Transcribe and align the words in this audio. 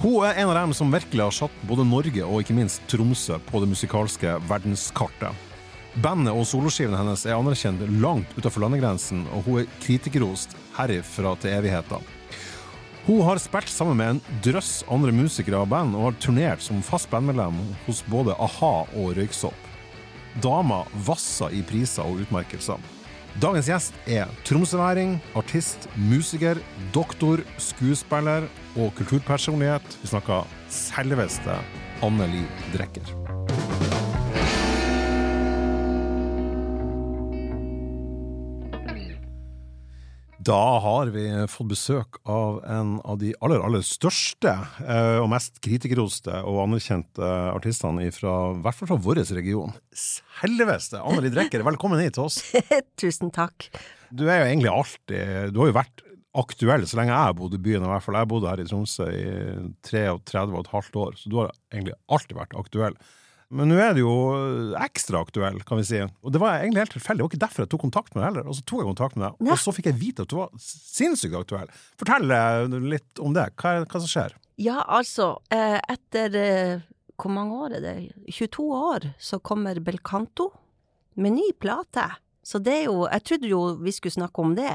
Hun 0.00 0.22
er 0.24 0.38
en 0.40 0.48
av 0.48 0.54
dem 0.56 0.70
som 0.72 0.88
virkelig 0.88 1.20
har 1.26 1.34
satt 1.36 1.56
både 1.68 1.84
Norge 1.84 2.24
og 2.24 2.40
ikke 2.40 2.54
minst 2.56 2.80
Tromsø 2.88 3.36
på 3.50 3.60
det 3.60 3.66
musikalske 3.68 4.38
verdenskartet. 4.48 5.36
Bandet 6.00 6.32
og 6.32 6.46
soloskivene 6.48 6.96
hennes 6.96 7.26
er 7.26 7.36
anerkjent 7.36 7.82
langt 8.00 8.32
utenfor 8.38 8.64
landegrensen, 8.64 9.26
og 9.34 9.44
hun 9.44 9.58
er 9.60 9.68
kritikerrost 9.82 10.54
herifra 10.78 11.34
til 11.42 11.52
evigheten. 11.52 12.06
Hun 13.04 13.20
har 13.26 13.42
spilt 13.44 13.68
sammen 13.68 13.98
med 14.00 14.14
en 14.14 14.40
drøss 14.46 14.86
andre 14.88 15.12
musikere 15.12 15.60
og 15.60 15.68
band, 15.68 15.92
og 15.98 16.06
har 16.06 16.16
turnert 16.24 16.64
som 16.64 16.80
fast 16.80 17.10
bandmedlem 17.12 17.60
hos 17.84 18.00
både 18.08 18.38
a-ha 18.40 18.72
og 18.86 19.12
Røyksopp. 19.18 19.68
Dama 20.40 20.86
vasser 21.10 21.52
i 21.52 21.60
priser 21.66 22.08
og 22.08 22.24
utmerkelser. 22.24 22.80
Dagens 23.38 23.68
gjest 23.70 23.94
er 24.10 24.26
tromsøværing, 24.44 25.20
artist, 25.38 25.86
musiker, 25.96 26.58
doktor, 26.94 27.44
skuespiller 27.62 28.48
og 28.74 28.90
kulturpersonlighet. 28.98 29.98
Vi 30.02 30.10
snakker 30.10 30.48
selveste 30.68 31.54
Anneli 32.02 32.42
Drecker. 32.74 33.14
Da 40.40 40.78
har 40.80 41.10
vi 41.12 41.26
fått 41.52 41.68
besøk 41.68 42.16
av 42.24 42.62
en 42.64 42.94
av 43.04 43.18
de 43.20 43.34
aller, 43.44 43.60
aller 43.60 43.82
største 43.84 44.48
eh, 44.48 45.18
og 45.20 45.26
mest 45.28 45.58
kritikerroste 45.60 46.32
og 46.48 46.62
anerkjente 46.62 47.26
artistene 47.50 48.06
fra, 48.16 48.36
i 48.56 48.62
hvert 48.64 48.78
fall 48.78 48.88
fra 48.88 48.98
vår 49.04 49.20
region. 49.36 49.74
Selveste 49.92 51.02
Anneli 51.04 51.28
Drekker, 51.34 51.60
velkommen 51.66 52.00
hit 52.00 52.16
til 52.16 52.30
oss. 52.30 52.40
Tusen 53.02 53.28
takk. 53.36 53.68
Du 54.08 54.24
er 54.30 54.40
jo 54.40 54.46
egentlig 54.48 54.72
alltid 54.72 55.52
Du 55.52 55.60
har 55.60 55.68
jo 55.68 55.76
vært 55.76 56.02
aktuell 56.40 56.88
så 56.88 56.96
lenge 57.02 57.12
jeg 57.12 57.26
har 57.28 57.36
bodd 57.36 57.58
i 57.58 57.60
byen, 57.60 57.84
i 57.84 57.92
hvert 57.92 58.06
fall. 58.06 58.16
Jeg 58.22 58.32
bodde 58.32 58.48
her 58.48 58.64
i 58.64 58.68
Tromsø 58.70 59.10
i 59.12 59.30
33 59.90 60.46
og 60.54 60.62
et 60.62 60.72
halvt 60.72 61.00
år, 61.04 61.20
så 61.20 61.28
du 61.28 61.40
har 61.42 61.52
egentlig 61.74 61.98
alltid 62.08 62.40
vært 62.40 62.56
aktuell. 62.64 62.96
Men 63.50 63.66
nå 63.72 63.78
er 63.82 63.96
det 63.96 64.02
jo 64.04 64.10
ekstra 64.78 65.20
aktuell, 65.24 65.56
kan 65.66 65.80
vi 65.80 65.86
si. 65.88 65.98
Og 66.22 66.30
det 66.30 66.38
var 66.42 66.60
egentlig 66.60 66.84
helt 66.84 66.92
tilfeldig. 66.94 67.18
Det 67.18 67.24
var 67.26 67.32
ikke 67.32 67.42
derfor 67.46 67.64
jeg 67.64 67.70
tok 67.72 67.82
kontakt 67.82 68.14
med 68.14 68.22
deg 68.22 68.28
heller. 68.28 68.46
Og 68.50 68.54
så 68.54 68.62
tok 68.62 68.82
jeg 68.84 68.88
kontakt 68.92 69.16
med 69.18 69.24
deg, 69.26 69.48
Ja. 69.48 69.52
og 69.56 69.58
så 69.58 69.74
fikk 69.74 69.88
jeg 69.90 69.98
vite 69.98 70.22
at 70.22 70.30
du 70.30 70.36
var 70.38 70.52
sinnssykt 70.62 71.34
aktuell. 71.34 71.72
Fortell 71.98 72.30
litt 72.86 73.18
om 73.18 73.34
det. 73.34 73.48
Hva, 73.58 73.72
er, 73.80 73.88
hva 73.90 74.00
som 74.04 74.12
skjer? 74.12 74.36
Ja, 74.60 74.84
altså, 74.86 75.32
eh, 75.50 75.80
etter 75.90 76.36
eh, 76.38 76.80
hvor 77.18 77.32
mange 77.34 77.58
år 77.66 77.74
er 77.80 77.80
det? 77.84 77.96
22 78.30 78.68
år, 78.70 79.10
så 79.18 79.40
kommer 79.42 79.80
Belcanto 79.82 80.52
med 81.16 81.32
ny 81.32 81.50
plate. 81.58 82.06
Så 82.46 82.62
det 82.62 82.72
er 82.72 82.84
jo 82.86 83.06
Jeg 83.10 83.22
trodde 83.24 83.48
jo 83.50 83.74
vi 83.82 83.90
skulle 83.92 84.14
snakke 84.14 84.38
om 84.40 84.54
det. 84.54 84.70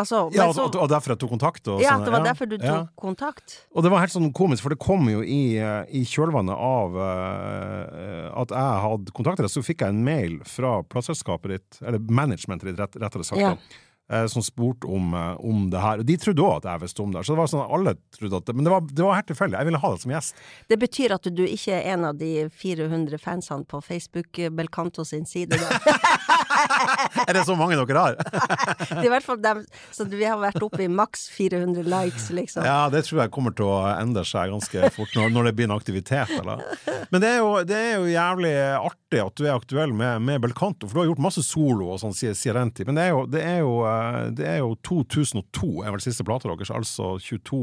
Altså, 0.00 0.22
Ja, 0.34 0.46
og, 0.48 0.54
så, 0.56 0.66
og, 0.68 0.78
og 0.80 0.88
derfor 0.92 1.14
jeg 1.14 1.20
tok 1.22 1.32
kontakt? 1.34 1.68
Og 1.68 1.82
ja, 1.82 1.96
sånn, 1.96 2.06
det 2.06 2.14
var 2.14 2.24
derfor 2.24 2.48
du 2.48 2.56
tok 2.56 2.68
ja. 2.68 2.78
kontakt. 3.00 3.58
Og 3.74 3.84
det 3.84 3.92
var 3.92 4.04
helt 4.04 4.14
sånn 4.14 4.30
komisk, 4.36 4.64
for 4.64 4.74
det 4.74 4.80
kom 4.82 5.10
jo 5.12 5.20
i, 5.20 5.58
eh, 5.60 5.82
i 6.00 6.04
kjølvannet 6.08 6.56
av 6.56 6.96
uh, 6.96 8.40
at 8.40 8.56
jeg 8.56 8.80
hadde 8.86 9.14
kontakta 9.16 9.44
deg, 9.44 9.52
så 9.52 9.64
fikk 9.64 9.84
jeg 9.84 9.94
en 9.94 10.02
mail 10.06 10.40
fra 10.48 10.80
plateselskapet 10.86 11.56
ditt, 11.56 11.84
eller 11.84 12.02
managementet 12.08 12.70
ditt, 12.70 12.80
rett, 12.80 12.98
rettere 13.02 13.26
sagt, 13.26 13.40
Ja. 13.40 13.54
da, 13.54 13.80
eh, 14.16 14.26
som 14.32 14.42
spurte 14.42 14.88
om, 14.90 15.12
om 15.14 15.68
det 15.70 15.82
her. 15.84 16.02
Og 16.02 16.08
de 16.08 16.16
trodde 16.22 16.46
òg 16.46 16.56
at 16.60 16.70
jeg 16.72 16.84
visste 16.86 17.04
om 17.04 17.12
det. 17.14 17.24
Så 17.26 17.34
det 17.34 17.42
var 17.42 17.52
sånn 17.52 17.64
at 17.66 17.74
alle 17.76 17.96
trodde 18.16 18.40
at 18.40 18.48
det 18.48 18.56
Men 18.56 18.66
det 18.66 18.74
var, 18.74 18.88
det 18.88 19.06
var 19.06 19.20
helt 19.20 19.30
tilfeldig. 19.30 19.58
Jeg 19.60 19.70
ville 19.70 19.82
ha 19.84 19.92
deg 19.92 20.04
som 20.04 20.14
gjest. 20.16 20.44
Det 20.72 20.80
betyr 20.80 21.16
at 21.18 21.30
du 21.30 21.44
ikke 21.46 21.76
er 21.78 21.92
en 21.94 22.08
av 22.10 22.18
de 22.20 22.32
400 22.48 23.22
fansene 23.22 23.68
på 23.68 23.82
Facebook 23.84 24.44
Belcanto 24.56 25.06
sin 25.06 25.28
side, 25.28 25.60
da. 25.60 25.78
Er 27.28 27.36
det 27.36 27.44
så 27.46 27.54
mange 27.58 27.76
dere 27.78 28.02
har? 28.04 28.16
Det 28.90 29.02
er 29.02 29.08
i 29.08 29.12
hvert 29.12 29.26
fall 29.26 29.40
dem 29.42 29.62
Så 29.94 30.06
vi 30.10 30.24
har 30.26 30.38
vært 30.40 30.62
oppe 30.64 30.82
i 30.84 30.88
maks 30.90 31.28
400 31.34 31.86
likes, 31.88 32.28
liksom. 32.34 32.66
Ja, 32.66 32.88
det 32.92 33.04
tror 33.06 33.22
jeg 33.24 33.32
kommer 33.34 33.54
til 33.56 33.68
å 33.68 33.78
endre 33.92 34.24
seg 34.28 34.52
ganske 34.52 34.90
fort 34.94 35.14
når, 35.16 35.30
når 35.34 35.50
det 35.50 35.54
blir 35.58 35.68
en 35.70 35.76
aktivitet. 35.76 36.32
Eller? 36.40 36.64
Men 37.12 37.22
det 37.22 37.30
er, 37.34 37.38
jo, 37.42 37.52
det 37.66 37.78
er 37.78 37.92
jo 37.98 38.10
jævlig 38.10 38.54
artig 38.80 39.22
at 39.24 39.36
du 39.38 39.46
er 39.46 39.54
aktuell 39.56 39.94
med, 39.96 40.24
med 40.26 40.42
Belcanto, 40.44 40.88
for 40.88 40.98
du 40.98 41.02
har 41.04 41.10
gjort 41.12 41.24
masse 41.28 41.44
solo 41.46 41.92
og 41.94 42.02
sånn, 42.02 42.16
sier 42.16 42.36
sier 42.38 42.58
tid 42.74 42.88
Men 42.88 42.98
det 42.98 43.06
er, 43.06 43.14
jo, 43.14 43.24
det, 43.30 43.44
er 43.46 43.62
jo, 43.64 43.72
eh, 43.88 44.20
det 44.36 44.50
er 44.56 44.60
jo 44.62 44.74
2002 44.86 45.70
er 45.86 45.94
vel 45.96 46.04
siste 46.04 46.26
plata 46.26 46.50
deres, 46.50 46.72
altså 46.74 47.14
22 47.22 47.60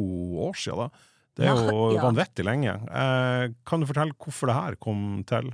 år 0.47 0.58
siden. 0.58 0.88
da. 0.88 1.14
Det 1.38 1.46
er 1.46 1.53
jo 1.53 1.69
Ja, 1.69 1.97
ja. 2.00 2.03
vanvittig 2.08 2.46
lenge. 2.47 2.74
Eh, 2.90 3.44
kan 3.68 3.81
du 3.81 3.88
fortelle 3.90 4.16
hvorfor 4.18 4.50
det 4.50 4.58
her 4.58 4.78
kom 4.81 5.24
til? 5.29 5.52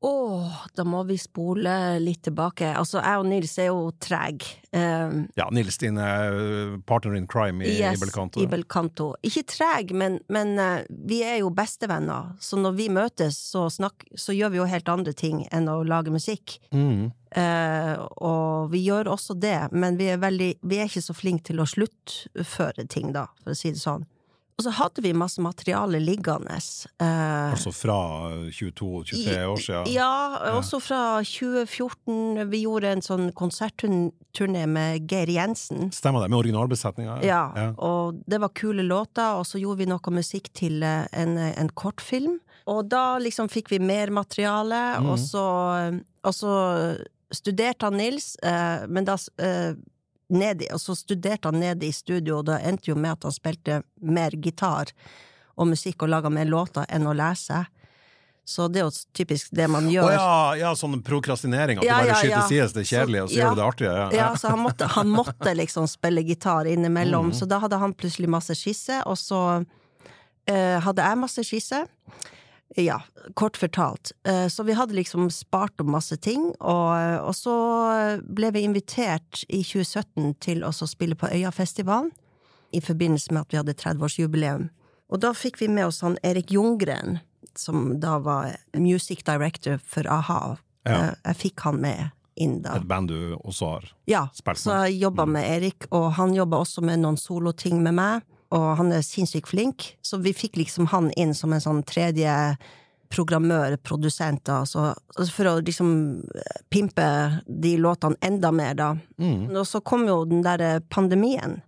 Åh, 0.00 0.52
da 0.74 0.84
må 0.84 1.02
vi 1.08 1.16
spole 1.18 1.98
litt 2.02 2.22
tilbake. 2.26 2.68
Altså, 2.76 3.00
jeg 3.00 3.20
og 3.20 3.26
Nils 3.30 3.54
er 3.58 3.70
jo 3.70 3.90
treg. 4.02 4.44
Um, 4.70 5.24
Ja, 5.38 5.48
Nils, 5.54 5.78
din 5.80 5.96
eh, 6.00 6.76
partner 6.86 7.16
in 7.16 7.26
crime 7.30 7.64
i, 7.64 7.78
yes, 7.80 7.96
i 8.36 8.48
Belcanto. 8.50 9.14
Ikke 9.24 9.46
treg, 9.48 9.94
men, 9.96 10.18
men 10.32 10.54
uh, 10.60 10.84
vi 10.88 11.22
er 11.24 11.40
jo 11.40 11.52
bestevenner, 11.54 12.34
så 12.40 12.60
når 12.60 12.76
vi 12.76 12.88
møtes, 12.92 13.38
så, 13.52 13.66
snakk, 13.72 14.04
så 14.14 14.36
gjør 14.36 14.52
vi 14.52 14.60
jo 14.60 14.68
helt 14.68 14.92
andre 14.92 15.16
ting 15.16 15.46
enn 15.48 15.70
å 15.72 15.80
lage 15.86 16.12
musikk. 16.12 16.58
Mm. 16.76 17.08
Uh, 17.36 17.94
og 18.24 18.72
vi 18.72 18.84
gjør 18.86 19.10
også 19.16 19.36
det, 19.40 19.58
men 19.72 19.96
vi 20.00 20.10
er, 20.12 20.20
veldig, 20.22 20.52
vi 20.60 20.80
er 20.80 20.90
ikke 20.90 21.04
så 21.08 21.16
flinke 21.16 21.50
til 21.50 21.64
å 21.64 21.68
sluttføre 21.68 22.86
ting, 22.92 23.14
da, 23.16 23.26
for 23.42 23.56
å 23.56 23.58
si 23.58 23.72
det 23.72 23.80
sånn. 23.80 24.04
Og 24.56 24.64
så 24.64 24.72
hadde 24.72 25.02
vi 25.04 25.12
masse 25.12 25.42
materiale 25.44 25.98
liggende. 26.00 26.56
eh, 26.56 27.72
fra 27.76 27.98
22-23 28.48 29.44
år 29.44 29.56
siden. 29.60 29.90
Ja, 29.92 30.38
også 30.56 30.80
fra 30.80 31.20
2014. 31.20 32.48
Vi 32.50 32.62
gjorde 32.64 32.94
en 32.94 33.04
sånn 33.04 33.32
konsertturné 33.36 34.64
med 34.66 35.10
Geir 35.10 35.28
Jensen. 35.28 35.90
Stemmer 35.92 36.24
det, 36.24 36.30
med 36.32 36.38
originalbesetninga? 36.38 37.18
Ja, 37.22 37.74
og 37.76 38.22
det 38.26 38.40
var 38.40 38.54
kule 38.56 38.82
låter, 38.82 39.36
og 39.36 39.44
så 39.44 39.60
gjorde 39.60 39.84
vi 39.84 39.90
noe 39.92 40.14
musikk 40.16 40.48
til 40.56 40.80
eh, 40.82 41.04
en, 41.12 41.36
en 41.36 41.72
kortfilm. 41.76 42.38
Og 42.66 42.88
da 42.88 43.18
liksom 43.20 43.52
fikk 43.52 43.68
vi 43.70 43.78
mer 43.78 44.10
materiale, 44.10 44.96
mm. 45.02 45.10
og, 45.12 45.20
så, 45.20 45.44
og 46.24 46.34
så 46.34 46.54
studerte 47.30 47.86
han 47.86 48.00
Nils, 48.00 48.36
eh, 48.42 48.88
men 48.88 49.04
da 49.04 49.18
eh, 49.42 49.76
ned, 50.28 50.64
Og 50.72 50.80
så 50.80 50.94
studerte 50.96 51.48
han 51.48 51.60
nede 51.60 51.86
i 51.86 51.92
studio, 51.92 52.38
og 52.38 52.46
det 52.46 52.60
endte 52.66 52.90
jo 52.90 52.94
med 52.96 53.12
at 53.12 53.22
han 53.22 53.32
spilte 53.32 53.82
mer 54.02 54.30
gitar 54.30 54.90
og 55.56 55.66
musikk 55.68 56.02
og 56.02 56.08
laga 56.10 56.28
mer 56.30 56.44
låter 56.44 56.84
enn 56.88 57.06
å 57.06 57.14
lese. 57.14 57.66
Så 58.46 58.68
det 58.70 58.78
er 58.80 58.84
jo 58.86 58.90
typisk 59.14 59.48
det 59.50 59.66
man 59.70 59.86
Å 59.86 59.90
gjør. 59.90 60.10
ja, 60.12 60.54
ja, 60.54 60.74
sånn 60.78 61.00
prokrastinering, 61.02 61.78
at 61.78 61.84
Ja, 61.84 61.96
du 62.02 62.06
bare 62.10 62.18
skyter 62.20 62.30
ja. 62.30 62.42
ja. 62.42 62.46
sides 62.48 62.72
det 62.76 62.84
kjedelige, 62.86 63.22
og 63.24 63.30
så 63.30 63.34
gjør 63.40 63.50
du 63.50 63.56
det 63.56 63.64
artige. 63.66 63.94
Ja. 63.96 64.10
Ja, 64.14 64.28
så 64.36 64.48
han 64.52 64.60
måtte, 64.62 64.86
han 64.86 65.08
måtte 65.10 65.54
liksom 65.56 65.88
spille 65.90 66.22
gitar 66.22 66.64
innimellom, 66.70 67.26
Mhm. 67.32 67.34
så 67.34 67.46
da 67.48 67.58
hadde 67.58 67.78
han 67.78 67.94
plutselig 67.94 68.28
masse 68.28 68.54
skisser, 68.54 69.02
og 69.06 69.16
så 69.18 69.40
uh, 70.50 70.78
hadde 70.80 71.02
jeg 71.02 71.18
masse 71.18 71.42
skisser. 71.42 71.86
Ja, 72.76 72.98
kort 73.34 73.56
fortalt. 73.56 74.12
Eh, 74.28 74.46
så 74.52 74.62
vi 74.68 74.74
hadde 74.76 74.94
liksom 74.98 75.30
spart 75.32 75.80
om 75.80 75.90
masse 75.94 76.16
ting, 76.20 76.50
og, 76.60 77.20
og 77.24 77.32
så 77.34 77.54
ble 78.20 78.50
vi 78.52 78.66
invitert 78.68 79.44
i 79.48 79.62
2017 79.64 80.34
til 80.44 80.60
å 80.66 80.72
spille 80.76 81.16
på 81.16 81.30
Øyafestivalen, 81.32 82.10
i 82.76 82.82
forbindelse 82.84 83.32
med 83.32 83.46
at 83.46 83.54
vi 83.54 83.60
hadde 83.62 83.76
30-årsjubileum. 83.80 84.68
Og 85.08 85.22
da 85.22 85.30
fikk 85.38 85.60
vi 85.62 85.68
med 85.72 85.86
oss 85.86 86.02
han 86.04 86.18
Erik 86.26 86.50
Ljunggren, 86.52 87.20
som 87.56 87.94
da 88.02 88.18
var 88.20 88.56
music 88.76 89.22
director 89.24 89.78
for 89.86 90.04
a-ha. 90.10 90.56
Ja. 90.84 90.98
Eh, 90.98 91.14
Jeg 91.30 91.36
fikk 91.46 91.64
han 91.64 91.80
med 91.80 92.10
inn 92.36 92.58
da. 92.60 92.74
Et 92.76 92.84
band 92.84 93.08
du 93.08 93.36
også 93.38 93.70
har. 93.78 93.86
Ja, 94.10 94.26
Spilt 94.36 94.60
så 94.60 94.82
jeg 94.84 94.98
jobba 95.00 95.24
med 95.30 95.46
Erik, 95.48 95.86
og 95.90 96.10
han 96.18 96.34
jobba 96.36 96.60
også 96.66 96.84
med 96.84 97.00
noen 97.00 97.16
soloting 97.16 97.80
med 97.86 97.96
meg, 97.96 98.26
og 98.54 98.66
han 98.78 98.92
er 98.94 99.04
sinnssykt 99.04 99.50
flink, 99.50 99.92
så 100.02 100.20
vi 100.22 100.34
fikk 100.36 100.58
liksom 100.60 100.90
han 100.92 101.10
inn 101.18 101.34
som 101.34 101.54
en 101.54 101.62
sånn 101.62 101.82
tredje 101.86 102.32
programmør, 103.12 103.76
produsent, 103.86 104.42
da, 104.46 104.64
så, 104.66 104.90
så 105.14 105.26
for 105.30 105.50
å 105.50 105.54
liksom 105.62 105.90
eh, 106.34 106.62
pimpe 106.72 107.06
de 107.46 107.76
låtene 107.78 108.18
enda 108.24 108.50
mer, 108.54 108.74
da. 108.78 108.88
Mm. 109.22 109.54
Og 109.54 109.62
så 109.68 109.80
kom 109.86 110.06
jo 110.08 110.24
den 110.28 110.42
derre 110.46 110.80
pandemien. 110.90 111.60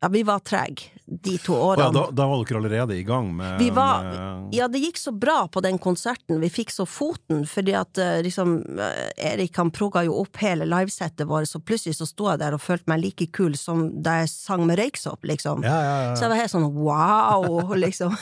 Ja, 0.00 0.08
vi 0.08 0.22
var 0.22 0.38
trege 0.46 0.92
de 1.08 1.38
to 1.42 1.54
årene. 1.56 1.86
årene. 1.88 1.98
ja, 1.98 2.04
da, 2.06 2.10
da 2.14 2.26
var 2.28 2.44
dere 2.44 2.58
allerede 2.60 2.94
i 2.98 3.02
gang 3.02 3.30
med, 3.36 3.58
Vi 3.58 3.70
var- 3.74 4.04
med 4.04 4.54
Ja, 4.54 4.68
det 4.68 4.78
gikk 4.82 4.96
så 5.00 5.10
bra 5.12 5.48
på 5.48 5.60
den 5.64 5.78
konserten. 5.78 6.38
Vi 6.40 6.48
fikk 6.52 6.70
så 6.70 6.86
foten, 6.86 7.46
fordi 7.48 7.74
at 7.74 7.98
eh, 7.98 8.20
liksom 8.22 8.52
eh, 8.78 9.10
Erik 9.32 9.56
han 9.56 9.70
progga 9.74 10.04
jo 10.06 10.14
opp 10.20 10.36
hele 10.44 10.64
livesettet 10.68 11.26
vårt, 11.26 11.48
så 11.50 11.58
plutselig 11.60 11.96
så 11.98 12.06
sto 12.06 12.28
jeg 12.30 12.38
der 12.44 12.54
og 12.54 12.60
følte 12.62 12.86
meg 12.92 13.02
like 13.02 13.26
kul 13.32 13.56
som 13.58 13.88
da 14.02 14.20
jeg 14.20 14.28
sang 14.30 14.66
med 14.68 14.78
Røyksopp, 14.78 15.24
liksom. 15.24 15.64
ja, 15.66 15.80
ja, 15.82 15.96
ja. 16.10 16.14
Så 16.14 16.26
jeg 16.28 16.30
var 16.34 16.42
helt 16.44 16.54
sånn 16.54 16.70
wow, 16.78 17.74
liksom. 17.84 18.16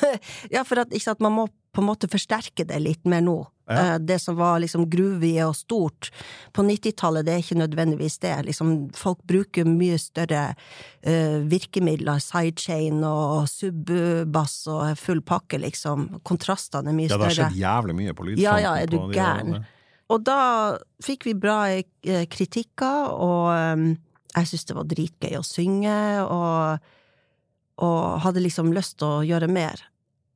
ja, 0.50 0.64
for 0.64 0.78
at 0.80 0.88
ikke 0.94 1.10
sant, 1.10 1.20
man 1.20 1.32
må 1.36 1.48
på 1.76 1.82
en 1.82 1.90
måte 1.90 2.08
forsterke 2.08 2.64
det 2.64 2.78
litt 2.80 3.04
mer 3.08 3.20
nå. 3.24 3.36
Ja. 3.68 3.94
Eh, 3.94 3.98
Det 3.98 4.18
som 4.22 4.36
var 4.38 4.60
liksom 4.62 4.86
groovy 4.90 5.34
og 5.44 5.56
stort 5.58 6.10
på 6.56 6.64
90-tallet, 6.64 7.26
det 7.26 7.34
er 7.34 7.42
ikke 7.42 7.58
nødvendigvis 7.60 8.18
det. 8.22 8.34
Liksom, 8.48 8.74
folk 8.96 9.20
bruker 9.28 9.66
mye 9.68 9.98
større 10.00 10.54
uh, 11.06 11.38
virkemidler, 11.50 12.22
sidechain 12.22 13.02
og 13.04 13.48
subbass 13.50 14.60
og 14.70 14.96
full 15.00 15.20
pakke, 15.26 15.60
liksom. 15.60 16.08
Kontrastene 16.26 16.92
er 16.92 16.96
mye 16.96 17.10
større. 17.10 17.26
ja, 17.26 17.28
det 17.28 17.32
har 17.32 17.40
skjedd 17.40 17.60
jævlig 17.64 17.96
mye 18.00 18.14
på 18.16 18.28
lydfronten. 18.28 18.44
Ja, 18.46 18.58
ja, 18.62 18.76
er 18.82 18.92
du 18.92 18.98
gæren? 19.12 19.66
Og 20.14 20.22
da 20.22 20.40
fikk 21.02 21.26
vi 21.26 21.34
bra 21.34 21.58
eh, 21.74 22.26
kritikker, 22.30 23.10
og 23.10 23.50
um, 23.50 23.88
jeg 24.36 24.52
syntes 24.52 24.68
det 24.70 24.78
var 24.78 24.88
dritgøy 24.94 25.36
å 25.40 25.44
synge, 25.46 25.98
og, 26.22 26.88
og 27.82 28.00
hadde 28.22 28.44
liksom 28.46 28.70
lyst 28.76 29.00
til 29.02 29.10
å 29.10 29.26
gjøre 29.26 29.50
mer. 29.50 29.82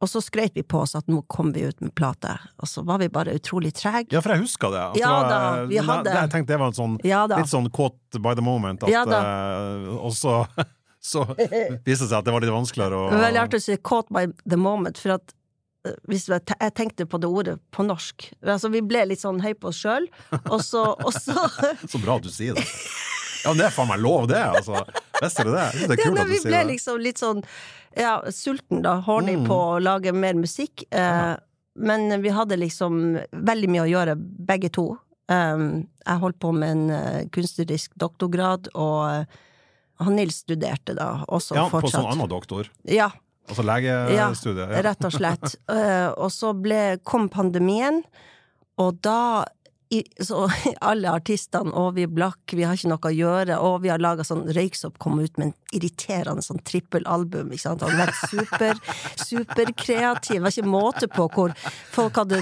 Og 0.00 0.08
så 0.08 0.20
skrøt 0.24 0.54
vi 0.56 0.62
på 0.64 0.78
oss 0.80 0.94
at 0.96 1.08
nå 1.12 1.20
kom 1.28 1.50
vi 1.52 1.66
ut 1.68 1.80
med 1.84 1.92
plate, 1.94 2.32
og 2.56 2.68
så 2.70 2.80
var 2.88 3.02
vi 3.02 3.10
bare 3.12 3.34
utrolig 3.36 3.74
trege. 3.76 4.08
Ja, 4.14 4.22
for 4.24 4.32
jeg 4.32 4.46
husker 4.46 4.72
det. 4.72 4.80
Altså, 4.94 5.00
Ja 5.02 5.16
da, 5.28 5.40
vi 5.68 5.76
hadde- 5.76 6.14
jeg, 6.14 6.30
tenkte 6.32 6.54
det 6.54 6.58
var 6.62 6.72
en 6.72 6.78
sånn 6.78 6.94
Ja 7.04 7.26
litt 7.28 7.50
sånn 7.52 7.68
caught 7.70 7.98
by 8.16 8.32
the 8.34 8.40
moment. 8.44 8.82
At, 8.82 8.88
Ja 8.88 9.02
eh, 9.04 9.90
og 10.00 10.14
så, 10.16 10.46
så 11.12 11.26
viste 11.36 11.84
det 11.84 11.98
seg 12.08 12.16
at 12.18 12.24
det 12.24 12.32
var 12.32 12.40
litt 12.40 12.50
vanskeligere 12.54 12.96
å 12.96 13.10
var 13.12 13.26
veldig 13.28 13.42
artig 13.44 13.60
å 13.60 13.66
si 13.68 13.76
'caught 13.76 14.08
by 14.08 14.26
the 14.48 14.56
moment', 14.56 14.96
for 14.96 15.18
at 15.18 15.34
eh, 15.84 15.92
hvis 16.08 16.28
jeg 16.32 16.72
tenkte 16.74 17.04
på 17.04 17.20
det 17.20 17.28
ordet 17.28 17.58
på 17.70 17.84
norsk 17.84 18.32
Altså, 18.42 18.72
vi 18.72 18.80
ble 18.80 19.04
litt 19.04 19.20
sånn 19.20 19.40
høy 19.44 19.52
på 19.52 19.68
oss 19.68 19.84
sjøl, 19.84 20.08
og 20.48 20.60
så, 20.64 20.96
og 20.96 21.12
så 21.12 21.36
Så 21.92 22.00
bra 22.00 22.16
at 22.16 22.22
du 22.24 22.30
sier 22.32 22.54
det. 22.56 22.64
Ja, 23.44 23.50
men 23.52 23.58
det 23.58 23.66
er 23.66 23.74
faen 23.74 23.88
meg 23.90 24.00
lov, 24.02 24.26
det! 24.30 24.40
Altså. 24.42 24.84
Visste 25.20 25.44
du 25.46 25.52
det? 25.54 25.66
Det 25.74 25.90
er 25.90 25.96
ja, 25.96 26.04
kult 26.04 26.16
ja, 26.18 26.22
at 26.22 26.26
du 26.28 26.32
Vi 26.32 26.38
sier 26.40 26.50
ble 26.50 26.58
det. 26.62 26.66
liksom 26.74 26.98
litt 27.04 27.18
sånn 27.22 27.44
ja, 27.96 28.14
sulten, 28.30 28.82
da. 28.84 28.96
Horny 29.06 29.36
Mm. 29.36 29.46
på 29.48 29.56
å 29.74 29.78
lage 29.82 30.12
mer 30.14 30.34
musikk. 30.38 30.84
Eh, 30.90 31.34
men 31.80 32.22
vi 32.22 32.28
hadde 32.34 32.56
liksom 32.60 33.18
veldig 33.32 33.68
mye 33.70 33.84
å 33.86 33.90
gjøre, 33.90 34.14
begge 34.46 34.70
to. 34.74 34.88
Um, 35.30 35.86
jeg 36.06 36.18
holdt 36.18 36.38
på 36.42 36.50
med 36.52 36.70
en 36.74 36.90
uh, 36.90 37.20
kunstnerisk 37.30 37.92
doktorgrad, 37.94 38.66
og 38.74 39.04
uh, 39.06 39.38
han 40.02 40.16
Nils 40.18 40.40
studerte 40.42 40.96
da 40.98 41.24
også 41.30 41.54
Ja, 41.54 41.68
på 41.70 41.86
sånn 41.86 42.08
annen 42.10 42.28
doktor. 42.28 42.66
Ja, 42.84 43.10
Altså 43.50 43.62
legestudiet. 43.66 44.70
Ja. 44.70 44.82
rett 44.86 45.04
og 45.06 45.12
slett. 45.14 45.54
uh, 45.70 46.10
og 46.18 46.30
så 46.34 46.52
ble, 46.54 46.98
kom 47.06 47.28
pandemien, 47.30 48.02
og 48.78 48.98
da 49.02 49.44
i, 49.92 50.04
så 50.20 50.44
alle 50.90 51.10
artistene, 51.10 51.72
og 51.74 51.96
vi 51.96 52.04
er 52.06 52.12
blakk, 52.14 52.54
vi 52.54 52.62
har 52.66 52.78
ikke 52.78 52.92
noe 52.92 53.10
å 53.10 53.14
gjøre, 53.14 53.58
og 53.58 53.80
vi 53.82 53.90
har 53.90 54.02
laga 54.02 54.24
sånn 54.26 54.44
Røyksopp 54.54 55.00
kom 55.02 55.18
ut 55.18 55.40
med 55.40 55.50
en 55.50 55.54
irriterende 55.74 56.44
sånn 56.46 56.62
trippelalbum, 56.66 57.50
ikke 57.50 57.64
sant. 57.64 57.82
Han 57.82 57.98
vært 57.98 58.20
super, 58.30 58.78
superkreativ. 59.30 60.38
Det 60.38 60.44
var 60.46 60.54
ikke 60.54 60.70
måte 60.70 61.10
på 61.10 61.26
hvor 61.34 61.54
folk 61.90 62.22
hadde 62.22 62.40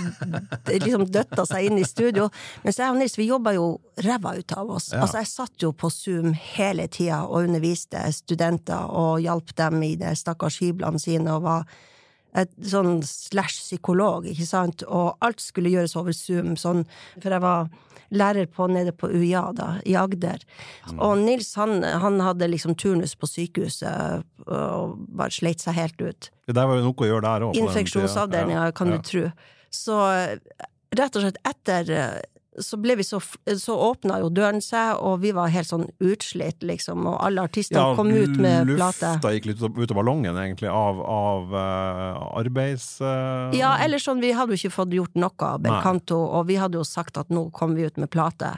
liksom 0.68 1.08
døtta 1.12 1.46
seg 1.48 1.70
inn 1.70 1.80
i 1.80 1.88
studio. 1.88 2.28
Mens 2.66 2.80
jeg 2.80 2.92
og 2.92 3.00
Nils, 3.00 3.16
vi 3.18 3.30
jobba 3.30 3.56
jo 3.56 3.68
ræva 4.04 4.36
ut 4.36 4.56
av 4.56 4.76
oss. 4.76 4.92
Ja. 4.92 5.02
Altså, 5.04 5.22
jeg 5.22 5.32
satt 5.32 5.64
jo 5.64 5.72
på 5.72 5.90
Zoom 5.92 6.34
hele 6.56 6.88
tida 6.92 7.24
og 7.26 7.48
underviste 7.48 8.04
studenter 8.12 8.92
og 8.92 9.22
hjalp 9.24 9.56
dem 9.56 9.80
i 9.88 9.94
de 10.00 10.12
stakkars 10.16 10.60
hyblene 10.60 11.00
sine 11.00 11.36
og 11.36 11.48
var 11.48 11.78
et 12.38 12.54
sånn 12.70 13.02
slash 13.06 13.60
psykolog, 13.62 14.26
ikke 14.30 14.46
sant, 14.48 14.84
og 14.86 15.18
alt 15.24 15.42
skulle 15.42 15.72
gjøres 15.72 15.96
over 15.98 16.16
Zoom, 16.16 16.56
sånn, 16.60 16.84
for 17.18 17.34
jeg 17.34 17.44
var 17.44 17.68
lærer 18.08 18.46
på 18.48 18.66
nede 18.72 18.94
på 18.96 19.10
UiA, 19.12 19.42
da, 19.56 19.68
i 19.84 19.92
Agder. 19.98 20.40
Og 20.96 21.18
Nils, 21.20 21.50
han, 21.60 21.82
han 21.84 22.16
hadde 22.24 22.48
liksom 22.48 22.76
turnus 22.80 23.12
på 23.18 23.28
sykehuset, 23.28 24.24
og 24.46 24.96
bare 25.18 25.34
sleit 25.34 25.60
seg 25.64 25.76
helt 25.76 26.00
ut. 26.00 26.30
Det 26.48 26.56
der 26.56 26.70
var 26.70 26.80
jo 26.80 26.88
noe 26.88 27.04
å 27.04 27.10
gjøre 27.10 27.26
der 27.26 27.46
òg. 27.50 27.60
Infeksjonsavdelinga, 27.60 28.70
kan 28.78 28.94
du 28.94 28.98
tro. 29.04 29.26
Så 29.68 30.00
rett 30.96 31.18
og 31.20 31.26
slett 31.26 31.40
etter 31.44 31.92
så 32.64 32.78
ble 32.80 32.96
vi 32.98 33.04
så, 33.06 33.20
så 33.58 33.76
åpna 33.88 34.18
jo 34.22 34.30
døren 34.34 34.62
seg, 34.64 34.98
og 35.04 35.20
vi 35.22 35.32
var 35.36 35.52
helt 35.52 35.68
sånn 35.68 35.86
utslitt, 35.98 36.62
liksom, 36.66 37.06
og 37.10 37.18
alle 37.24 37.44
artistene 37.48 37.80
Ja, 37.80 37.96
kom 37.98 38.10
ut 38.12 38.34
med 38.36 38.72
plate. 38.74 39.14
lufta 39.18 39.34
gikk 39.34 39.50
litt 39.52 39.62
ut 39.62 39.90
av- 39.90 39.98
ballongen, 39.98 40.36
egentlig, 40.36 40.70
av, 40.72 41.02
av 41.02 41.54
uh, 41.54 42.38
arbeids... 42.40 43.00
Uh... 43.00 43.54
Ja, 43.56 43.76
eller 43.84 44.02
sånn, 44.02 44.22
vi 44.24 44.32
hadde 44.36 44.54
jo 44.56 44.62
ikke 44.62 44.76
fått 44.80 44.96
gjort 44.96 45.14
noe 45.18 45.52
av 45.52 45.62
Belcanto, 45.64 46.18
og 46.18 46.48
vi 46.50 46.58
hadde 46.60 46.80
jo 46.80 46.86
sagt 46.86 47.20
at 47.20 47.30
nå 47.34 47.48
kom 47.54 47.76
vi 47.78 47.86
ut 47.88 48.00
med 48.00 48.10
plate. 48.14 48.56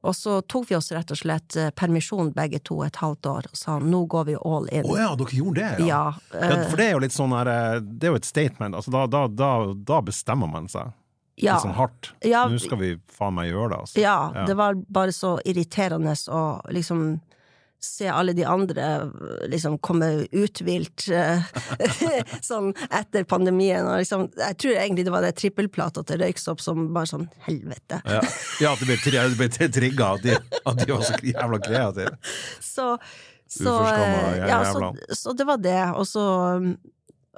Og 0.00 0.14
så 0.16 0.38
tok 0.48 0.70
vi 0.70 0.76
oss 0.78 0.88
rett 0.96 1.10
og 1.12 1.18
slett 1.20 1.56
eh, 1.60 1.68
permisjon 1.76 2.30
begge 2.32 2.62
to 2.64 2.78
et 2.86 2.96
halvt 3.02 3.26
år, 3.28 3.48
og 3.50 3.58
sa 3.58 3.76
nå 3.84 4.06
går 4.08 4.30
vi 4.30 4.36
all 4.38 4.70
in. 4.72 4.86
Å 4.88 4.96
ja, 4.96 5.10
dere 5.20 5.36
gjorde 5.36 5.60
det, 5.60 5.88
ja. 5.90 6.06
Ja, 6.32 6.54
for 6.70 6.80
det 6.80 6.86
er 6.86 6.94
jo 6.94 7.02
litt 7.04 7.16
sånn 7.16 7.34
her 7.36 7.50
Det 7.84 8.08
er 8.08 8.14
jo 8.14 8.20
et 8.22 8.28
statement. 8.28 8.78
Altså, 8.78 8.94
da, 8.94 9.04
da, 9.12 9.26
da, 9.28 9.50
da 9.76 10.00
bestemmer 10.06 10.48
man 10.48 10.70
seg. 10.72 10.94
Ja, 11.40 11.56
Litt 11.56 11.64
sånn 11.66 11.76
hardt. 11.78 12.12
Ja. 12.26 12.44
Nå 12.50 12.60
skal 12.62 12.78
vi 12.82 12.92
faen 13.16 13.34
meg 13.38 13.50
gjøre 13.50 13.72
det, 13.74 13.80
altså. 13.86 14.00
ja, 14.02 14.18
Ja. 14.34 14.46
det 14.48 14.56
var 14.60 14.78
bare 14.88 15.12
så 15.16 15.38
irriterende 15.48 16.14
å 16.28 16.44
liksom 16.70 17.20
se 17.80 18.10
alle 18.12 18.34
de 18.36 18.44
andre 18.44 19.10
liksom 19.48 19.78
komme 19.80 20.26
uthvilt 20.36 21.06
eh, 21.16 21.40
sånn 22.44 22.74
etter 22.92 23.24
pandemien. 23.24 23.86
Og 23.88 24.02
liksom, 24.02 24.26
jeg 24.36 24.58
tror 24.60 24.74
egentlig 24.76 25.06
det 25.08 25.14
var 25.14 25.24
det 25.24 25.30
trippelplata 25.40 26.04
til 26.04 26.20
Røyksopp 26.20 26.60
som 26.60 26.90
bare 26.92 27.08
sånn 27.08 27.24
helvete. 27.46 28.02
Ja, 28.04 28.20
ja 28.60 28.74
at 28.74 28.82
det 28.84 28.90
ble, 28.90 28.98
tri- 29.00 29.24
ble 29.38 29.48
trigga 29.72 30.10
at 30.18 30.28
at 30.60 30.84
de 30.84 30.92
var 30.92 31.06
så 31.08 31.16
jævla 31.24 31.62
kreative. 31.64 32.12
Så, 32.70 32.92
så, 33.50 33.72
eh, 33.82 34.44
ja, 34.46 34.60
så, 34.70 34.92
så 35.16 35.32
det 35.34 35.44
var 35.48 35.58
det. 35.58 35.80
Og 35.98 36.04
så, 36.06 36.22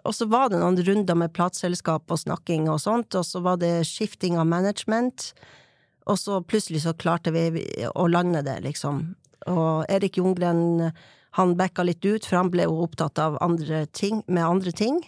og 0.03 0.15
så 0.17 0.27
var 0.27 0.51
det 0.51 0.59
noen 0.59 0.81
runder 0.83 1.19
med 1.19 1.33
plateselskap 1.37 2.11
og 2.11 2.21
snakking 2.25 2.69
og 2.73 2.81
sånt, 2.83 3.15
og 3.15 3.27
så 3.27 3.43
var 3.45 3.61
det 3.63 3.85
skifting 3.87 4.39
av 4.41 4.49
management. 4.51 5.31
Og 6.11 6.19
så 6.19 6.41
plutselig 6.43 6.83
så 6.83 6.95
klarte 6.99 7.31
vi 7.35 7.47
å 7.87 8.07
lande 8.11 8.43
det, 8.43 8.59
liksom. 8.65 9.05
Og 9.51 9.87
Erik 9.91 10.19
Ljunggren, 10.19 10.91
han 11.39 11.55
backa 11.59 11.87
litt 11.87 12.03
ut, 12.03 12.27
for 12.27 12.41
han 12.41 12.51
ble 12.51 12.67
jo 12.67 12.83
opptatt 12.83 13.23
av 13.23 13.39
andre 13.45 13.85
ting, 13.95 14.25
med 14.27 14.43
andre 14.43 14.75
ting. 14.75 14.99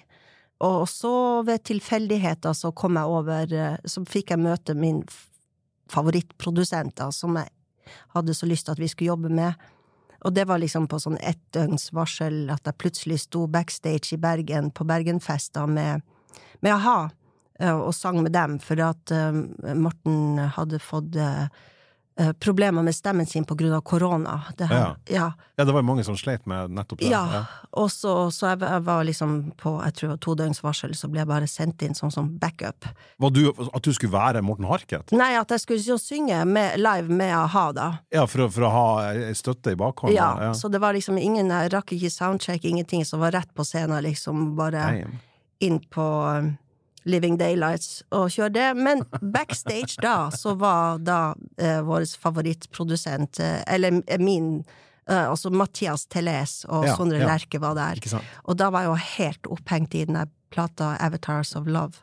Og 0.63 0.87
så 0.89 1.43
ved 1.47 1.67
tilfeldigheter 1.67 2.55
så 2.55 2.71
kom 2.73 2.95
jeg 2.95 3.11
over 3.11 3.51
Så 3.91 4.05
fikk 4.07 4.31
jeg 4.31 4.41
møte 4.41 4.77
min 4.79 5.03
favorittprodusent, 5.91 7.03
som 7.13 7.35
jeg 7.37 7.51
hadde 8.15 8.35
så 8.35 8.47
lyst 8.47 8.69
til 8.69 8.77
at 8.77 8.81
vi 8.81 8.89
skulle 8.89 9.13
jobbe 9.13 9.35
med. 9.35 9.59
Og 10.25 10.33
det 10.33 10.47
var 10.49 10.61
liksom 10.63 10.87
på 10.89 10.99
sånn 11.03 11.19
ett 11.21 11.43
døgns 11.53 11.91
varsel 11.93 12.49
at 12.53 12.65
jeg 12.65 12.81
plutselig 12.81 13.21
sto 13.27 13.45
backstage 13.51 14.17
i 14.17 14.21
Bergen, 14.21 14.71
på 14.73 14.87
Bergenfesta, 14.89 15.67
med, 15.69 16.01
med 16.65 16.73
a-ha, 16.79 17.11
eh, 17.61 17.77
og 17.77 17.93
sang 17.97 18.23
med 18.25 18.33
dem, 18.33 18.57
for 18.63 18.81
at 18.81 19.13
eh, 19.13 19.37
Morten 19.77 20.41
hadde 20.57 20.81
fått 20.81 21.21
eh, 21.21 21.45
problemer 22.41 22.83
med 22.83 22.95
stemmen 22.95 23.27
sin 23.27 23.45
av 23.49 23.81
korona. 23.81 24.43
Det 24.57 24.69
ja. 24.71 24.97
ja. 25.07 25.33
Ja, 25.57 25.65
det 25.65 25.73
var 25.73 25.83
jo 25.83 25.87
mange 25.87 26.05
som 26.05 26.17
sleit 26.19 26.47
med 26.47 26.71
nettopp 26.71 26.99
det. 26.99 27.11
Ja, 27.11 27.45
og 27.71 27.91
så, 27.91 28.31
så 28.35 28.53
jeg, 28.53 28.61
jeg 28.63 28.83
var 28.87 29.05
liksom 29.07 29.53
på 29.59 29.75
jeg 29.85 29.95
tror 29.99 30.17
to 30.23 30.35
døgns 30.39 30.63
varsel, 30.63 30.95
så 30.99 31.11
ble 31.11 31.23
jeg 31.23 31.31
bare 31.31 31.49
sendt 31.51 31.83
inn 31.87 31.95
sånn 31.95 32.11
som 32.15 32.33
backup. 32.39 32.89
Var 33.23 33.35
du, 33.35 33.43
at 33.51 33.83
du 33.83 33.93
skulle 33.95 34.15
være 34.15 34.43
Morten 34.47 34.67
Harket? 34.71 35.15
Nei, 35.15 35.33
at 35.39 35.55
jeg 35.55 35.63
skulle 35.63 35.99
synge 36.03 36.41
med, 36.47 36.79
live 36.83 37.11
med 37.11 37.35
a-ha, 37.39 37.67
da. 37.75 37.89
Ja, 38.15 38.27
for, 38.31 38.47
for 38.55 38.67
å 38.67 38.73
ha 38.75 38.89
støtte 39.35 39.75
i 39.75 39.79
bakhånden? 39.79 40.19
Ja, 40.19 40.51
så 40.59 40.71
det 40.71 40.83
var 40.83 40.95
liksom 40.95 41.19
ingen 41.19 41.51
Jeg 41.55 41.71
rakk 41.75 41.95
ikke 41.95 42.11
soundcheck, 42.11 42.65
ingenting, 42.67 43.05
som 43.07 43.23
var 43.23 43.35
rett 43.35 43.55
på 43.55 43.67
scenen, 43.67 44.01
liksom. 44.07 44.53
Bare 44.59 44.83
Damn. 44.91 45.19
inn 45.63 45.81
på 45.91 46.03
um, 46.03 46.55
Living 47.05 47.37
Daylights 47.41 48.03
og 48.17 48.31
kjøre 48.33 48.53
det. 48.55 48.69
Men 48.77 49.03
backstage 49.21 49.99
da, 50.03 50.31
så 50.33 50.55
var 50.57 50.99
da 51.05 51.35
eh, 51.61 51.83
vår 51.85 52.07
favorittprodusent, 52.21 53.41
eh, 53.41 53.61
eller 53.75 54.03
eh, 54.07 54.19
min 54.21 54.65
eh, 55.09 55.25
Altså 55.29 55.51
Mathias 55.53 56.07
Teles 56.07 56.63
og 56.69 56.87
Ja, 56.89 56.97
Sondre 56.97 57.19
ja. 57.21 57.27
Lerche 57.29 57.61
var 57.61 57.75
der. 57.77 58.01
Og 58.45 58.57
da 58.57 58.71
var 58.73 58.87
jeg 58.87 58.93
jo 58.93 58.97
helt 59.19 59.47
opphengt 59.59 59.95
i 59.95 60.05
den 60.09 60.17
der 60.21 60.31
plata 60.55 60.95
Avatars 61.01 61.55
of 61.57 61.67
Love. 61.67 62.01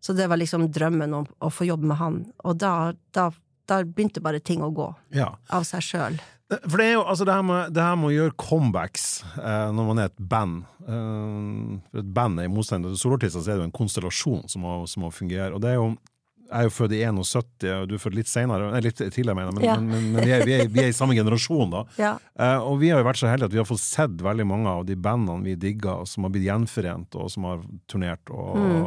Så 0.00 0.12
det 0.16 0.26
var 0.32 0.36
liksom 0.40 0.70
drømmen 0.72 1.12
om 1.14 1.26
å 1.44 1.50
få 1.52 1.66
jobbe 1.68 1.86
med 1.86 1.98
han. 2.00 2.14
Og 2.44 2.56
da, 2.58 2.92
da, 3.12 3.28
da 3.68 3.82
begynte 3.84 4.22
bare 4.24 4.40
ting 4.40 4.62
å 4.64 4.70
gå 4.74 4.88
Ja. 5.14 5.34
av 5.52 5.62
seg 5.68 5.84
sjøl. 5.84 6.16
For 6.50 6.80
det 6.80 6.86
er 6.88 6.94
jo 6.96 7.02
altså 7.06 7.26
det 7.26 7.34
her 7.34 7.44
med, 7.46 7.74
det 7.76 7.82
her 7.84 7.98
med 7.98 8.08
å 8.08 8.14
gjøre 8.14 8.36
comebacks 8.42 9.04
eh, 9.38 9.68
når 9.70 9.90
man 9.92 10.00
er 10.02 10.08
et 10.10 10.22
band 10.32 10.64
eh, 10.82 11.76
For 11.92 12.02
et 12.02 12.08
band 12.16 12.40
er 12.42 12.48
i 12.48 12.50
motsetning 12.50 12.88
til 12.88 12.98
soloartister, 12.98 13.44
så 13.44 13.52
er 13.52 13.60
det 13.60 13.66
jo 13.66 13.68
en 13.68 13.76
konstellasjon 13.76 14.48
som 14.50 14.64
må, 14.66 14.80
som 14.90 15.04
må 15.06 15.12
fungere. 15.14 15.52
Og 15.54 15.62
det 15.62 15.70
er 15.72 15.78
jo 15.78 15.92
jeg 16.50 16.58
er 16.58 16.66
jo 16.66 16.72
født 16.74 16.92
i 16.96 17.00
71, 17.06 17.68
og 17.78 17.88
du 17.88 17.94
er 17.94 18.02
født 18.02 18.16
litt 18.18 18.26
senere, 18.30 18.70
nei, 18.74 18.80
litt 18.82 18.98
tidligere, 18.98 19.36
mener 19.38 19.52
men, 19.54 19.62
Ja. 19.64 19.76
men, 19.78 20.08
men, 20.12 20.24
vi, 20.26 20.32
er, 20.34 20.44
vi, 20.44 20.54
er, 20.58 20.66
vi 20.68 20.80
er 20.82 20.88
i 20.90 20.96
samme 20.96 21.14
generasjon, 21.14 21.70
da. 21.70 21.84
Ja. 22.02 22.16
Uh, 22.40 22.58
og 22.70 22.78
vi 22.80 22.88
har 22.90 22.98
jo 23.02 23.06
vært 23.06 23.20
så 23.20 23.28
heldige 23.30 23.46
at 23.50 23.54
vi 23.54 23.60
har 23.62 23.68
fått 23.68 23.82
sett 23.84 24.18
veldig 24.24 24.46
mange 24.48 24.68
av 24.72 24.84
de 24.88 24.96
bandene 24.96 25.44
vi 25.46 25.54
digga, 25.60 25.98
som 26.08 26.24
har 26.26 26.32
blitt 26.34 26.46
gjenforent, 26.48 27.14
og 27.20 27.30
som 27.30 27.44
har 27.48 27.62
turnert. 27.90 28.30
Og 28.34 28.56
Mm. 28.60 28.82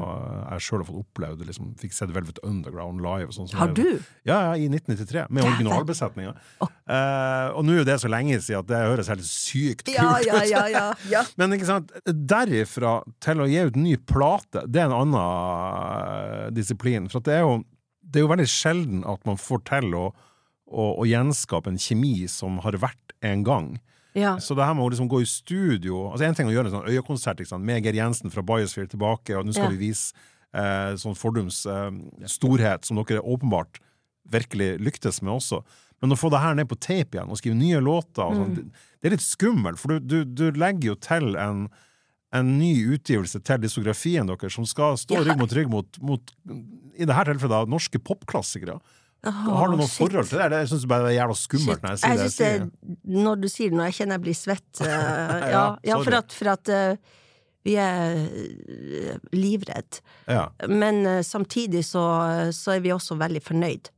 jeg 0.51 0.63
sjøl 0.67 0.81
har 0.81 0.87
fått 0.89 1.01
opplevd 1.05 1.39
det, 1.39 1.47
liksom, 1.51 1.71
fikk 1.79 1.93
sett 1.95 2.11
Velvet 2.13 2.39
Underground 2.43 2.99
live. 3.01 3.29
Og 3.31 3.33
sånn, 3.37 3.47
som 3.49 3.59
Har 3.63 3.71
du? 3.73 3.85
Ja, 4.27 4.39
ja, 4.49 4.53
i 4.59 4.67
1993, 4.69 5.27
med 5.29 5.43
originalbesetninga. 5.47 6.33
Uh, 6.61 7.53
og 7.55 7.63
nå 7.63 7.73
er 7.77 7.79
jo 7.83 7.87
det 7.87 7.95
så 8.03 8.09
lenge 8.11 8.41
siden 8.43 8.59
at 8.59 8.67
det 8.67 8.81
høres 8.83 9.07
helt 9.07 9.23
sykt 9.23 9.85
kult 9.87 9.95
Ja, 9.95 10.17
ja, 10.25 10.41
ut. 10.41 10.49
ja, 10.51 10.63
ja, 10.73 10.83
ja. 11.13 11.21
Men 11.39 11.53
ikke 11.55 11.69
sant, 11.69 11.93
derifra 12.05 12.97
til 13.23 13.39
å 13.43 13.47
gi 13.49 13.61
ut 13.69 13.77
ny 13.79 13.95
plate, 14.09 14.65
det 14.67 14.81
er 14.83 14.89
en 14.91 14.97
annen 14.97 15.15
eh, 15.17 16.49
disiplin. 16.55 17.07
For 17.11 17.21
at 17.21 17.29
det 17.29 17.37
er 17.37 17.43
jo 17.45 17.52
det 18.03 18.19
er 18.19 18.25
jo 18.27 18.31
veldig 18.33 18.49
sjelden 18.51 19.03
at 19.09 19.23
man 19.25 19.37
får 19.39 19.63
til 19.69 19.93
å, 19.95 20.03
å, 20.67 20.83
å 21.01 21.07
gjenskape 21.07 21.71
en 21.71 21.79
kjemi 21.81 22.27
som 22.29 22.59
har 22.65 22.77
vært 22.81 23.15
en 23.23 23.43
gang. 23.47 23.71
ja. 24.13 24.35
Så 24.37 24.53
det 24.55 24.65
her 24.67 24.73
med 24.77 24.85
å 24.85 24.89
liksom 24.93 25.07
gå 25.09 25.21
i 25.23 25.25
studio 25.29 26.11
altså 26.11 26.25
En 26.27 26.35
ting 26.35 26.47
å 26.47 26.53
gjøre 26.53 26.69
en 26.69 26.75
sånn 26.75 26.89
øyekonsert 26.91 27.41
sant, 27.47 27.63
med 27.65 27.83
Geir 27.85 27.95
Jensen 27.97 28.29
fra 28.33 28.43
Biosphere 28.45 28.87
tilbake, 28.91 29.35
og 29.37 29.45
nå 29.47 29.53
skal 29.55 29.71
Ja. 29.71 29.77
vi 29.77 29.87
vise 29.89 30.13
eh, 30.53 30.93
sånn 31.01 31.15
fordums 31.17 31.63
eh, 31.65 31.89
storhet 32.29 32.85
som 32.85 32.99
dere 33.01 33.23
åpenbart 33.23 33.79
virkelig 34.29 34.77
lyktes 34.79 35.21
med 35.25 35.33
også. 35.39 35.63
Men 36.01 36.11
å 36.13 36.17
få 36.19 36.29
det 36.29 36.39
her 36.43 36.53
ned 36.55 36.67
på 36.69 36.77
tape 36.79 37.17
igjen 37.17 37.29
og 37.31 37.37
skrive 37.39 37.55
nye 37.57 37.79
låter 37.81 38.21
og 38.27 38.35
sånn, 38.35 38.51
Mm. 38.51 38.55
det, 38.55 38.63
det 39.01 39.07
er 39.07 39.15
litt 39.15 39.25
skummelt, 39.25 39.79
for 39.79 39.95
du, 39.97 39.99
du, 39.99 40.25
du 40.25 40.51
legger 40.59 40.91
jo 40.93 40.95
til 40.95 41.35
en 41.35 41.69
en 42.33 42.57
ny 42.57 42.73
utgivelse 42.95 43.39
til 43.45 43.61
diskografien 43.61 44.27
deres, 44.29 44.55
som 44.55 44.65
skal 44.65 44.97
stå 44.97 45.19
Ja. 45.19 45.23
rygg 45.27 45.39
mot 45.39 45.53
rygg 45.53 45.69
mot, 45.69 45.99
mot 46.01 46.35
i 46.97 47.05
dette 47.05 47.25
tilfellet 47.29 47.53
da, 47.53 47.63
norske 47.69 47.99
popklassikere. 48.01 48.79
Har 49.23 49.69
du 49.71 49.77
noe 49.79 49.87
shit. 49.87 50.01
forhold 50.01 50.27
til 50.27 50.37
det? 50.37 50.45
eller? 50.45 50.63
Jeg 50.65 50.69
syns 50.73 50.85
bare 50.91 51.05
det 51.07 51.13
er 51.13 51.19
jævla 51.21 51.35
skummelt 51.39 51.83
når 51.83 51.93
jeg 51.93 51.99
sier 52.01 52.17
det. 52.17 52.23
synes 52.23 52.39
Jeg 52.43 52.59
det, 52.59 53.17
når 53.23 53.35
du 53.39 53.47
sier 53.47 53.69
det 53.71 53.77
nå, 53.79 53.83
jeg 53.87 53.95
kjenner 53.99 54.17
jeg 54.17 54.23
blir 54.25 54.35
svett. 54.35 54.71
Uh, 54.81 54.87
ja, 55.55 55.65
ja, 55.87 55.99
for 56.03 56.17
at, 56.17 56.35
for 56.35 56.51
at 56.51 56.71
uh, 56.73 57.19
vi 57.63 57.77
er 57.79 58.17
uh, 58.19 59.13
livredd. 59.31 60.01
Ja. 60.27 60.49
Men 60.67 61.05
uh, 61.07 61.21
samtidig 61.23 61.85
så, 61.87 62.03
så 62.51 62.75
er 62.75 62.83
vi 62.83 62.91
også 62.91 63.15
veldig 63.21 63.43
fornøyd. 63.45 63.93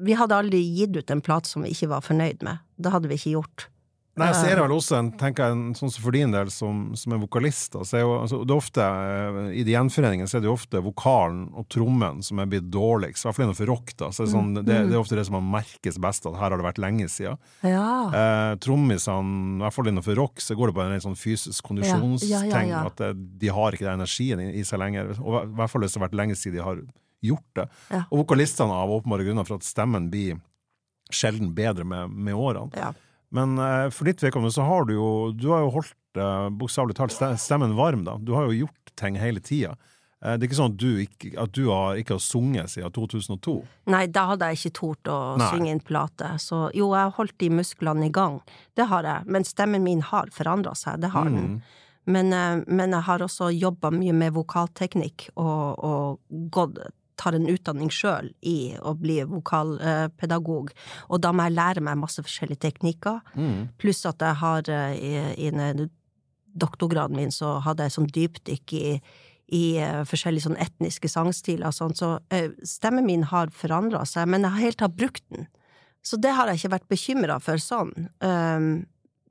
Vi 0.00 0.16
hadde 0.16 0.38
aldri 0.38 0.62
gitt 0.78 0.96
ut 0.96 1.12
en 1.12 1.20
plate 1.20 1.50
som 1.50 1.66
vi 1.66 1.74
ikke 1.74 1.90
var 1.92 2.06
fornøyd 2.06 2.40
med. 2.46 2.64
Det 2.80 2.94
hadde 2.94 3.10
vi 3.10 3.20
ikke 3.20 3.34
gjort. 3.36 3.68
Nei, 4.20 4.28
jeg 4.30 4.38
ser 4.44 4.60
vel 4.62 4.74
også 4.74 4.96
en, 4.98 5.10
tenker 5.20 5.48
jeg, 5.48 5.56
en 5.56 5.76
sånn 5.78 5.92
som 5.92 6.04
for 6.04 6.16
din 6.16 6.34
del, 6.34 6.50
som, 6.54 6.82
som 6.98 7.14
er 7.16 7.20
vokalist. 7.22 7.76
så 7.76 7.98
er 7.98 8.04
jo, 8.04 8.12
altså, 8.20 8.40
det 8.44 8.54
er 8.54 8.60
ofte, 8.60 8.86
eh, 8.86 9.40
I 9.60 9.64
de 9.66 9.74
gjenforeningene 9.74 10.30
så 10.30 10.38
er 10.38 10.44
det 10.44 10.50
jo 10.50 10.56
ofte 10.56 10.82
vokalen 10.84 11.42
og 11.58 11.68
trommen 11.72 12.20
som 12.26 12.42
er 12.42 12.50
blitt 12.52 12.68
dårligst. 12.72 13.24
I 13.24 13.28
hvert 13.28 13.38
fall 13.38 13.46
innenfor 13.48 13.70
rock. 13.72 13.94
da, 13.96 14.10
så 14.12 14.22
er 14.22 14.28
det, 14.30 14.34
sånn, 14.36 14.52
det, 14.60 14.66
det 14.90 14.94
er 14.94 15.00
ofte 15.00 15.18
det 15.18 15.26
som 15.28 15.38
man 15.38 15.50
merkes 15.58 16.00
best, 16.02 16.28
at 16.28 16.38
her 16.38 16.48
har 16.48 16.56
det 16.60 16.68
vært 16.68 16.82
lenge 16.82 17.08
siden. 17.12 17.40
Ja. 17.66 17.88
Eh, 18.20 18.54
Trommisene, 18.62 19.58
i 19.58 19.64
hvert 19.64 19.76
fall 19.78 19.90
innenfor 19.92 20.18
rock, 20.20 20.44
så 20.44 20.56
går 20.58 20.70
det 20.70 20.78
på 20.78 20.86
en 20.86 21.04
sånn 21.08 21.18
fysisk 21.18 21.66
kondisjonsting. 21.70 22.72
Ja. 22.72 22.84
At 22.86 23.00
det, 23.00 23.14
de 23.40 23.52
har 23.54 23.76
ikke 23.76 23.88
den 23.88 24.02
energien 24.02 24.42
i, 24.44 24.50
i 24.60 24.66
seg 24.66 24.82
lenger. 24.82 25.14
Og 25.18 25.42
I 25.42 25.46
hvert 25.58 25.72
fall 25.72 25.84
hvis 25.86 25.96
det 25.96 26.02
har 26.02 26.08
vært 26.08 26.18
lenge 26.20 26.38
siden 26.38 26.60
de 26.60 26.66
har 26.66 26.82
gjort 27.24 27.50
det. 27.58 27.66
Ja. 27.92 28.04
Og 28.08 28.22
vokalistene 28.22 28.72
av 28.72 28.92
åpenbare 28.94 29.26
grunner 29.26 29.46
for 29.48 29.60
at 29.60 29.66
stemmen 29.66 30.08
blir 30.12 30.38
sjelden 31.10 31.52
bedre 31.56 31.84
med, 31.84 32.10
med 32.10 32.36
årene. 32.38 32.70
ja. 32.78 32.92
Men 33.34 33.58
eh, 33.62 33.86
for 33.94 34.10
ditt 34.10 34.22
vedkommende 34.24 34.54
så 34.54 34.66
har 34.66 34.88
du 34.88 34.96
jo 34.96 35.10
Du 35.36 35.50
har 35.52 35.62
jo 35.62 35.70
holdt 35.76 36.18
uh, 36.18 36.48
bokstavelig 36.50 36.96
talt 36.98 37.14
stemmen 37.14 37.76
varm, 37.78 38.04
da. 38.08 38.18
Du 38.18 38.34
har 38.34 38.48
jo 38.50 38.64
gjort 38.64 38.94
ting 38.98 39.18
hele 39.20 39.40
tida. 39.40 39.76
Eh, 40.24 40.36
det 40.36 40.44
er 40.44 40.50
ikke 40.50 40.58
sånn 40.58 40.74
at 40.74 40.80
du 40.80 40.88
ikke, 41.04 41.32
at 41.40 41.52
du 41.56 41.62
har, 41.70 41.98
ikke 42.00 42.18
har 42.18 42.24
sunget 42.24 42.72
siden 42.74 42.92
2002. 42.96 43.56
Nei, 43.92 44.04
da 44.12 44.26
hadde 44.32 44.50
jeg 44.50 44.60
ikke 44.60 44.76
tort 44.80 45.10
å 45.12 45.18
Nei. 45.40 45.50
synge 45.52 45.74
inn 45.74 45.84
plate. 45.84 46.34
Så 46.42 46.66
jo, 46.76 46.90
jeg 46.92 47.08
har 47.08 47.14
holdt 47.16 47.38
de 47.40 47.50
musklene 47.60 48.08
i 48.10 48.14
gang. 48.14 48.40
Det 48.76 48.88
har 48.90 49.08
jeg. 49.08 49.28
Men 49.32 49.48
stemmen 49.48 49.86
min 49.86 50.04
har 50.10 50.32
forandra 50.34 50.74
seg. 50.78 51.00
Det 51.04 51.12
har 51.14 51.30
den. 51.30 51.56
Mm. 51.56 51.60
Men, 52.10 52.32
eh, 52.36 52.62
men 52.66 52.96
jeg 52.96 53.06
har 53.08 53.24
også 53.24 53.52
jobba 53.54 53.92
mye 53.94 54.16
med 54.16 54.36
vokalteknikk 54.36 55.30
og, 55.36 55.84
og 55.84 56.50
gått 56.52 56.80
tar 57.20 57.36
en 57.36 57.48
utdanning 57.52 57.92
sjøl 57.92 58.32
i 58.46 58.74
å 58.80 58.94
bli 58.98 59.20
vokalpedagog. 59.28 60.72
Og 61.12 61.22
da 61.22 61.32
må 61.32 61.46
jeg 61.46 61.58
lære 61.58 61.84
meg 61.84 62.00
masse 62.00 62.24
forskjellige 62.24 62.64
teknikker. 62.66 63.20
Mm. 63.36 63.70
Pluss 63.80 64.04
at 64.08 64.24
jeg 64.24 64.40
har 64.40 64.70
eh, 64.72 64.94
i, 64.96 65.50
i 65.50 65.88
doktorgraden 66.60 67.16
min 67.16 67.34
så 67.34 67.58
hadde 67.64 67.86
jeg 67.86 67.94
sånn 67.94 68.10
dypdykk 68.14 68.74
i, 68.78 68.86
i 69.54 69.64
eh, 69.82 70.02
forskjellige 70.08 70.48
sånn 70.48 70.60
etniske 70.62 71.10
sangstiler 71.10 71.70
og 71.70 71.76
sånn, 71.76 71.96
så 71.96 72.12
eh, 72.34 72.50
stemmen 72.66 73.06
min 73.06 73.26
har 73.30 73.52
forandra 73.54 74.04
seg, 74.08 74.28
men 74.30 74.46
jeg 74.46 74.56
har 74.56 74.66
helt 74.68 74.80
tatt 74.82 74.96
brukt 74.98 75.24
den. 75.34 75.48
Så 76.06 76.16
det 76.16 76.32
har 76.32 76.48
jeg 76.48 76.62
ikke 76.62 76.74
vært 76.76 76.90
bekymra 76.90 77.36
for 77.44 77.60
sånn. 77.60 77.92
Um, 78.24 78.70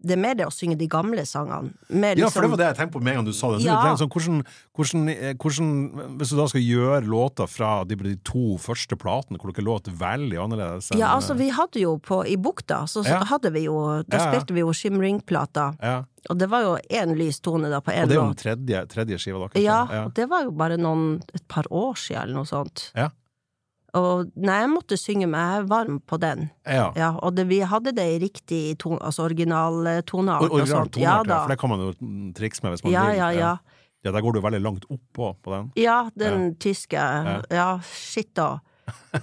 det 0.01 0.13
er 0.15 0.19
mer 0.21 0.35
det 0.39 0.45
å 0.47 0.51
synge 0.53 0.77
de 0.79 0.87
gamle 0.87 1.25
sangene. 1.27 1.73
Mer 1.89 2.15
Ja, 2.15 2.29
for 2.29 2.41
det 2.41 2.49
liksom- 2.49 2.51
var 2.51 2.57
det 2.57 2.67
jeg 2.67 2.77
tenkte 2.77 2.93
på 2.97 3.01
med 3.03 3.11
en 3.11 3.17
gang 3.19 3.25
du 3.25 3.33
sa 3.33 3.51
det. 3.51 3.63
Ja. 3.65 3.81
Det 3.83 3.99
Sånn, 3.99 4.09
hvordan, 4.09 4.45
hvordan, 4.77 5.09
eh, 5.09 5.33
hvordan, 5.33 6.17
hvis 6.17 6.29
du 6.29 6.35
da 6.37 6.45
skal 6.47 6.61
gjøre 6.61 7.03
låter 7.05 7.47
fra 7.49 7.83
de, 7.83 7.95
de 7.95 8.15
to 8.23 8.57
første 8.57 8.95
platene, 8.97 9.37
hvor 9.37 9.51
dere 9.53 9.65
låter 9.65 9.91
veldig 9.91 10.37
annerledes 10.39 10.91
enn 10.91 10.99
Ja, 10.99 11.15
altså, 11.15 11.35
vi 11.35 11.49
hadde 11.49 11.79
jo 11.81 11.97
på 11.99 12.25
I 12.25 12.35
Bukta, 12.37 12.83
så 12.87 13.03
Ja. 13.05 13.23
hadde 13.25 13.51
vi 13.51 13.65
jo 13.65 14.03
Da 14.07 14.17
Ja, 14.17 14.31
spilte 14.31 14.53
vi 14.53 14.61
jo 14.61 14.71
Shimring-plata, 14.71 15.75
ja. 15.81 16.03
og 16.29 16.37
det 16.37 16.49
var 16.49 16.61
jo 16.63 16.77
én 16.89 17.15
lys 17.17 17.39
tone 17.41 17.69
da 17.69 17.79
på 17.81 17.91
Og 17.91 18.07
det 18.07 18.15
er 18.17 18.21
jo 18.21 18.33
den 18.33 18.35
tredje, 18.35 18.87
tredje 18.87 19.17
skiva 19.19 19.39
deres. 19.49 19.61
Ja, 19.63 19.87
ja. 19.91 20.05
og 20.05 20.13
det 20.13 20.29
var 20.29 20.43
jo 20.43 20.51
bare 20.51 20.77
noen 20.77 21.21
et 21.33 21.47
par 21.47 21.63
år 21.71 21.93
siden, 21.95 22.23
eller 22.23 22.33
noe 22.35 22.45
sånt. 22.45 22.91
Ja. 22.95 23.09
Og 23.97 24.29
nei, 24.35 24.59
jeg 24.61 24.69
måtte 24.69 24.97
synge 24.99 25.25
meg 25.27 25.65
varm 25.69 25.99
på 26.05 26.19
den. 26.21 26.49
ja. 26.67 26.91
Ja, 26.95 27.11
og 27.17 27.35
det, 27.35 27.47
vi 27.49 27.59
hadde 27.65 27.91
det 27.95 28.05
i 28.05 28.19
riktig 28.21 28.77
ton, 28.79 28.99
altså 29.01 29.23
originaltoneart 29.25 30.43
Or 30.45 30.59
Original. 30.59 30.89
Ja 30.97 31.17
ja, 31.25 31.39
for 31.43 31.49
det 31.49 31.59
kan 31.59 31.69
man 31.69 31.79
jo 31.87 31.93
trikse 32.37 32.61
med 32.63 32.75
hvis 32.75 32.83
man 32.83 32.93
Ja, 32.93 33.05
vil. 33.09 33.17
ja, 33.17 33.29
ja. 33.31 33.57
Ja, 34.05 34.11
der 34.15 34.21
går 34.21 34.33
du 34.33 34.39
veldig 34.41 34.61
langt 34.63 34.85
oppå 34.89 35.33
på 35.43 35.51
den. 35.51 35.71
Ja, 35.75 36.09
den 36.15 36.55
tyske. 36.55 36.95
Ja, 37.51 37.79
shit 37.83 38.29
da. 38.35 38.59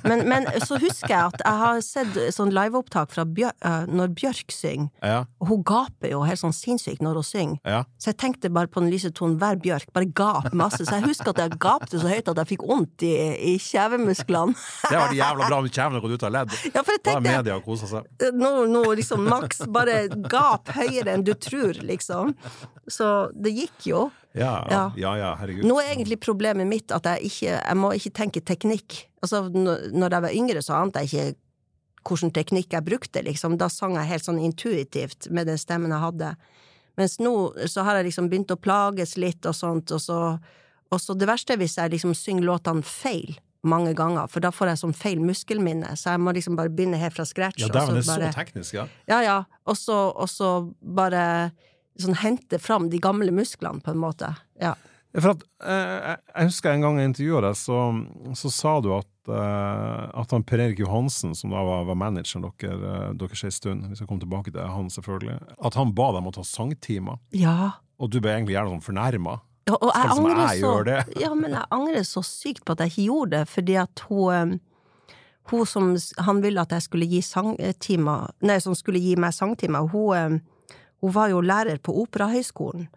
Men, 0.04 0.25
men 0.28 0.46
så 0.66 0.78
husker 0.82 1.08
jeg 1.12 1.30
at 1.32 1.42
jeg 1.44 1.58
har 1.62 1.80
sett 1.85 2.16
sånn 2.35 2.50
liveopptak 2.54 3.12
fra 3.14 3.25
Bjør, 3.25 3.52
eh, 3.64 3.85
når 3.87 4.12
Bjørk 4.18 4.50
synger, 4.54 4.88
Ja, 5.02 5.20
og 5.40 5.49
hun 5.50 5.62
gaper 5.66 6.11
jo 6.11 6.23
helt 6.26 6.40
sånn 6.40 6.54
sinnssykt 6.56 7.02
når 7.04 7.20
hun 7.20 7.26
synger. 7.28 7.61
ja. 7.64 7.82
Så 7.99 8.11
jeg 8.12 8.18
tenkte 8.23 8.50
bare 8.52 8.66
på 8.70 8.80
den 8.82 8.90
lyse 8.92 9.11
tonen, 9.14 9.38
hver 9.40 9.56
Bjørk, 9.62 9.92
bare 9.94 10.06
gap 10.11 10.52
masse. 10.54 10.82
Så 10.87 10.99
jeg 10.99 11.06
husker 11.08 11.30
at 11.35 11.40
jeg 11.44 11.58
gapte 11.62 11.99
så 12.00 12.11
høyt 12.11 12.28
at 12.28 12.37
jeg 12.42 12.50
fikk 12.54 12.66
vondt 12.68 13.02
i, 13.06 13.12
i 13.54 13.56
kjevemusklene. 13.62 14.54
Det 14.90 14.99
var 14.99 15.14
jævla 15.16 15.49
bra 15.50 15.58
om 15.62 15.68
kjevene 15.70 16.02
gått 16.04 16.16
ut 16.18 16.26
av 16.28 16.35
ledd. 16.37 16.54
Ja, 16.75 16.82
for 16.82 16.92
jeg 16.96 17.02
Da 17.06 17.16
er 17.16 17.25
media 17.26 17.56
og 17.56 17.64
koser 17.66 17.90
seg. 17.90 18.30
nå, 18.37 18.52
nå 18.70 18.82
liksom 18.99 19.25
maks 19.28 19.64
bare 19.73 20.06
gap 20.30 20.68
høyere 20.76 21.14
enn 21.16 21.25
du 21.26 21.32
tror, 21.35 21.78
liksom. 21.87 22.35
Så 22.90 23.30
det 23.35 23.54
gikk 23.56 23.88
jo. 23.90 24.06
Ja, 24.37 24.66
Ja. 24.71 24.83
ja, 24.97 25.14
ja, 25.16 25.31
herregud. 25.40 25.64
Nå 25.64 25.78
er 25.81 25.95
egentlig 25.95 26.19
problemet 26.21 26.66
mitt 26.69 26.93
at 26.93 27.05
jeg 27.05 27.31
ikke 27.31 27.55
Jeg 27.69 27.76
må 27.76 27.90
ikke 27.97 28.12
tenke 28.12 28.40
teknikk. 28.45 29.07
Altså, 29.23 29.49
når 29.50 30.11
jeg 30.11 30.23
var 30.23 30.31
yngre, 30.37 30.62
så 30.62 30.75
ante 30.83 31.00
jeg 31.00 31.09
ikke 31.09 31.37
hvilken 32.07 32.31
teknikk 32.33 32.71
jeg 32.76 32.85
brukte, 32.85 33.23
liksom. 33.25 33.57
Da 33.59 33.66
sang 33.69 33.95
jeg 33.97 34.07
helt 34.07 34.23
sånn 34.25 34.38
intuitivt 34.38 35.31
med 35.31 35.47
den 35.49 35.59
stemmen 35.59 35.90
jeg 35.90 35.99
hadde. 36.05 36.37
Mens 36.97 37.16
nå 37.19 37.52
så 37.66 37.83
har 37.85 37.97
jeg 37.97 38.07
liksom 38.12 38.28
begynt 38.31 38.52
å 38.55 38.57
plages 38.61 39.16
litt 39.19 39.45
og 39.47 39.55
sånt, 39.55 39.90
og 39.93 40.00
så 40.00 40.38
Og 40.93 41.00
så 41.00 41.16
det 41.19 41.26
verste 41.26 41.50
er 41.52 41.57
hvis 41.59 41.75
jeg 41.76 41.90
liksom 41.90 42.12
synger 42.14 42.45
låtene 42.47 42.85
feil 42.85 43.37
mange 43.64 43.93
ganger, 43.97 44.28
for 44.31 44.38
da 44.38 44.52
får 44.55 44.69
jeg 44.69 44.78
sånn 44.78 44.95
feil 44.95 45.19
muskelminne, 45.19 45.97
så 45.99 46.12
jeg 46.14 46.21
må 46.23 46.33
liksom 46.33 46.55
bare 46.57 46.69
begynne 46.71 46.97
helt 46.97 47.12
fra 47.16 47.25
scratch. 47.25 47.59
Ja, 47.59 47.66
det 47.66 47.75
er 47.83 47.87
bare- 48.07 48.31
så 48.31 48.33
teknisk, 48.33 48.73
ja. 48.75 48.87
ja, 49.09 49.21
ja. 49.23 49.45
Og 49.66 49.75
så, 49.76 50.12
og 50.14 50.28
så 50.28 50.73
bare 50.81 51.50
sånn 52.02 52.18
hente 52.22 52.58
fram 52.62 52.90
de 52.92 53.00
gamle 53.02 53.32
musklene, 53.34 53.82
på 53.82 53.90
en 53.94 54.02
måte. 54.02 54.34
Ja. 54.60 54.74
For 55.16 55.30
at, 55.32 55.42
eh, 55.64 56.16
jeg- 56.36 56.46
husker 56.50 56.70
en 56.74 56.82
gang 56.82 56.98
jeg 56.98 57.08
intervjua 57.08 57.40
deg, 57.46 57.54
så, 57.56 57.76
så 58.36 58.50
sa 58.52 58.80
du 58.84 58.90
at, 58.92 59.06
eh, 59.28 60.10
at 60.20 60.30
han 60.30 60.42
Per 60.42 60.60
Erik 60.60 60.78
Johansen, 60.78 61.34
som 61.34 61.50
da 61.50 61.62
var, 61.64 61.84
var 61.88 61.96
manageren 61.96 62.44
dere, 62.60 62.74
eh, 62.74 63.12
deres 63.16 63.44
en 63.44 63.50
stund, 63.50 63.88
vi 63.88 63.96
skal 63.96 64.06
komme 64.06 64.20
tilbake 64.20 64.52
til 64.52 64.60
han 64.60 64.90
selvfølgelig, 64.92 65.38
at 65.64 65.74
han 65.74 65.92
ba 65.96 66.10
deg 66.12 66.20
om 66.20 66.28
å 66.28 66.34
ta 66.36 66.44
sangtimer, 66.44 67.18
ja. 67.32 67.72
og 67.98 68.10
du 68.10 68.20
ble 68.20 68.34
egentlig 68.34 68.58
gjerne 68.58 68.76
sånn 68.76 68.84
fornærma. 68.92 69.40
Ja, 69.66 69.74
og 69.80 69.90
jeg 69.90 70.04
liksom 70.04 70.26
angrer 70.26 70.46
jeg 70.46 70.60
så, 70.60 70.84
det? 70.84 71.20
Ja, 71.20 71.34
men 71.34 71.50
jeg 71.50 71.64
angrer 71.74 72.04
så 72.06 72.22
sykt 72.22 72.64
på 72.64 72.76
at 72.76 72.84
jeg 72.84 72.92
ikke 72.92 73.06
gjorde 73.08 73.30
det, 73.30 73.48
fordi 73.48 73.78
at 73.82 74.04
hun 74.08 74.32
eh, 74.52 74.58
Hun 75.46 75.64
som 75.64 75.96
Han 76.18 76.40
ville 76.42 76.58
at 76.60 76.70
jeg 76.74 76.82
skulle 76.82 77.06
gi 77.06 77.20
sangtimer 77.22 78.30
Nei, 78.42 78.58
som 78.58 78.74
skulle 78.74 78.98
gi 78.98 79.14
meg 79.14 79.30
sangtimer, 79.34 79.88
hun, 79.90 80.14
eh, 80.14 80.38
hun 81.06 81.14
var 81.14 81.30
jo 81.30 81.40
lærer 81.46 81.78
på 81.78 81.94
Operahøgskolen, 82.02 82.88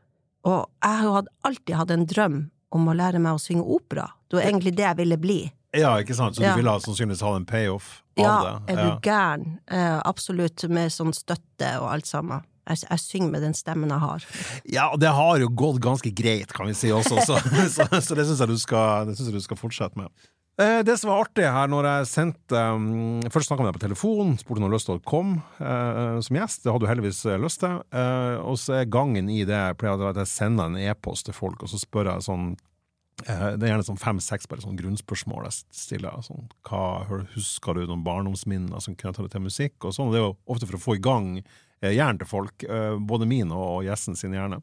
og 0.49 0.65
jeg 0.81 1.01
hadde 1.05 1.29
alltid 1.45 1.75
hatt 1.77 1.91
en 1.93 2.05
drøm 2.09 2.39
om 2.73 2.89
å 2.89 2.95
lære 2.97 3.21
meg 3.21 3.37
å 3.37 3.41
synge 3.41 3.65
opera. 3.65 4.07
Det 4.29 4.37
var 4.39 4.45
egentlig 4.49 4.75
det 4.77 4.85
jeg 4.87 4.97
ville 4.99 5.17
bli. 5.21 5.39
Ja, 5.77 5.95
ikke 6.01 6.15
sant? 6.17 6.35
Så 6.37 6.41
Ja. 6.41 6.53
du 6.55 6.61
ville 6.63 6.71
ha- 6.73 6.79
sannsynligvis 6.81 7.21
ha 7.21 7.35
en 7.35 7.45
payoff 7.45 8.01
av 8.17 8.23
Ja, 8.23 8.59
det? 8.65 8.73
er 8.73 8.83
du 8.83 8.99
gæren? 9.05 9.59
Eh, 9.69 10.01
absolutt, 10.05 10.67
med 10.69 10.89
sånn 10.91 11.13
støtte 11.13 11.79
og 11.81 11.91
alt 11.93 12.05
sammen. 12.09 12.41
Jeg, 12.69 12.83
jeg 12.89 12.99
synger 12.99 13.31
med 13.31 13.41
den 13.41 13.53
stemmen 13.53 13.89
jeg 13.89 13.99
har. 13.99 14.25
Ja, 14.65 14.89
og 14.93 14.99
det 14.99 15.09
har 15.09 15.37
jo 15.39 15.47
gått 15.49 15.79
ganske 15.81 16.11
greit, 16.13 16.51
kan 16.53 16.67
vi 16.67 16.73
si 16.73 16.89
også, 16.93 17.17
så, 17.25 17.37
så, 17.75 17.85
så 18.01 18.15
det 18.15 18.25
syns 18.27 18.39
jeg, 18.39 18.49
jeg 18.49 19.33
du 19.33 19.41
skal 19.41 19.57
fortsette 19.57 19.97
med. 19.97 20.09
Eh, 20.59 20.83
Det 20.83 20.97
som 20.97 21.09
var 21.09 21.23
artig 21.23 21.45
her, 21.47 21.69
når 21.71 21.87
jeg 21.87 22.07
sendte 22.11 22.61
um, 22.75 23.21
Først 23.31 23.47
snakka 23.47 23.63
med 23.63 23.71
deg 23.71 23.77
på 23.77 23.85
telefon, 23.85 24.33
spurte 24.39 24.59
om 24.59 24.65
du 24.65 24.67
hadde 24.67 24.75
lyst 24.75 24.89
til 24.89 24.97
å 24.97 25.03
komme 25.07 25.39
uh, 25.61 26.19
som 26.25 26.35
gjest. 26.35 26.65
Det 26.65 26.73
hadde 26.73 26.83
du 26.83 26.89
heldigvis 26.89 27.21
eh, 27.29 27.39
lyst 27.39 27.61
til. 27.63 27.77
Uh, 27.95 28.35
og 28.43 28.57
så 28.59 28.81
er 28.81 28.91
gangen 28.91 29.29
i 29.31 29.45
det 29.47 29.61
pleier 29.79 30.03
at 30.09 30.19
jeg 30.19 30.31
sender 30.33 30.67
en 30.67 30.81
e-post 30.81 31.29
til 31.29 31.37
folk, 31.37 31.63
og 31.63 31.71
så 31.71 31.79
spør 31.79 32.11
jeg 32.11 32.27
sånn 32.27 32.49
uh, 32.57 33.47
Det 33.55 33.63
er 33.63 33.71
gjerne 33.71 33.87
sånn 33.87 34.03
fem-seks 34.03 34.51
bare 34.51 34.65
sånn 34.65 34.75
grunnspørsmål 34.81 35.47
jeg 35.47 35.61
stiller. 35.85 36.19
Sånn, 36.27 36.51
hva 36.67 37.07
Husker 37.37 37.79
du 37.79 37.85
noen 37.85 38.03
barndomsminner 38.03 38.83
som 38.83 38.99
kunne 38.99 39.15
ta 39.15 39.23
deg 39.23 39.31
til 39.37 39.47
musikk? 39.47 39.77
Og 39.85 39.95
sånn. 39.95 40.11
og 40.11 40.17
Det 40.17 40.19
er 40.19 40.27
jo 40.27 40.37
ofte 40.51 40.67
for 40.67 40.79
å 40.81 40.85
få 40.89 40.99
i 40.99 41.03
gang 41.07 41.37
hjernen 41.79 42.19
til 42.19 42.27
folk, 42.27 42.65
både 43.07 43.23
min 43.23 43.53
og 43.55 43.85
gjesten 43.87 44.17
sin 44.19 44.33
hjerne. 44.35 44.57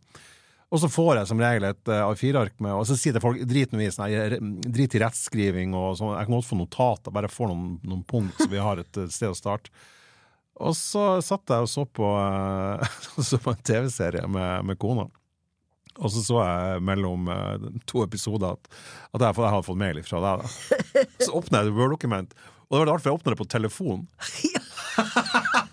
Og 0.75 0.81
så 0.83 0.89
får 0.91 1.13
jeg 1.21 1.29
som 1.31 1.41
regel 1.41 1.69
et 1.69 1.91
uh, 1.93 2.09
A4-ark 2.09 2.57
med, 2.65 2.75
og 2.75 2.87
så 2.89 2.97
sier 2.99 3.15
det 3.15 3.23
folk 3.23 3.39
drit 3.47 3.71
sånn, 3.95 4.57
drit 4.67 4.97
i 4.99 5.03
rettskriving 5.03 5.77
og 5.79 5.95
sånn, 6.01 6.17
jeg 6.17 6.27
kan 6.27 6.35
godt 6.35 6.49
få 6.49 6.59
notater, 6.59 7.15
bare 7.15 7.31
få 7.31 7.47
noen, 7.53 7.77
noen 7.87 8.03
punkt 8.09 8.41
så 8.41 8.49
vi 8.51 8.63
har 8.63 8.83
et 8.83 8.99
eh, 8.99 9.13
sted 9.13 9.31
å 9.31 9.39
starte. 9.39 9.71
Og 10.57 10.75
så 10.75 11.21
satt 11.23 11.53
jeg 11.53 11.69
og 11.69 11.71
så 11.71 11.85
på, 11.87 12.09
eh, 12.19 12.99
så 13.29 13.39
på 13.39 13.55
en 13.55 13.63
TV-serie 13.63 14.27
med, 14.27 14.67
med 14.67 14.81
kona. 14.83 15.07
Og 15.97 16.13
så 16.13 16.25
så 16.25 16.43
jeg 16.43 16.83
mellom 16.85 17.31
eh, 17.31 17.71
to 17.87 18.03
episoder 18.03 18.59
at, 18.59 18.69
at 19.15 19.23
jeg, 19.23 19.39
jeg 19.39 19.55
hadde 19.55 19.69
fått 19.69 19.83
mail 19.85 20.03
fra 20.09 20.25
deg. 20.25 20.51
Så 21.23 21.31
åpna 21.31 21.63
jeg 21.63 21.71
et 21.71 21.79
Word-dokument, 21.79 22.35
og 22.67 22.75
det 22.75 22.83
var 22.83 22.91
rart, 22.91 23.05
for 23.05 23.13
jeg 23.13 23.21
åpna 23.21 23.37
det 23.37 23.41
på 23.45 23.51
telefon. 23.55 24.07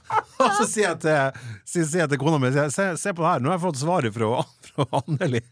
Og 0.48 0.58
så 0.60 0.68
sier 0.70 0.90
jeg 0.92 1.02
til, 1.06 1.42
sier, 1.66 1.88
sier 1.90 2.04
jeg 2.06 2.14
til 2.14 2.22
kona 2.22 2.40
mi 2.42 2.52
se, 2.54 2.88
se 3.00 3.16
på 3.16 3.24
det 3.24 3.32
her, 3.32 3.44
nå 3.44 3.52
har 3.52 3.60
jeg 3.60 3.66
fått 3.66 3.82
svaret 3.84 4.16
fra, 4.16 4.44
fra 4.70 4.88
Anneli. 5.02 5.44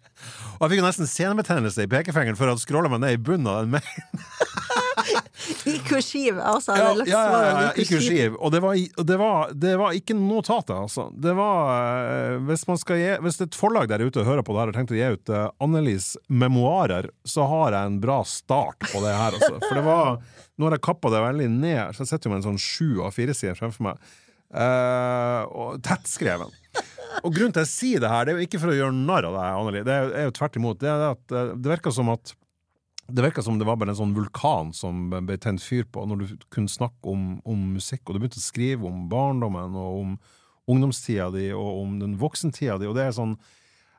Og 0.60 0.66
jeg 0.66 0.74
fikk 0.74 0.82
jo 0.82 0.88
nesten 0.88 1.10
senebetennelse 1.10 1.88
i 1.88 1.92
pekefingeren 1.92 2.40
for 2.40 2.52
å 2.52 2.60
scrolle 2.62 2.92
meg 2.92 3.04
ned 3.04 3.18
i 3.18 3.22
bunnen 3.22 3.50
av 3.50 3.64
den 3.64 3.78
mailen. 3.78 4.28
I 5.66 5.78
kursiv. 5.88 6.40
Altså, 6.40 6.76
Ja, 6.76 6.92
ja, 7.06 7.22
ja, 7.32 7.62
ja, 7.62 7.72
i 7.76 7.86
kursiv. 7.86 8.36
Og 8.40 8.52
det 8.54 8.62
var, 8.62 8.76
det 9.04 9.18
var, 9.18 9.54
det 9.54 9.76
var 9.80 9.96
ikke 9.98 10.16
notatet, 10.18 10.76
altså. 10.76 11.08
Det 11.18 11.34
var 11.38 11.72
eh, 11.74 12.38
hvis, 12.50 12.66
gi, 12.68 13.10
hvis 13.26 13.42
et 13.42 13.58
forlag 13.58 13.90
der 13.92 14.04
ute 14.06 14.26
hører 14.28 14.46
på 14.46 14.56
det 14.56 14.64
her 14.64 14.74
og 14.74 14.78
tenkte 14.78 14.96
å 14.96 15.00
gi 15.00 15.10
ut 15.16 15.34
uh, 15.34 15.48
Annelies 15.64 16.14
memoarer, 16.30 17.10
så 17.26 17.48
har 17.50 17.78
jeg 17.78 17.92
en 17.92 18.02
bra 18.04 18.22
start 18.28 18.90
på 18.92 19.04
det 19.06 19.16
her, 19.16 19.38
altså. 19.40 19.58
For 19.68 19.80
det 19.80 19.86
var 19.88 20.22
Nå 20.60 20.68
har 20.68 20.76
jeg 20.76 20.84
kappa 20.86 21.10
det 21.10 21.22
veldig 21.24 21.48
ned, 21.56 21.96
så 21.96 22.04
jeg 22.04 22.10
sitter 22.12 22.28
jo 22.28 22.32
med 22.36 22.42
en 22.44 22.50
sånn 22.52 22.60
sju 22.62 23.00
av 23.02 23.16
fire 23.16 23.34
sider 23.34 23.58
fremfor 23.58 23.88
meg. 23.88 24.10
Eh, 24.52 25.44
og 25.56 25.80
tettskreven. 25.86 26.52
Og 27.22 27.34
grunnen 27.36 27.54
til 27.56 27.64
at 27.64 27.68
jeg 27.68 27.72
sier 27.72 28.04
det 28.04 28.12
her, 28.12 28.26
det 28.26 28.34
er 28.34 28.40
jo 28.40 28.48
ikke 28.48 28.60
for 28.62 28.72
å 28.72 28.76
gjøre 28.76 28.96
narr 28.96 29.28
av 29.30 29.36
deg, 29.36 29.48
Anneli. 29.62 29.82
Det 29.88 29.96
er, 29.96 30.28
jo 30.28 30.36
tvert 30.36 30.60
imot. 30.60 30.80
Det, 30.82 30.92
at, 30.92 31.24
eh, 31.36 31.54
det 31.56 31.74
virker 31.76 31.96
som 31.96 32.12
at 32.14 32.36
det 33.12 33.24
virka 33.26 33.44
som 33.44 33.58
det 33.60 33.68
var 33.68 33.76
bare 33.80 33.92
en 33.92 33.98
sånn 33.98 34.14
vulkan 34.16 34.70
som 34.76 35.10
ble 35.12 35.36
tent 35.42 35.60
fyr 35.64 35.84
på 35.92 36.06
når 36.08 36.22
du 36.22 36.46
kunne 36.54 36.72
snakke 36.72 37.12
om, 37.12 37.42
om 37.48 37.66
musikk, 37.76 38.06
og 38.06 38.16
du 38.16 38.22
begynte 38.22 38.40
å 38.40 38.44
skrive 38.44 38.88
om 38.88 39.08
barndommen 39.12 39.76
og 39.76 39.98
om 40.04 40.14
ungdomstida 40.72 41.28
di 41.34 41.50
og 41.56 41.82
om 41.82 41.98
den 42.00 42.14
voksentida 42.22 42.78
di, 42.80 42.88
og 42.88 42.96
det 42.96 43.10
er 43.10 43.18
sånn 43.18 43.36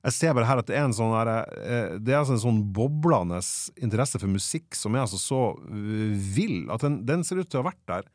Jeg 0.03 0.15
ser 0.17 0.33
bare 0.35 0.49
her 0.49 0.59
at 0.59 0.67
det 0.67 0.75
er 0.75 0.87
en 0.87 0.97
sånn 0.97 1.13
der, 1.13 1.29
eh, 1.61 1.99
Det 2.01 2.15
er 2.15 2.23
altså 2.23 2.35
en 2.35 2.47
sånn 2.47 2.63
boblende 2.75 3.39
interesse 3.77 4.19
for 4.19 4.33
musikk 4.33 4.75
som 4.75 4.97
er 4.97 5.05
altså 5.05 5.21
så 5.21 5.43
vill 5.69 6.71
at 6.73 6.83
den, 6.83 7.03
den 7.07 7.23
ser 7.27 7.43
ut 7.43 7.51
til 7.51 7.61
å 7.61 7.67
ha 7.67 7.71
vært 7.71 7.85
der 7.91 8.09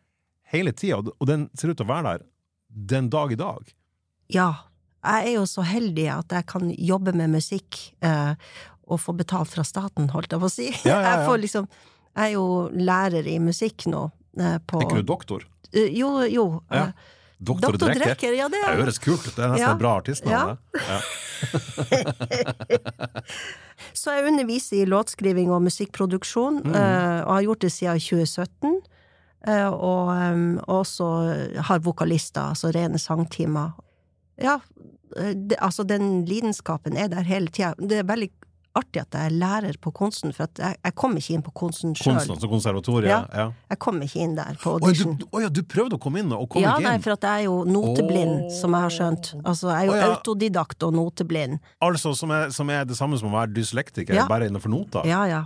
hele 0.53 0.71
tida, 0.73 0.97
og 1.03 1.27
den 1.27 1.49
ser 1.57 1.69
ut 1.73 1.77
til 1.79 1.85
å 1.87 1.91
være 1.91 2.13
der 2.17 2.25
den 2.69 3.09
dag 3.09 3.31
i 3.31 3.39
dag. 3.39 3.73
Ja. 4.33 4.49
Jeg 5.07 5.27
er 5.29 5.33
jo 5.37 5.45
så 5.47 5.63
heldig 5.63 6.07
at 6.11 6.33
jeg 6.35 6.45
kan 6.49 6.71
jobbe 6.73 7.13
med 7.15 7.29
musikk 7.31 7.77
eh, 8.03 8.33
og 8.87 8.99
få 8.99 9.13
betalt 9.15 9.49
fra 9.53 9.63
staten, 9.63 10.09
holdt 10.11 10.31
jeg 10.33 10.41
på 10.41 10.49
å 10.49 10.51
si. 10.51 10.69
Ja, 10.87 10.97
ja. 10.99 11.11
Jeg 11.13 11.27
får 11.29 11.37
liksom 11.43 11.67
Jeg 12.17 12.23
er 12.25 12.33
jo 12.33 12.45
lærer 12.73 13.27
i 13.29 13.37
musikk 13.39 13.85
nå. 13.91 14.07
Eh, 14.39 14.57
på, 14.67 14.79
Er 14.81 14.87
ikke 14.89 15.03
du 15.03 15.07
doktor? 15.13 15.45
Uh, 15.75 15.87
Jo, 15.93 16.09
jo. 16.27 16.47
Ja. 16.71 16.87
eh, 16.89 17.13
Doktor, 17.39 17.75
Doktor 17.75 17.91
Drekker? 17.93 18.15
Drekker, 18.17 18.33
ja, 18.33 18.47
det 18.49 18.57
Det 18.63 18.69
er 18.71 18.79
høres 18.81 18.97
kult 18.99 19.27
ut. 19.27 19.35
Det 19.37 19.43
er 19.45 19.51
nesten 19.53 19.67
Ja. 19.67 19.73
et 19.75 19.81
bra 19.83 19.91
artistnavn. 20.01 20.57
Ja. 20.73 20.81
Ja. 20.89 20.99
Så 23.97 24.13
jeg 24.15 24.25
underviser 24.31 24.81
i 24.81 24.87
låtskriving 24.89 25.51
og 25.53 25.61
musikkproduksjon, 25.67 26.61
Mm. 26.65 26.73
eh, 26.75 27.19
og 27.25 27.31
har 27.35 27.41
gjort 27.45 27.59
det 27.61 27.71
siden 27.71 27.99
2017. 27.99 28.81
eh, 29.46 29.67
Og 29.67 30.10
også 30.67 31.12
har 31.70 31.84
vokalister, 31.86 32.56
altså 32.56 32.72
rene 32.75 32.98
sangtimer. 32.98 33.75
Ja, 34.41 34.60
eh, 35.15 35.34
det, 35.36 35.58
altså 35.60 35.84
den 35.84 36.25
lidenskapen 36.25 36.98
er 36.98 37.08
der 37.08 37.25
hele 37.27 37.48
tida. 37.48 37.74
Det 37.79 38.00
er 38.01 38.08
veldig 38.08 38.32
artig 38.77 39.01
at 39.01 39.15
jeg 39.15 39.32
er 39.32 39.34
lærer 39.34 39.77
på 39.82 39.91
Konsten, 39.96 40.34
for 40.36 40.46
jeg, 40.60 40.77
jeg 40.84 40.96
kom 41.00 41.15
ikke 41.17 41.34
inn 41.34 41.44
på 41.46 41.53
Konsten 41.58 41.96
sjøl. 41.98 42.20
Konservatoriet? 42.50 43.10
Ja. 43.10 43.24
Ja. 43.34 43.48
Jeg 43.72 43.79
kom 43.82 44.00
ikke 44.06 44.22
inn 44.22 44.36
der 44.38 44.58
på 44.62 44.75
audition. 44.77 45.17
du, 45.17 45.25
å 45.34 45.41
ja, 45.41 45.50
du 45.50 45.63
prøvde 45.65 45.98
å 45.98 46.01
komme 46.01 46.22
inn, 46.22 46.32
og 46.36 46.46
kom 46.53 46.62
Ja, 46.62 46.75
ikke 46.77 46.91
nei, 46.91 47.01
for 47.03 47.15
jeg 47.15 47.32
er 47.32 47.48
jo 47.48 47.58
noteblind, 47.67 48.36
oh. 48.46 48.56
som 48.60 48.77
jeg 48.77 48.88
har 48.88 48.96
skjønt. 49.00 49.34
Altså, 49.44 49.72
jeg 49.74 49.79
er 49.79 49.89
jo 49.89 49.96
oh, 49.96 50.00
ja. 50.01 50.10
autodidakt 50.13 50.88
og 50.88 50.98
noteblind. 50.98 51.62
Altså, 51.89 52.13
som 52.17 52.34
er, 52.38 52.50
som 52.53 52.74
er 52.74 52.88
det 52.89 52.98
samme 53.00 53.20
som 53.20 53.32
å 53.34 53.38
være 53.39 53.56
dyslektiker, 53.58 54.17
Ja. 54.17 54.27
bare 54.29 54.51
innenfor 54.51 54.74
noter? 54.74 55.08
Ja, 55.10 55.25
ja. 55.29 55.46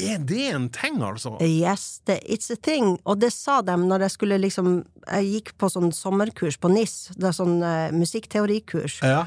Er 0.00 0.18
det 0.24 0.46
en 0.54 0.68
ting, 0.72 1.02
altså? 1.04 1.34
Yes, 1.44 2.00
det, 2.08 2.20
it's 2.24 2.48
a 2.50 2.56
thing. 2.56 2.94
Og 3.04 3.18
det 3.20 3.28
sa 3.34 3.60
de 3.62 3.74
når 3.76 4.06
jeg 4.06 4.14
skulle 4.14 4.38
liksom 4.40 4.70
Jeg 5.06 5.28
gikk 5.28 5.52
på 5.60 5.68
sånn 5.68 5.92
sommerkurs 5.92 6.56
på 6.62 6.70
NIS, 6.72 7.10
det 7.18 7.28
er 7.28 7.36
sånn 7.36 7.58
uh, 7.60 7.92
musikkteorikurs, 7.92 9.00
Ja. 9.04 9.26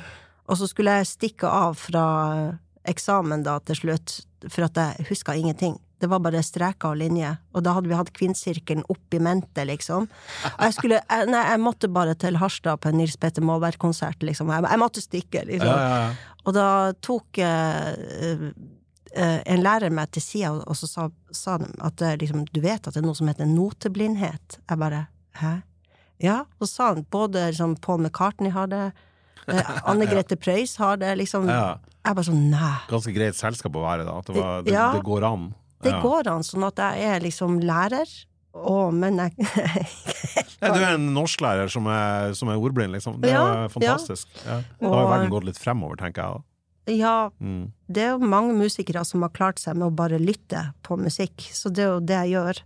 og 0.49 0.57
så 0.57 0.67
skulle 0.71 0.97
jeg 0.97 1.09
stikke 1.09 1.49
av 1.49 1.75
fra 1.77 2.03
eh, 2.35 2.53
eksamen 2.91 3.43
da 3.43 3.57
til 3.65 3.75
slutt, 3.75 4.21
for 4.49 4.65
at 4.67 4.77
jeg 4.77 5.07
huska 5.09 5.35
ingenting. 5.35 5.75
Det 5.99 6.09
var 6.11 6.19
bare 6.21 6.41
streker 6.43 6.91
og 6.93 6.99
linjer, 7.01 7.37
og 7.55 7.63
da 7.65 7.73
hadde 7.73 7.89
vi 7.89 7.95
hatt 7.97 8.11
kvinnsirkelen 8.13 8.83
opp 8.91 9.15
i 9.15 9.19
mente, 9.19 9.63
liksom. 9.65 10.07
Og 10.51 10.63
jeg 10.67 10.75
skulle 10.77 10.99
jeg, 11.01 11.27
Nei, 11.31 11.41
jeg 11.49 11.61
måtte 11.63 11.89
bare 11.91 12.13
til 12.19 12.37
Harstad 12.41 12.81
på 12.83 12.91
en 12.91 12.99
Nils 13.01 13.17
Petter 13.17 13.41
Molberg-konsert, 13.45 14.21
liksom. 14.23 14.51
Jeg, 14.53 14.65
jeg 14.69 14.81
måtte 14.81 15.01
stikke, 15.03 15.45
liksom. 15.49 15.71
Ja, 15.71 15.77
ja, 15.81 15.99
ja. 16.07 16.39
Og 16.45 16.53
da 16.57 16.67
tok 17.01 17.39
eh, 17.41 18.51
en 19.23 19.61
lærer 19.63 19.89
meg 19.95 20.11
til 20.11 20.21
sida, 20.21 20.51
og 20.67 20.75
så 20.75 20.87
sa, 20.89 21.07
sa 21.31 21.57
de 21.61 21.69
at 21.83 21.95
det, 22.01 22.13
liksom, 22.21 22.45
du 22.51 22.59
vet 22.63 22.83
at 22.87 22.93
det 22.93 23.01
er 23.01 23.05
noe 23.07 23.15
som 23.15 23.27
heter 23.31 23.47
noteblindhet. 23.47 24.59
Jeg 24.69 24.79
bare 24.81 25.05
hæ? 25.39 25.53
Ja, 26.23 26.41
og 26.59 26.67
sa 26.71 26.93
han 26.93 27.05
både 27.11 27.49
liksom, 27.51 27.75
Paul 27.83 27.99
McCartney 28.05 28.51
har 28.55 28.67
det, 28.71 28.83
eh, 29.47 29.73
Anne 29.89 30.07
Grete 30.07 30.37
Preus 30.39 30.77
har 30.79 30.97
det, 31.01 31.13
liksom. 31.19 31.47
Ja. 31.51 31.77
Jeg 32.05 32.15
bare 32.19 32.27
sånn 32.27 32.45
nei. 32.51 32.73
Ganske 32.91 33.13
greit 33.15 33.35
selskap 33.39 33.75
å 33.75 33.83
være, 33.87 34.05
da. 34.07 34.19
Det, 34.27 34.35
var, 34.37 34.61
det, 34.67 34.73
Ja. 34.75 34.91
det 34.93 35.03
går 35.07 35.25
an. 35.27 35.49
Det 35.85 35.91
går 36.01 36.27
an, 36.31 36.43
sånn 36.45 36.63
at 36.67 36.79
jeg 36.81 37.09
er 37.15 37.19
liksom 37.25 37.59
lærer, 37.63 38.09
Å, 38.55 38.87
men 38.95 39.17
jeg 39.19 39.33
Ja, 40.63 40.69
du 40.71 40.79
er 40.79 40.93
en 40.95 41.09
norsklærer 41.13 41.67
som 41.67 41.89
er, 41.91 42.31
som 42.39 42.47
er 42.53 42.55
ordblind, 42.55 42.93
liksom. 42.95 43.17
Det 43.19 43.33
er 43.33 43.35
Ja, 43.35 43.65
fantastisk. 43.73 44.29
Ja. 44.45 44.61
Da 44.79 44.91
har 44.93 45.09
verden 45.11 45.33
gått 45.33 45.43
litt 45.49 45.59
fremover, 45.59 45.99
tenker 45.99 46.23
jeg. 46.23 46.37
da. 46.39 46.54
Ja, 46.87 47.31
Mm. 47.41 47.71
det 47.89 48.03
er 48.03 48.09
jo 48.11 48.19
mange 48.19 48.53
musikere 48.53 49.03
som 49.05 49.21
har 49.21 49.29
klart 49.29 49.59
seg 49.59 49.75
med 49.75 49.87
å 49.87 49.95
bare 49.95 50.19
lytte 50.19 50.73
på 50.83 50.97
musikk, 50.97 51.47
så 51.51 51.71
det 51.73 51.83
er 51.83 51.93
jo 51.93 51.99
det 51.99 52.19
jeg 52.25 52.33
gjør. 52.35 52.59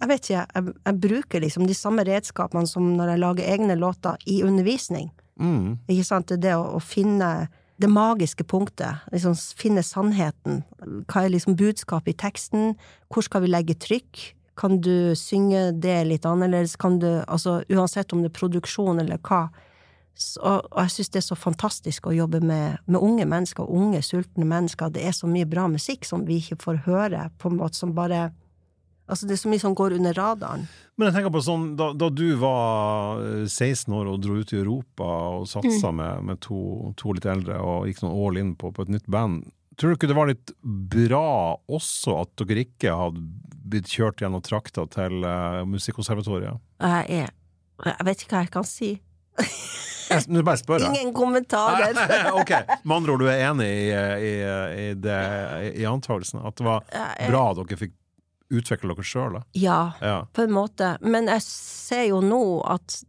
Jeg 0.00 0.08
vet 0.08 0.22
ikke, 0.28 0.46
jeg, 0.54 0.74
jeg 0.86 1.00
bruker 1.00 1.40
liksom 1.40 1.66
de 1.66 1.74
samme 1.74 2.04
redskapene 2.06 2.68
som 2.68 2.96
når 2.96 3.08
jeg 3.14 3.18
lager 3.22 3.48
egne 3.54 3.76
låter 3.78 4.16
i 4.26 4.42
undervisning. 4.42 5.10
Mm. 5.40 5.78
Ikke 5.88 6.04
sant? 6.04 6.28
Det 6.28 6.40
det 6.40 6.54
å, 6.54 6.76
å 6.76 6.80
finne 6.82 7.48
det 7.78 7.88
magiske 7.90 8.44
punktet, 8.44 9.04
liksom 9.12 9.34
finne 9.58 9.82
sannheten. 9.86 10.64
Hva 11.06 11.24
er 11.24 11.30
liksom 11.30 11.56
budskapet 11.56 12.14
i 12.14 12.18
teksten? 12.18 12.72
Hvor 13.08 13.22
skal 13.22 13.42
vi 13.44 13.50
legge 13.52 13.74
trykk? 13.78 14.34
Kan 14.58 14.80
du 14.82 15.14
synge 15.14 15.72
det 15.78 16.00
litt 16.08 16.26
annerledes? 16.26 16.76
Kan 16.76 16.98
du, 16.98 17.22
altså 17.28 17.60
uansett 17.70 18.12
om 18.12 18.22
det 18.24 18.32
er 18.32 18.38
produksjon 18.40 18.98
eller 18.98 19.18
hva. 19.22 19.44
Så, 20.18 20.40
og 20.42 20.80
jeg 20.82 20.90
syns 20.96 21.12
det 21.14 21.20
er 21.20 21.26
så 21.28 21.36
fantastisk 21.38 22.08
å 22.10 22.14
jobbe 22.16 22.40
med, 22.42 22.80
med 22.90 22.98
unge 22.98 23.22
mennesker, 23.30 23.68
unge, 23.70 24.00
sultne 24.02 24.44
mennesker. 24.50 24.90
Det 24.90 25.04
er 25.06 25.14
så 25.14 25.30
mye 25.30 25.46
bra 25.46 25.68
musikk 25.70 26.08
som 26.08 26.24
vi 26.26 26.40
ikke 26.42 26.58
får 26.64 26.80
høre, 26.88 27.28
på 27.38 27.52
en 27.52 27.60
måte 27.62 27.78
som 27.78 27.94
bare 27.94 28.28
Altså, 29.08 29.24
det 29.24 29.38
er 29.38 29.40
så 29.40 29.48
mye 29.48 29.60
som 29.62 29.72
går 29.72 29.94
under 29.96 30.12
radaren. 30.12 30.66
Men 31.00 31.06
jeg 31.08 31.14
tenker 31.14 31.32
på 31.32 31.40
sånn, 31.40 31.62
da, 31.80 31.86
da 31.96 32.10
du 32.12 32.26
var 32.36 33.22
eh, 33.24 33.46
16 33.48 33.94
år 33.96 34.10
og 34.12 34.18
dro 34.20 34.34
ut 34.36 34.50
i 34.52 34.58
Europa 34.58 35.06
og 35.38 35.46
Mm. 35.46 35.48
satsa 35.48 35.92
med, 35.96 36.26
med 36.28 36.40
to, 36.44 36.58
to 37.00 37.14
litt 37.16 37.24
eldre 37.24 37.56
og 37.56 37.86
gikk 37.88 38.02
sånn 38.02 38.12
all 38.12 38.36
in 38.36 38.50
på, 38.60 38.68
på 38.76 38.84
et 38.84 38.92
nytt 38.92 39.06
band, 39.08 39.46
tror 39.80 39.94
du 39.94 39.96
ikke 39.96 40.10
det 40.12 40.18
var 40.18 40.28
litt 40.28 40.52
bra 40.60 41.56
også 41.72 42.18
at 42.20 42.44
dere 42.44 42.66
ikke 42.66 42.92
hadde 43.00 43.24
blitt 43.72 43.88
kjørt 43.88 44.20
gjennom 44.20 44.44
trakta 44.44 44.84
til 44.92 45.24
uh, 45.24 45.64
Musikkonservatoriet? 45.64 46.60
Jeg 46.84 47.22
er 47.22 47.32
Jeg 47.86 48.04
vet 48.10 48.26
ikke 48.26 48.36
hva 48.36 48.44
jeg 48.44 48.52
kan 48.58 48.68
si. 48.68 48.90
Jeg- 50.10 50.44
bare 50.44 50.56
spør 50.60 50.80
jeg. 50.80 50.90
Ingen 50.96 51.14
kommentarer. 51.14 51.94
ok, 52.40 52.52
Med 52.84 52.96
andre 52.96 53.12
ord, 53.12 53.20
du 53.24 53.28
er 53.30 53.44
enig 53.50 53.68
i, 53.68 53.86
i, 53.92 54.34
i, 54.88 54.88
det, 54.94 55.18
i 55.80 55.86
antakelsen? 55.88 56.40
At 56.46 56.56
det 56.60 56.66
var 56.66 56.84
bra 57.28 57.44
at 57.52 57.60
dere 57.62 57.80
fikk 57.84 57.94
utvikle 58.48 58.94
dere 58.96 59.04
sjøl? 59.04 59.34
Ja, 59.60 59.92
Ja. 60.00 60.22
på 60.32 60.42
en 60.46 60.52
måte. 60.56 60.94
Men 61.04 61.26
jeg 61.28 61.42
ser 61.44 62.06
jo 62.08 62.22
nå 62.24 62.40
at 62.64 63.02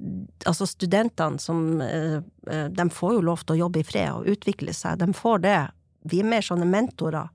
altså 0.46 0.68
studentene 0.68 1.40
som 1.40 1.80
eh, 1.82 2.18
eh, 2.52 2.66
De 2.76 2.90
får 2.92 3.14
jo 3.16 3.22
lov 3.30 3.46
til 3.46 3.56
å 3.56 3.60
jobbe 3.66 3.80
i 3.80 3.88
fred 3.88 4.12
og 4.18 4.28
utvikle 4.28 4.74
seg. 4.76 5.00
De 5.00 5.08
får 5.16 5.40
det. 5.48 5.58
Vi 6.12 6.20
er 6.20 6.28
mer 6.28 6.44
sånne 6.44 6.68
mentorer. 6.68 7.30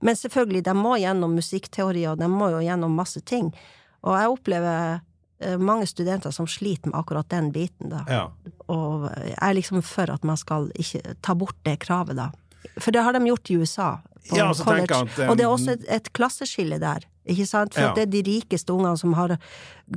Men 0.00 0.14
selvfølgelig, 0.14 0.62
de 0.68 0.74
må 0.78 0.94
gjennom 1.02 1.34
musikkteorier, 1.34 2.12
og 2.12 2.20
de 2.22 2.28
må 2.30 2.52
jo 2.54 2.60
gjennom 2.62 2.94
masse 2.94 3.18
ting. 3.26 3.48
Og 4.06 4.14
jeg 4.14 4.30
opplever 4.30 5.00
mange 5.58 5.86
studenter 5.86 6.30
som 6.34 6.46
sliter 6.50 6.90
med 6.90 6.98
akkurat 6.98 7.28
den 7.30 7.52
biten, 7.54 7.90
da. 7.92 8.04
ja. 8.08 8.24
Og 8.68 9.08
jeg 9.14 9.36
er 9.40 9.54
liksom 9.54 9.82
for 9.86 10.10
at 10.10 10.24
man 10.26 10.36
skal 10.36 10.70
ikke 10.74 11.14
ta 11.22 11.34
bort 11.38 11.56
det 11.64 11.78
kravet, 11.84 12.16
da. 12.18 12.30
For 12.82 12.90
det 12.90 13.02
har 13.06 13.14
de 13.14 13.22
gjort 13.26 13.50
i 13.50 13.56
USA. 13.60 13.90
På 14.28 14.36
Ja, 14.36 14.48
så 14.54 14.64
tenker 14.66 14.80
jeg 14.82 14.88
college. 14.88 15.12
at, 15.12 15.18
um... 15.24 15.30
og 15.30 15.36
det 15.38 15.44
er 15.46 15.52
også 15.54 15.70
et, 15.78 15.84
et 15.88 16.12
klasseskille 16.12 16.78
der. 16.82 17.06
Ikke 17.28 17.46
sant? 17.46 17.74
For 17.74 17.80
Ja. 17.86 17.94
det 17.94 18.02
er 18.02 18.10
de 18.12 18.22
rikeste 18.26 18.72
ungene 18.72 18.96
som 18.98 19.12
har 19.14 19.36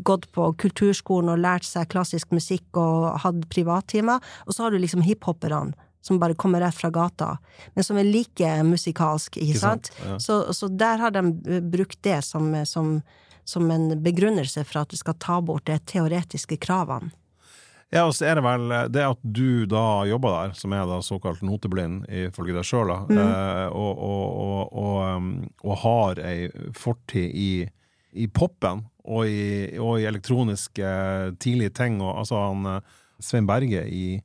gått 0.03 0.29
på 0.31 0.51
kulturskolen 0.61 1.29
og 1.33 1.39
lært 1.41 1.65
seg 1.65 1.89
klassisk 1.89 2.31
musikk 2.31 2.77
og 2.77 3.17
hatt 3.23 3.41
privattimer, 3.49 4.19
og 4.45 4.53
så 4.53 4.63
har 4.67 4.71
du 4.71 4.77
liksom 4.77 5.01
hiphopperne 5.01 5.73
som 6.01 6.17
bare 6.19 6.33
kommer 6.33 6.61
rett 6.63 6.73
fra 6.73 6.89
gata, 6.89 7.37
men 7.75 7.83
som 7.85 7.97
er 7.97 8.07
like 8.07 8.63
musikalsk, 8.65 9.35
ikke, 9.37 9.51
Ikke 9.53 9.59
sant? 9.59 9.91
sant? 9.91 10.07
Ja. 10.07 10.15
Så, 10.19 10.53
så 10.57 10.67
der 10.67 10.97
har 10.97 11.11
de 11.13 11.61
brukt 11.61 11.99
det 12.01 12.23
som, 12.25 12.53
som, 12.65 13.01
som 13.51 13.67
en 13.73 13.89
begrunnelse 14.03 14.63
for 14.67 14.83
at 14.85 14.93
du 14.93 14.97
skal 14.99 15.17
ta 15.19 15.41
bort 15.43 15.67
de 15.67 15.75
teoretiske 15.91 16.57
kravene. 16.63 17.11
Ja, 17.91 18.05
og 18.07 18.13
så 18.15 18.23
er 18.29 18.37
det 18.39 18.45
vel 18.45 18.69
det 18.87 19.01
at 19.03 19.19
du 19.35 19.65
da 19.67 20.05
jobber 20.07 20.31
der, 20.31 20.53
som 20.55 20.71
er 20.71 20.85
da 20.87 21.01
såkalt 21.03 21.41
noteblind, 21.43 22.05
ifølge 22.07 22.55
deg 22.55 22.63
sjøl, 22.63 22.93
Mm. 23.09 23.17
eh, 23.19 23.67
og, 23.75 23.99
og, 23.99 24.23
og, 24.45 24.77
og, 24.79 24.99
um, 25.17 25.27
og 25.67 25.77
har 25.83 26.21
ei 26.23 26.47
fortid 26.71 27.35
i, 27.35 27.49
i 28.15 28.27
popen, 28.31 28.85
og 29.03 29.27
i, 29.27 29.75
og 29.81 29.99
i 29.99 30.07
elektroniske 30.07 30.87
tidlige 31.43 31.73
ting. 31.81 31.99
Og, 31.99 32.21
altså 32.23 32.39
han 32.39 32.65
eh, 32.77 32.81
Svein 33.19 33.49
Berge 33.49 33.83
i 33.91 34.21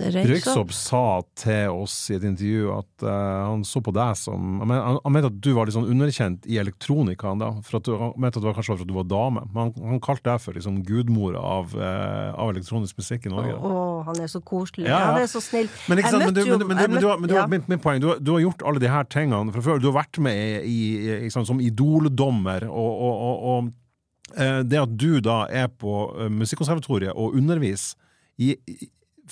Røyksopp. 0.00 0.72
Sa 0.74 1.02
til 1.38 1.74
oss 1.74 1.94
i 2.10 2.16
et 2.16 2.24
intervju 2.24 2.70
at 2.74 3.04
uh, 3.04 3.10
han 3.50 3.64
så 3.68 3.82
på 3.84 3.92
deg 3.94 4.16
som 4.18 4.62
Han, 4.62 4.72
han, 4.72 5.12
mente 5.12 5.28
at 5.28 5.38
du 5.44 5.50
var 5.56 5.68
litt 5.68 5.76
sånn 5.76 5.88
underkjent 5.90 6.46
i 6.48 6.56
elektronikaen, 6.62 7.40
da. 7.42 7.50
For 7.66 7.78
at 7.80 7.88
du, 7.88 7.92
han 8.00 8.14
mente 8.16 8.38
at 8.38 8.44
det 8.44 8.48
var 8.48 8.56
kanskje 8.58 8.74
for 8.74 8.84
at 8.86 8.90
du 8.90 8.96
var 8.96 9.08
dame. 9.10 9.44
Men 9.52 9.60
han, 9.68 9.90
han 9.92 10.02
kalte 10.04 10.26
deg 10.30 10.42
for 10.44 10.56
liksom 10.56 10.80
gudmora 10.88 11.42
av, 11.58 11.74
uh, 11.76 12.30
av 12.34 12.52
elektronisk 12.54 13.00
musikk 13.00 13.28
i 13.28 13.34
Norge. 13.34 13.56
Å, 13.56 13.82
han 14.08 14.22
er 14.24 14.30
så 14.32 14.40
koselig. 14.40 14.86
Ja, 14.88 14.94
ja. 14.96 15.10
Han 15.12 15.24
er 15.24 15.30
så 15.30 15.42
snill. 15.44 15.68
Men, 15.90 16.00
ikke 16.02 16.14
sant, 16.14 16.26
men, 16.26 16.36
du, 16.36 16.42
men, 16.46 16.66
men, 16.66 16.80
men, 16.80 17.00
du, 17.00 17.08
men 17.24 17.34
du, 17.34 17.66
mitt 17.74 17.84
poeng, 17.84 18.00
du, 18.02 18.10
har- 18.14 18.40
gjort 18.40 18.64
alle 18.64 18.80
de 18.80 18.88
her 18.88 19.04
tingene 19.12 19.52
fra 19.52 19.64
før. 19.64 19.82
Du 19.82 19.90
har 19.90 19.98
vært 20.00 20.20
med 20.24 20.64
i, 20.64 20.78
i, 21.26 21.32
sant, 21.32 21.48
som 21.50 21.60
idoldommer, 21.60 22.64
og, 22.70 22.92
og, 23.08 23.26
og, 23.26 23.50
og 23.50 24.38
eh, 24.40 24.62
det 24.64 24.80
at 24.80 24.94
du 24.96 25.20
da 25.24 25.42
er 25.52 25.68
på 25.68 26.06
Musikkonservatoriet 26.32 27.12
og 27.12 27.36
underviser, 27.36 27.98
i, 28.40 28.54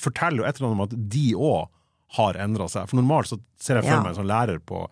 forteller 0.00 0.42
jo 0.42 0.46
et 0.48 0.56
eller 0.58 0.70
annet 0.70 0.78
om 0.78 0.86
at 0.86 0.96
de 1.14 1.26
òg 1.34 1.68
har 2.18 2.38
endra 2.40 2.68
seg. 2.72 2.88
For 2.88 2.96
normalt 3.00 3.28
så 3.30 3.38
ser 3.60 3.78
jeg 3.80 3.84
for 3.88 3.92
Ja. 3.98 4.00
meg 4.02 4.14
en 4.14 4.20
sånn 4.22 4.30
lærer 4.30 4.58
på 4.64 4.86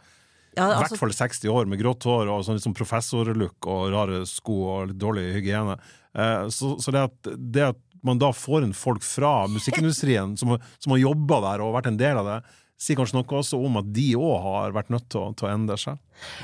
Ja, 0.56 0.66
i 0.66 0.74
hvert 0.74 0.90
altså, 0.90 0.98
fall 1.00 1.12
60 1.12 1.48
år 1.52 1.66
med 1.68 1.80
grått 1.80 2.04
hår 2.08 2.28
og 2.32 2.44
sånn 2.46 2.56
liksom 2.58 2.74
professorlook 2.76 3.66
og 3.68 3.90
rare 3.92 4.22
sko 4.28 4.54
og 4.72 4.86
litt 4.88 4.98
dårlig 5.00 5.34
hygiene. 5.36 5.78
Eh, 6.16 6.46
så, 6.48 6.74
så 6.80 6.92
det, 6.92 7.02
at, 7.10 7.32
det 7.36 7.64
at 7.74 7.80
man 8.06 8.18
da 8.20 8.30
får 8.32 8.64
inn 8.64 8.72
folk 8.76 9.02
fra 9.04 9.46
musikkindustrien 9.52 10.36
som, 10.40 10.54
som 10.78 10.92
har 10.94 10.98
jobba 11.02 11.40
der 11.50 11.64
og 11.64 11.74
vært 11.76 11.90
en 11.90 11.98
del 12.00 12.16
av 12.20 12.28
det, 12.30 12.38
sier 12.80 12.96
kanskje 13.00 13.16
noe 13.18 13.38
også 13.40 13.56
om 13.64 13.76
at 13.80 13.88
de 13.96 14.10
òg 14.16 14.36
har 14.44 14.72
vært 14.76 14.90
nødt 14.92 15.08
til 15.12 15.20
å, 15.22 15.32
til 15.36 15.48
å 15.48 15.52
endre 15.54 15.76
seg. 15.80 15.96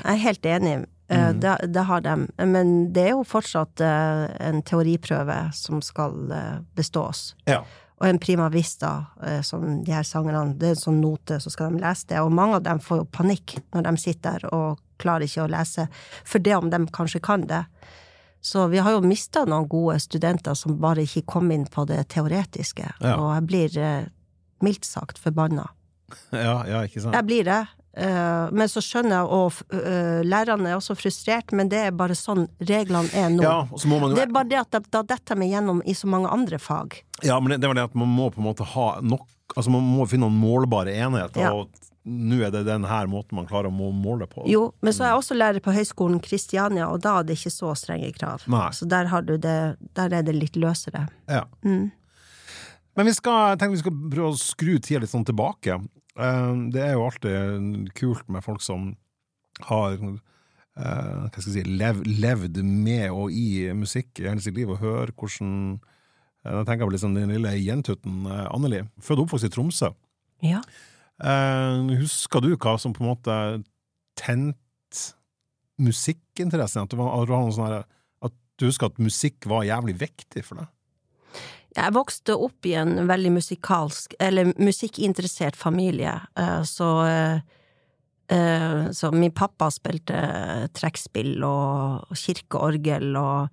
jeg 0.03 0.13
er 0.17 0.25
helt 0.27 0.45
enig. 0.57 0.75
Eh, 0.79 0.89
Mm. 1.13 1.39
Det, 1.43 1.51
det 1.75 1.81
har 1.85 2.01
de. 2.01 2.13
Men 2.47 2.69
det 2.95 3.01
er 3.03 3.09
jo 3.11 3.23
fortsatt 3.27 3.81
eh, 3.85 4.23
en 4.47 4.61
teoriprøve 4.65 5.35
som 5.53 5.81
skal 5.83 6.31
eh, 6.31 6.55
bestås. 6.79 7.35
Ja. 7.45 7.59
Og 8.03 8.09
en 8.09 8.19
prima 8.19 8.49
vista, 8.51 9.05
eh, 9.23 9.41
som 9.41 9.83
de 9.83 9.93
her 9.95 10.03
sangerne, 10.03 10.57
det 10.59 10.67
er 10.67 10.75
en 10.75 10.81
sånn 10.81 10.99
note, 10.99 11.37
så 11.39 11.51
skal 11.53 11.71
de 11.71 11.79
lese 11.79 12.09
det. 12.09 12.19
Og 12.19 12.33
mange 12.35 12.57
av 12.59 12.65
dem 12.65 12.81
får 12.83 12.99
jo 12.99 13.11
panikk 13.15 13.53
når 13.71 13.85
de 13.85 13.93
sitter 14.01 14.43
der 14.43 14.49
og 14.51 14.81
klarer 14.99 15.23
ikke 15.23 15.45
å 15.45 15.51
lese, 15.51 15.87
for 16.27 16.43
det 16.43 16.57
om 16.57 16.67
de 16.73 16.81
kanskje 16.91 17.21
kan 17.23 17.45
det. 17.47 17.63
Så 18.43 18.65
vi 18.67 18.81
har 18.83 18.91
jo 18.91 19.05
mista 19.07 19.45
noen 19.47 19.69
gode 19.71 20.01
studenter 20.03 20.57
som 20.59 20.75
bare 20.83 21.05
ikke 21.07 21.23
kom 21.31 21.47
inn 21.55 21.63
på 21.63 21.85
det 21.87 22.01
teoretiske. 22.11 22.89
Ja. 22.99 23.15
Og 23.15 23.29
jeg 23.37 23.47
blir 23.47 23.79
eh, 23.79 24.11
mildt 24.59 24.89
sagt 24.89 25.21
forbanna. 25.23 25.69
Ja, 26.35 26.59
ja, 26.67 26.83
ikke 26.83 27.01
sant? 27.01 27.15
Jeg 27.15 27.25
blir 27.25 27.47
det. 27.47 27.61
Eh, 27.95 28.47
men 28.51 28.67
så 28.71 28.81
skjønner 28.81 29.19
jeg, 29.19 29.27
og 29.29 29.59
eh, 29.77 30.23
lærerne 30.25 30.71
er 30.71 30.79
også 30.79 30.95
frustrert, 30.97 31.51
men 31.53 31.69
det 31.69 31.77
er 31.77 31.91
bare 31.93 32.15
sånn 32.17 32.47
reglene 32.65 33.05
er 33.13 33.29
nå. 33.29 33.43
Ja, 33.45 33.59
jo 33.69 34.09
Det 34.15 34.23
er 34.23 34.33
bare 34.33 34.49
det 34.49 34.59
at 34.63 34.71
da- 34.71 34.81
da 34.89 35.03
detter 35.13 35.37
vi 35.37 35.51
gjennom 35.51 35.81
i 35.85 35.93
så 35.93 36.07
mange 36.09 36.31
andre 36.33 36.57
fag. 36.57 37.03
Ja, 37.21 37.39
men 37.39 37.51
det, 37.53 37.61
det 37.61 37.67
var 37.69 37.75
det 37.75 37.83
at 37.83 37.95
man 37.95 38.09
må 38.09 38.31
på 38.33 38.41
en 38.41 38.49
måte 38.49 38.65
ha 38.65 38.99
nok 39.01 39.27
Altså 39.55 39.69
man 39.69 39.83
må 39.85 40.07
finne 40.09 40.25
noen 40.25 40.39
målbare 40.39 40.89
enheter, 40.97 41.37
Ja. 41.43 41.51
og 41.53 41.69
nå 42.07 42.39
er 42.41 42.49
det 42.49 42.63
den 42.65 42.83
her 42.89 43.05
måten 43.05 43.33
man 43.37 43.45
klarer 43.45 43.69
å 43.69 43.91
måle 43.93 44.25
på. 44.25 44.47
Jo, 44.49 44.73
men 44.81 44.91
så 44.93 45.03
er 45.03 45.09
jeg 45.11 45.19
også 45.19 45.35
lærer 45.37 45.59
på 45.61 45.71
Høgskolen 45.75 46.19
Kristiania, 46.23 46.87
og 46.89 47.01
da 47.03 47.19
er 47.19 47.23
det 47.23 47.37
ikke 47.37 47.51
så 47.53 47.75
strenge 47.77 48.09
krav. 48.17 48.47
Nei. 48.47 48.69
Så 48.71 48.87
der, 48.89 49.05
har 49.11 49.21
du 49.21 49.37
det, 49.37 49.77
der 49.93 50.09
er 50.11 50.23
det 50.23 50.33
litt 50.33 50.55
løsere. 50.55 51.07
Ja. 51.29 51.43
Mm. 51.63 51.91
Men 52.95 53.05
vi 53.05 53.13
skal, 53.13 53.49
jeg 53.53 53.59
tenker 53.59 53.75
vi 53.75 53.83
skal 53.83 53.99
prøve 54.15 54.31
å 54.33 54.39
skru 54.41 54.79
tida 54.79 55.01
litt 55.03 55.11
sånn 55.13 55.25
tilbake. 55.27 55.77
Eh, 56.19 56.53
Det 56.73 56.81
er 56.81 56.93
jo 56.93 57.05
alltid 57.07 57.89
kult 57.97 58.29
med 58.29 58.43
folk 58.45 58.61
som 58.61 58.93
har 59.69 59.93
eh, 59.97 60.19
hva 60.77 61.29
skal 61.29 61.53
jeg 61.53 61.65
si, 61.65 61.65
lev, 61.77 62.01
levd 62.05 62.61
med 62.65 63.09
og 63.11 63.33
i 63.33 63.71
musikk 63.77 64.19
i 64.19 64.29
hele 64.29 64.41
sitt 64.41 64.57
liv, 64.57 64.69
og 64.73 64.81
høre 64.81 65.13
hvordan 65.13 65.79
eh, 66.45 66.51
Jeg 66.51 66.65
tenker 66.67 66.85
på 66.89 66.95
liksom 66.95 67.15
den 67.17 67.33
lille 67.33 67.53
jentutten 67.61 68.25
eh, 68.25 68.47
Anneli, 68.53 68.83
født 68.99 69.19
og 69.21 69.27
oppvokst 69.27 69.49
i 69.49 69.53
Tromsø. 69.53 69.93
Ja. 70.43 70.61
Eh, 71.23 71.93
husker 72.01 72.41
du 72.43 72.55
hva 72.57 72.77
som 72.81 72.93
på 72.93 73.03
en 73.03 73.11
måte 73.13 73.37
tent 74.19 74.57
musikkinteressen? 75.81 76.85
At 76.85 76.93
du, 76.93 76.97
var, 76.99 77.25
sånn 77.53 77.77
at 78.23 78.33
du 78.59 78.67
husker 78.67 78.91
at 78.91 79.01
musikk 79.01 79.47
var 79.49 79.65
jævlig 79.67 79.95
viktig 80.01 80.43
for 80.45 80.61
deg? 80.61 80.72
Jeg 81.73 81.93
vokste 81.95 82.35
opp 82.37 82.67
i 82.69 82.75
en 82.77 83.07
veldig 83.09 83.31
musikalsk, 83.33 84.13
eller 84.21 84.51
musikkinteressert 84.61 85.57
familie, 85.57 86.13
eh, 86.37 86.61
så 86.69 86.89
eh, 87.07 87.39
eh, 88.29 88.91
Så 88.91 89.11
min 89.11 89.31
pappa 89.33 89.71
spilte 89.71 90.69
trekkspill 90.73 91.43
og 91.43 92.13
kirkeorgel, 92.17 93.15
og, 93.17 93.47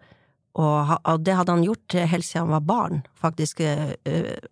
og, 0.60 0.92
og 1.04 1.24
det 1.24 1.36
hadde 1.38 1.56
han 1.56 1.64
gjort 1.64 1.96
helt 2.12 2.26
siden 2.26 2.48
han 2.48 2.56
var 2.58 2.66
barn, 2.68 3.02
faktisk. 3.14 3.62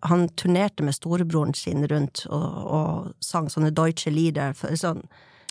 Han 0.09 0.29
turnerte 0.39 0.83
med 0.83 0.95
storebroren 0.95 1.53
sin 1.53 1.85
rundt 1.87 2.25
og, 2.29 2.47
og 2.65 3.11
sang 3.23 3.49
sånne 3.49 3.73
deutsche 3.75 4.11
lieder. 4.11 4.55
Sånn, 4.57 5.03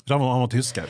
han 0.08 0.24
var 0.24 0.48
tysker. 0.50 0.88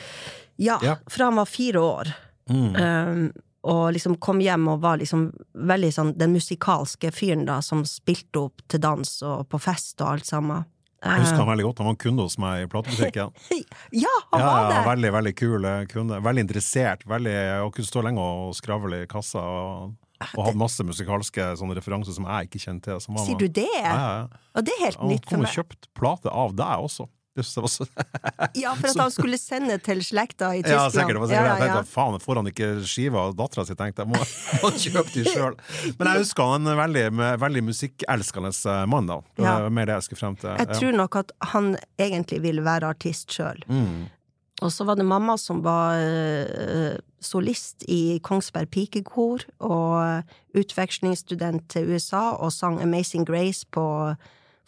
ja, 0.57 0.79
Ja. 0.83 0.97
fra 1.07 1.29
han 1.29 1.35
var 1.35 1.45
fire 1.45 1.79
år. 1.79 2.13
Mm. 2.49 2.75
Um, 2.75 3.31
og 3.63 3.93
liksom 3.95 4.15
kom 4.23 4.39
hjem 4.39 4.67
og 4.71 4.81
var 4.81 4.97
liksom 5.01 5.29
veldig 5.53 5.89
sånn 5.91 6.11
den 6.17 6.31
musikalske 6.31 7.11
fyren 7.11 7.45
da, 7.49 7.57
som 7.65 7.81
spilte 7.87 8.45
opp 8.47 8.61
til 8.71 8.79
dans 8.83 9.15
og 9.27 9.47
på 9.51 9.59
fest 9.59 9.99
og 10.01 10.13
alt 10.13 10.25
sammen. 10.29 10.63
Jeg 10.99 11.21
husker 11.23 11.39
han 11.39 11.47
veldig 11.47 11.63
godt. 11.69 11.77
Han 11.79 11.87
var 11.93 11.97
kunde 12.01 12.23
hos 12.27 12.37
meg 12.43 12.65
i 12.65 12.69
platebutikken. 12.71 13.29
Ja, 14.03 14.11
han 14.33 14.41
Ja, 14.41 14.47
var 14.47 14.57
ja, 14.59 14.69
det! 14.73 14.79
veldig, 14.89 15.11
veldig 15.15 15.33
kul 15.39 15.65
eh, 15.65 15.85
kunde. 15.91 16.17
Veldig 16.25 16.43
interessert. 16.43 17.05
Veldig, 17.07 17.35
og 17.63 17.71
kunne 17.77 17.87
stå 17.87 18.03
lenge 18.03 18.19
og 18.25 18.55
skravle 18.57 19.03
i 19.05 19.07
kassa. 19.07 19.39
Og, 19.39 19.93
og 20.35 20.41
hadde 20.43 20.59
masse 20.59 20.83
musikalske 20.83 21.45
referanser 21.55 22.11
som 22.17 22.27
jeg 22.27 22.49
ikke 22.49 22.59
kjente 22.65 22.97
til. 22.99 23.15
Sier 23.23 23.39
du 23.39 23.47
det? 23.47 23.69
Ja, 23.79 23.93
ja. 23.95 24.43
Og 24.59 24.67
det 24.67 24.75
er 24.75 24.85
helt 24.89 24.99
Han 24.99 25.13
nytt 25.13 25.23
for 25.23 25.31
kom 25.37 25.39
og 25.39 25.47
meg. 25.47 25.55
kjøpte 25.55 25.91
plate 25.95 26.35
av 26.43 26.55
deg 26.59 26.83
også. 26.89 27.07
Det 27.43 27.63
var 27.63 27.71
så 27.73 27.87
Ja, 28.57 28.73
for 28.75 28.89
at 28.89 29.01
han 29.03 29.13
skulle 29.13 29.39
sende 29.41 29.77
til 29.83 30.03
slekta 30.05 30.51
i 30.57 30.61
Ja, 30.63 30.85
sikkert. 30.91 31.15
Det 31.15 31.23
var 31.23 31.31
sikkert. 31.31 31.47
Ja, 31.47 31.55
ja, 31.55 31.55
ja, 31.55 31.79
tenkte 31.79 31.93
faen, 31.93 32.19
får 32.23 32.41
han 32.41 32.51
ikke 32.51 32.69
skiva 32.89 33.25
av 33.29 33.35
dattera 33.39 33.65
si, 33.67 33.77
tenkte 33.79 34.05
jeg. 34.05 34.11
Må, 34.13 34.21
må 34.63 34.73
kjøpe 34.75 35.15
de 35.15 35.25
sjøl. 35.27 35.57
Men 35.95 36.11
jeg 36.11 36.25
husker 36.25 36.53
han 36.53 36.69
en 36.69 36.79
veldig, 36.83 37.07
veldig 37.45 37.65
musikkelskende 37.71 38.53
eh, 38.53 38.85
mann, 38.91 39.09
da. 39.09 39.19
Det 39.39 39.49
var 39.49 39.75
mer 39.79 39.89
det 39.89 39.99
jeg 39.99 40.09
skulle 40.09 40.23
frem 40.25 40.39
til. 40.39 40.55
Jeg 40.59 40.71
tror 40.75 40.95
nok 41.03 41.19
at 41.23 41.35
han 41.55 41.75
egentlig 41.99 42.41
ville 42.45 42.65
være 42.65 42.93
artist 42.95 43.35
sjøl. 43.35 43.61
Mm. 43.67 44.07
Og 44.59 44.73
så 44.75 44.83
var 44.83 44.99
det 44.99 45.07
mamma 45.07 45.37
som 45.39 45.61
var 45.63 45.95
uh, 45.95 46.97
solist 47.23 47.85
i 47.87 48.19
Kongsberg 48.23 48.67
pikekor, 48.73 49.45
og 49.63 50.57
utvekslingsstudent 50.57 51.69
til 51.71 51.93
USA, 51.93 52.35
og 52.35 52.51
sang 52.53 52.81
Amazing 52.83 53.27
Grace 53.27 53.67
på, 53.71 53.85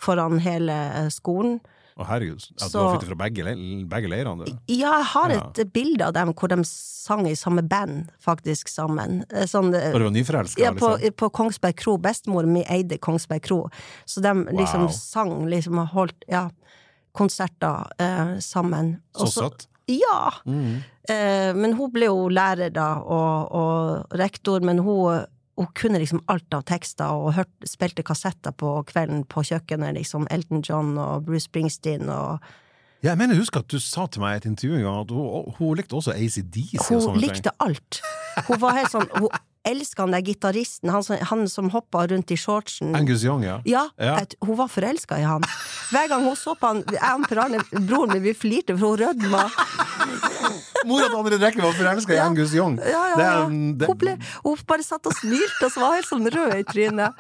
foran 0.01 0.39
hele 0.41 0.73
eh, 0.73 1.10
skolen. 1.13 1.60
Å 2.01 2.07
herregud, 2.09 2.43
at 2.61 2.71
du 2.71 2.77
har 2.79 2.95
flyttet 2.95 3.09
fra 3.11 3.17
begge, 3.21 3.53
begge 3.91 4.09
leirene, 4.09 4.45
du. 4.45 4.51
Ja, 4.73 4.97
jeg 4.97 5.05
har 5.13 5.29
Ja. 5.35 5.41
et 5.63 5.73
bilde 5.73 6.07
av 6.07 6.13
dem 6.17 6.33
hvor 6.33 6.49
de 6.49 6.63
sang 6.65 7.27
i 7.29 7.33
samme 7.37 7.61
band, 7.67 8.09
faktisk, 8.23 8.67
sammen. 8.69 9.23
Eh, 9.31 9.45
Sånn, 9.45 9.73
eh, 9.75 9.91
du 9.93 9.99
var 10.03 10.09
nyforelska, 10.11 10.61
ja, 10.61 10.71
på, 10.73 10.97
liksom. 10.97 11.13
på 11.17 11.29
Kongsberg 11.31 11.75
kro. 11.77 11.97
Bestemor 11.97 12.45
mi 12.47 12.63
eide 12.65 12.97
Kongsberg 12.99 13.41
kro, 13.43 13.69
så 14.05 14.21
de 14.21 14.33
liksom 14.57 14.81
Wow. 14.87 14.91
sang, 14.91 15.45
liksom 15.49 15.77
har 15.77 15.87
holdt 15.93 16.23
ja, 16.27 16.49
konserter 17.13 17.87
eh, 17.99 18.37
sammen. 18.39 19.01
Også, 19.15 19.31
så- 19.31 19.49
søtt. 19.49 19.67
Ja! 19.87 20.31
Mm. 20.45 20.83
Eh, 21.09 21.53
men 21.53 21.73
hun 21.73 21.91
ble 21.91 22.05
jo 22.05 22.29
lærer 22.29 22.71
da, 22.71 22.93
og, 23.01 23.51
og 23.51 24.05
rektor, 24.17 24.61
men 24.61 24.77
hun, 24.79 25.25
hun 25.57 25.67
kunne 25.75 25.99
liksom 25.99 26.21
alt 26.31 26.53
av 26.53 26.63
tekster, 26.63 27.11
og 27.11 27.33
hørt, 27.33 27.49
spilte 27.67 28.03
kassetter 28.03 28.51
på 28.51 28.85
kvelden 28.87 29.25
på 29.25 29.43
kjøkkenet, 29.43 29.93
liksom 29.97 30.27
Elton 30.31 30.61
John 30.65 30.97
og 30.97 31.25
Bruce 31.25 31.47
Springsteen 31.49 32.09
og 32.09 32.39
Ja, 33.03 33.09
jeg 33.15 33.17
mener, 33.17 33.33
husk 33.35 33.55
at 33.57 33.67
du 33.67 33.79
sa 33.81 34.05
til 34.05 34.21
meg 34.21 34.35
i 34.35 34.37
et 34.37 34.45
intervju 34.45 34.75
en 34.77 34.83
gang 34.85 34.97
at 35.01 35.09
hun, 35.11 35.53
hun 35.57 35.77
likte 35.79 35.95
også 35.97 36.13
ACDC 36.13 36.75
og 36.85 37.07
Hun 37.15 37.17
likte 37.19 37.49
ting. 37.49 37.55
alt. 37.59 38.01
Hun 38.47 38.59
var 38.61 38.75
helt 38.77 38.91
sånn 38.93 39.07
Hun 39.17 39.29
elska 39.65 40.05
den 40.05 40.11
der 40.13 40.21
gitaristen, 40.21 40.89
han, 40.89 41.03
som- 41.03 41.17
han 41.31 41.47
som 41.47 41.69
hoppa 41.69 42.05
rundt 42.09 42.31
i 42.31 42.35
shortsen. 42.37 42.95
Angus 42.95 43.23
Young, 43.25 43.43
ja. 43.43 43.59
Ja, 43.65 43.87
Ja. 43.99 44.15
et- 44.21 44.35
hun 44.41 44.55
var 44.57 44.67
forelska 44.67 45.17
i 45.19 45.23
han. 45.25 45.41
Hver 45.91 46.07
gang 46.09 46.23
hun 46.23 46.35
så 46.35 46.55
på 46.55 46.67
han, 46.67 46.83
jeg 46.89 47.01
og 47.01 47.87
broren 47.87 48.13
min, 48.13 48.23
vi 48.23 48.33
flirte, 48.33 48.77
for 48.77 48.95
hun 48.95 48.99
rødma. 48.99 49.49
Mora 50.89 51.07
til 51.09 51.17
André 51.19 51.37
Drekke 51.41 51.61
var 51.61 51.73
forelska 51.77 52.13
i. 52.15 52.19
Angus 52.23 52.53
Young. 52.55 52.77
Ja, 52.79 53.01
ja, 53.11 53.17
ja. 53.19 53.33
Det, 53.49 53.77
det- 53.79 53.87
Hun, 53.91 53.97
ble, 54.01 54.13
hun 54.45 54.57
bare 54.67 54.83
satt 54.83 55.05
og 55.05 55.13
smilte, 55.13 55.65
og 55.67 55.71
så 55.75 55.81
var 55.83 55.95
helt 55.99 56.07
sånn 56.09 56.25
rød 56.33 56.55
i 56.57 56.63
trynet. 56.69 57.13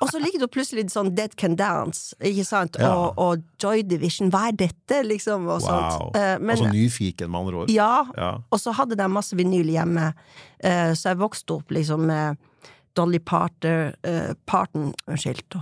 Og 0.00 0.10
så 0.12 0.20
ligger 0.20 0.40
det 0.44 0.50
plutselig 0.52 0.84
sånn 0.92 1.14
Dead 1.16 1.34
Can 1.36 1.56
Dance, 1.56 2.14
ikke 2.20 2.44
sant, 2.44 2.76
og, 2.84 3.14
og 3.18 3.42
Joy 3.62 3.82
Division, 3.88 4.30
hva 4.30 4.48
er 4.50 4.58
dette, 4.66 5.02
liksom, 5.06 5.48
og 5.48 5.60
Wow. 5.60 5.66
sånt. 5.68 6.16
Eh, 6.16 6.36
Men, 6.38 6.56
altså 6.56 6.70
nyfiken, 6.72 7.30
med 7.30 7.40
andre 7.40 7.56
ord. 7.64 7.70
ja, 7.70 8.04
og 8.50 8.58
så 8.60 8.72
hadde 8.74 8.96
de 8.96 9.08
masse 9.08 9.36
vinyl 9.36 9.66
hjemme, 9.72 10.12
eh, 10.62 10.92
så 10.94 11.10
jeg 11.14 11.18
vokste 11.18 11.56
opp 11.60 11.70
liksom 11.70 12.06
med 12.06 12.36
Dolly 12.96 13.20
Parter, 13.22 13.94
uh, 14.04 14.32
Parton, 14.50 14.92
unnskyld. 15.06 15.54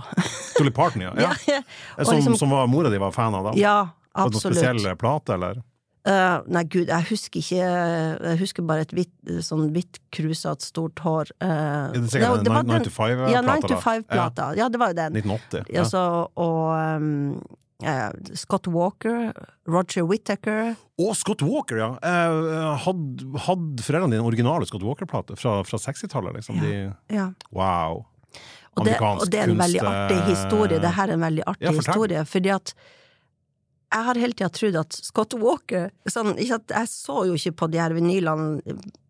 Dolly 0.57 0.71
Parton, 0.73 1.01
ja. 1.05 1.11
ja. 1.17 1.29
Ja, 1.47 1.61
Som, 2.03 2.15
liksom- 2.15 2.37
som 2.37 2.49
var, 2.49 2.65
mora 2.67 2.89
di 2.89 2.97
var 2.97 3.11
fan 3.11 3.35
av, 3.37 3.43
da? 3.43 3.51
ja, 3.55 3.75
Var 4.15 4.25
det 4.25 4.33
noen 4.33 4.35
absolutt. 4.35 4.57
spesiell 4.57 4.95
plate, 4.97 5.33
eller? 5.37 5.61
Eh, 6.07 6.35
nei, 6.47 6.63
gud, 6.71 6.87
jeg 6.87 7.05
husker 7.09 7.41
ikke 7.41 7.59
Jeg 7.59 8.39
husker 8.39 8.63
bare 8.63 8.85
et 8.85 8.93
hvitt, 8.95 9.11
sånn 9.43 9.65
hvitt 9.75 9.99
krusete, 10.15 10.63
stort 10.63 10.99
hår. 11.03 11.31
Uh, 11.43 11.49
Er 11.91 11.97
det 11.97 12.11
sikkert 12.13 12.45
det 12.45 12.53
var 12.53 12.63
en 12.63 12.69
9 12.69 12.77
den- 12.77 12.85
to 12.87 12.93
5-plata? 12.95 13.31
Ja, 13.33 13.41
9 13.43 13.67
to 13.67 13.79
5-plata. 13.83 14.45
Ja. 14.55 14.69
det 14.69 14.79
var 14.79 14.93
jo 14.93 14.99
den. 15.01 15.17
1980. 15.19 15.65
Ja, 15.75 15.83
så, 15.83 16.03
og 16.39 17.01
um, 17.01 17.41
eh, 17.83 18.11
Scott 18.33 18.67
Walker, 18.67 19.33
Roger 19.67 20.07
Whittaker 20.07 20.75
Å, 20.99 21.09
Scott 21.15 21.43
Walker, 21.43 21.77
ja! 21.77 21.89
Hadde 22.85 23.27
had 23.45 23.83
foreldrene 23.83 24.15
dine 24.15 24.23
originale 24.23 24.65
Scott 24.67 24.83
Walker-plate 24.87 25.35
fra, 25.39 25.59
fra 25.67 25.77
60-tallet? 25.77 26.39
Liksom. 26.39 26.63
De, 26.63 26.93
ja. 27.11 27.27
wow. 27.51 28.05
Og 28.79 28.85
det, 28.85 28.95
og 29.01 29.27
det 29.27 29.39
er 29.41 29.51
en 29.51 29.59
veldig 29.59 29.81
artig 29.83 30.19
historie. 30.29 30.79
Det 30.79 30.91
her 30.95 31.09
er 31.11 31.17
en 31.17 31.23
veldig 31.27 31.43
artig 31.49 31.67
Ja, 31.67 31.75
historie, 31.75 32.23
fordi 32.23 32.51
at 32.55 32.73
jeg 33.89 34.05
har 34.05 34.19
hele 34.21 34.37
tida 34.37 34.49
trodd 34.53 34.77
at 34.77 34.93
Scott 34.93 35.33
Walker 35.39 35.89
sånn, 36.09 36.35
Jeg 36.37 36.89
så 36.91 37.23
jo 37.25 37.37
ikke 37.37 37.55
på 37.63 37.69
de 37.73 37.79
her 37.81 37.95
vinylene 37.97 38.59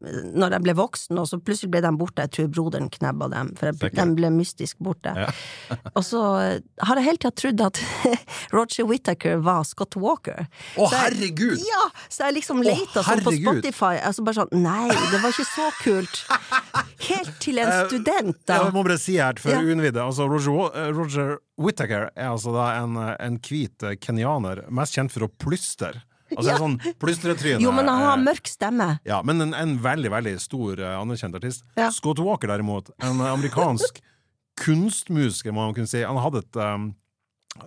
når 0.02 0.54
jeg 0.56 0.64
ble 0.64 0.74
voksen, 0.80 1.18
og 1.20 1.28
så 1.28 1.40
plutselig 1.44 1.72
ble 1.74 1.82
de 1.84 1.92
borte. 2.00 2.24
Jeg 2.24 2.32
tror 2.36 2.48
broderen 2.56 2.90
knebba 2.94 3.28
dem, 3.34 3.50
for 3.60 3.70
jeg, 3.74 3.92
de 3.98 4.06
ble 4.16 4.30
mystisk 4.32 4.78
borte. 4.80 5.12
Ja. 5.18 5.28
og 5.98 6.04
så 6.08 6.22
eh, 6.40 6.62
har 6.88 7.02
jeg 7.02 7.08
hele 7.10 7.22
tida 7.24 7.34
trodd 7.44 7.64
at 7.68 7.82
Roger 8.56 8.88
Whittaker 8.90 9.42
var 9.44 9.66
Scott 9.68 9.98
Walker. 10.00 10.46
Å, 10.78 10.88
jeg- 10.88 10.94
herregud! 11.04 11.58
Ja! 11.68 11.84
Så 12.08 12.26
jeg 12.30 12.40
liksom 12.40 12.64
leita 12.66 13.04
sånn 13.04 13.24
på 13.26 13.36
Spotify, 13.36 14.00
Spotify. 14.00 14.14
så 14.16 14.26
bare 14.28 14.40
sånn 14.44 14.64
Nei, 14.64 14.88
det 15.12 15.20
var 15.24 15.36
ikke 15.36 15.48
så 15.52 15.68
kult. 15.84 16.24
Helt 17.10 17.36
til 17.44 17.60
en 17.64 17.72
student, 17.90 18.40
da. 18.48 18.60
Jeg 18.64 18.74
må 18.76 18.84
bare 18.86 19.00
si 19.02 19.18
her, 19.20 19.38
for 19.40 19.52
Ja. 19.56 19.62
unnvide. 19.64 20.02
altså 20.04 20.28
Roger, 20.30 20.72
eh, 20.76 20.92
Roger 20.96 21.38
Whittaker 21.60 22.10
er 22.16 22.30
altså 22.32 22.54
da 22.56 22.70
en, 22.82 22.96
eh, 22.98 23.16
en 23.26 23.38
hvit 23.44 23.84
eh, 23.84 23.96
kenyaner, 24.00 24.64
mest 24.72 24.96
kjent 24.96 25.12
for 25.12 25.28
å 25.28 25.32
plystre. 25.44 26.02
Altså 26.36 26.54
en 26.54 26.62
sånn 26.64 26.78
plystretryne. 27.02 27.62
Jo, 27.64 27.74
men 27.76 27.90
han 27.90 28.04
har 28.04 28.18
eh, 28.18 28.24
mørk 28.28 28.50
stemme. 28.52 28.90
Ja, 29.08 29.22
men 29.26 29.42
en, 29.46 29.56
en 29.58 29.76
veldig, 29.84 30.12
veldig 30.14 30.36
stor 30.44 30.82
uh, 30.82 30.94
anerkjent 31.00 31.38
artist. 31.40 31.66
Ja. 31.80 31.90
Scott 31.96 32.22
Walker, 32.24 32.52
derimot, 32.52 32.92
en 33.06 33.22
amerikansk 33.26 34.02
kunstmusiker, 34.64 35.56
må 35.56 35.66
man 35.68 35.78
kunne 35.78 35.90
si. 35.90 36.04
Han 36.06 36.20
hadde 36.22 36.44
et, 36.46 36.60
um, 36.60 36.90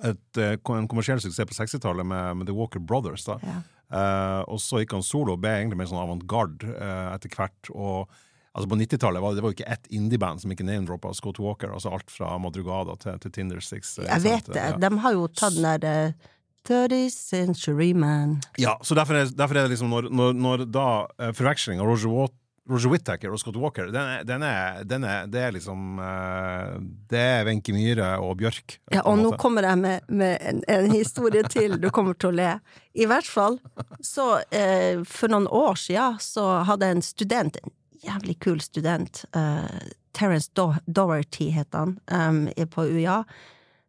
et, 0.04 0.42
en 0.42 0.90
kommersiell 0.90 1.22
suksess 1.22 1.48
på 1.48 1.58
60-tallet 1.58 2.06
med, 2.06 2.42
med 2.42 2.50
The 2.50 2.56
Walker 2.56 2.82
Brothers. 2.82 3.26
Da. 3.28 3.38
Ja. 3.42 3.60
Uh, 3.92 4.42
og 4.48 4.60
så 4.64 4.80
gikk 4.80 4.94
han 4.96 5.04
solo 5.04 5.34
og 5.34 5.42
ble 5.42 5.52
egentlig 5.58 5.76
mer 5.82 5.88
sånn 5.90 6.00
avantgarde 6.00 6.68
uh, 6.72 7.10
etter 7.12 7.32
hvert. 7.34 7.72
Og 7.74 8.12
altså 8.52 8.68
På 8.68 8.78
90-tallet 8.80 9.24
var 9.24 9.32
det, 9.32 9.40
det 9.40 9.44
var 9.44 9.52
jo 9.52 9.58
ikke 9.58 9.72
ett 9.74 9.90
indieband 9.92 10.44
som 10.44 10.52
ikke 10.54 10.68
name-droppa 10.68 11.12
Scott 11.16 11.40
Walker. 11.42 11.72
Altså 11.74 11.92
alt 11.92 12.12
fra 12.12 12.36
Madrugada 12.40 12.96
til, 13.00 13.18
til 13.20 13.34
Tinder 13.36 13.60
Six. 13.64 13.98
Jeg 14.00 14.24
vet 14.24 14.46
sant? 14.46 14.54
det. 14.56 14.68
Ja. 14.74 14.78
De 14.80 15.02
har 15.04 15.18
jo 15.18 15.26
tatt 15.28 15.58
den 15.58 15.68
der 15.84 16.14
eh, 16.62 16.70
30th 16.70 17.16
Century 17.16 17.92
Man. 17.94 18.40
Ja, 18.56 18.78
så 18.82 18.94
derfor 18.94 19.14
er, 19.14 19.32
derfor 19.34 19.58
er 19.58 19.66
det 19.66 19.74
liksom 19.76 19.90
når, 19.90 20.10
når, 20.10 20.32
når 20.32 20.64
da 20.70 20.86
eh, 21.18 21.34
forveksling 21.36 21.80
av 21.82 21.90
Roger, 21.90 22.12
Watt 22.12 22.38
Roger 22.70 22.92
Whittaker 22.92 23.32
og 23.34 23.40
Scott 23.42 23.56
Walker, 23.58 23.88
den 23.90 23.96
er, 23.98 24.22
den 24.26 24.42
er, 24.46 24.84
den 24.86 25.04
er, 25.04 25.26
det 25.26 25.40
er 25.42 25.54
liksom 25.56 25.98
eh, 25.98 26.76
Det 27.10 27.18
er 27.18 27.46
Wenche 27.48 27.74
Myhre 27.74 28.12
og 28.22 28.36
Bjørk. 28.38 28.76
Ja, 28.94 29.02
og 29.02 29.18
nå 29.18 29.32
kommer 29.40 29.66
jeg 29.66 29.80
med, 29.80 30.06
med 30.08 30.36
en, 30.40 30.62
en 30.70 30.90
historie 30.92 31.42
til. 31.50 31.80
Du 31.82 31.90
kommer 31.90 32.14
til 32.14 32.30
å 32.30 32.36
le. 32.38 32.52
I 32.94 33.08
hvert 33.10 33.26
fall, 33.26 33.58
så 34.04 34.44
eh, 34.54 35.02
For 35.08 35.32
noen 35.32 35.48
år 35.50 35.80
siden 35.80 36.20
så 36.22 36.46
hadde 36.68 36.92
en 36.94 37.02
student, 37.02 37.58
en 37.58 37.74
jævlig 38.06 38.38
kul 38.44 38.62
student, 38.62 39.24
eh, 39.34 39.90
Terence 40.14 40.52
Do 40.54 40.70
Doherty 40.86 41.50
het 41.56 41.74
han, 41.74 41.96
er 42.06 42.66
på 42.68 42.84
UiA, 42.84 43.22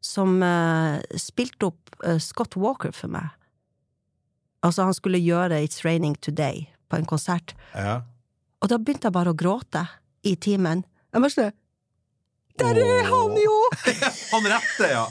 som 0.04 0.42
uh, 0.44 1.00
spilte 1.20 1.70
opp 1.72 1.94
uh, 2.06 2.18
Scott 2.20 2.58
Walker 2.60 2.92
for 2.96 3.08
meg. 3.14 3.32
Altså, 4.64 4.86
han 4.88 4.96
skulle 4.96 5.20
gjøre 5.20 5.62
It's 5.64 5.84
Raining 5.84 6.16
Today 6.24 6.66
på 6.92 7.00
en 7.00 7.06
konsert. 7.10 7.56
ja. 7.76 8.02
Og 8.64 8.70
da 8.72 8.78
begynte 8.80 9.10
jeg 9.10 9.16
bare 9.18 9.32
å 9.34 9.36
gråte 9.36 9.82
i 10.24 10.38
timen. 10.40 10.86
Jeg 11.12 11.20
bare 11.20 11.34
sånn 11.34 11.50
Der 12.62 12.78
er 12.80 13.10
han 13.10 13.34
jo! 13.36 13.56
Han 14.32 14.46
rette, 14.48 14.88
ja! 14.88 15.02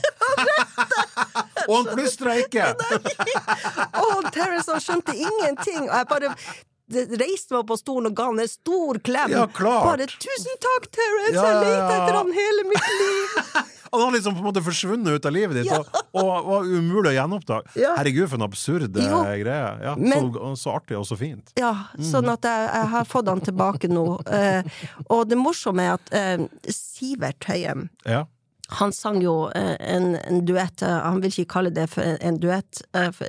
og 1.67 1.73
han 1.75 1.89
plystra 1.91 2.33
ikke! 2.41 2.71
Og 4.07 4.25
Terence 4.33 4.71
han 4.73 4.81
skjønte 4.81 5.13
ingenting, 5.13 5.85
og 5.85 5.93
jeg 5.99 6.09
bare 6.09 6.31
reiste 7.21 7.53
meg 7.53 7.67
på 7.69 7.77
stolen 7.77 8.09
og 8.09 8.17
ga 8.17 8.25
han 8.31 8.41
en 8.41 8.49
stor 8.49 8.97
klem. 9.05 9.31
Ja. 9.37 9.45
Bare 9.53 10.07
'tusen 10.09 10.57
takk, 10.65 10.89
Terence, 10.97 11.37
Ja, 11.37 11.45
jeg 11.61 11.77
ja. 11.77 11.85
etter 11.99 12.17
han 12.17 12.33
hele 12.33 12.65
mitt 12.73 12.89
liv'. 13.03 13.69
Han 13.93 14.01
har 14.07 14.11
liksom 14.17 14.33
på 14.35 14.41
en 14.41 14.47
måte 14.49 14.63
forsvunnet 14.65 15.15
ut 15.19 15.25
av 15.29 15.33
livet 15.35 15.59
ditt 15.61 15.71
og, 15.71 15.87
og 16.17 16.47
var 16.49 16.65
umulig 16.65 17.11
å 17.11 17.15
gjenoppdage. 17.15 17.73
Herregud, 17.77 18.27
for 18.31 18.39
en 18.39 18.45
absurd 18.47 18.97
eh, 18.97 19.07
Jo. 19.11 19.19
greie. 19.23 19.71
Ja, 19.85 19.95
Men- 19.95 20.31
så, 20.33 20.53
så 20.57 20.73
artig 20.79 20.97
og 20.97 21.05
så 21.05 21.17
fint. 21.19 21.53
Ja, 21.59 21.71
sånn 22.01 22.29
at 22.33 22.43
jeg, 22.49 22.69
jeg 22.73 22.91
har 22.97 23.05
fått 23.09 23.29
han 23.29 23.41
tilbake 23.45 23.89
nå. 23.91 24.05
Eh, 24.27 24.63
og 25.13 25.27
det 25.29 25.37
morsomme 25.37 25.85
er 25.85 25.97
at 25.99 26.13
eh, 26.17 26.47
Sivert 26.73 27.45
Høyem 27.49 27.87
Ja. 28.09 28.25
Han 28.79 28.93
sang 28.95 29.19
jo 29.21 29.49
eh, 29.53 29.75
en, 29.93 30.15
en 30.17 30.39
duett, 30.47 30.81
eh, 30.81 30.89
han 31.03 31.19
vil 31.21 31.29
ikke 31.35 31.51
kalle 31.59 31.69
det 31.75 31.83
for 31.91 32.01
en, 32.01 32.17
en 32.25 32.39
duett, 32.41 32.81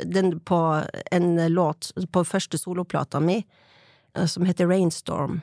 den 0.09 0.39
på 0.47 0.61
en 1.13 1.27
låt 1.53 1.91
på 2.15 2.23
første 2.25 2.57
soloplata 2.61 3.21
mi, 3.21 3.43
som 4.31 4.47
heter 4.47 4.69
Rainstorm. 4.71 5.41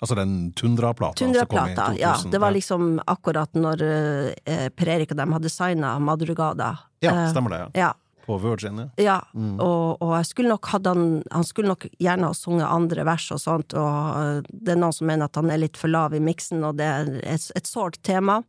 Altså 0.00 0.14
den 0.16 0.52
Tundra-plata. 0.56 1.18
som 1.18 1.26
kom 1.26 1.34
i 1.34 1.38
Tundraplata, 1.38 1.94
ja. 2.00 2.14
Det 2.30 2.38
var 2.40 2.50
liksom 2.56 3.00
akkurat 3.06 3.52
når 3.54 3.82
eh, 4.46 4.68
Per 4.72 4.88
Erik 4.88 5.10
og 5.12 5.18
dem 5.20 5.32
hadde 5.36 5.50
signa 5.52 5.98
Madrugada. 6.00 6.70
Ja, 7.04 7.10
Eh, 7.26 7.30
stemmer 7.34 7.50
det. 7.50 7.58
ja. 7.60 7.68
ja. 7.80 7.92
På 8.26 8.36
Virgin, 8.38 8.78
ja. 8.78 8.88
Ja, 8.96 9.20
Mm. 9.34 9.58
og, 9.60 10.02
og 10.02 10.12
jeg 10.16 10.26
skulle 10.26 10.48
nok 10.52 10.66
hadde 10.70 10.88
han 10.94 11.22
Han 11.32 11.44
skulle 11.44 11.68
nok 11.68 11.86
gjerne 11.98 12.26
ha 12.28 12.32
sunget 12.36 12.66
andre 12.68 13.04
vers 13.04 13.30
og 13.32 13.40
sånt, 13.40 13.74
og 13.74 14.16
øh, 14.20 14.42
det 14.52 14.72
er 14.72 14.76
noen 14.80 14.92
som 14.92 15.06
mener 15.06 15.24
at 15.24 15.34
han 15.36 15.50
er 15.50 15.58
litt 15.58 15.76
for 15.76 15.88
lav 15.88 16.14
i 16.14 16.20
miksen, 16.20 16.62
og 16.64 16.76
det 16.78 16.86
er 16.86 17.10
et, 17.24 17.50
et 17.56 17.66
sårt 17.66 17.98
tema. 18.02 18.42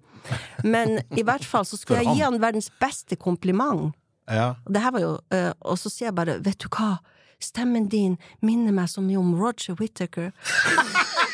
Men 0.63 0.99
i 1.17 1.23
hvert 1.23 1.43
fall 1.43 1.65
så 1.65 1.77
skulle 1.79 1.99
jeg 2.03 2.15
gi 2.15 2.21
han. 2.21 2.39
verdens 2.39 2.69
beste 2.79 3.15
kompliment. 3.17 3.93
ja. 4.29 4.53
Og 4.65 4.71
det 4.73 4.81
her 4.83 4.91
var 4.91 4.99
jo 5.01 5.17
øh, 5.33 5.51
Og 5.61 5.77
så 5.79 5.89
sier 5.89 6.07
jeg 6.11 6.15
bare, 6.15 6.37
vet 6.45 6.59
du 6.59 6.67
hva, 6.69 6.99
stemmen 7.41 7.87
din 7.89 8.17
minner 8.41 8.71
meg 8.71 8.87
så 8.87 9.01
mye 9.01 9.17
om 9.17 9.33
Roger 9.41 9.73
Whittaker. 9.79 10.29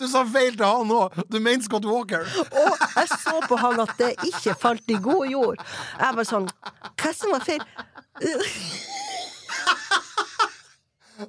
Du 0.00 0.06
sa 0.08 0.22
feil 0.24 0.54
til 0.56 0.64
han 0.64 0.92
òg! 0.96 1.16
Du 1.28 1.36
mener 1.44 1.60
Scott 1.64 1.84
Walker! 1.84 2.24
Og 2.56 2.84
jeg 2.96 3.08
så 3.20 3.36
på 3.44 3.58
han 3.60 3.82
at 3.84 3.92
det 4.00 4.14
ikke 4.30 4.54
falt 4.56 4.88
i 4.88 4.96
god 5.02 5.26
jord. 5.28 5.60
Jeg 6.00 6.16
var 6.16 6.28
sånn 6.28 6.48
Hva 6.96 7.12
som 7.16 7.34
var 7.34 7.44
feil? 7.44 7.60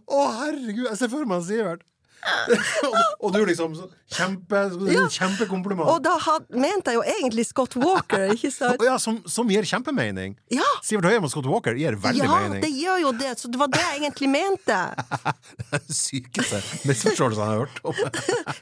Å, 0.08 0.20
herregud! 0.40 0.88
Jeg 0.88 1.00
ser 1.02 1.12
for 1.12 1.28
meg 1.28 1.44
Sivert. 1.44 1.84
og, 3.24 3.34
du 3.34 3.42
liksom 3.48 3.76
så- 3.78 3.90
Kjempe, 4.12 4.60
Ja. 4.92 5.06
Kjempekompliment. 5.08 5.88
Og 5.88 6.02
da 6.04 6.18
had, 6.20 6.44
mente 6.52 6.92
jeg 6.92 6.98
jo 7.00 7.04
egentlig 7.08 7.46
Scott 7.48 7.78
Walker, 7.80 8.26
ikke 8.34 8.52
sant? 8.58 8.82
ja, 8.84 8.98
som, 9.00 9.22
som 9.26 9.48
gir 9.48 9.64
kjempemening. 9.64 10.34
Ja! 10.52 10.66
Sivert 10.84 11.08
Høyem 11.08 11.24
og 11.24 11.32
Scott 11.32 11.48
Walker 11.48 11.78
gir 11.80 11.96
veldig 11.96 12.20
Ja, 12.26 12.40
mening. 12.44 12.60
det 12.66 12.74
gjør 12.76 13.00
jo 13.06 13.12
det, 13.16 13.32
så 13.40 13.48
det 13.54 13.62
var 13.62 13.72
det 13.72 13.80
jeg 13.80 14.02
egentlig 14.04 14.30
mente. 14.34 14.80
Sykeste 16.02 16.60
misforståelsen 16.90 17.42
jeg 17.42 17.48
har 17.48 17.62
hørt 17.64 17.80
om. 17.88 18.02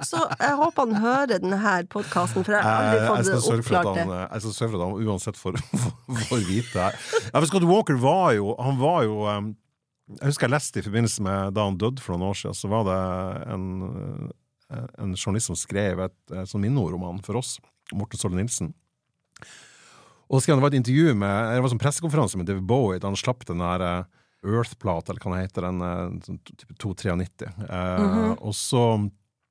Så 0.06 0.22
jeg 0.40 0.60
håper 0.62 0.86
han 0.86 1.02
hører 1.04 1.32
denne 1.34 1.74
podkasten, 1.90 2.46
for 2.46 2.56
jeg 2.56 2.64
har 2.66 2.84
aldri 2.84 3.08
fått 3.10 3.30
skal 3.32 3.42
sørge 3.48 3.64
oppklart 3.66 3.90
det. 3.90 4.06
han, 4.06 4.14
jeg 4.36 4.46
skal 4.46 4.56
sørge 4.60 4.72
for 4.76 4.80
at 4.80 4.86
han 4.86 5.10
uansett 5.10 5.40
får, 5.40 5.58
får, 5.74 6.22
får 6.30 6.46
vite 6.46 6.76
det. 6.78 6.92
Ja, 7.34 7.44
Scott 7.50 7.66
Walker 7.70 7.98
var 8.06 8.32
jo 8.38 8.54
Han 8.60 8.78
var 8.80 9.02
jo 9.08 9.18
um, 9.26 9.50
Jeg 10.18 10.32
husker 10.32 10.48
jeg 10.48 10.56
leste 10.56 10.82
i 10.82 10.86
forbindelse 10.86 11.24
med 11.26 11.54
da 11.54 11.68
han 11.68 11.78
døde 11.78 12.02
for 12.02 12.16
noen 12.16 12.32
år 12.32 12.40
siden, 12.40 12.58
så 12.58 12.70
var 12.72 12.88
det 12.88 13.00
en, 13.54 13.66
uh, 14.74 14.88
en 15.04 15.14
journalist 15.14 15.52
som 15.52 15.60
skrev 15.60 16.02
et, 16.08 16.18
et 16.34 16.50
sånn 16.50 16.64
minneordroman 16.66 17.22
for 17.26 17.38
oss, 17.42 17.58
Morten 17.94 18.22
Solle 18.22 18.40
Nilsen. 18.40 18.74
Og 20.30 20.38
så 20.38 20.46
skrev 20.46 20.60
Det 20.60 20.66
var 20.66 20.74
et 20.74 20.78
intervju 20.78 21.14
med 21.18 21.32
Det 21.34 21.62
var 21.62 21.66
en 21.66 21.72
sånn 21.74 21.82
pressekonferanse 21.82 22.38
med 22.38 22.46
David 22.50 22.66
Bowie 22.70 23.00
da 23.02 23.10
han 23.10 23.18
slapp 23.18 23.46
den 23.50 23.62
der 23.64 23.86
uh, 23.86 24.20
Earth-plata, 24.46 25.12
eller 25.12 25.24
hva 25.24 25.34
den 25.36 25.46
heter, 25.46 25.66
den 25.68 25.82
uh, 25.84 26.26
sånn 26.26 26.42
type 26.48 26.76
293. 26.82 27.54
Uh, 27.70 28.36
Og 28.38 28.54
så 28.58 28.84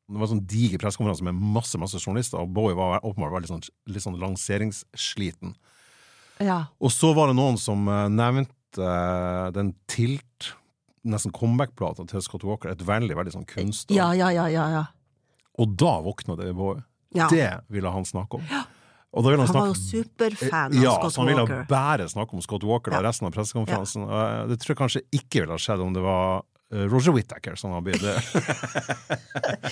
det 0.09 0.17
var 0.17 0.25
en 0.25 0.39
sånn 0.39 0.47
diger 0.49 0.81
pressekonferanse 0.81 1.25
med 1.27 1.37
masse 1.37 1.79
masse 1.81 2.01
journalister, 2.01 2.41
og 2.41 2.53
Bowie 2.57 2.77
var 2.77 3.05
åpenbart 3.05 3.35
veldig 3.35 3.51
sånn, 3.51 3.67
litt 3.93 4.05
sånn 4.05 4.17
lanseringssliten. 4.21 5.53
Ja. 6.41 6.63
Og 6.81 6.95
så 6.95 7.11
var 7.17 7.29
det 7.29 7.37
noen 7.37 7.59
som 7.61 7.83
eh, 7.93 8.07
nevnte 8.09 8.55
eh, 8.77 9.49
den 9.57 9.73
Tilt, 9.89 10.51
nesten 11.09 11.33
comeback-plata 11.33 12.05
til 12.11 12.21
Scott 12.21 12.45
Walker, 12.45 12.69
et 12.75 12.83
veldig 12.85 13.17
veldig 13.17 13.33
sånn 13.33 13.47
kunstner. 13.49 13.97
Ja, 13.97 14.11
ja, 14.19 14.29
ja, 14.35 14.49
ja, 14.53 14.67
ja. 14.75 14.85
Og 15.59 15.73
da 15.81 15.95
våkna 16.05 16.37
det 16.37 16.53
Bowie. 16.55 16.83
ja. 17.17 17.29
Det 17.33 17.49
ville 17.73 17.89
han 17.91 18.05
snakke 18.05 18.37
om. 18.43 18.45
Ville 19.25 19.39
han 19.41 19.47
Han 19.49 19.55
var 19.57 19.71
jo 19.73 19.75
superfan 19.81 20.75
av 20.77 20.83
ja, 20.85 20.93
Scott 20.99 21.15
så 21.15 21.21
han 21.23 21.31
ville 21.31 21.41
Walker. 21.47 21.65
bare 21.71 22.05
snakke 22.13 22.37
om 22.37 22.43
Scott 22.45 22.63
Walker 22.69 22.93
da, 22.93 23.01
resten 23.03 23.27
av 23.27 23.33
pressekonferansen. 23.33 24.05
Eh, 24.05 24.47
Det 24.53 24.59
tror 24.61 24.75
jeg 24.75 24.81
kanskje 24.83 25.03
ikke 25.17 25.41
ville 25.41 25.57
ha 25.57 25.59
skjedd 25.59 25.81
om 25.81 25.95
det 25.97 26.03
var 26.05 26.43
Roger 26.71 27.15
Whittaker, 27.17 27.55
som 27.57 27.73
har 27.73 27.81
eh, 27.89 28.19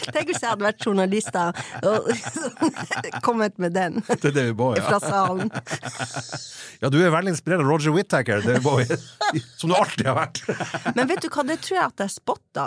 Tenk 0.15 0.31
hvis 0.31 0.41
jeg 0.41 0.49
hadde 0.49 0.65
vært 0.65 0.81
journalist 0.87 1.29
da, 1.35 1.51
og 1.85 2.09
kommet 3.27 3.59
med 3.61 3.75
den 3.77 3.99
Det 4.09 4.31
er 4.31 4.37
David 4.39 4.57
Bowie. 4.57 4.81
fra 4.81 4.97
Ja. 4.97 5.03
salen. 5.05 5.51
ja, 6.81 6.89
du 6.89 6.97
er 7.05 7.13
veldig 7.13 7.35
inspirert 7.35 7.61
av 7.61 7.69
Roger 7.69 7.93
Whittaker, 7.93 8.41
David 8.47 8.65
Bowie, 8.65 8.87
som 9.61 9.71
du 9.73 9.77
alltid 9.77 10.07
har 10.09 10.17
vært. 10.23 10.41
Men 10.97 11.09
vet 11.11 11.21
du 11.21 11.29
hva, 11.29 11.45
det 11.49 11.61
tror 11.67 11.77
jeg 11.83 11.87
at 11.93 12.05
jeg 12.07 12.15
spotta. 12.17 12.67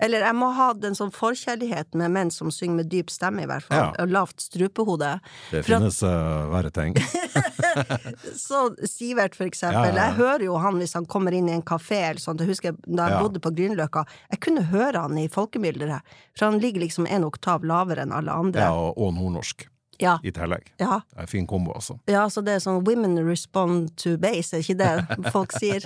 Eller 0.00 0.24
jeg 0.26 0.36
må 0.38 0.50
ha 0.54 0.68
den 0.78 0.94
sånn 0.98 1.10
forkjærlighet 1.14 1.96
med 1.98 2.12
menn 2.14 2.30
som 2.34 2.50
synger 2.54 2.82
med 2.82 2.90
dyp 2.92 3.10
stemme, 3.10 3.42
i 3.44 3.48
hvert 3.50 3.66
fall. 3.66 3.92
Ja. 3.96 4.04
Og 4.04 4.12
lavt 4.14 4.44
strupehode. 4.44 5.14
Det 5.50 5.64
For 5.66 5.78
at- 5.78 5.82
finnes 5.82 6.02
uh, 6.06 6.48
verre 6.52 6.70
ting. 6.74 6.94
Så 8.38 8.60
Sivert, 8.88 9.34
for 9.38 9.46
eksempel. 9.48 9.90
Ja, 9.90 9.94
ja. 9.94 10.04
Jeg 10.08 10.18
hører 10.20 10.44
jo 10.48 10.58
han 10.62 10.78
hvis 10.80 10.94
han 10.98 11.06
kommer 11.10 11.34
inn 11.36 11.48
i 11.50 11.56
en 11.56 11.64
kafé 11.66 12.00
eller 12.10 12.22
sånt. 12.22 12.42
Jeg 12.44 12.52
husker 12.54 12.76
da 12.86 13.08
jeg 13.10 13.22
bodde 13.24 13.42
på 13.44 13.52
Grünerløkka. 13.58 14.04
Jeg 14.32 14.42
kunne 14.44 14.66
høre 14.72 15.02
han 15.06 15.18
i 15.20 15.28
folkemylderet. 15.32 16.14
For 16.38 16.50
han 16.50 16.60
ligger 16.62 16.84
liksom 16.86 17.08
en 17.10 17.26
oktav 17.28 17.66
lavere 17.66 18.06
enn 18.06 18.14
alle 18.14 18.34
andre. 18.34 18.68
Ja, 18.68 18.74
og, 18.74 18.94
og 18.98 19.14
nordnorsk 19.18 19.66
Ja. 19.98 20.18
i 20.22 20.30
tillegg. 20.34 20.70
Ja. 20.78 21.00
Det 21.10 21.18
er 21.18 21.26
en 21.26 21.30
fin 21.30 21.46
kombo, 21.50 21.72
altså. 21.74 21.98
Ja, 22.10 22.28
så 22.30 22.42
det 22.46 22.54
er 22.54 22.62
sånn 22.62 22.84
'women 22.86 23.18
respond 23.26 23.90
to 23.98 24.16
base', 24.16 24.54
er 24.54 24.62
ikke 24.62 24.78
det 24.78 25.30
folk 25.34 25.52
sier? 25.58 25.84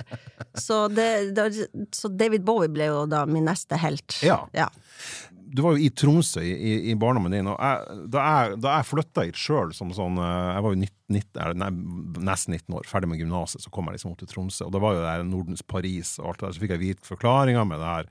Så, 0.53 0.87
det, 0.93 1.33
det, 1.35 1.67
så 1.91 2.11
David 2.13 2.45
Bowie 2.45 2.69
ble 2.69 2.91
jo 2.91 3.05
da 3.09 3.25
min 3.25 3.45
neste 3.49 3.79
helt. 3.81 4.19
Ja. 4.21 4.43
ja. 4.53 4.69
Du 5.53 5.61
var 5.61 5.75
jo 5.75 5.85
i 5.85 5.89
Tromsø 5.93 6.41
i, 6.41 6.89
i, 6.89 6.95
barndommen 6.97 7.33
din, 7.33 7.47
og 7.51 7.57
jeg, 7.61 7.97
da 8.13 8.25
jeg, 8.25 8.57
da 8.63 8.77
jeg 8.79 8.89
flytta 8.89 9.25
hit 9.27 9.37
sjøl 9.37 9.73
som 9.77 9.91
sånn 9.93 10.17
eh, 10.17 10.53
Jeg 10.55 10.65
var 10.65 10.73
jo 10.73 10.79
19, 10.79 10.93
19, 11.13 11.59
nei, 11.61 11.69
nesten 12.25 12.55
19 12.57 12.77
år, 12.79 12.87
ferdig 12.89 13.09
med 13.11 13.21
gymnaset, 13.21 13.61
så 13.61 13.73
kom 13.73 13.89
jeg 13.89 13.99
liksom 13.99 14.15
opp 14.15 14.23
til 14.23 14.31
Tromsø. 14.31 14.65
Og 14.65 14.73
det 14.73 14.81
var 14.81 14.95
jo 14.97 15.03
der 15.05 15.25
Nordens 15.27 15.61
Paris 15.61 16.15
og 16.17 16.31
alt 16.31 16.41
det 16.41 16.47
der, 16.47 16.55
så 16.57 16.63
fikk 16.63 16.73
jeg 16.73 16.81
vite 16.81 17.05
forklaringa 17.05 17.65
med 17.69 17.83
det 17.83 17.91
her. 17.91 18.09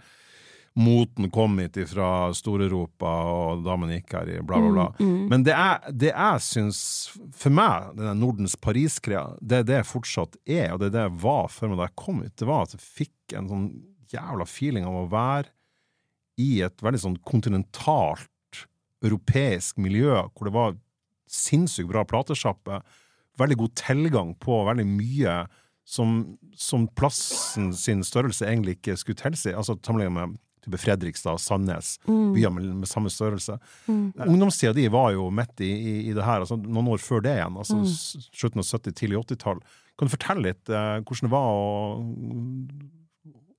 Moten 0.74 1.28
kom 1.30 1.58
hit 1.60 1.76
fra 1.90 2.32
Stor-Europa, 2.32 3.10
og 3.28 3.64
damene 3.66 3.98
gikk 3.98 4.14
her 4.16 4.30
i 4.32 4.36
bla, 4.40 4.60
bla, 4.62 4.70
bla. 4.72 5.08
Men 5.28 5.44
det 5.44 5.52
jeg, 5.52 5.94
det 6.00 6.12
jeg 6.14 6.44
syns 6.46 6.78
For 7.36 7.52
meg, 7.52 7.90
denne 7.98 8.14
Nordens 8.16 8.56
Paris-greia, 8.56 9.34
det 9.40 9.60
er 9.60 9.66
det 9.68 9.80
jeg 9.82 9.90
fortsatt 9.90 10.38
er, 10.46 10.70
og 10.72 10.80
det 10.80 10.88
er 10.88 10.94
det 10.96 11.06
jeg 11.06 11.16
var 11.26 11.50
før 11.52 11.74
da 11.76 11.88
jeg 11.90 11.98
kom 12.00 12.22
hit, 12.24 12.36
det 12.40 12.48
var 12.48 12.64
at 12.64 12.76
jeg 12.76 12.86
fikk 13.02 13.36
en 13.36 13.50
sånn 13.50 13.66
jævla 14.12 14.46
feeling 14.48 14.88
av 14.88 14.96
å 15.02 15.10
være 15.12 15.52
i 16.40 16.62
et 16.64 16.84
veldig 16.84 17.02
sånn 17.02 17.18
kontinentalt 17.28 18.28
europeisk 19.04 19.80
miljø, 19.82 20.14
hvor 20.32 20.48
det 20.48 20.54
var 20.54 20.78
sinnssykt 21.32 21.90
bra 21.90 22.04
platesjappe, 22.08 22.80
veldig 23.40 23.58
god 23.60 23.74
tilgang 23.80 24.32
på 24.40 24.62
veldig 24.68 24.86
mye 24.88 25.36
som, 25.88 26.38
som 26.56 26.86
plassen 26.96 27.72
sin 27.76 28.04
størrelse 28.06 28.46
egentlig 28.46 28.78
ikke 28.78 28.96
skulle 29.00 29.20
tilsi. 29.20 29.52
Altså 29.56 29.76
sammenlignet 29.80 30.16
med 30.16 30.40
type 30.64 30.78
Fredrikstad, 30.78 31.40
Sandnes, 31.42 31.96
byer 32.06 32.50
med, 32.54 32.68
med 32.82 32.88
samme 32.90 33.10
størrelse. 33.10 33.58
Ungdomstida 33.88 34.72
di 34.76 34.88
var 34.92 35.12
jo 35.16 35.28
midt 35.34 35.60
i, 35.60 35.70
i, 35.72 35.94
i 36.10 36.16
det 36.16 36.22
her, 36.26 36.44
altså 36.44 36.56
noen 36.60 36.92
år 36.94 37.02
før 37.02 37.22
det 37.24 37.36
igjen, 37.38 37.58
altså 37.58 37.80
mm. 37.82 37.86
slutten 38.38 38.62
av 38.62 38.68
70-, 38.70 38.94
tidlig 39.02 39.18
80-tall. 39.24 39.62
Kan 39.98 40.08
du 40.08 40.14
fortelle 40.14 40.46
litt 40.48 40.70
eh, 40.72 40.98
hvordan 41.02 41.26
det 41.28 41.32
var 41.34 41.50
å, 41.52 41.66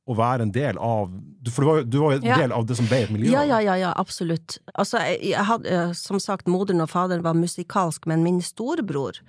å 0.04 0.16
være 0.18 0.44
en 0.48 0.52
del 0.56 0.80
av 0.82 1.12
For 1.54 1.62
du 1.64 1.68
var, 1.70 1.78
jo- 1.82 1.86
du 1.94 1.98
var 2.02 2.16
en 2.18 2.24
Ja. 2.28 2.38
del 2.42 2.52
av 2.52 2.66
det 2.68 2.76
som 2.80 2.88
ble 2.90 3.04
et 3.04 3.12
miljø. 3.14 3.32
Ja, 3.32 3.44
ja, 3.48 3.60
ja, 3.62 3.76
ja, 3.78 3.94
absolutt. 3.96 4.58
Altså, 4.76 4.98
jeg, 5.00 5.20
jeg 5.32 5.46
hadde, 5.46 5.70
eh, 5.70 5.94
som 5.94 6.20
sagt, 6.20 6.48
moderen 6.48 6.82
og 6.82 6.90
faderen 6.90 7.24
var 7.24 7.34
musikalsk, 7.38 8.06
men 8.08 8.24
min 8.24 8.42
storebror, 8.42 9.20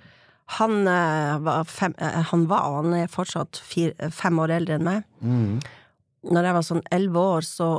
han 0.59 0.87
eh, 0.87 1.37
var 1.45 1.63
fem, 1.63 1.93
eh, 1.97 2.21
han 2.31 2.47
var, 2.47 2.67
og 2.69 2.83
han 2.83 2.93
er 3.03 3.07
fortsatt 3.07 3.61
fire, 3.63 4.11
fem 4.11 4.39
år 4.39 4.51
eldre 4.59 4.75
enn 4.79 4.83
meg. 4.85 5.03
Mm. 5.21 5.59
Når 6.25 6.47
jeg 6.47 6.57
var 6.57 6.65
sånn 6.65 6.85
elleve 6.95 7.25
år, 7.35 7.45
så 7.45 7.69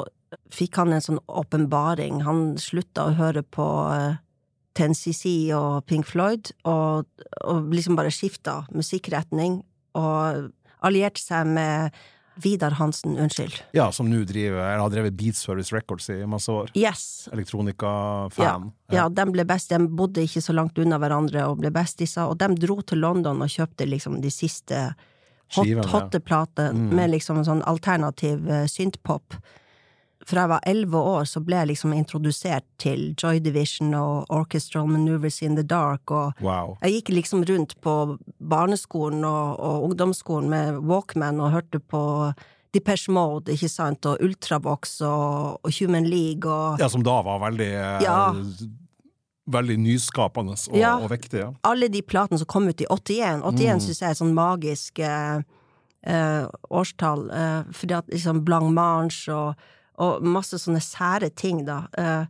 fikk 0.52 0.78
han 0.80 0.94
en 0.94 1.04
sånn 1.04 1.22
åpenbaring. 1.26 2.22
Han 2.26 2.56
slutta 2.61 3.09
å 3.09 3.16
høre 3.18 3.42
på 3.42 3.66
uh, 3.90 4.18
TNCC 4.76 5.54
og 5.56 5.87
Pink 5.88 6.09
Floyd, 6.09 6.52
og, 6.68 7.06
og 7.46 7.72
liksom 7.74 7.96
bare 7.98 8.12
skifta 8.14 8.62
musikkretning, 8.74 9.61
og 9.96 10.50
allierte 10.85 11.22
seg 11.22 11.48
med 11.56 11.96
Vidar 12.37 12.74
Hansen, 12.76 13.16
unnskyld. 13.16 13.54
Ja, 13.72 13.88
som 13.92 14.11
nå 14.12 14.20
driver, 14.28 14.61
eller 14.61 14.82
har 14.85 14.92
drevet 14.92 15.14
Beat 15.16 15.38
Service 15.38 15.72
Records 15.72 16.11
i 16.12 16.18
masse 16.28 16.52
år. 16.52 16.68
Yes! 16.76 17.30
Elektronika-fan. 17.32 18.70
Ja, 18.92 19.06
de 19.09 19.24
ble 19.32 19.46
best, 19.48 19.72
de 19.72 19.88
bodde 19.88 20.26
ikke 20.26 20.44
så 20.44 20.52
langt 20.52 20.76
unna 20.78 21.00
hverandre 21.00 21.46
og 21.48 21.62
ble 21.62 21.72
bestiser, 21.72 22.28
og 22.28 22.37
de 22.42 22.50
dro 22.61 22.82
til 22.85 23.00
London 23.06 23.40
og 23.40 23.52
kjøpte 23.52 23.88
liksom 23.88 24.20
de 24.20 24.32
siste 24.32 24.82
hot, 25.54 25.87
hotte 25.92 26.20
platene 26.20 26.90
med 26.94 27.11
liksom 27.14 27.44
sånn 27.46 27.62
alternativ 27.68 28.48
uh, 28.50 28.64
synthpop. 28.66 29.38
Fra 30.26 30.42
jeg 30.42 30.50
var 30.50 30.64
elleve 30.66 30.98
år, 30.98 31.24
så 31.30 31.38
ble 31.44 31.61
jeg 31.61 31.68
liksom 31.70 31.92
introdusert 31.94 32.64
til 32.82 33.12
Joy 33.14 33.38
Division 33.44 33.94
og 33.94 34.26
Orchestral 34.35 34.88
Maneuvers 34.90 35.38
in 35.42 35.54
the 35.54 35.62
Dark, 35.62 36.11
og 36.11 36.32
Wow. 36.42 36.76
jeg 36.82 36.96
gikk 36.96 37.12
liksom 37.14 37.44
rundt 37.46 37.76
på 37.80 37.94
barneskolen 38.42 39.22
og, 39.24 39.61
og 39.61 39.85
ungdomsskolen 39.87 40.50
med 40.50 40.80
Walkman 40.82 41.38
og 41.40 41.52
hørte 41.54 41.78
på 41.78 42.02
Depeche 42.74 43.12
Mode, 43.12 43.54
ikke 43.54 43.70
sant, 43.70 44.06
og 44.09 44.18
Ultravox 44.20 44.98
og, 45.06 45.61
og 45.62 45.70
Human 45.78 46.09
League 46.11 46.50
og 46.50 46.80
Ja, 46.82 46.88
som 46.92 47.04
da 47.06 47.20
var 47.22 47.38
veldig 47.46 47.70
eh, 47.70 48.02
Ja. 48.04 48.32
Veldig 49.46 49.76
nyskapende 49.78 50.56
og, 50.56 50.76
Ja. 50.76 50.96
og 50.98 51.11
viktig. 51.11 51.38
Ja. 51.38 51.52
alle 51.62 51.88
de 51.88 52.02
platene 52.02 52.38
som 52.38 52.46
kom 52.50 52.66
ut 52.68 52.80
i 52.80 52.87
81. 52.90 53.42
81 53.44 53.80
synes 53.85 54.00
jeg 54.00 54.09
er 54.09 54.11
et 54.16 54.18
sånn 54.18 54.35
magisk 54.35 54.98
eh, 54.98 55.42
eh, 56.06 56.46
årstall, 56.70 57.30
eh, 57.30 57.62
fordi 57.72 57.94
at 57.94 58.06
liksom 58.11 58.44
Blanc 58.44 58.72
Mange 58.74 59.28
og, 59.32 59.54
og 59.98 60.22
masse 60.22 60.59
sånne 60.59 60.82
sære 60.82 61.30
ting, 61.35 61.64
da. 61.64 61.87
Eh, 61.96 62.26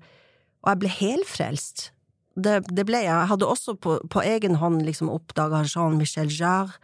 og 0.63 0.69
jeg 0.75 0.79
ble 0.83 0.89
helfrelst. 0.89 1.91
Det, 2.37 2.59
det 2.69 2.85
ble 2.85 2.99
jeg. 3.01 3.09
Jeg 3.09 3.29
hadde 3.31 3.47
også 3.49 3.75
på, 3.81 3.97
på 4.13 4.21
egen 4.21 4.57
hånd 4.61 4.83
liksom 4.85 5.09
oppdaga 5.09 5.63
Jean-Michel 5.65 6.29
Jarre. 6.29 6.77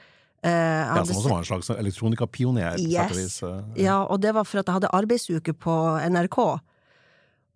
Eh, 0.43 0.51
Ja, 0.51 1.05
som 1.05 1.17
også 1.21 1.29
var 1.29 1.39
en 1.43 1.45
slags 1.45 1.69
elektronikapioner. 1.77 2.79
Yes. 2.81 3.43
eh. 3.43 3.61
Ja, 3.77 4.01
og 4.05 4.21
det 4.25 4.33
var 4.35 4.45
for 4.49 4.59
at 4.63 4.67
jeg 4.67 4.75
hadde 4.81 4.89
arbeidsuke 4.97 5.53
på 5.53 5.77
NRK. 6.09 6.39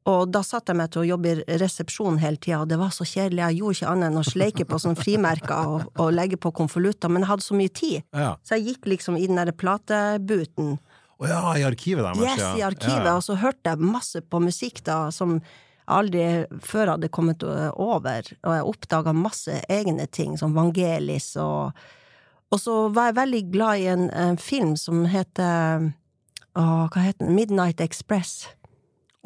Og 0.07 0.29
da 0.31 0.43
satt 0.47 0.71
jeg 0.71 0.79
meg 0.79 0.93
til 0.95 1.03
å 1.03 1.09
jobbe 1.09 1.33
i 1.35 1.57
resepsjon 1.59 2.21
hele 2.23 2.39
tida, 2.39 2.61
og 2.63 2.71
det 2.71 2.79
var 2.79 2.93
så 2.95 3.03
kjedelig. 3.03 3.43
Jeg 3.43 3.59
gjorde 3.59 3.79
ikke 3.79 3.93
annet 3.93 4.09
enn 4.09 4.21
å 4.21 4.27
sleike 4.27 4.67
på 4.71 4.79
sånne 4.79 5.01
frimerker 5.01 5.73
og, 5.73 5.89
og 5.99 6.13
legge 6.15 6.39
på 6.39 6.53
konvolutter, 6.55 7.11
men 7.11 7.25
jeg 7.25 7.31
hadde 7.33 7.47
så 7.47 7.57
mye 7.59 7.73
tid. 7.75 8.05
Ja. 8.15 8.37
Så 8.47 8.55
jeg 8.55 8.69
gikk 8.69 8.91
liksom 8.93 9.19
i 9.19 9.27
den 9.27 9.41
derre 9.41 9.55
platebuten. 9.57 10.77
Å 11.17 11.31
ja, 11.31 11.41
i 11.59 11.65
arkivet 11.67 12.07
deres. 12.07 12.23
Yes, 12.23 12.43
ja. 12.45 12.53
i 12.55 12.65
arkivet, 12.67 13.03
Ja, 13.03 13.15
ja. 13.15 13.17
og 13.19 13.25
så 13.27 13.39
hørte 13.41 13.73
jeg 13.73 13.91
masse 13.97 14.23
på 14.23 14.41
musikk 14.45 14.83
da, 14.87 15.07
som 15.11 15.41
aldri 15.91 16.47
før 16.67 16.93
hadde 16.95 17.11
kommet 17.15 17.43
over, 17.43 18.31
og 18.43 18.57
jeg 18.57 18.71
oppdaga 18.71 19.15
masse 19.17 19.59
egne 19.71 20.07
ting, 20.07 20.39
som 20.39 20.55
Vangelis 20.55 21.35
og 21.43 21.73
Og 22.55 22.61
så 22.63 22.73
var 22.95 23.09
jeg 23.09 23.17
veldig 23.17 23.41
glad 23.51 23.79
i 23.83 23.87
en, 23.91 24.05
en 24.15 24.37
film 24.39 24.77
som 24.79 25.01
heter 25.11 25.89
å, 26.55 26.63
hva 26.87 27.03
heter 27.03 27.25
den? 27.25 27.35
Midnight 27.35 27.81
Express. 27.83 28.47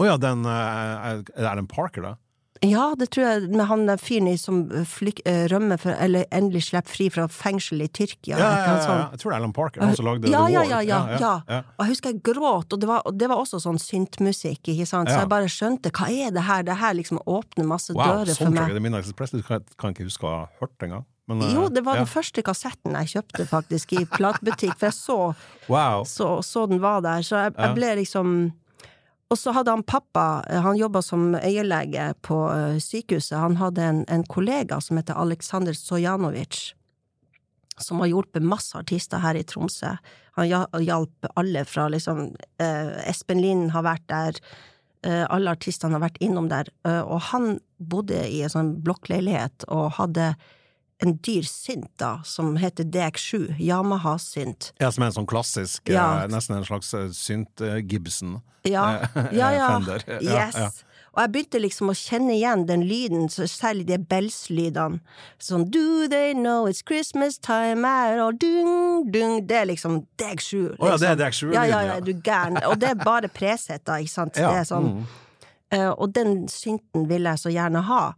Å 0.01 0.07
ja, 0.09 0.17
den 0.21 0.47
eh, 0.49 1.23
Er 1.37 1.61
det 1.61 1.69
Parker, 1.69 2.03
da? 2.03 2.17
Ja, 2.61 2.91
det 2.99 3.07
tror 3.15 3.25
jeg, 3.25 3.47
med 3.57 3.65
han 3.71 3.87
der 3.89 3.97
fyren 4.01 4.29
som 4.37 4.59
flyk, 4.85 5.23
eh, 5.25 5.47
rømmer 5.49 5.79
for, 5.81 5.95
eller 5.97 6.27
endelig 6.35 6.67
slipper 6.67 6.93
fri 6.93 7.07
fra 7.09 7.25
fengsel 7.33 7.81
i 7.81 7.89
Tyrkia. 7.89 8.37
Ja, 8.37 8.39
ja, 8.39 8.51
ja, 8.51 8.75
ja, 8.75 8.83
Sånn. 8.85 8.99
Jeg 9.15 9.21
tror 9.23 9.31
det 9.33 9.37
er 9.37 9.41
Alan 9.41 9.55
Parker, 9.57 9.81
han 9.81 9.97
som 9.97 10.05
lagde 10.11 10.29
ja, 10.29 10.43
The 10.45 10.53
ja, 10.53 10.61
Wall. 10.61 10.69
ja, 10.69 10.81
ja, 10.85 10.99
ja, 11.23 11.31
ja. 11.49 11.61
Og 11.79 11.87
jeg 11.87 11.95
husker 11.95 12.13
jeg 12.13 12.21
gråt, 12.29 12.77
og 12.77 12.83
det 12.83 12.91
var, 12.91 13.01
og 13.09 13.17
det 13.17 13.31
var 13.33 13.41
også 13.41 13.63
sånn 13.65 13.81
syntmusikk, 13.81 14.61
ikke 14.75 14.89
sant, 14.91 15.09
så 15.09 15.23
jeg 15.23 15.31
bare 15.33 15.49
skjønte 15.49 15.89
hva 15.97 16.11
er 16.13 16.37
det 16.37 16.45
her, 16.51 16.67
det 16.69 16.77
her 16.83 16.99
liksom 17.01 17.23
åpner 17.25 17.65
masse 17.71 17.97
Wow, 17.97 18.05
dører 18.21 18.37
for 18.37 18.53
meg. 18.53 18.61
meg. 18.61 18.77
sånn 18.77 18.85
Midnight 18.91 19.09
jeg. 19.09 19.33
det 19.41 19.47
kan, 19.49 19.65
kan 19.81 19.89
jeg 19.95 19.97
ikke 19.97 20.11
huske 20.13 20.29
å 20.29 20.35
ha 20.37 20.45
hørt 20.61 20.85
engang. 20.85 21.09
Men, 21.31 21.41
eh, 21.47 21.55
Jo, 21.55 21.69
det 21.73 21.85
var 21.87 21.97
den 21.97 22.13
første 22.13 22.45
kassetten 22.45 22.93
jeg 22.93 23.15
kjøpte 23.17 23.49
faktisk 23.49 23.97
i 23.97 24.05
platebutikk, 24.05 24.77
for 24.77 24.91
jeg 24.91 24.99
så, 25.01 25.19
Wow. 25.71 26.05
så, 26.05 26.43
så 26.45 26.69
den 26.69 26.85
var 26.85 27.01
der, 27.01 27.25
så 27.25 27.47
jeg, 27.47 27.57
jeg 27.57 27.75
ble 27.81 27.97
liksom 28.05 28.37
og 29.31 29.39
så 29.39 29.55
hadde 29.55 29.71
han 29.71 29.87
pappa, 29.87 30.43
han 30.51 30.79
jobba 30.79 31.03
som 31.07 31.37
øyelege 31.39 32.09
på 32.27 32.39
sykehuset, 32.83 33.39
han 33.39 33.61
hadde 33.61 33.85
en, 33.87 34.01
en 34.11 34.25
kollega 34.27 34.81
som 34.83 34.99
heter 34.99 35.15
Aleksandr 35.15 35.77
Sojanovic, 35.79 36.73
som 37.81 38.03
har 38.03 38.11
hjulpet 38.11 38.45
masse 38.45 38.77
artister 38.79 39.23
her 39.23 39.39
i 39.39 39.45
Tromsø. 39.47 39.95
Han 40.39 40.83
hjalp 40.85 41.31
alle 41.39 41.65
fra 41.69 41.89
liksom 41.93 42.35
eh, 42.63 42.93
Espen 43.11 43.41
Lind 43.43 43.71
har 43.75 43.87
vært 43.87 44.07
der, 44.11 44.41
eh, 45.07 45.25
alle 45.29 45.55
artistene 45.57 45.99
har 45.99 46.05
vært 46.05 46.21
innom 46.25 46.51
der, 46.51 46.71
eh, 46.87 47.01
og 47.01 47.23
han 47.31 47.59
bodde 47.79 48.23
i 48.29 48.43
en 48.45 48.53
sånn 48.53 48.75
blokkleilighet 48.85 49.67
og 49.69 49.95
hadde 49.99 50.35
en 51.03 51.15
dyr 51.25 51.47
synt 51.49 51.89
da, 52.01 52.19
som 52.25 52.57
heter 52.61 52.85
DX7, 52.85 53.57
Yamaha-synt. 53.59 54.73
Ja, 54.81 54.91
som 54.93 55.03
er 55.05 55.11
en 55.13 55.17
sånn 55.21 55.27
klassisk, 55.31 55.89
Ja. 55.89 56.25
eh, 56.25 56.29
nesten 56.29 56.57
en 56.59 56.65
slags 56.69 56.93
eh, 56.95 57.09
synt 57.17 57.61
eh, 57.61 57.81
Gibson. 57.81 58.41
Ja, 58.69 59.07
ja, 59.33 59.51
ja. 59.57 59.69
Fender. 59.79 60.05
Yes. 60.21 60.55
ja. 60.57 60.69
Og 61.11 61.23
jeg 61.25 61.31
begynte 61.33 61.59
liksom 61.59 61.89
å 61.91 61.95
kjenne 61.97 62.35
igjen 62.37 62.67
den 62.69 62.85
lyden, 62.87 63.25
særlig 63.33 63.87
de 63.89 63.97
bells-lydene. 63.99 65.01
Sånn 65.43 65.65
Do 65.75 66.07
they 66.13 66.35
know 66.35 66.69
it's 66.71 66.83
Christmas 66.87 67.39
time 67.43 67.83
out, 67.89 68.21
og 68.29 68.39
dung, 68.39 69.09
dung 69.11 69.41
Det 69.49 69.57
er 69.63 69.67
liksom 69.73 70.05
deg 70.21 70.39
sju. 70.45 70.77
Å 70.79 70.93
ja, 70.93 70.97
det 71.01 71.09
er 71.09 71.17
liksom. 71.17 71.19
deg 71.25 71.33
sju-lyden, 71.41 71.57
Ja, 71.57 71.65
ja, 71.67 71.81
ja. 71.95 71.99
du 72.01 72.13
gæren. 72.15 72.61
Og 72.69 72.79
det 72.79 72.93
er 72.93 73.01
bare 73.03 73.29
preset, 73.33 73.83
da, 73.89 73.97
ikke 73.99 74.13
sant. 74.13 74.37
Ja, 74.39 74.53
Det 74.53 74.61
er 74.63 74.71
sånn. 74.71 74.87
mm. 75.01 75.11
Uh, 75.73 75.91
og 76.03 76.13
den 76.15 76.47
synten 76.51 77.05
vil 77.11 77.27
jeg 77.27 77.39
så 77.43 77.51
gjerne 77.55 77.83
ha. 77.87 78.15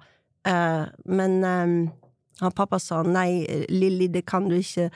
uh, 0.48 0.84
men 1.06 1.44
eh, 1.44 1.92
han 2.40 2.52
pappa 2.52 2.78
sa 2.82 3.02
nei, 3.06 3.44
Lilly, 3.68 4.08
det 4.08 4.24
kan 4.26 4.48
du 4.48 4.56
ikke, 4.58 4.88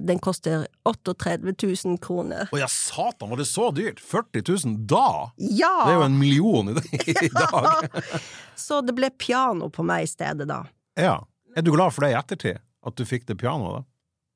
den 0.00 0.20
koster 0.22 0.66
38 0.88 1.54
000 1.62 1.98
kroner. 2.02 2.50
Å 2.52 2.60
ja, 2.60 2.68
satan, 2.70 3.30
var 3.32 3.40
det 3.40 3.48
så 3.50 3.70
dyrt? 3.74 4.00
40 4.00 4.44
000 4.66 4.76
da? 4.90 5.32
Ja! 5.38 5.72
Det 5.86 5.94
er 5.94 5.98
jo 6.00 6.06
en 6.06 6.18
million 6.20 6.72
i, 6.72 6.76
dag. 7.32 7.88
Så 8.62 8.82
det 8.84 8.94
ble 8.94 9.10
piano 9.18 9.70
på 9.72 9.84
meg 9.86 10.06
i 10.06 10.10
stedet, 10.10 10.46
da. 10.50 10.62
Ja. 10.98 11.16
Er 11.56 11.64
du 11.64 11.72
glad 11.74 11.92
for 11.94 12.06
det 12.06 12.12
i 12.12 12.18
ettertid? 12.20 12.62
At 12.86 12.98
du 12.98 13.04
fikk 13.06 13.26
det 13.28 13.38
pianoet, 13.40 13.80
da? 13.82 13.91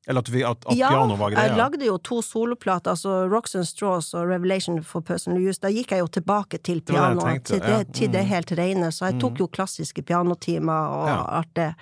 Eller 0.07 0.21
at, 0.23 0.29
vi, 0.31 0.43
at, 0.47 0.67
at 0.71 0.77
ja, 0.79 0.89
piano 0.89 1.17
var 1.19 1.31
greia? 1.35 1.49
jeg 1.49 1.57
lagde 1.59 1.87
jo 1.89 1.97
to 1.99 2.21
soloplater, 2.23 2.93
altså 2.93 3.25
Rocks 3.29 3.57
and 3.59 3.67
Straws 3.67 4.13
og 4.15 4.29
Revelation 4.31 4.83
for 4.87 5.01
Personal 5.03 5.41
Use. 5.43 5.59
Da 5.61 5.69
gikk 5.75 5.91
jeg 5.91 5.99
jo 6.05 6.07
tilbake 6.07 6.59
til 6.63 6.81
pianoet, 6.87 7.43
til, 7.45 7.59
det, 7.61 7.69
ja. 7.73 7.81
Mm. 7.83 7.93
til 7.93 8.13
det 8.13 8.23
helt 8.31 8.53
rene, 8.59 8.93
så 8.95 9.11
jeg 9.11 9.19
tok 9.21 9.41
jo 9.43 9.49
klassiske 9.49 10.03
pianotimer 10.07 10.95
og 11.01 11.09
Ja. 11.11 11.19
alt 11.41 11.55
det. 11.59 11.73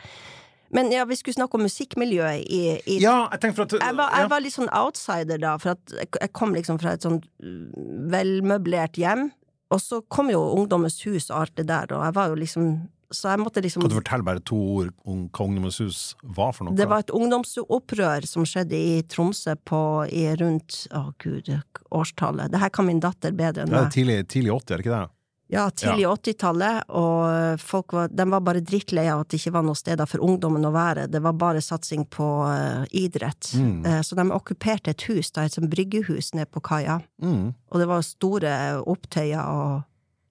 Men 0.75 0.89
ja, 0.91 1.05
vi 1.05 1.15
skulle 1.15 1.35
snakke 1.37 1.55
om 1.55 1.63
musikkmiljøet 1.69 2.49
i, 2.51 2.63
i 2.91 2.97
Ja, 3.03 3.29
jeg 3.31 3.41
tenkte 3.45 3.55
for 3.61 3.63
at 3.69 3.77
jeg 3.85 3.95
var, 3.97 4.11
jeg 4.17 4.31
var 4.33 4.41
litt 4.43 4.55
sånn 4.57 4.73
outsider 4.73 5.39
da, 5.39 5.53
for 5.59 5.71
at 5.77 5.93
jeg- 5.93 6.09
jeg 6.21 6.33
kom 6.33 6.55
liksom 6.55 6.81
fra 6.81 6.93
et 6.97 7.03
sånn 7.05 7.21
mm, 7.43 8.11
velmøblert 8.11 8.97
hjem, 8.99 9.29
og 9.71 9.81
så 9.81 10.01
kom 10.09 10.31
jo 10.31 10.41
Ungdommens 10.57 10.97
hus 11.05 11.31
og 11.31 11.41
alt 11.45 11.55
det 11.57 11.67
der, 11.71 11.87
og 11.95 12.05
jeg 12.09 12.15
var 12.17 12.29
jo 12.33 12.35
liksom 12.41 12.89
Så 13.15 13.31
jeg 13.31 13.43
måtte 13.43 13.63
liksom 13.65 13.85
Kan 13.85 13.93
du 13.93 13.99
fortelle 14.01 14.27
bare 14.27 14.43
to 14.45 14.59
ord 14.59 14.93
om 15.07 15.25
hva 15.29 15.47
Ungdommens 15.47 15.81
hus 15.83 16.03
var 16.23 16.55
for 16.57 16.67
noe? 16.67 16.77
Det 16.79 16.89
var 16.91 17.05
et 17.05 17.13
ungdomsopprør 17.15 18.27
som 18.29 18.47
skjedde 18.49 18.77
i 18.77 19.03
Tromsø 19.09 19.57
på 19.67 19.81
i 20.11 20.27
rundt 20.41 20.85
Å, 20.95 21.07
gud, 21.23 21.51
årstallet. 21.95 22.53
Det 22.53 22.63
her 22.63 22.73
kan 22.75 22.89
min 22.89 23.03
datter 23.03 23.35
bedre 23.37 23.65
enn 23.65 23.73
meg. 23.73 23.79
det 23.79 23.85
er 23.87 23.95
tidlig, 23.99 24.19
tidlig 24.35 24.57
80, 24.57 24.65
er 24.65 24.77
det 24.77 24.87
ikke 24.87 24.97
det? 24.97 25.05
Ja, 25.53 25.69
tidlig 25.71 26.07
80-tallet, 26.09 26.87
og 26.97 27.61
folk 27.61 27.93
var, 27.93 28.09
de 28.09 28.25
var 28.33 28.41
bare 28.43 28.63
drittlei 28.65 29.05
av 29.13 29.23
at 29.23 29.31
det 29.31 29.39
ikke 29.43 29.53
var 29.59 29.67
noen 29.67 29.77
steder 29.77 30.09
for 30.09 30.25
ungdommen 30.25 30.65
å 30.65 30.73
være. 30.75 31.05
Det 31.13 31.21
var 31.23 31.37
bare 31.39 31.61
satsing 31.63 32.07
på 32.11 32.29
uh, 32.49 32.87
idrett. 32.97 33.53
Mm. 33.53 33.85
Uh, 33.85 34.01
så 34.03 34.17
de 34.17 34.25
okkuperte 34.33 34.95
et 34.95 35.05
hus, 35.11 35.31
da, 35.37 35.45
et 35.45 35.55
sånt 35.55 35.69
bryggehus 35.71 36.33
nede 36.35 36.49
på 36.49 36.65
kaia. 36.65 36.97
Mm. 37.23 37.53
Og 37.53 37.83
det 37.83 37.91
var 37.91 38.07
store 38.09 38.55
opptøyer 38.89 39.45
og 39.45 39.85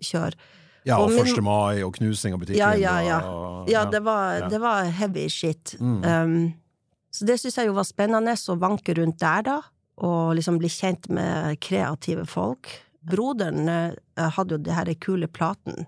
kjør. 0.04 0.36
Ja, 0.86 0.98
og 0.98 1.06
Og 1.06 1.12
min- 1.12 1.26
1. 1.36 1.42
mai 1.44 1.82
og 1.84 1.94
knusing 1.96 2.34
av 2.34 2.40
butikken. 2.40 2.58
Ja, 2.60 2.74
ja, 2.74 3.00
ja. 3.02 3.20
og- 3.22 3.70
Ja, 3.70 3.86
det 3.86 4.02
var, 4.04 4.50
det 4.50 4.60
var 4.62 4.84
heavy 4.86 5.30
shit. 5.30 5.76
Mm. 5.80 6.04
Um, 6.04 6.54
så 7.14 7.26
det 7.26 7.40
syns 7.40 7.56
jeg 7.58 7.68
jo 7.68 7.74
var 7.74 7.84
spennende, 7.84 8.34
å 8.34 8.58
vanke 8.60 8.94
rundt 8.98 9.20
der, 9.20 9.42
da. 9.44 9.62
Og 9.98 10.36
liksom 10.36 10.58
bli 10.60 10.68
kjent 10.68 11.08
med 11.10 11.60
kreative 11.62 12.26
folk. 12.28 12.68
Broderen 13.06 13.68
eh, 13.70 14.30
hadde 14.30 14.52
jo 14.52 14.58
det 14.58 14.74
her 14.74 14.94
kule 14.96 15.28
platen 15.28 15.86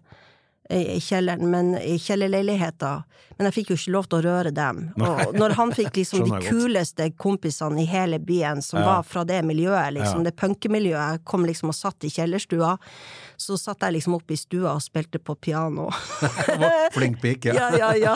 i 0.70 0.98
kjelleren, 1.00 1.46
men 1.52 1.76
i 1.78 1.98
kjellerleiligheta. 2.02 3.04
Men 3.38 3.46
jeg 3.52 3.54
fikk 3.54 3.70
jo 3.70 3.76
ikke 3.76 3.92
lov 3.94 4.08
til 4.10 4.18
å 4.20 4.24
røre 4.26 4.52
dem. 4.54 4.94
Og 5.02 5.36
når 5.38 5.54
han 5.60 5.72
fikk 5.72 5.94
liksom 6.00 6.24
de 6.26 6.40
kuleste 6.48 7.10
kompisene 7.22 7.82
i 7.84 7.86
hele 7.86 8.18
byen, 8.20 8.62
som 8.64 8.80
Ja. 8.80 8.86
var 8.86 9.04
fra 9.04 9.24
det 9.24 9.44
miljøet, 9.46 9.94
liksom, 9.94 10.24
Ja. 10.24 10.30
det 10.32 10.36
punkemiljøet, 10.38 11.24
kom 11.26 11.46
liksom 11.46 11.70
og 11.70 11.76
satt 11.76 12.04
i 12.04 12.10
kjellerstua, 12.10 12.78
så 13.38 13.58
satt 13.60 13.84
jeg 13.86 13.98
liksom 13.98 14.18
oppe 14.18 14.36
i 14.36 14.40
stua 14.40 14.74
og 14.76 14.84
spilte 14.84 15.20
på 15.20 15.36
piano. 15.36 15.88
Flink 16.96 17.22
pike. 17.24 17.54
ja, 17.60 17.70
ja, 17.78 17.92
ja. 18.00 18.16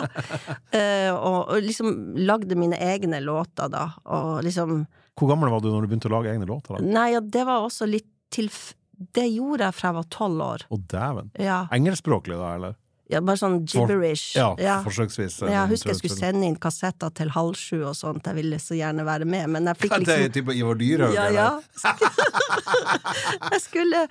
Eh, 0.72 1.10
og, 1.14 1.52
og 1.52 1.62
liksom 1.64 2.16
lagde 2.20 2.58
mine 2.58 2.78
egne 2.80 3.22
låter, 3.24 3.70
da. 3.72 3.90
Og 4.08 4.42
liksom 4.46 4.84
Hvor 5.18 5.32
gammel 5.32 5.52
var 5.52 5.62
du 5.64 5.70
når 5.72 5.84
du 5.84 5.90
begynte 5.92 6.10
å 6.10 6.16
lage 6.16 6.32
egne 6.34 6.48
låter? 6.48 6.76
da? 6.76 6.84
Nei, 6.98 7.10
ja, 7.14 7.20
det 7.20 7.46
var 7.48 7.66
også 7.66 7.88
litt 7.90 8.08
til 8.30 8.50
Det 8.94 9.26
gjorde 9.26 9.66
jeg 9.66 9.74
fra 9.74 9.90
jeg 9.90 9.98
var 9.98 10.08
tolv 10.12 10.44
år. 10.46 10.66
Å, 10.70 10.78
dæven. 10.92 11.32
Ja. 11.40 11.64
Engelskspråklig, 11.74 12.38
da, 12.38 12.54
eller? 12.58 12.78
Ja 13.10 13.20
bare 13.24 13.40
sånn 13.40 13.58
gibberish. 13.66 14.36
Ja, 14.38 14.52
ja. 14.60 14.76
forsøksvis. 14.86 15.40
Ja, 15.44 15.64
Jeg 15.64 15.74
husker 15.74 15.92
jeg 15.92 16.00
skulle 16.00 16.18
sende 16.18 16.46
inn 16.46 16.58
kassetter 16.60 17.10
til 17.16 17.32
halv 17.34 17.58
sju 17.58 17.80
og 17.82 17.96
sånt, 17.98 18.26
jeg 18.26 18.38
ville 18.38 18.60
så 18.62 18.78
gjerne 18.78 19.06
være 19.06 19.26
med, 19.28 19.50
men 19.56 19.70
jeg 19.70 19.80
fikk 19.80 19.96
Hva, 19.96 19.98
Det 20.04 20.14
er 20.14 20.22
liksom 20.24 20.36
type 20.38 20.56
Ivar 20.60 20.78
Dyrhaug, 20.80 21.16
Ja, 21.16 21.26
ja. 21.34 21.50
Jeg 23.50 23.60
skulle 23.64 24.06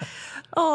Å, 0.59 0.67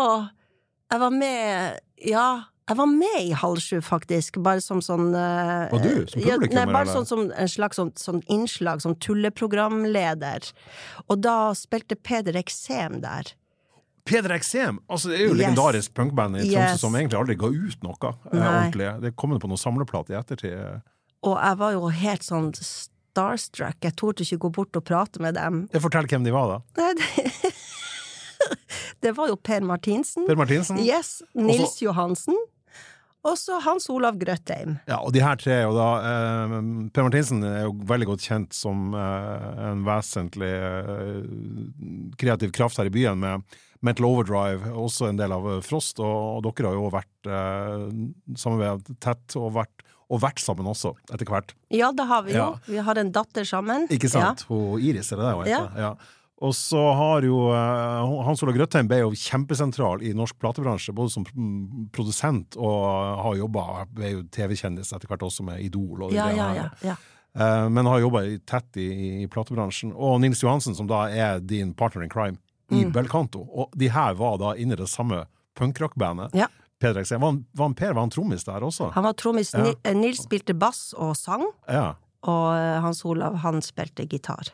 jeg 0.92 1.00
var 1.04 1.14
med 1.14 1.80
Ja. 2.04 2.26
Jeg 2.64 2.78
var 2.78 2.88
med 2.88 3.18
i 3.20 3.32
Halv 3.36 3.60
sju, 3.60 3.76
faktisk, 3.84 4.38
bare 4.44 4.62
som 4.64 4.80
sånn 4.84 5.10
uh, 5.12 5.68
Og 5.74 5.82
du? 5.84 5.90
Som 6.08 6.22
ja, 6.24 6.38
publikummer, 6.38 6.62
Nei, 6.62 6.72
bare 6.72 6.88
sånn 6.88 7.08
som 7.08 7.26
en 7.28 7.50
slags 7.50 7.76
sånn, 7.76 7.92
sånn 8.00 8.22
innslag, 8.32 8.80
som 8.80 8.96
tulleprogramleder. 8.96 10.48
Og 11.12 11.20
da 11.20 11.52
spilte 11.58 11.98
Peder 12.00 12.38
Eksem 12.40 13.02
der. 13.04 13.34
Peder 14.04 14.34
Eksem! 14.36 14.78
Altså, 14.88 15.08
det 15.08 15.20
er 15.20 15.24
jo 15.24 15.32
Yes. 15.34 15.38
legendarisk 15.40 15.94
punkband 15.96 16.36
i 16.36 16.40
Tromsø 16.44 16.72
Yes. 16.74 16.80
som 16.80 16.94
egentlig 16.94 17.18
aldri 17.18 17.36
ga 17.40 17.46
ut 17.48 17.82
noe 17.86 17.96
eh, 18.32 18.40
ordentlig. 18.40 18.88
Det 19.00 19.14
kom 19.16 19.30
på 19.40 19.48
noen 19.48 19.60
samleplat 19.60 20.10
i 20.12 20.18
ettertid. 20.18 20.82
Og 21.24 21.38
jeg 21.40 21.58
var 21.62 21.72
jo 21.72 21.88
helt 21.88 22.22
sånn 22.26 22.50
starstruck. 22.52 23.78
Jeg 23.80 23.96
torde 23.96 24.22
ikke 24.26 24.38
gå 24.44 24.50
bort 24.52 24.76
og 24.76 24.84
prate 24.84 25.20
med 25.24 25.34
dem. 25.38 25.68
Jeg 25.72 25.80
Fortell 25.80 26.06
hvem 26.10 26.24
de 26.26 26.32
var, 26.34 26.58
da. 26.76 26.84
Det, 26.94 27.52
det 29.06 29.14
var 29.16 29.28
jo 29.32 29.36
Per 29.36 29.64
Martinsen. 29.64 30.26
Per 30.28 30.36
Martinsen? 30.36 30.78
Yes. 30.84 31.22
Nils 31.34 31.80
Johansen. 31.80 32.36
Og 33.24 33.38
så 33.40 33.56
Hans 33.64 33.86
Olav 33.92 34.18
Grøtheim. 34.20 34.74
Ja, 34.88 34.98
og 35.00 35.14
de 35.16 35.22
her 35.24 35.38
tre, 35.40 35.54
er 35.62 35.62
jo 35.64 35.74
da 35.76 35.86
eh, 36.04 36.56
Per 36.92 37.06
Martinsen 37.06 37.44
er 37.48 37.62
jo 37.64 37.74
veldig 37.88 38.08
godt 38.10 38.26
kjent 38.26 38.56
som 38.56 38.90
eh, 38.92 39.46
en 39.70 39.84
vesentlig 39.86 40.50
eh, 40.52 41.22
kreativ 42.20 42.52
kraft 42.56 42.80
her 42.80 42.90
i 42.90 42.92
byen, 42.92 43.22
med 43.22 43.56
Mental 43.84 44.06
Overdrive, 44.08 44.70
også 44.80 45.08
en 45.10 45.18
del 45.20 45.32
av 45.36 45.48
eh, 45.54 45.62
Frost, 45.64 46.00
og, 46.04 46.38
og 46.38 46.44
dere 46.50 46.70
har 46.70 46.76
jo 46.76 46.90
vært 46.92 47.30
eh, 47.32 47.86
samarbeidet 48.40 48.98
tett 49.04 49.38
og 49.40 49.54
vært, 49.56 49.86
og 50.12 50.20
vært 50.20 50.44
sammen 50.44 50.68
også, 50.68 50.92
etter 51.08 51.28
hvert. 51.32 51.54
Ja, 51.72 51.88
det 51.96 52.04
har 52.10 52.26
vi 52.28 52.36
jo. 52.36 52.42
Ja. 52.42 52.50
Vi 52.68 52.84
har 52.90 53.00
en 53.00 53.12
datter 53.14 53.48
sammen. 53.48 53.88
Ikke 53.92 54.12
sant? 54.12 54.44
Hun 54.50 54.76
Iris, 54.84 55.08
er 55.12 55.20
det 55.22 55.30
det 55.30 55.32
hun 55.38 55.48
heter? 55.48 55.80
Ja. 55.80 55.88
Ja. 55.88 56.20
Og 56.44 56.52
så 56.56 56.80
har 56.98 57.24
jo 57.24 57.38
eh, 57.54 58.12
Hans 58.26 58.42
Olav 58.44 58.56
Grøtheim 58.58 58.88
ble 58.90 58.98
jo 59.00 59.12
kjempesentral 59.16 60.02
i 60.04 60.12
norsk 60.16 60.36
platebransje, 60.42 60.92
både 60.96 61.12
som 61.14 61.24
produsent 61.94 62.56
og 62.60 62.84
har 63.24 63.38
jobba 63.40 63.64
Ble 63.94 64.10
jo 64.16 64.22
TV-kjendis 64.34 64.92
etter 64.92 65.08
hvert 65.10 65.24
også 65.24 65.46
med 65.46 65.62
Idol. 65.64 66.06
Og 66.08 66.12
Ja, 66.16 66.28
ja, 66.34 66.48
ja. 66.58 66.66
ja. 66.84 66.96
Eh, 67.34 67.68
men 67.72 67.88
har 67.90 68.02
jobba 68.02 68.24
tett 68.46 68.76
i, 68.78 68.88
i 69.24 69.28
platebransjen. 69.30 69.94
Og 69.96 70.20
Nils 70.22 70.42
Johansen, 70.44 70.76
som 70.78 70.86
da 70.90 71.06
er 71.10 71.40
din 71.40 71.72
partner 71.74 72.04
in 72.06 72.12
crime 72.12 72.36
i 72.72 72.84
Mm. 72.84 72.92
Belcanto. 72.94 73.42
Og 73.52 73.74
de 73.76 73.90
her 73.92 74.14
var 74.16 74.38
da 74.40 74.54
inne 74.56 74.72
i 74.72 74.78
det 74.80 74.86
samme 74.88 75.24
punkrock-bandet. 75.58 76.32
Ja. 76.34 76.46
Peder 76.80 77.02
Eksem. 77.02 77.20
Var, 77.20 77.36
var 77.54 77.68
han 77.68 77.74
Per 77.78 77.92
var 77.92 78.00
han 78.06 78.10
trommis 78.10 78.44
der 78.48 78.64
også? 78.64 78.88
Han 78.96 79.04
var 79.04 79.12
trommis. 79.20 79.52
Ja. 79.54 79.66
Eh, 79.84 79.94
Nils 79.94 80.22
spilte 80.24 80.54
bass 80.58 80.92
og 80.96 81.12
sang, 81.16 81.44
Ja. 81.68 81.94
og 82.24 82.80
Hans 82.82 83.04
Olav 83.04 83.36
han 83.44 83.60
spilte 83.62 84.06
gitar. 84.08 84.50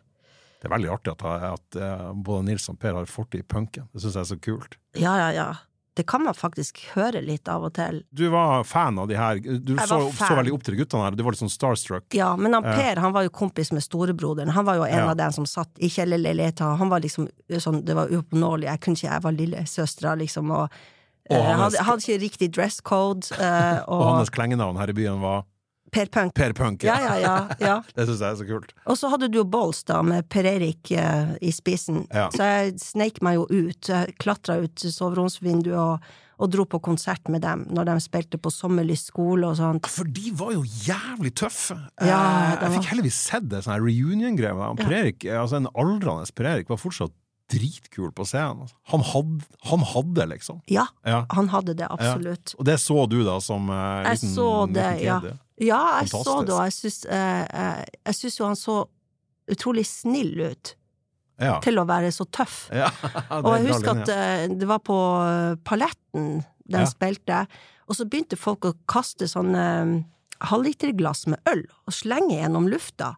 Det 0.61 0.69
er 0.69 0.75
veldig 0.77 0.91
artig 0.93 1.13
at, 1.17 1.25
at 1.55 1.77
eh, 1.81 2.07
både 2.15 2.45
Nils 2.51 2.69
og 2.69 2.79
Per 2.83 2.93
har 2.99 3.07
fortid 3.09 3.41
i 3.41 3.49
punken. 3.49 3.89
Det 3.95 4.03
syns 4.05 4.15
jeg 4.19 4.21
er 4.27 4.31
så 4.35 4.41
kult. 4.45 4.77
Ja, 5.01 5.17
ja, 5.17 5.31
ja. 5.33 5.49
Det 5.99 6.05
kan 6.07 6.23
man 6.23 6.37
faktisk 6.39 6.79
høre 6.95 7.19
litt 7.21 7.49
av 7.51 7.65
og 7.67 7.73
til. 7.77 8.03
Du 8.15 8.23
var 8.33 8.63
fan 8.65 8.97
av 9.03 9.09
de 9.11 9.17
her. 9.19 9.41
Du 9.43 9.73
så, 9.77 9.99
så 10.17 10.29
veldig 10.39 10.53
opp 10.55 10.63
til 10.65 10.77
de 10.77 10.83
guttene 10.85 11.03
her. 11.09 11.17
Du 11.19 11.25
var 11.27 11.35
litt 11.35 11.41
sånn 11.43 11.51
starstruck. 11.53 12.07
Ja, 12.17 12.29
men 12.39 12.55
han 12.57 12.63
Per 12.63 13.01
han 13.03 13.13
var 13.17 13.27
jo 13.27 13.33
kompis 13.35 13.73
med 13.75 13.83
storebroderen. 13.85 14.53
Han 14.55 14.65
var 14.69 14.79
jo 14.79 14.85
en 14.87 14.95
Ja. 15.03 15.09
av 15.11 15.17
dem 15.19 15.33
som 15.35 15.49
satt 15.51 15.73
i 15.83 15.91
kjellerleiligheta. 15.91 16.77
Han 16.81 16.89
var 16.93 17.03
liksom 17.05 17.27
sånn, 17.59 17.83
det 17.85 17.97
var 17.99 18.09
uoppnåelig. 18.15 18.69
Jeg 18.71 18.81
kunne 18.87 18.97
ikke, 19.01 19.11
jeg 19.11 19.25
var 19.27 19.37
lillesøstera, 19.43 20.15
liksom, 20.23 20.51
og 20.55 20.69
Og 21.31 21.37
eh, 21.37 21.45
hans- 21.45 21.77
hadde, 21.77 21.85
hadde 21.87 22.03
ikke 22.07 22.21
riktig 22.23 22.51
dress 22.55 22.81
code. 22.81 23.27
Uh, 23.37 23.83
Og 23.91 24.01
og 24.01 24.17
hans 24.23 24.31
klengenavn 24.35 24.79
her 24.81 24.89
i 24.91 24.97
byen 24.97 25.21
var 25.21 25.45
Per 25.91 26.07
Punk. 26.13 26.35
Per 26.39 26.53
Punk. 26.57 26.85
Ja, 26.87 26.97
ja, 27.03 27.17
ja. 27.19 27.35
ja. 27.61 27.77
Det 27.97 28.07
syns 28.09 28.23
jeg 28.23 28.31
er 28.31 28.39
så 28.41 28.47
kult. 28.49 28.75
Og 28.87 28.99
så 29.01 29.11
hadde 29.13 29.29
du 29.31 29.41
jo 29.41 29.45
Bolls, 29.51 29.83
da, 29.89 30.01
med 30.07 30.29
Per 30.31 30.47
Erik 30.47 30.91
eh, 30.95 31.35
i 31.43 31.53
spissen. 31.55 32.05
Så 32.35 32.47
jeg 32.47 32.75
sneik 32.83 33.21
meg 33.27 33.41
jo 33.41 33.47
ut. 33.51 33.91
Klatra 34.23 34.61
ut 34.63 34.85
soveromsvinduet 34.85 35.77
og, 35.81 36.11
og 36.41 36.49
dro 36.55 36.65
på 36.65 36.81
konsert 36.81 37.29
med 37.29 37.43
dem 37.45 37.67
når 37.75 37.91
de 37.91 37.97
spilte 38.01 38.39
på 38.41 38.53
Sommerlyst 38.55 39.11
skole 39.13 39.51
og 39.51 39.59
sånt. 39.59 39.89
For 39.93 40.09
de 40.09 40.31
var 40.39 40.55
jo 40.57 40.63
jævlig 40.87 41.35
tøffe. 41.37 41.77
Ja, 42.01 42.21
Eh, 42.21 42.55
jeg 42.65 42.77
fikk 42.79 42.91
heldigvis 42.95 43.19
sett 43.31 43.49
det, 43.51 43.61
sånn 43.67 43.81
reunion-greia. 43.83 44.71
Per 44.79 44.95
Erik, 45.03 45.27
altså 45.27 45.59
en 45.61 45.69
aldrende 45.75 46.31
Per 46.35 46.49
Erik, 46.55 46.71
var 46.73 46.81
fortsatt 46.81 47.13
dritkul 47.51 48.13
på 48.15 48.25
scenen. 48.29 48.63
altså. 48.65 48.77
Han 48.93 49.03
hadde, 49.11 49.45
han 49.71 49.85
hadde 49.93 50.27
liksom. 50.35 50.61
Ja, 50.71 50.87
Ja. 51.07 51.25
han 51.35 51.49
hadde 51.53 51.75
det 51.77 51.87
absolutt. 51.91 52.55
Og 52.59 52.65
det 52.69 52.79
så 52.81 53.07
du 53.11 53.19
da 53.27 53.39
som 53.43 53.69
uh, 53.71 54.03
Jeg 54.07 54.21
liten, 54.21 54.35
så 54.35 54.49
det, 54.73 54.89
ja. 55.05 55.21
Ja, 55.61 56.01
jeg 56.01 56.09
Fantastisk. 56.09 56.25
så 56.25 56.37
det, 56.47 56.55
og 56.55 56.63
jeg 56.65 56.73
syns, 56.79 57.01
uh, 57.11 57.45
eh, 57.63 57.85
jeg 58.07 58.15
syns 58.21 58.39
jo 58.41 58.47
han 58.47 58.57
så 58.57 58.77
utrolig 59.51 59.85
snill 59.87 60.41
ut 60.53 60.77
Ja. 61.41 61.59
til 61.65 61.79
å 61.81 61.85
være 61.89 62.11
så 62.13 62.25
tøff. 62.31 62.69
ja. 62.77 62.89
Og 63.41 63.51
jeg 63.59 63.67
husker 63.73 64.01
at 64.05 64.09
uh, 64.15 64.55
det 64.61 64.69
var 64.69 64.79
på 64.85 64.97
eh, 65.25 65.57
Paletten, 65.65 66.45
den 66.71 66.85
Ja. 66.85 66.87
spilte, 66.87 67.47
og 67.89 67.97
så 67.97 68.05
begynte 68.07 68.37
folk 68.39 68.65
å 68.69 68.75
kaste 68.87 69.27
sånne 69.27 70.05
halvliterglass 70.51 71.27
med 71.27 71.41
øl 71.51 71.65
og 71.87 71.93
slenge 71.93 72.39
gjennom 72.39 72.69
lufta. 72.71 73.17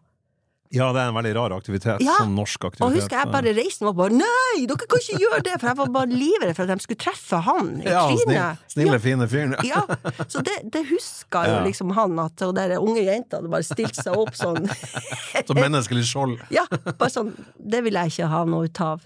Ja, 0.73 0.87
det 0.95 1.03
er 1.03 1.11
en 1.11 1.17
veldig 1.17 1.33
rar 1.37 1.53
aktivitet. 1.53 2.01
Ja, 2.01 2.15
Sånn 2.23 2.33
norsk 2.37 2.65
aktivitet. 2.69 2.85
Og 2.87 2.97
husker 2.97 3.19
jeg 3.19 3.29
bare 3.33 3.53
reiste 3.53 3.85
meg 3.85 3.91
opp 3.91 3.99
og 3.99 4.01
bare 4.03 4.17
Nei, 4.17 4.65
dere 4.69 4.87
kan 4.89 5.03
ikke 5.03 5.19
gjøre 5.21 5.41
det! 5.45 5.53
For 5.61 5.69
jeg 5.69 5.79
var 5.79 5.93
bare 5.97 6.19
livredd 6.23 6.55
for 6.57 6.65
at 6.65 6.73
de 6.73 6.85
skulle 6.87 7.01
treffe 7.03 7.41
han 7.47 7.71
i 7.83 7.87
ja, 7.87 8.03
trynet. 8.09 8.65
snille, 8.73 8.99
fine 9.03 9.29
fyren. 9.29 9.55
Ja, 9.67 9.83
så 10.25 10.41
det, 10.45 10.57
det 10.73 10.83
huska 10.89 11.45
jo 11.49 11.61
liksom 11.67 11.93
han, 11.97 12.17
at 12.23 12.41
og 12.47 12.55
der 12.57 12.75
unge 12.79 13.05
jenta 13.05 13.39
hadde 13.39 13.53
bare 13.53 13.67
stilt 13.67 13.99
seg 13.99 14.17
opp 14.17 14.33
sånn. 14.37 14.65
Som 15.47 15.59
menneskelig 15.59 16.05
skjold. 16.09 16.41
Ja, 16.53 16.65
bare 16.89 17.11
sånn. 17.13 17.33
Det 17.57 17.83
vil 17.85 17.97
jeg 17.99 18.15
ikke 18.15 18.29
ha 18.33 18.43
noe 18.49 18.69
ut 18.69 18.83
av. 18.83 19.05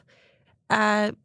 Jeg 0.72 1.16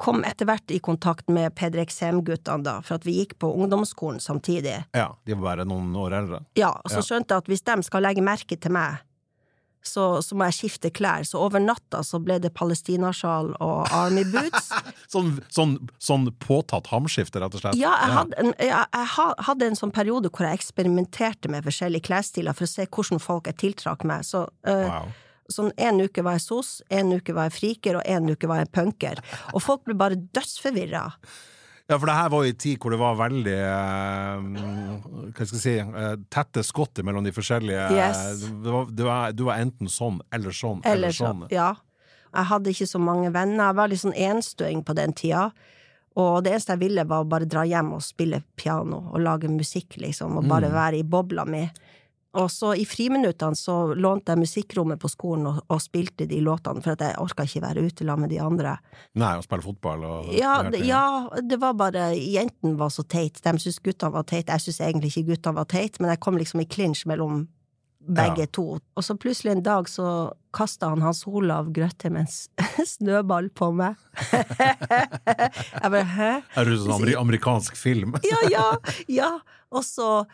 kom 0.00 0.24
etter 0.24 0.48
hvert 0.48 0.72
i 0.72 0.80
kontakt 0.80 1.28
med 1.28 1.52
PDXM-guttene, 1.58 2.64
da, 2.64 2.78
for 2.84 2.96
at 2.96 3.04
vi 3.04 3.18
gikk 3.18 3.36
på 3.42 3.50
ungdomsskolen 3.52 4.20
samtidig. 4.22 4.78
Ja, 4.96 5.10
de 5.28 5.36
var 5.36 5.50
bare 5.50 5.68
noen 5.68 5.92
år 6.00 6.16
eldre. 6.22 6.40
Ja, 6.56 6.72
og 6.80 6.92
så 6.92 7.04
skjønte 7.04 7.36
jeg 7.36 7.44
at 7.44 7.50
hvis 7.52 7.64
de 7.68 7.76
skal 7.84 8.06
legge 8.08 8.24
merke 8.24 8.56
til 8.56 8.72
meg, 8.72 9.02
så, 9.82 10.04
så 10.22 10.36
må 10.36 10.44
jeg 10.50 10.56
skifte 10.58 10.90
klær. 10.92 11.24
Så 11.24 11.40
over 11.40 11.62
natta 11.62 12.02
så 12.04 12.20
ble 12.22 12.36
det 12.42 12.50
palestinasjal 12.56 13.54
og 13.64 13.88
army 13.96 14.26
boots. 14.28 14.68
Sånn, 15.10 15.32
sånn, 15.50 15.72
sånn 15.98 16.28
påtatt 16.38 16.86
hamskifte, 16.92 17.40
rett 17.42 17.54
og 17.56 17.62
slett. 17.64 17.78
Ja, 17.80 17.90
jeg 17.98 18.12
hadde, 18.14 18.36
en, 18.44 18.52
jeg, 18.62 18.70
jeg 18.70 19.08
hadde 19.48 19.66
en 19.66 19.78
sånn 19.80 19.90
periode 19.96 20.30
hvor 20.30 20.46
jeg 20.46 20.60
eksperimenterte 20.60 21.50
med 21.50 21.64
forskjellige 21.66 22.06
klesstiler 22.06 22.54
for 22.54 22.68
å 22.68 22.70
se 22.70 22.86
hvordan 22.86 23.18
folk 23.24 23.50
jeg 23.50 23.58
tiltrakk 23.64 24.04
meg. 24.06 24.22
Så 24.28 24.44
eh, 24.68 24.86
Wow. 24.86 25.08
sånn 25.50 25.72
en 25.82 25.98
uke 26.04 26.22
var 26.22 26.36
jeg 26.38 26.44
sos, 26.46 26.70
en 26.94 27.10
uke 27.16 27.34
var 27.34 27.48
jeg 27.50 27.56
friker, 27.58 27.98
og 27.98 28.06
en 28.06 28.30
uke 28.30 28.46
var 28.50 28.62
jeg 28.62 28.70
punker. 28.76 29.18
Og 29.54 29.64
folk 29.64 29.82
ble 29.88 29.96
bare 29.98 30.20
dødsforvirra. 30.36 31.08
Ja, 31.90 31.96
for 31.98 32.06
det 32.06 32.14
her 32.14 32.28
var 32.30 32.44
jo 32.46 32.52
en 32.54 32.58
tid 32.62 32.78
hvor 32.78 32.94
det 32.94 33.00
var 33.00 33.16
veldig 33.18 33.54
eh, 33.58 34.44
Hva 35.34 35.46
skal 35.46 35.56
jeg 35.56 35.62
si 35.64 35.74
eh, 35.82 36.12
Tette 36.30 36.62
skott 36.66 37.00
mellom 37.06 37.26
de 37.26 37.32
forskjellige 37.34 37.88
Yes. 37.96 38.44
det 38.46 38.70
var, 38.74 38.86
du, 38.94 39.02
var, 39.08 39.34
du 39.34 39.42
var 39.48 39.58
enten 39.62 39.90
sånn 39.90 40.20
eller 40.32 40.54
sånn 40.54 40.80
eller, 40.84 40.96
Eller 40.96 41.16
så, 41.16 41.26
sånn. 41.32 41.46
ja. 41.54 41.72
Jeg 42.30 42.46
hadde 42.46 42.70
ikke 42.70 42.86
så 42.86 43.00
mange 43.02 43.30
venner. 43.34 43.64
Jeg 43.72 43.76
var 43.80 43.90
litt 43.90 44.02
sånn 44.04 44.14
enstøing 44.14 44.84
på 44.86 44.94
den 44.94 45.10
tida. 45.18 45.48
Og 46.20 46.44
det 46.46 46.52
eneste 46.52 46.76
jeg 46.76 46.82
ville, 46.84 47.02
var 47.10 47.24
å 47.24 47.26
bare 47.26 47.48
dra 47.50 47.64
hjem 47.66 47.88
og 47.96 48.04
spille 48.06 48.38
piano 48.58 49.00
og 49.10 49.18
lage 49.24 49.50
musikk, 49.50 49.96
liksom, 49.98 50.36
og 50.38 50.46
bare 50.46 50.70
være 50.70 51.00
i 51.00 51.06
bobla 51.06 51.42
mi. 51.50 51.64
Og 52.38 52.46
så 52.54 52.74
i 52.78 52.84
friminuttene 52.86 53.58
så 53.58 53.94
lånte 53.98 54.30
jeg 54.36 54.38
musikkrommet 54.44 55.00
på 55.02 55.08
skolen 55.10 55.48
og, 55.50 55.56
og 55.66 55.80
spilte 55.82 56.28
de 56.30 56.38
låtene, 56.46 56.78
for 56.84 56.94
at 56.94 57.00
jeg 57.02 57.18
orka 57.18 57.42
ikke 57.48 57.62
være 57.64 57.82
ute 57.88 58.04
sammen 58.06 58.28
med 58.28 58.30
de 58.30 58.38
andre. 58.44 58.76
Nei, 59.18 59.32
å 59.34 59.42
spille 59.42 59.64
fotball 59.66 60.04
og 60.06 60.28
Ja, 60.38 60.60
det, 60.70 60.84
ja, 60.86 61.02
det 61.42 61.58
var 61.58 61.74
bare 61.74 62.12
Jentene 62.14 62.76
var 62.78 62.92
så 62.94 63.02
teit. 63.02 63.40
De 63.42 63.54
syntes 63.58 63.80
guttene 63.82 64.14
var 64.14 64.28
teit. 64.30 64.46
Jeg 64.46 64.62
syns 64.68 64.78
egentlig 64.86 65.10
ikke 65.10 65.32
guttene 65.32 65.58
var 65.58 65.66
teit, 65.70 65.98
men 65.98 66.12
jeg 66.14 66.22
kom 66.22 66.38
liksom 66.38 66.62
i 66.62 66.68
clinch 66.70 67.02
mellom 67.10 67.48
begge 68.00 68.46
Ja. 68.46 68.52
to. 68.52 68.78
Og 68.96 69.04
så 69.04 69.14
plutselig 69.18 69.52
en 69.52 69.62
dag 69.66 69.88
så 69.90 70.32
kasta 70.56 70.88
han 70.88 71.02
Hans 71.04 71.24
Olav 71.28 71.68
Grøtte 71.74 72.10
med 72.10 72.30
en 72.30 72.86
snøball 72.94 73.50
på 73.50 73.72
meg. 73.76 73.98
jeg 74.30 75.90
bare 75.90 76.04
hæ? 76.14 76.30
Er 76.56 76.64
det 76.70 76.78
sånn 76.80 77.10
amerikansk 77.20 77.76
film? 77.76 78.16
Ja, 78.26 78.40
ja, 78.50 78.68
ja. 79.20 79.30
Og 79.70 79.84
så, 79.86 80.24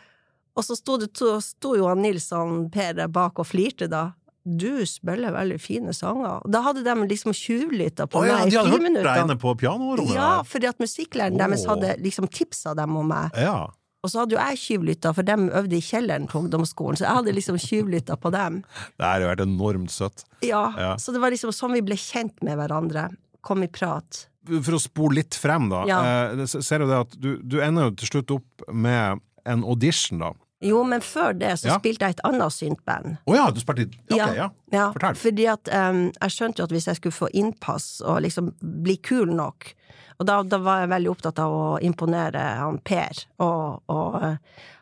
og 0.57 0.65
så 0.65 0.75
sto, 0.77 0.97
det, 0.97 1.11
to- 1.17 1.37
sto 1.43 1.75
jo 1.77 1.85
han 1.87 2.01
Nils 2.01 2.31
og 2.35 2.71
Per 2.73 3.03
bak 3.13 3.39
og 3.39 3.45
flirte, 3.47 3.87
da. 3.91 4.07
Du 4.47 4.79
spiller 4.87 5.33
veldig 5.35 5.57
fine 5.59 5.91
sanger. 5.93 6.39
Da 6.47 6.61
hadde 6.63 6.83
de 6.85 6.93
liksom 7.09 7.33
tjuvlytta 7.35 8.05
på 8.07 8.21
oh, 8.21 8.27
ja, 8.27 8.37
meg 8.39 8.47
de 8.51 8.55
i 8.55 8.57
hadde 8.57 8.69
hørt 8.71 8.79
deg 8.79 8.85
friminuttene. 8.85 9.25
inne 9.25 9.35
på 9.41 9.51
pianorommet? 9.59 10.15
Ja, 10.15 10.29
fordi 10.47 10.69
at 10.69 10.79
musikklæreren 10.79 11.37
deres 11.41 11.65
hadde 11.67 11.97
liksom 11.99 12.29
tipsa 12.31 12.73
dem 12.79 12.95
om 12.99 13.11
meg. 13.11 13.35
ja. 13.37 13.67
Og 14.05 14.11
så 14.13 14.21
hadde 14.21 14.35
jo 14.37 14.39
jeg 14.39 14.59
tjuvlytta, 14.61 15.09
for 15.17 15.25
dem 15.25 15.47
øvde 15.57 15.75
i 15.75 15.81
kjelleren 15.83 16.27
på 16.29 16.37
ungdomsskolen, 16.39 16.95
så 16.95 17.03
jeg 17.07 17.15
hadde 17.17 17.33
liksom 17.33 17.57
tjuvlytta 17.59 18.15
på 18.21 18.29
dem. 18.31 18.59
Det 18.95 19.03
har 19.03 19.19
jo 19.25 19.27
vært 19.31 19.41
enormt 19.43 19.91
søtt. 19.91 20.23
Ja, 20.45 20.61
Ja. 20.77 20.91
Så 21.01 21.11
det 21.11 21.19
var 21.19 21.33
liksom 21.33 21.51
sånn 21.51 21.73
vi 21.75 21.81
ble 21.83 21.97
kjent 21.99 22.37
med 22.45 22.55
hverandre. 22.61 23.09
Kom 23.41 23.65
i 23.65 23.67
prat. 23.67 24.27
For 24.47 24.77
å 24.77 24.79
spole 24.79 25.17
litt 25.19 25.35
frem, 25.35 25.67
da. 25.73 25.81
Ja. 25.89 25.99
Eh, 26.37 26.45
ser 26.45 26.85
du 26.85 26.87
det 26.87 26.99
at 27.01 27.17
du, 27.19 27.29
du 27.41 27.57
ender 27.59 27.89
jo 27.89 27.95
til 27.99 28.11
slutt 28.13 28.31
opp 28.37 28.67
med 28.71 29.19
en 29.49 29.65
audition, 29.65 30.21
da. 30.23 30.31
Jo, 30.65 30.83
men 30.83 31.01
før 31.05 31.35
det 31.37 31.51
så 31.61 31.67
Ja. 31.69 31.75
spilte 31.77 32.07
jeg 32.07 32.15
et 32.17 32.21
annet 32.25 32.53
syntband. 32.53 33.17
Å 33.29 33.35
ja, 33.35 33.51
du 33.53 33.59
spilte 33.61 33.83
i 33.85 34.13
okay, 34.15 34.35
ja. 34.39 34.47
ja. 34.73 34.87
Fortell. 34.95 35.15
Fordi 35.21 35.45
at 35.51 35.69
um, 35.69 35.99
jeg 36.21 36.33
skjønte 36.33 36.59
jo 36.63 36.65
at 36.65 36.71
hvis 36.73 36.87
jeg 36.89 36.97
skulle 36.97 37.13
få 37.13 37.29
innpass 37.33 38.01
og 38.01 38.23
liksom 38.25 38.49
bli 38.61 38.97
kul 38.97 39.29
nok 39.37 39.73
Og 40.19 40.25
da, 40.25 40.39
da 40.41 40.57
var 40.57 40.79
jeg 40.81 40.89
veldig 40.89 41.11
opptatt 41.11 41.37
av 41.43 41.53
å 41.53 41.65
imponere 41.85 42.41
han 42.57 42.79
Per 42.81 43.19
og, 43.37 43.83
og 43.93 44.15
eh, 44.23 44.39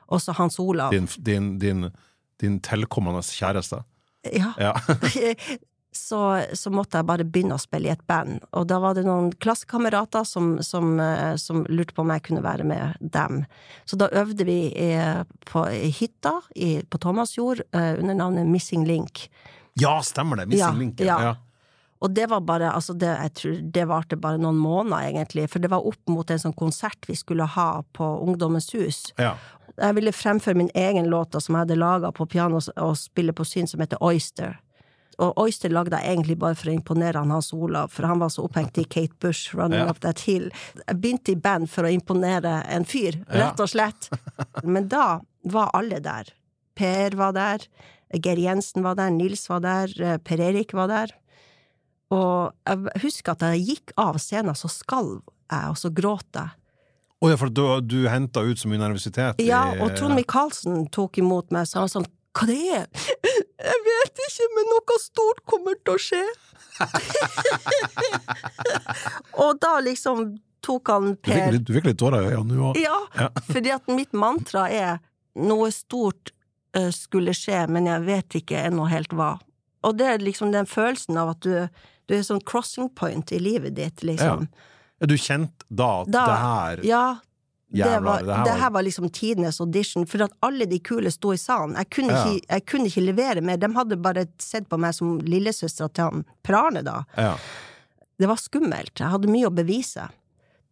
også 0.08 0.32
Hans 0.38 0.56
Olav. 0.64 0.92
Din, 0.96 1.10
din, 1.20 1.60
din, 1.60 1.90
din 2.40 2.60
tilkommende 2.64 3.20
kjæreste. 3.20 3.82
Ja. 4.32 4.54
Ja. 4.58 4.72
så, 5.96 6.20
så 6.54 6.72
måtte 6.74 7.00
jeg 7.00 7.08
bare 7.10 7.26
begynne 7.28 7.56
å 7.58 7.62
spille 7.62 7.90
i 7.90 7.94
et 7.94 8.04
band. 8.10 8.44
Og 8.56 8.68
da 8.70 8.78
var 8.84 8.98
det 8.98 9.06
noen 9.08 9.32
klassekamerater 9.42 10.24
som, 10.28 10.58
som, 10.66 11.00
eh, 11.00 11.36
som 11.42 11.64
lurte 11.72 11.96
på 11.96 12.04
om 12.06 12.12
jeg 12.14 12.26
kunne 12.28 12.44
være 12.46 12.68
med 12.68 13.00
dem. 13.00 13.42
Så 13.88 13.98
da 14.00 14.10
øvde 14.12 14.46
vi 14.48 14.58
i, 14.72 14.92
på 15.50 15.66
i 15.72 15.90
hytta 15.96 16.38
i, 16.56 16.78
på 16.84 17.00
Thomasjord 17.04 17.64
eh, 17.72 17.94
under 18.00 18.14
navnet 18.22 18.48
Missing 18.52 18.86
Link. 18.86 19.28
ja, 19.80 19.98
stemmer 20.04 20.38
det! 20.44 20.46
Missing 20.54 20.60
Ja, 20.68 20.80
Link. 20.80 21.00
ja. 21.00 21.18
Ja. 21.30 21.36
Og 22.04 22.12
det 22.14 22.26
var 22.30 22.42
bare, 22.46 22.70
altså 22.76 22.94
det, 22.94 23.08
jeg 23.08 23.32
tror 23.40 23.60
det 23.74 23.86
varte 23.90 24.18
bare 24.20 24.38
noen 24.38 24.58
måneder, 24.60 25.08
egentlig, 25.10 25.48
for 25.50 25.64
det 25.64 25.72
var 25.72 25.86
opp 25.88 26.12
mot 26.12 26.30
en 26.30 26.40
sånn 26.44 26.54
konsert 26.54 27.08
vi 27.08 27.16
skulle 27.18 27.48
ha 27.56 27.70
på 27.96 28.10
Ungdommens 28.22 28.68
hus. 28.76 29.00
Ja. 29.18 29.32
Jeg 29.80 29.96
ville 29.98 30.12
fremføre 30.16 30.60
min 30.60 30.70
egen 30.76 31.08
låt 31.12 31.34
som 31.42 31.56
jeg 31.56 31.64
hadde 31.66 31.76
laga 31.80 32.12
på 32.16 32.28
piano 32.30 32.60
og 32.60 32.94
spille 33.00 33.34
på 33.36 33.44
syn, 33.48 33.66
som 33.68 33.82
heter 33.82 34.00
Oyster. 34.04 34.60
Og 35.24 35.38
Oyster 35.40 35.72
lagde 35.72 35.96
jeg 35.96 36.12
egentlig 36.12 36.38
bare 36.42 36.58
for 36.60 36.72
å 36.72 36.76
imponere 36.76 37.22
han 37.22 37.32
Hans 37.32 37.54
Olav, 37.56 37.92
for 37.94 38.08
han 38.10 38.20
var 38.20 38.32
så 38.34 38.44
opphengt 38.48 38.78
i 38.82 38.84
Kate 38.84 39.16
Bush, 39.24 39.56
Running 39.56 39.86
Ja. 39.86 39.90
Up 39.94 40.02
That 40.04 40.26
Hill. 40.28 40.50
Jeg 40.82 41.00
begynte 41.02 41.32
i 41.32 41.40
band 41.40 41.70
for 41.72 41.88
å 41.88 41.92
imponere 41.94 42.58
en 42.72 42.88
fyr, 42.88 43.22
rett 43.32 43.62
og 43.64 43.72
slett. 43.72 44.10
Men 44.64 44.90
da 44.92 45.22
var 45.48 45.72
alle 45.78 46.02
der. 46.04 46.34
Per 46.76 47.16
var 47.16 47.36
der, 47.38 47.64
Geir 48.16 48.40
Jensen 48.40 48.84
var 48.84 48.98
der, 49.00 49.14
Nils 49.16 49.48
var 49.50 49.64
der, 49.64 49.94
eh, 50.02 50.18
Per 50.18 50.42
Erik 50.44 50.74
var 50.76 50.92
der. 50.92 51.16
Og 52.14 52.52
jeg 52.68 53.02
husker 53.06 53.34
at 53.34 53.48
jeg 53.48 53.64
gikk 53.70 53.96
av 53.98 54.20
scenen, 54.22 54.56
så 54.56 54.70
skalv 54.72 55.22
jeg, 55.24 55.70
og 55.72 55.80
så 55.80 55.92
gråt 55.96 56.28
jeg. 56.36 56.52
Å 57.24 57.32
ja, 57.32 57.38
for 57.40 57.50
du, 57.50 57.64
du 57.82 57.98
henta 58.12 58.44
ut 58.44 58.60
så 58.60 58.70
mye 58.70 58.82
nervøsitet? 58.82 59.40
Ja, 59.42 59.64
og 59.80 59.96
Trond 59.96 60.18
Michaelsen 60.18 60.86
tok 60.94 61.18
imot 61.24 61.54
meg, 61.56 61.66
så 61.70 61.86
han 61.86 61.92
sånn 61.92 62.08
Hva 62.36 62.46
det 62.50 62.58
er? 62.76 62.88
Jeg 63.66 63.80
vet 63.86 64.20
ikke, 64.28 64.48
men 64.58 64.66
noe 64.74 64.98
stort 65.00 65.40
kommer 65.48 65.78
til 65.86 65.94
å 65.96 66.02
skje. 66.04 66.24
og 69.44 69.60
da 69.64 69.74
liksom 69.86 70.36
tok 70.66 70.90
han 70.92 71.12
Per 71.24 71.56
du 71.62 71.72
fikk 71.76 71.86
litt 71.92 72.00
tårer 72.02 72.26
i 72.26 72.32
øynene, 72.34 72.56
du 72.58 72.64
òg. 72.72 72.80
Ja, 72.82 72.98
Ja. 73.20 73.28
fordi 73.48 73.72
at 73.76 73.88
mitt 73.88 74.14
mantra 74.18 74.66
er 74.72 74.98
noe 75.36 75.70
stort 75.72 76.32
skulle 76.92 77.32
skje, 77.38 77.68
men 77.72 77.86
jeg 77.88 78.02
vet 78.04 78.30
ikke 78.42 78.66
ennå 78.68 78.88
helt 78.92 79.14
hva. 79.16 79.38
Og 79.86 79.96
det 79.98 80.08
er 80.10 80.18
liksom 80.26 80.52
den 80.52 80.66
følelsen 80.68 81.16
av 81.22 81.30
at 81.36 81.40
du, 81.46 81.70
du 82.10 82.16
er 82.18 82.24
sånn 82.26 82.42
crossing 82.44 82.90
point 82.90 83.32
i 83.32 83.40
livet 83.40 83.76
ditt, 83.78 84.04
liksom. 84.04 84.48
Ja, 85.00 85.06
Du 85.08 85.16
kjente 85.20 85.64
da 85.70 86.02
at 86.02 86.12
Da- 86.12 86.26
det 86.26 86.38
her 86.42 86.80
Ja, 86.84 87.16
det 87.72 88.00
var, 88.04 88.22
det 88.24 88.36
her 88.36 88.44
det 88.46 88.52
var- 88.52 88.60
her 88.60 88.70
var 88.72 88.84
liksom 88.84 89.10
tidenes 89.12 89.60
audition, 89.60 90.06
for 90.06 90.24
at 90.24 90.32
alle 90.42 90.66
de 90.66 90.80
kule 90.80 91.12
sto 91.12 91.32
i 91.34 91.38
salen. 91.38 91.76
Jeg 91.76 91.90
kunne, 91.90 92.12
Ja. 92.14 92.26
ikke, 92.26 92.46
jeg 92.50 92.66
kunne 92.66 92.86
ikke 92.86 93.06
levere 93.06 93.42
mer. 93.42 93.58
De 93.58 93.68
hadde 93.74 93.96
bare 94.02 94.28
sett 94.40 94.70
på 94.70 94.78
meg 94.80 94.94
som 94.94 95.20
lillesøstera 95.20 95.92
til 95.94 96.04
han 96.04 96.26
Per-Arne, 96.44 96.84
da. 96.84 97.04
ja, 97.18 97.36
Det 98.18 98.28
var 98.30 98.36
skummelt. 98.38 98.96
Jeg 98.96 99.10
hadde 99.12 99.28
mye 99.28 99.48
å 99.50 99.54
bevise. 99.54 100.10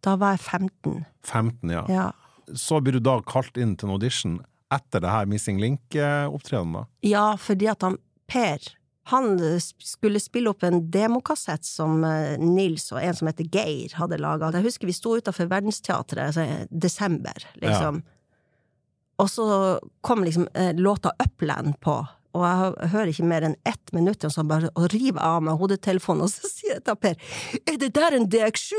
Da 0.02 0.16
var 0.16 0.32
jeg 0.36 0.40
15. 0.40 1.04
15, 1.22 1.70
ja. 1.70 1.84
Ja. 1.88 2.12
Så 2.54 2.80
blir 2.82 2.92
du 2.92 3.00
da 3.00 3.20
kalt 3.20 3.56
inn 3.58 3.76
til 3.76 3.88
en 3.88 3.92
audition 3.94 4.44
etter 4.70 5.00
det 5.00 5.10
her 5.10 5.26
Missing 5.26 5.58
Link-opptredenen, 5.60 6.72
da? 6.72 6.84
Ja, 7.02 7.36
fordi 7.36 7.68
at 7.70 7.82
han 7.82 7.98
Per 8.26 8.58
han 9.04 9.54
eh, 9.54 9.58
skulle 9.60 10.20
spille 10.20 10.50
opp 10.50 10.62
en 10.62 10.90
demokassett 10.90 11.64
som 11.64 12.04
eh, 12.04 12.38
Nils 12.40 12.88
og 12.92 13.02
en 13.02 13.16
som 13.16 13.28
heter 13.28 13.48
Geir 13.52 13.96
hadde 13.98 14.20
laga. 14.20 14.52
Jeg 14.54 14.68
husker 14.70 14.88
vi 14.88 14.96
sto 14.96 15.16
utafor 15.18 15.50
Verdensteatret 15.50 16.38
i 16.40 16.48
desember, 16.70 17.44
liksom. 17.60 18.02
Og 19.20 19.28
så 19.30 19.46
kom 20.02 20.24
liksom 20.24 20.48
eh, 20.54 20.72
låta 20.74 21.12
Upland 21.22 21.76
på, 21.84 21.98
og 22.34 22.46
jeg 22.48 22.88
hører 22.94 23.12
ikke 23.12 23.28
mer 23.30 23.44
enn 23.46 23.58
ett 23.68 23.92
minutt, 23.94 24.24
og 24.26 24.32
så 24.34 24.42
bare 24.48 24.72
og 24.74 24.88
river 24.90 25.22
av 25.22 25.44
meg 25.46 25.60
hodetelefonen, 25.60 26.24
og 26.24 26.32
så 26.32 26.50
sier 26.50 26.78
jeg 26.78 26.86
til 26.88 26.98
Per 26.98 27.20
Er 27.60 27.78
det 27.78 27.92
der 27.94 28.16
en 28.16 28.26
DX7? 28.26 28.72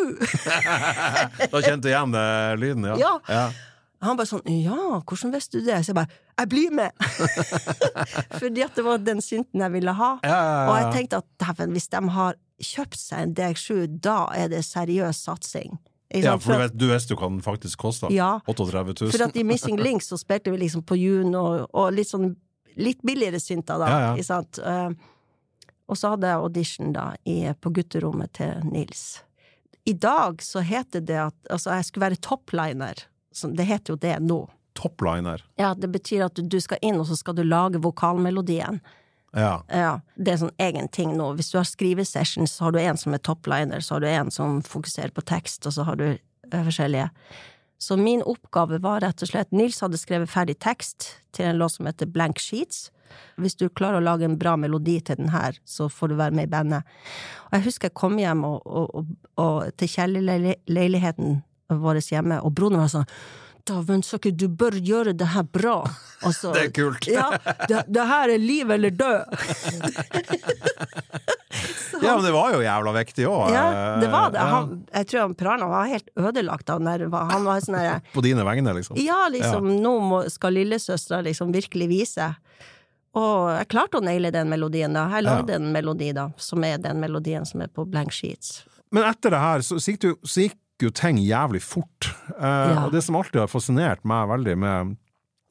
Da 1.53 1.61
kjente 1.61 1.85
du 1.85 1.93
igjen 1.93 2.17
lyden, 2.59 2.89
ja? 2.91 2.97
Ja. 2.99 3.15
ja. 3.29 3.47
Han 4.05 4.19
bare 4.19 4.29
sånn 4.29 4.45
Ja, 4.51 4.99
hvordan 5.01 5.33
visste 5.33 5.59
du 5.59 5.65
det? 5.67 5.79
Så 5.85 5.91
jeg 5.91 5.97
bare 5.97 6.19
Jeg 6.39 6.51
blir 6.51 6.75
med! 6.75 6.91
Fordi 8.41 8.65
at 8.65 8.77
det 8.77 8.85
var 8.85 9.01
den 9.03 9.23
synten 9.23 9.63
jeg 9.65 9.73
ville 9.73 9.95
ha. 9.95 10.11
Ja, 10.23 10.29
ja, 10.29 10.45
ja, 10.45 10.69
Og 10.69 10.77
jeg 10.79 10.93
tenkte 10.99 11.21
at 11.23 11.65
hvis 11.71 11.89
de 11.91 12.01
har 12.17 12.39
kjøpt 12.61 12.99
seg 12.99 13.25
en 13.25 13.35
DX7, 13.35 13.99
da 14.03 14.19
er 14.35 14.47
det 14.53 14.61
seriøs 14.63 15.25
satsing. 15.27 15.75
Ja, 16.15 16.37
for 16.39 16.53
du, 16.53 16.61
vet, 16.61 16.75
du 16.77 16.85
visste 16.87 17.15
du 17.15 17.19
den 17.19 17.41
faktisk 17.43 17.81
kosta. 17.81 18.07
Ja. 18.13 18.37
38 18.47 18.93
000. 19.01 19.11
For 19.11 19.25
at 19.25 19.35
i 19.35 19.43
Missing 19.43 19.79
Links 19.87 20.07
så 20.11 20.19
spilte 20.21 20.53
vi 20.53 20.61
liksom 20.61 20.85
på 20.87 20.95
Juno, 20.99 21.41
og, 21.43 21.65
og 21.73 21.91
litt 21.95 22.11
sånn 22.11 22.35
litt 22.79 23.01
billigere 23.07 23.39
synter, 23.39 23.79
da. 23.81 24.13
Ikke 24.13 24.27
sant? 24.27 24.59
Eh, 24.59 24.89
og 25.85 25.99
så 25.99 26.13
hadde 26.13 26.31
jeg 26.31 26.43
audition 26.43 26.93
da 26.95 27.09
i, 27.29 27.37
på 27.61 27.71
gutterommet 27.75 28.33
til 28.37 28.63
Nils. 28.67 29.21
I 29.85 29.93
dag 30.01 30.41
så 30.41 30.63
heter 30.65 31.03
det 31.05 31.19
at 31.27 31.51
altså 31.53 31.75
jeg 31.77 31.89
skulle 31.89 32.07
være 32.07 32.21
topliner. 32.25 33.03
Det 33.43 33.65
heter 33.67 33.93
jo 33.93 33.97
det 34.01 34.19
nå. 34.23 34.43
Topliner. 34.75 35.43
Ja, 35.59 35.73
det 35.73 35.87
betyr 35.93 36.25
at 36.27 36.39
du, 36.39 36.59
skal 36.61 36.81
inn, 36.81 36.99
og 36.99 37.07
så 37.07 37.15
skal 37.15 37.35
du 37.37 37.43
lage 37.43 37.79
vokalmelodien. 37.83 38.81
Ja. 39.35 39.63
Ja, 39.67 39.91
det 40.15 40.31
er 40.33 40.39
sånn 40.39 40.55
egen 40.63 40.87
ting 40.91 41.15
nå. 41.15 41.33
Hvis 41.35 41.51
du 41.51 41.59
har 41.59 41.67
skrivesession, 41.67 42.47
så 42.47 42.67
har 42.67 42.75
du 42.75 42.79
en 42.79 42.99
som 42.99 43.15
er 43.15 43.23
topliner, 43.23 43.83
så 43.83 43.97
har 43.97 44.03
du 44.03 44.09
en 44.11 44.31
som 44.31 44.61
fokuserer 44.63 45.11
på 45.15 45.23
tekst, 45.27 45.67
og 45.67 45.75
så 45.75 45.87
har 45.87 45.99
du 45.99 46.07
eh, 46.11 46.61
forskjellige. 46.63 47.09
Så 47.77 47.97
min 47.99 48.23
oppgave 48.23 48.79
var 48.83 49.03
rett 49.03 49.23
og 49.23 49.31
slett 49.31 49.51
Nils 49.51 49.81
hadde 49.83 49.99
skrevet 49.99 50.31
ferdig 50.31 50.55
tekst 50.63 51.09
til 51.35 51.49
en 51.49 51.59
låt 51.59 51.75
som 51.75 51.89
heter 51.89 52.07
Blank 52.07 52.39
Sheets. 52.39 52.89
Hvis 53.39 53.57
du 53.59 53.67
klarer 53.69 53.99
å 53.99 54.05
lage 54.05 54.25
en 54.27 54.37
bra 54.39 54.55
melodi 54.59 54.97
til 55.03 55.19
den 55.19 55.31
her, 55.35 55.59
så 55.67 55.89
får 55.91 56.11
du 56.11 56.15
være 56.19 56.35
med 56.35 56.47
i 56.47 56.51
bandet. 56.51 56.87
Og 57.47 57.57
jeg 57.57 57.65
husker 57.67 57.91
jeg 57.91 57.99
kom 57.99 58.15
hjem 58.19 58.43
og, 58.47 58.63
og, 58.65 59.11
og 59.39 59.75
til 59.79 59.91
kjellerleiligheten 59.91 61.43
vår 61.71 62.01
hjemme, 62.03 62.41
og 62.41 62.55
broren 62.55 62.81
var 62.81 62.93
sånn 62.93 63.09
Dæven 63.65 64.03
søkker, 64.05 64.29
du 64.29 64.45
bør 64.45 64.75
gjøre 64.77 65.15
det 65.17 65.25
her 65.33 65.41
bra. 65.49 65.79
Altså, 66.21 66.51
Det 66.53 66.67
er 66.67 66.73
kult. 66.75 67.07
Ja, 67.09 67.31
det, 67.65 67.79
det 67.89 68.03
her 68.05 68.29
er 68.35 68.37
liv 68.37 68.69
eller 68.69 68.91
død. 68.93 69.25
ja, 72.03 72.11
men 72.11 72.21
det 72.27 72.33
var 72.35 72.53
jo 72.53 72.59
jævla 72.61 72.91
viktig 72.99 73.25
òg. 73.25 73.49
Ja, 73.55 73.63
det 74.03 74.11
var 74.13 74.29
det. 74.35 74.43
Han, 74.51 74.83
jeg 74.93 75.07
tror 75.09 75.23
han 75.23 75.33
Prana 75.39 75.69
var 75.71 75.89
helt 75.89 76.11
ødelagt 76.13 76.69
da. 76.69 76.77
Han 77.31 77.47
var 77.47 77.63
sånn 77.65 77.79
herre 77.79 78.03
På 78.13 78.21
dine 78.21 78.45
vegne, 78.45 78.75
liksom. 78.77 78.99
Ja, 79.01 79.23
liksom, 79.33 79.71
nå 79.81 79.95
må, 80.11 80.21
skal 80.29 80.53
lillesøstera 80.59 81.23
liksom 81.25 81.49
virkelig 81.55 81.87
vise. 81.89 82.27
Og 83.15 83.49
jeg 83.55 83.71
klarte 83.71 83.97
å 83.97 84.03
naile 84.05 84.29
den 84.35 84.51
melodien, 84.51 84.93
da. 84.93 85.07
Jeg 85.15 85.25
lagde 85.25 85.57
en 85.57 85.71
melodi, 85.73 86.11
da, 86.13 86.27
som 86.37 86.61
er 86.67 86.77
den 86.83 87.01
melodien 87.01 87.47
som 87.49 87.65
er 87.65 87.73
på 87.73 87.87
Blank 87.89 88.13
Sheets. 88.13 88.59
Men 88.93 89.07
etter 89.09 89.33
det 89.33 89.41
her 89.41 89.65
så, 89.65 89.79
så, 89.79 89.95
gikk, 89.95 90.03
du, 90.03 90.11
så 90.27 90.45
gikk 90.45 90.59
jo 90.83 90.89
ting 90.91 91.17
jævlig 91.23 91.61
fort. 91.63 92.09
Eh, 92.39 92.43
Ja. 92.73 92.85
Og 92.85 92.91
det 92.91 93.03
som 93.03 93.15
alltid 93.15 93.39
har 93.41 93.47
fascinert 93.47 94.03
meg 94.03 94.27
veldig 94.29 94.57
med, 94.57 94.95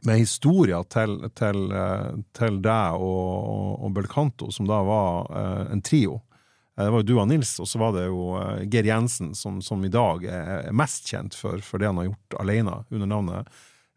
med 0.04 0.18
historia 0.20 0.82
til, 0.84 1.30
til, 1.34 1.70
eh, 1.72 2.10
til 2.36 2.60
deg 2.60 2.98
og, 3.00 3.48
og, 3.48 3.84
og 3.84 3.94
Belcanto, 3.96 4.50
som 4.52 4.66
da 4.68 4.82
var 4.84 5.26
eh, 5.32 5.72
en 5.72 5.82
trio 5.82 6.20
Eh, 6.76 6.82
Det 6.84 6.90
var 6.90 7.02
jo 7.04 7.06
du 7.06 7.18
og 7.22 7.28
Nils, 7.30 7.52
og 7.62 7.68
så 7.70 7.78
var 7.78 7.92
det 7.94 8.08
jo 8.08 8.34
eh, 8.34 8.64
Geir 8.66 8.82
Jensen, 8.88 9.28
som, 9.38 9.60
som 9.62 9.78
i 9.86 9.88
dag 9.88 10.24
er 10.26 10.72
mest 10.74 11.06
kjent 11.06 11.32
for, 11.38 11.60
for 11.62 11.78
det 11.78 11.86
han 11.86 12.00
har 12.00 12.08
gjort 12.08 12.34
alene, 12.42 12.80
under 12.90 13.06
navnet 13.06 13.46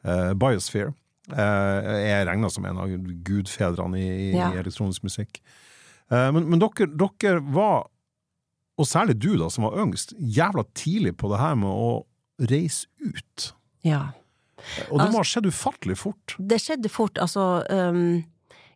eh, 0.05 0.34
Biosphere. 0.38 0.93
Eh, 1.34 1.88
er 2.13 2.28
regna 2.30 2.51
som 2.53 2.67
en 2.69 2.78
av 2.78 2.93
gudfedrene 3.25 3.97
i, 3.97 4.05
i, 4.28 4.36
Ja. 4.38 4.51
elektronisk 4.61 5.01
musikk. 5.09 5.41
Eh, 6.11 6.30
men, 6.38 6.45
men 6.53 6.61
dere, 6.61 6.86
dere 7.01 7.41
var 7.41 7.88
og 8.78 8.86
særlig 8.88 9.17
du, 9.21 9.32
da, 9.39 9.49
som 9.53 9.65
var 9.67 9.78
yngst, 9.82 10.13
jævla 10.19 10.63
tidlig 10.78 11.15
på 11.17 11.32
det 11.32 11.41
her 11.41 11.57
med 11.57 11.69
å 11.73 11.91
reise 12.49 12.86
ut. 13.01 13.51
Ja. 13.86 14.11
Og 14.91 14.99
det 15.01 15.07
må 15.13 15.21
ha 15.21 15.25
skjedd 15.28 15.49
ufattelig 15.49 15.97
fort. 15.99 16.36
Det 16.38 16.59
skjedde 16.61 16.91
fort, 16.91 17.17
altså 17.21 17.63
um, 17.69 18.21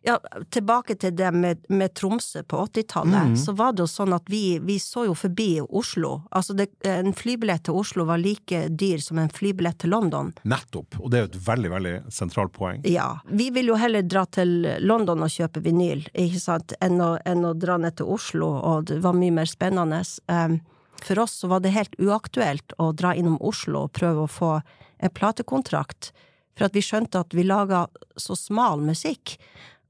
Ja, 0.04 0.16
tilbake 0.50 0.96
til 0.98 1.12
det 1.14 1.28
med, 1.34 1.60
med 1.70 1.92
Tromsø 1.94 2.42
på 2.42 2.58
80-tallet, 2.66 3.28
Mhm. 3.28 3.36
så 3.38 3.52
var 3.54 3.72
det 3.72 3.84
jo 3.84 3.86
sånn 3.86 4.12
at 4.16 4.24
vi, 4.26 4.58
vi 4.58 4.78
så 4.82 5.04
jo 5.06 5.14
forbi 5.14 5.60
Oslo. 5.62 6.22
Altså, 6.34 6.56
det, 6.58 6.66
en 6.82 7.12
flybillett 7.14 7.62
til 7.68 7.74
Oslo 7.78 8.04
var 8.08 8.18
like 8.18 8.64
dyr 8.68 8.98
som 8.98 9.18
en 9.22 9.28
flybillett 9.30 9.78
til 9.78 9.90
London. 9.94 10.32
Nettopp. 10.42 10.98
Og 11.00 11.10
det 11.12 11.18
er 11.20 11.22
jo 11.26 11.30
et 11.30 11.46
veldig, 11.46 11.70
veldig 11.70 11.94
sentralt 12.10 12.52
poeng. 12.52 12.82
Ja. 12.84 13.20
Vi 13.30 13.50
vil 13.54 13.70
jo 13.70 13.76
heller 13.78 14.02
dra 14.02 14.24
til 14.26 14.66
London 14.82 15.22
og 15.22 15.30
kjøpe 15.30 15.62
vinyl, 15.62 16.02
ikke 16.18 16.40
sant, 16.42 16.74
enn 16.82 16.98
å, 17.00 17.12
enn 17.24 17.46
å 17.46 17.54
dra 17.54 17.78
ned 17.78 17.94
til 18.02 18.10
Oslo, 18.10 18.50
og 18.58 18.86
det 18.90 18.98
var 19.06 19.14
mye 19.14 19.30
mer 19.38 19.46
spennende. 19.46 20.02
Um, 20.26 20.58
for 21.02 21.18
oss 21.22 21.38
så 21.42 21.48
var 21.48 21.60
det 21.62 21.76
helt 21.78 21.94
uaktuelt 22.02 22.74
å 22.82 22.90
dra 22.92 23.14
innom 23.14 23.38
Oslo 23.40 23.86
og 23.86 23.92
prøve 23.94 24.26
å 24.26 24.30
få 24.30 24.52
en 24.98 25.10
platekontrakt, 25.14 26.10
for 26.58 26.66
at 26.66 26.74
vi 26.76 26.82
skjønte 26.84 27.22
at 27.22 27.32
vi 27.34 27.46
laga 27.46 27.86
så 28.20 28.34
smal 28.36 28.82
musikk 28.84 29.38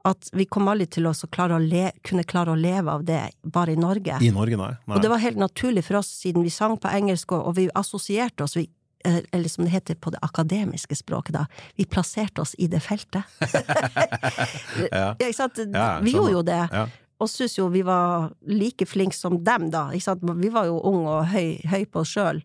at 0.08 0.30
vi 0.34 0.46
kom 0.50 0.68
aldri 0.70 0.88
til 0.90 1.06
å 1.06 1.12
klare 1.30 1.56
å 1.56 1.62
le, 1.62 1.90
kunne 2.06 2.24
klare 2.26 2.54
å 2.54 2.58
leve 2.58 2.90
av 2.90 3.04
det 3.06 3.20
bare 3.42 3.74
i 3.74 3.78
Norge. 3.78 4.18
I 4.22 4.30
Norge, 4.34 4.58
nei. 4.58 4.70
nei. 4.86 4.96
Og 4.96 5.02
det 5.04 5.10
var 5.12 5.22
helt 5.22 5.38
naturlig 5.40 5.84
for 5.86 6.00
oss, 6.00 6.10
siden 6.22 6.44
vi 6.46 6.52
sang 6.54 6.76
på 6.80 6.90
engelsk, 6.90 7.34
og, 7.36 7.44
og 7.50 7.58
vi 7.58 7.68
assosierte 7.78 8.46
oss, 8.46 8.56
vi, 8.58 8.66
eh, 9.06 9.20
eller 9.30 9.52
som 9.52 9.66
det 9.66 9.74
heter 9.74 9.98
på 10.02 10.10
det 10.14 10.22
akademiske 10.26 10.98
språket, 10.98 11.36
da, 11.38 11.44
vi 11.78 11.86
plasserte 11.86 12.42
oss 12.42 12.56
i 12.58 12.70
det 12.72 12.82
feltet. 12.84 13.22
Ja, 14.92 15.12
ikke 15.20 15.36
sant? 15.36 15.58
Ja, 15.68 16.00
vi 16.02 16.16
gjorde 16.16 16.34
jo 16.34 16.42
det. 16.46 16.60
Ja. 16.72 16.86
Og 17.22 17.30
syntes 17.30 17.54
jo 17.58 17.68
vi 17.70 17.84
var 17.86 18.32
like 18.50 18.86
flinke 18.88 19.14
som 19.14 19.38
dem, 19.44 19.68
da. 19.70 19.86
Ikke 19.94 20.08
sant? 20.08 20.24
Vi 20.42 20.50
var 20.52 20.66
jo 20.66 20.80
unge 20.88 21.18
og 21.20 21.28
høy, 21.30 21.60
høy 21.70 21.84
på 21.86 22.02
oss 22.02 22.14
sjøl. 22.16 22.40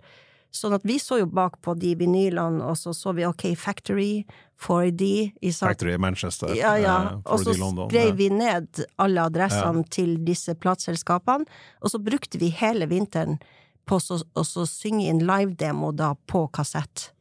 Sånn 0.52 0.74
at 0.74 0.84
vi 0.88 0.96
så 0.98 1.20
jo 1.20 1.26
bak 1.28 1.60
på 1.62 1.74
de 1.78 1.94
vinylene, 1.96 2.64
og 2.64 2.78
så 2.80 2.94
så 2.96 3.14
vi 3.14 3.26
OK 3.28 3.52
Factory, 3.60 4.24
4D 4.58 5.34
ikke? 5.42 5.54
Factory 5.60 5.94
i 5.94 5.98
Manchester. 6.02 6.54
Ja, 6.56 6.76
ja. 6.82 6.96
eh, 7.12 7.20
Og 7.26 7.40
så 7.44 7.54
skrev 7.54 8.16
vi 8.18 8.30
ned 8.30 8.86
alle 8.98 9.22
adressene 9.28 9.84
til 9.90 10.18
disse 10.26 10.56
plateselskapene, 10.56 11.46
og 11.82 11.92
så 11.92 12.00
brukte 12.02 12.40
vi 12.42 12.50
hele 12.50 12.88
vinteren 12.88 13.38
på 13.88 14.00
å 14.00 14.44
så- 14.46 14.66
synge 14.68 15.08
inn 15.08 15.20
live-demo 15.28 15.92
da 15.96 16.14
på 16.28 16.48
kassett. 16.52 17.12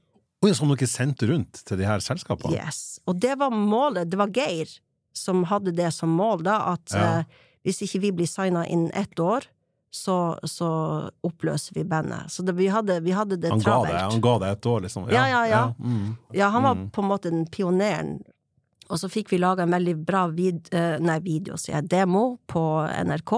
Oi, 0.42 0.52
Som 0.52 0.68
dere 0.68 0.86
sendte 0.86 1.26
rundt 1.28 1.64
til 1.64 1.76
de 1.78 1.84
her 1.84 1.98
selskapene? 1.98 2.52
Yes. 2.54 3.00
Og 3.06 3.18
det 3.20 3.36
var 3.38 3.50
målet. 3.50 4.08
Det 4.10 4.18
var 4.18 4.28
Geir 4.28 4.66
som 5.12 5.44
hadde 5.44 5.74
det 5.74 5.92
som 5.94 6.08
mål, 6.16 6.42
da, 6.42 6.72
at 6.74 6.92
Ja. 6.92 7.18
eh, 7.18 7.24
hvis 7.64 7.82
ikke 7.82 8.00
vi 8.00 8.10
blir 8.12 8.26
signa 8.28 8.64
innen 8.66 8.90
ett 8.94 9.18
år, 9.18 9.42
så, 9.96 10.16
så 10.44 10.68
oppløser 11.24 11.74
vi 11.78 11.84
bandet. 11.88 12.28
Så 12.30 12.44
det, 12.44 12.54
vi, 12.58 12.68
hadde, 12.72 12.98
vi 13.02 13.14
hadde 13.16 13.38
det 13.40 13.50
Han 13.50 13.62
ga 13.64 13.76
det, 13.88 13.96
han 13.96 14.20
ga 14.24 14.34
det 14.42 14.50
et 14.56 14.66
år, 14.70 14.84
liksom? 14.84 15.08
Ja, 15.10 15.24
ja, 15.32 15.42
ja. 15.50 15.62
mm. 15.78 16.16
Ja, 16.36 16.48
han 16.54 16.62
var 16.68 16.74
Mm. 16.76 16.90
på 16.92 17.02
en 17.02 17.08
måte 17.10 17.30
den 17.32 17.46
pioneren. 17.48 18.18
Og 18.90 19.00
så 19.02 19.08
fikk 19.10 19.32
vi 19.32 19.38
laga 19.42 19.64
en 19.66 19.72
veldig 19.74 19.96
bra 20.06 20.26
vid 20.30 20.68
eh, 20.76 20.98
nei, 21.02 21.18
video, 21.24 21.56
sier 21.58 21.80
jeg, 21.80 21.88
demo 21.90 22.36
på 22.46 22.62
NRK 23.08 23.32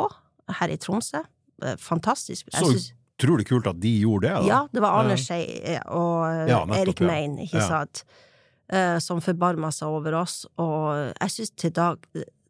her 0.59 0.75
i 0.75 0.77
Tromsø. 0.77 1.23
Eh, 1.65 1.77
Fantastisk. 1.81 2.51
Jeg 2.53 2.61
Så 2.61 2.73
synes- 2.73 2.93
utrolig 3.19 3.47
kult 3.49 3.67
at 3.67 3.81
de 3.81 3.95
gjorde 4.03 4.29
det, 4.29 4.35
da. 4.37 4.43
ja, 4.47 4.59
det 4.73 4.83
var 4.85 4.99
Arne 5.01 5.17
Skei 5.19 5.41
eh, 5.65 5.81
og 5.91 6.49
Ja, 6.51 6.65
nettopp, 6.67 6.77
Erik 6.83 7.01
ja. 7.01 7.07
Mein, 7.07 7.39
ikke 7.47 7.59
Ja. 7.63 7.69
sant, 7.69 8.05
som 9.01 9.21
forbarma 9.25 9.71
seg 9.73 9.89
over 9.89 10.13
oss. 10.21 10.43
Og 10.61 11.15
jeg 11.21 11.31
syns 11.33 11.51
til, 11.57 11.71
dag, 11.73 11.97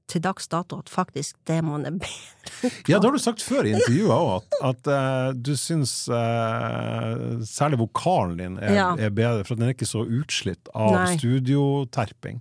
til 0.09 0.22
dags 0.24 0.48
dato 0.48 0.78
at 0.82 0.88
faktisk 0.92 1.36
demoen 1.48 1.84
er 1.88 1.98
bedre. 2.00 2.70
Ja, 2.88 2.96
det 2.96 3.04
har 3.04 3.12
du 3.12 3.20
sagt 3.20 3.42
før 3.44 3.66
i 3.68 3.74
intervjuet 3.76 4.12
òg, 4.14 4.30
at, 4.38 4.59
at 4.70 4.88
uh, 4.88 5.30
du 5.36 5.52
syns 5.61 5.92
uh, 6.09 7.42
særlig 7.44 7.78
vokalen 7.82 8.38
din 8.40 8.56
er, 8.59 8.72
Ja. 8.74 8.86
er 8.96 9.12
bedre, 9.12 9.44
for 9.44 9.54
at 9.54 9.61
den 9.61 9.68
er 9.68 9.76
ikke 9.76 9.88
så 9.90 10.06
utslitt 10.06 10.70
av 10.74 10.94
Nei. 10.96 11.11
studioterping. 11.18 12.40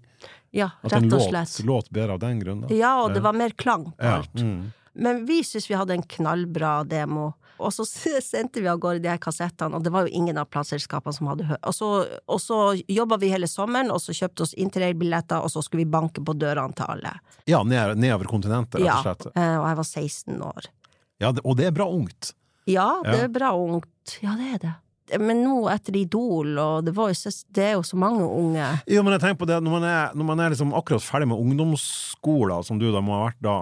Ja, 0.55 0.71
rett 0.87 1.03
og 1.03 1.11
låt, 1.11 1.27
slett. 1.27 1.57
låt 1.67 1.89
bedre 1.93 2.15
av 2.15 2.23
den 2.23 2.39
grunn. 2.39 2.63
Ja, 2.73 2.95
og 3.03 3.13
det 3.13 3.21
var 3.25 3.35
mer 3.35 3.51
klang 3.59 3.89
på 3.91 4.03
Ja, 4.03 4.21
mm. 4.39 4.71
Men 4.97 5.25
vi 5.27 5.43
syns 5.45 5.67
vi 5.69 5.75
hadde 5.77 5.93
en 5.93 6.07
knallbra 6.09 6.79
demo. 6.89 7.33
Og 7.59 7.73
så 7.73 7.85
sendte 7.87 8.61
vi 8.61 8.69
av 8.71 8.79
gårde 8.81 9.01
de 9.03 9.11
her 9.11 9.21
kassettene, 9.21 9.77
og 9.77 9.85
det 9.85 9.93
var 9.93 10.07
jo 10.07 10.13
ingen 10.19 10.37
av 10.37 10.49
plateselskapene 10.53 11.15
som 11.15 11.29
hadde 11.31 11.47
hørt. 11.49 11.61
Og 11.67 11.75
så, 11.75 11.91
og 12.29 12.41
så 12.43 12.59
jobba 12.91 13.19
vi 13.21 13.31
hele 13.33 13.49
sommeren, 13.49 13.91
og 13.93 14.01
så 14.03 14.15
kjøpte 14.15 14.45
oss 14.45 14.55
interrailbilletter, 14.57 15.41
og 15.41 15.53
så 15.53 15.63
skulle 15.65 15.85
vi 15.85 15.91
banke 15.97 16.23
på 16.23 16.35
dørene 16.37 16.77
til 16.77 16.89
alle. 16.95 17.13
ja 17.49 17.63
nedover 17.67 18.29
kontinentet, 18.29 18.81
rett 18.81 18.91
og 18.93 19.05
slett. 19.05 19.29
Ja, 19.35 19.61
og 19.61 19.69
jeg 19.69 19.79
var 19.81 19.87
16 19.91 20.43
år. 20.51 20.71
Ja, 21.17 21.31
og 21.43 21.57
det 21.57 21.71
er 21.71 21.73
bra 21.73 21.89
ungt. 21.89 22.33
Ja, 22.67 22.89
det 23.05 23.21
er 23.23 23.31
bra 23.31 23.53
ungt. 23.57 24.19
Ja, 24.21 24.35
det 24.37 24.53
er 24.57 24.59
det. 24.65 24.73
Men 25.19 25.39
nå 25.45 25.69
etter 25.71 25.95
Idol 25.95 26.57
og 26.59 26.85
The 26.87 26.91
Voice, 26.91 27.31
det 27.55 27.63
er 27.63 27.73
jo 27.77 27.83
så 27.87 27.95
mange 27.99 28.25
unge. 28.27 28.65
Jo, 28.91 29.03
men 29.05 29.13
jeg 29.15 29.21
tenker 29.23 29.39
på 29.39 29.47
det, 29.47 29.61
når 29.63 29.71
man 29.77 29.85
er, 29.87 30.15
når 30.19 30.27
man 30.27 30.41
er 30.43 30.51
liksom 30.51 30.73
akkurat 30.75 31.03
ferdig 31.05 31.29
med 31.31 31.39
ungdomsskolen, 31.39 32.63
som 32.67 32.79
du 32.81 32.89
da 32.91 32.99
må 33.03 33.15
ha 33.15 33.29
vært 33.29 33.39
da, 33.45 33.55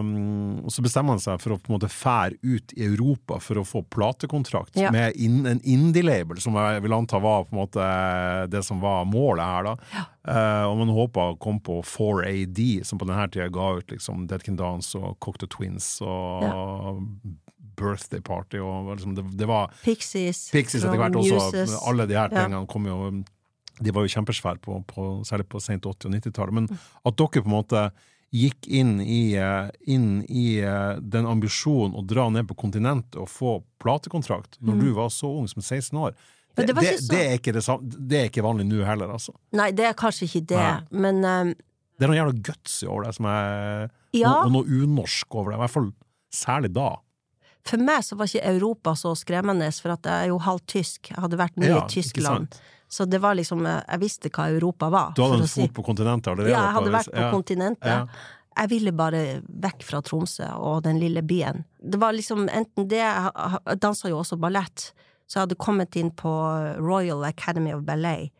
um, 0.00 0.58
og 0.64 0.74
så 0.74 0.82
bestemmer 0.84 1.14
man 1.14 1.22
seg 1.22 1.38
for 1.42 1.54
å 1.54 1.60
på 1.62 1.70
en 1.70 1.76
måte 1.78 1.90
fære 1.92 2.38
ut 2.42 2.74
i 2.76 2.84
Europa 2.88 3.38
for 3.44 3.60
å 3.62 3.66
få 3.66 3.84
platekontrakt 3.94 4.76
Ja. 4.78 4.90
med 4.94 5.14
in, 5.16 5.44
en 5.46 5.60
indie-label, 5.62 6.40
som 6.42 6.54
jeg 6.58 6.82
vil 6.82 6.92
anta 6.98 7.20
var 7.22 7.44
på 7.46 7.54
en 7.54 7.62
måte 7.62 7.88
det 8.50 8.64
som 8.66 8.80
var 8.82 9.04
målet 9.08 9.44
her, 9.44 9.62
da. 9.70 10.04
Eh, 10.28 10.64
og 10.68 10.76
man 10.82 10.90
håpa 10.92 11.30
å 11.32 11.38
komme 11.40 11.62
på 11.64 11.78
4AD, 11.86 12.84
som 12.84 12.98
på 13.00 13.06
denne 13.08 13.28
tida 13.32 13.48
ga 13.48 13.70
ut 13.78 13.88
liksom 13.94 14.26
Dead 14.28 14.42
Can 14.44 14.56
Dance 14.58 14.98
og 14.98 15.16
Cocktail 15.24 15.48
Twins 15.48 16.00
og 16.04 17.22
Birthday 17.78 18.20
Party, 18.24 18.58
og 18.62 18.90
liksom 18.96 19.14
det, 19.16 19.24
det 19.38 19.48
var 19.48 19.72
Pixies. 19.84 20.48
Pixies 20.52 20.84
etter 20.84 20.98
hvert 21.00 21.18
også. 21.20 21.80
Alle 21.88 22.06
de 22.10 22.18
her 22.18 22.28
Ja. 22.32 22.44
tingene 22.44 22.66
kom 22.70 22.86
jo 22.90 22.98
De 23.78 23.92
var 23.94 24.02
jo 24.02 24.10
kjempesvære, 24.10 24.58
på, 24.58 24.80
på, 24.90 25.02
særlig 25.22 25.44
på 25.46 25.60
sent 25.62 25.84
80- 25.86 26.08
og 26.08 26.14
90-tallet. 26.16 26.54
Men 26.56 26.64
at 27.06 27.14
dere 27.20 27.42
på 27.44 27.46
en 27.46 27.52
måte 27.54 27.82
gikk 28.34 28.66
inn 28.66 28.96
i, 29.00 29.36
eh, 29.38 29.68
inn 29.86 30.24
i 30.28 30.58
eh, 30.60 30.98
den 30.98 31.28
ambisjonen 31.30 31.94
å 31.94 32.02
dra 32.04 32.26
ned 32.28 32.48
på 32.50 32.56
kontinentet 32.58 33.14
og 33.22 33.30
få 33.30 33.52
platekontrakt 33.80 34.58
når 34.60 34.82
du 34.82 34.88
var 34.96 35.08
så 35.14 35.30
ung 35.30 35.46
som 35.48 35.62
16 35.62 35.94
år. 35.96 36.16
Det, 36.58 36.66
det 36.66 36.74
det, 36.74 36.98
så- 36.98 37.08
det, 37.14 37.22
er 37.22 37.78
det, 38.10 38.18
er 38.18 38.28
ikke 38.32 38.42
vanlig 38.42 38.66
nå 38.66 38.82
heller, 38.84 39.14
altså. 39.14 39.32
Nei, 39.54 39.70
det 39.70 39.86
er 39.86 39.94
kanskje 39.94 40.26
ikke 40.26 40.44
det, 40.50 40.58
Nei. 40.58 41.00
men 41.06 41.22
um... 41.24 41.54
Det 41.98 42.06
er 42.06 42.10
noe 42.10 42.18
jævla 42.18 42.34
gutsy 42.50 42.86
over 42.86 43.04
det, 43.06 43.14
som 43.14 43.26
er, 43.30 43.88
Ja. 44.14 44.34
og 44.44 44.52
noe 44.54 44.66
unorsk 44.66 45.34
over 45.38 45.50
det. 45.52 45.58
I 45.58 45.62
hvert 45.64 45.74
fall 45.78 45.88
særlig 46.34 46.72
da. 46.74 46.88
For 47.68 47.84
meg 47.84 48.04
så 48.06 48.16
var 48.18 48.30
ikke 48.30 48.48
Europa 48.54 48.94
så 48.96 49.12
skremmende, 49.18 49.68
for 49.82 49.94
at 49.94 50.08
jeg 50.08 50.26
er 50.26 50.32
jo 50.32 50.38
halvt 50.44 50.66
tysk. 50.74 51.10
Jeg 51.12 51.20
hadde 51.24 51.38
vært 51.40 51.56
mye 51.60 51.70
Ja, 51.74 51.84
i 51.84 51.92
Tyskland. 51.92 52.58
Så 52.88 53.04
det 53.04 53.20
var 53.20 53.36
liksom 53.36 53.66
Jeg 53.68 54.00
visste 54.00 54.30
hva 54.32 54.48
Europa 54.48 54.88
var. 54.90 55.12
Du 55.16 55.22
hadde 55.22 55.42
en 55.42 55.48
fot 55.48 55.68
si- 55.68 55.68
på 55.76 55.84
kontinentet 55.84 56.32
allerede? 56.32 56.54
Ja, 56.54 56.62
jeg 56.70 56.76
hadde 56.78 56.94
vært 56.94 57.12
på 57.12 57.24
ja. 57.26 57.30
kontinentet. 57.34 57.86
Ja. 57.86 58.06
Jeg 58.58 58.70
ville 58.72 58.92
bare 58.92 59.20
vekk 59.46 59.84
fra 59.86 60.00
Tromsø 60.02 60.48
og 60.56 60.82
den 60.82 60.98
lille 60.98 61.22
byen. 61.22 61.64
Det 61.78 62.00
var 62.00 62.12
liksom 62.16 62.48
enten 62.48 62.88
det 62.88 62.98
Jeg 63.04 63.78
dansa 63.78 64.08
jo 64.08 64.18
også 64.18 64.38
ballett, 64.40 64.92
så 65.28 65.38
jeg 65.38 65.44
hadde 65.46 65.60
kommet 65.60 65.94
inn 66.00 66.10
på 66.10 66.32
Royal 66.80 67.22
Academy 67.28 67.72
of 67.72 67.84
Ballet 67.86 68.30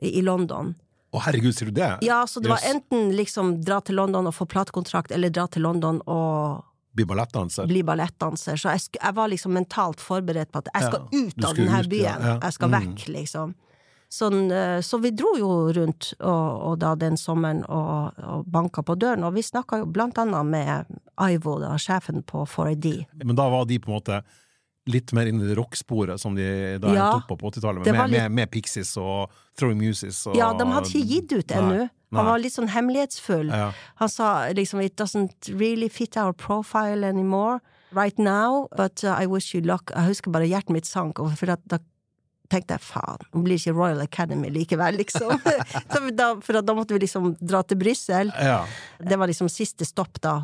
i 0.00 0.12
i 0.18 0.22
London. 0.22 0.76
Å, 1.10 1.18
herregud, 1.24 1.54
sier 1.56 1.72
du 1.72 1.80
det? 1.80 1.88
Ja, 2.06 2.20
så 2.28 2.38
det 2.40 2.50
var 2.52 2.60
enten 2.68 3.16
liksom 3.16 3.64
dra 3.64 3.80
til 3.80 3.96
London 3.96 4.28
og 4.28 4.34
få 4.36 4.46
platekontrakt, 4.46 5.10
eller 5.10 5.32
dra 5.32 5.46
til 5.50 5.64
London 5.64 5.98
og 6.06 6.62
Bli 6.98 7.06
ballettdanser? 7.06 7.68
bli 7.70 7.82
ballettdanser. 7.86 8.58
Så 8.58 8.74
jeg, 8.74 8.88
jeg 8.98 9.14
var 9.14 9.30
liksom 9.30 9.54
mentalt 9.54 10.02
forberedt 10.02 10.50
på 10.52 10.58
at 10.64 10.68
jeg 10.74 10.88
skal 10.90 11.06
Ja, 11.06 11.22
ut 11.22 11.44
av 11.46 11.54
denne 11.56 11.70
ut, 11.80 11.86
ja, 11.86 11.88
byen. 11.94 12.26
ja. 12.32 12.36
Jeg 12.42 12.52
skal 12.58 12.68
Mm. 12.68 12.78
vekk, 12.80 13.08
liksom. 13.14 13.54
Sånn, 14.10 14.50
eh, 14.50 14.78
så 14.80 14.96
vi 15.02 15.10
dro 15.12 15.34
jo 15.36 15.48
rundt 15.76 16.14
og, 16.20 16.62
og 16.70 16.78
da 16.80 16.94
den 16.96 17.18
sommeren 17.20 17.58
og, 17.68 18.16
og 18.24 18.46
banka 18.48 18.80
på 18.82 18.94
døren, 18.96 19.22
og 19.28 19.34
vi 19.36 19.42
snakka 19.44 19.82
jo 19.82 19.86
blant 19.92 20.16
annet 20.18 20.46
med 20.48 20.86
Ivo, 21.20 21.58
da, 21.60 21.74
sjefen 21.76 22.22
på 22.24 22.46
4ID. 22.48 23.04
Men 23.22 23.36
da 23.36 23.48
var 23.52 23.66
de 23.68 23.76
på 23.78 23.90
en 23.92 23.98
måte 24.00 24.22
litt 24.88 25.12
mer 25.16 25.28
inn 25.30 25.40
i 25.44 25.46
det 25.50 25.56
rocksporet 25.58 26.20
som 26.20 26.34
de 26.38 26.46
da 26.82 26.92
Ja, 26.94 27.06
endte 27.10 27.20
opp 27.20 27.28
på 27.30 27.36
på 27.42 27.50
80-tallet, 27.52 27.84
med, 27.84 27.94
litt- 28.10 28.16
med, 28.16 28.32
med 28.40 28.50
Pixies 28.54 28.94
og 29.00 29.30
Throwing 29.58 29.78
Muses 29.82 30.22
og 30.26 30.36
Ja, 30.38 30.50
de 30.56 30.64
hadde 30.72 30.88
ikke 30.90 31.06
gitt 31.12 31.32
ut 31.36 31.54
ennå. 31.58 31.88
Han 32.16 32.24
var 32.24 32.38
litt 32.40 32.54
sånn 32.54 32.70
hemmelighetsfull. 32.72 33.50
Ja. 33.52 33.66
Han 34.00 34.08
sa 34.08 34.48
liksom 34.56 34.80
It 34.80 34.96
doesn't 34.96 35.50
really 35.60 35.90
fit 35.92 36.16
our 36.16 36.32
profile 36.32 37.04
anymore 37.04 37.60
right 37.92 38.16
now, 38.18 38.66
but 38.76 39.04
uh, 39.04 39.12
I 39.20 39.26
wish 39.28 39.54
you 39.54 39.60
luck. 39.64 39.92
Jeg 39.94 40.08
husker 40.14 40.32
bare 40.32 40.48
hjertet 40.48 40.72
mitt 40.72 40.88
sank, 40.88 41.20
for 41.36 41.52
at 41.52 41.60
da 41.68 41.78
tenkte 42.48 42.76
jeg 42.78 42.84
faen, 42.84 43.22
nå 43.34 43.42
blir 43.44 43.56
det 43.58 43.62
ikke 43.62 43.74
Royal 43.76 44.00
Academy 44.04 44.48
likevel, 44.54 44.96
liksom. 45.02 45.34
Så 45.92 46.00
da, 46.16 46.30
for 46.44 46.60
da 46.64 46.74
måtte 46.76 46.96
vi 46.96 47.02
liksom 47.04 47.34
dra 47.40 47.62
til 47.68 47.78
Brussel. 47.80 48.32
Ja. 48.34 48.62
Det 48.98 49.18
var 49.20 49.28
liksom 49.30 49.50
siste 49.52 49.84
stopp, 49.88 50.20
da. 50.24 50.38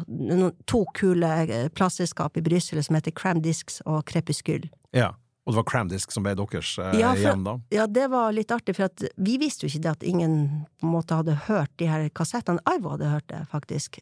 To 0.70 0.84
kule 0.96 1.30
eh, 1.48 1.68
plateselskap 1.72 2.36
i 2.40 2.44
Brussel 2.44 2.82
som 2.84 2.98
heter 2.98 3.14
Cram 3.16 3.42
Discs 3.44 3.80
og 3.86 4.04
Crepuscule. 4.12 4.70
ja. 4.92 5.14
Og 5.44 5.52
det 5.52 5.58
var 5.58 5.64
Cramdisk 5.68 6.12
som 6.14 6.24
ble 6.24 6.32
deres 6.38 6.70
eh, 6.80 6.94
Ja, 6.96 7.10
for- 7.12 7.20
hjem, 7.20 7.42
da? 7.44 7.52
Ja, 7.68 7.84
det 7.86 8.06
var 8.08 8.32
litt 8.32 8.48
artig, 8.54 8.78
for 8.78 8.88
vi 9.20 9.34
visste 9.36 9.66
jo 9.66 9.68
ikke 9.68 9.82
det 9.84 9.90
at 9.90 10.06
ingen 10.08 10.36
på 10.80 10.86
en 10.88 10.94
måte 10.94 11.18
hadde 11.18 11.34
hørt 11.50 11.68
de 11.76 11.88
her 11.90 12.06
kassettene. 12.16 12.62
Ivo 12.64 12.94
hadde 12.94 13.10
hørt 13.12 13.26
det, 13.28 13.42
faktisk. 13.52 13.98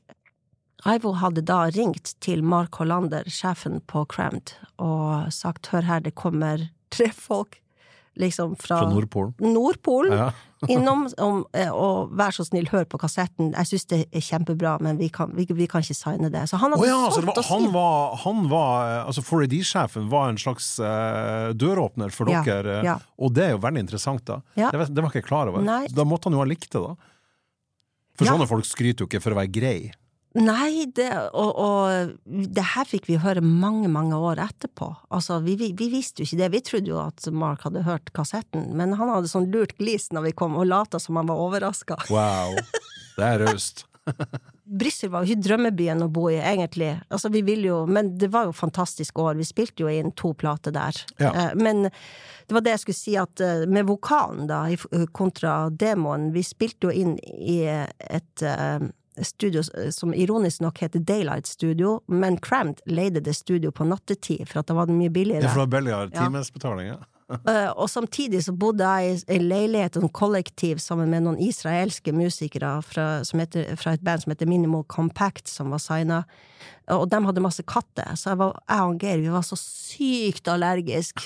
Ivo 0.87 1.17
hadde 1.19 1.43
da 1.43 1.65
ringt 1.75 2.15
til 2.23 2.45
Mark 2.47 2.79
Hollander, 2.79 3.27
sjefen 3.27 3.81
på 3.91 4.05
Cramd, 4.15 4.55
og 4.79 5.33
sagt 5.35 5.73
hør 5.75 5.83
her, 5.91 6.07
det 6.07 6.15
kommer 6.15 6.69
tre 6.95 7.11
folk 7.11 7.59
liksom 8.21 8.57
fra, 8.61 8.79
Fra 8.83 8.89
Nordpolen? 8.91 9.35
Nordpolen 9.41 10.13
Ja. 10.19 10.31
innom, 10.71 11.09
om, 11.19 11.41
eh, 11.59 11.71
og 11.75 12.13
vær 12.15 12.31
så 12.31 12.45
snill, 12.47 12.69
hør 12.71 12.85
på 12.87 12.99
kassetten. 13.03 13.49
Jeg 13.57 13.67
syns 13.71 13.87
det 13.91 13.99
er 14.15 14.23
kjempebra, 14.23 14.77
men 14.85 14.99
vi 15.01 15.09
kan, 15.11 15.33
vi, 15.35 15.47
vi 15.51 15.67
kan 15.67 15.83
ikke 15.83 15.97
signe 15.99 16.31
det. 16.31 16.45
Så 16.51 16.61
han 16.61 16.71
hadde 16.75 16.85
oh, 16.85 16.87
ja, 16.87 17.01
så 17.11 17.23
var, 17.27 17.41
han 17.49 17.67
var, 17.75 18.13
han 18.23 18.45
var 18.53 18.75
eh, 18.91 19.07
Altså 19.11 19.25
4AD-sjefen 19.27 20.07
var 20.13 20.29
en 20.31 20.39
slags 20.39 20.69
uh, 20.79 21.51
døråpner 21.59 22.15
for 22.15 22.31
Ja, 22.31 22.45
dere, 22.47 22.77
ja. 22.87 22.99
og 23.19 23.35
det 23.35 23.49
er 23.49 23.57
jo 23.57 23.63
veldig 23.65 23.83
interessant, 23.89 24.23
da. 24.29 24.39
Det, 24.55 24.71
var- 24.71 24.93
det 24.93 25.03
var 25.03 25.11
ikke 25.11 25.23
jeg 25.25 25.29
klar 25.33 25.51
over. 25.51 25.65
Nei. 25.67 25.87
Da 25.91 26.05
måtte 26.07 26.31
han 26.31 26.39
jo 26.39 26.45
ha 26.45 26.47
likt 26.53 26.71
det, 26.71 26.85
da. 26.85 26.95
For 28.21 28.29
sånne 28.29 28.47
folk 28.47 28.67
skryter 28.69 29.03
jo 29.03 29.09
ikke 29.11 29.23
for 29.25 29.35
å 29.35 29.41
være 29.41 29.51
grei. 29.51 29.77
Nei, 30.39 30.87
det, 30.97 31.11
og, 31.37 31.51
og 31.61 32.13
det 32.25 32.65
her 32.73 32.89
fikk 32.89 33.09
vi 33.11 33.19
høre 33.21 33.43
mange, 33.45 33.91
mange 33.93 34.17
år 34.17 34.41
etterpå. 34.41 34.89
Altså, 35.13 35.41
vi, 35.45 35.59
vi, 35.61 35.73
vi 35.77 35.91
visste 35.93 36.23
jo 36.23 36.29
ikke 36.29 36.41
det. 36.41 36.51
Vi 36.55 36.63
trodde 36.65 36.93
jo 36.95 37.01
at 37.03 37.27
Mark 37.37 37.67
hadde 37.67 37.85
hørt 37.85 38.13
kassetten, 38.17 38.71
men 38.79 38.97
han 38.97 39.13
hadde 39.13 39.29
sånn 39.29 39.51
lurt 39.53 39.77
glis 39.81 40.09
når 40.13 40.31
vi 40.31 40.37
kom, 40.41 40.57
og 40.57 40.71
lata 40.71 41.01
som 41.03 41.21
han 41.21 41.29
var 41.29 41.43
overraska. 41.43 42.01
Wow. 42.13 42.57
Det 43.19 43.29
er 43.29 43.45
raust. 43.45 43.85
Brussel 44.73 45.11
var 45.13 45.23
jo 45.23 45.35
ikke 45.35 45.45
drømmebyen 45.45 46.01
å 46.07 46.09
bo 46.11 46.31
i, 46.33 46.39
egentlig. 46.41 46.95
Altså, 47.13 47.29
vi 47.33 47.43
ville 47.45 47.69
jo, 47.69 47.83
men 47.87 48.15
det 48.19 48.31
var 48.33 48.49
jo 48.49 48.57
fantastisk 48.57 49.21
år. 49.21 49.37
Vi 49.37 49.47
spilte 49.47 49.85
jo 49.85 49.93
inn 49.93 50.15
to 50.17 50.33
plater 50.39 50.73
der. 50.75 50.97
Ja. 51.21 51.29
Eh, 51.29 51.53
Men 51.61 51.85
det 51.91 52.57
var 52.57 52.65
det 52.65 52.73
jeg 52.79 52.85
skulle 52.87 53.01
si, 53.03 53.19
at 53.21 53.43
eh, 53.45 53.67
med 53.69 53.87
vokalen, 53.91 54.49
da, 54.49 54.65
kontra 55.13 55.69
demoen 55.69 56.31
Vi 56.33 56.43
spilte 56.47 56.89
jo 56.89 56.97
inn 57.05 57.15
i 57.21 57.61
et 57.69 58.47
eh, 58.49 58.89
studio 59.23 59.63
som 59.93 60.15
ironisk 60.15 60.63
nok 60.65 60.83
heter 60.85 61.03
Daylight 61.05 61.47
Studio, 61.47 62.01
men 62.09 62.39
Crammed 62.41 62.81
leide 62.87 63.21
det 63.21 63.35
studio 63.37 63.71
på 63.71 63.85
nattetid, 63.85 64.47
for 64.49 64.63
at 64.63 64.71
da 64.71 64.77
var 64.79 64.89
det 64.89 64.97
mye 64.97 65.13
billigere. 65.13 65.45
er 65.45 65.53
for 65.53 65.63
det 65.63 65.69
var 65.69 65.81
billigere 65.81 66.13
timesbetaling, 66.17 66.95
ja. 66.95 67.01
Eh, 67.49 67.71
og 67.81 67.89
samtidig 67.89 68.43
så 68.45 68.53
bodde 68.53 68.85
jeg 68.85 69.15
i 69.15 69.37
en 69.39 69.47
leilighet, 69.49 69.97
en 69.97 70.11
kollektiv, 70.13 70.83
sammen 70.83 71.09
med 71.09 71.25
noen 71.25 71.39
israelske 71.41 72.13
musikere 72.13 72.75
fra, 72.85 73.07
som 73.25 73.41
heter, 73.41 73.71
fra 73.81 73.95
et 73.97 74.05
band 74.05 74.25
som 74.25 74.35
heter 74.35 74.51
Minimal 74.51 74.85
Compact, 74.85 75.49
som 75.49 75.73
var 75.73 75.81
signa. 75.81 76.23
Og 76.93 77.07
de 77.09 77.23
hadde 77.25 77.45
masse 77.45 77.65
katter, 77.65 78.13
så 78.21 78.35
jeg, 78.35 78.41
var, 78.43 78.59
jeg 78.69 78.91
og 78.91 78.99
Geir 79.01 79.23
vi 79.23 79.33
var 79.33 79.47
så 79.49 79.57
sykt 79.57 80.51
allergiske. 80.53 81.25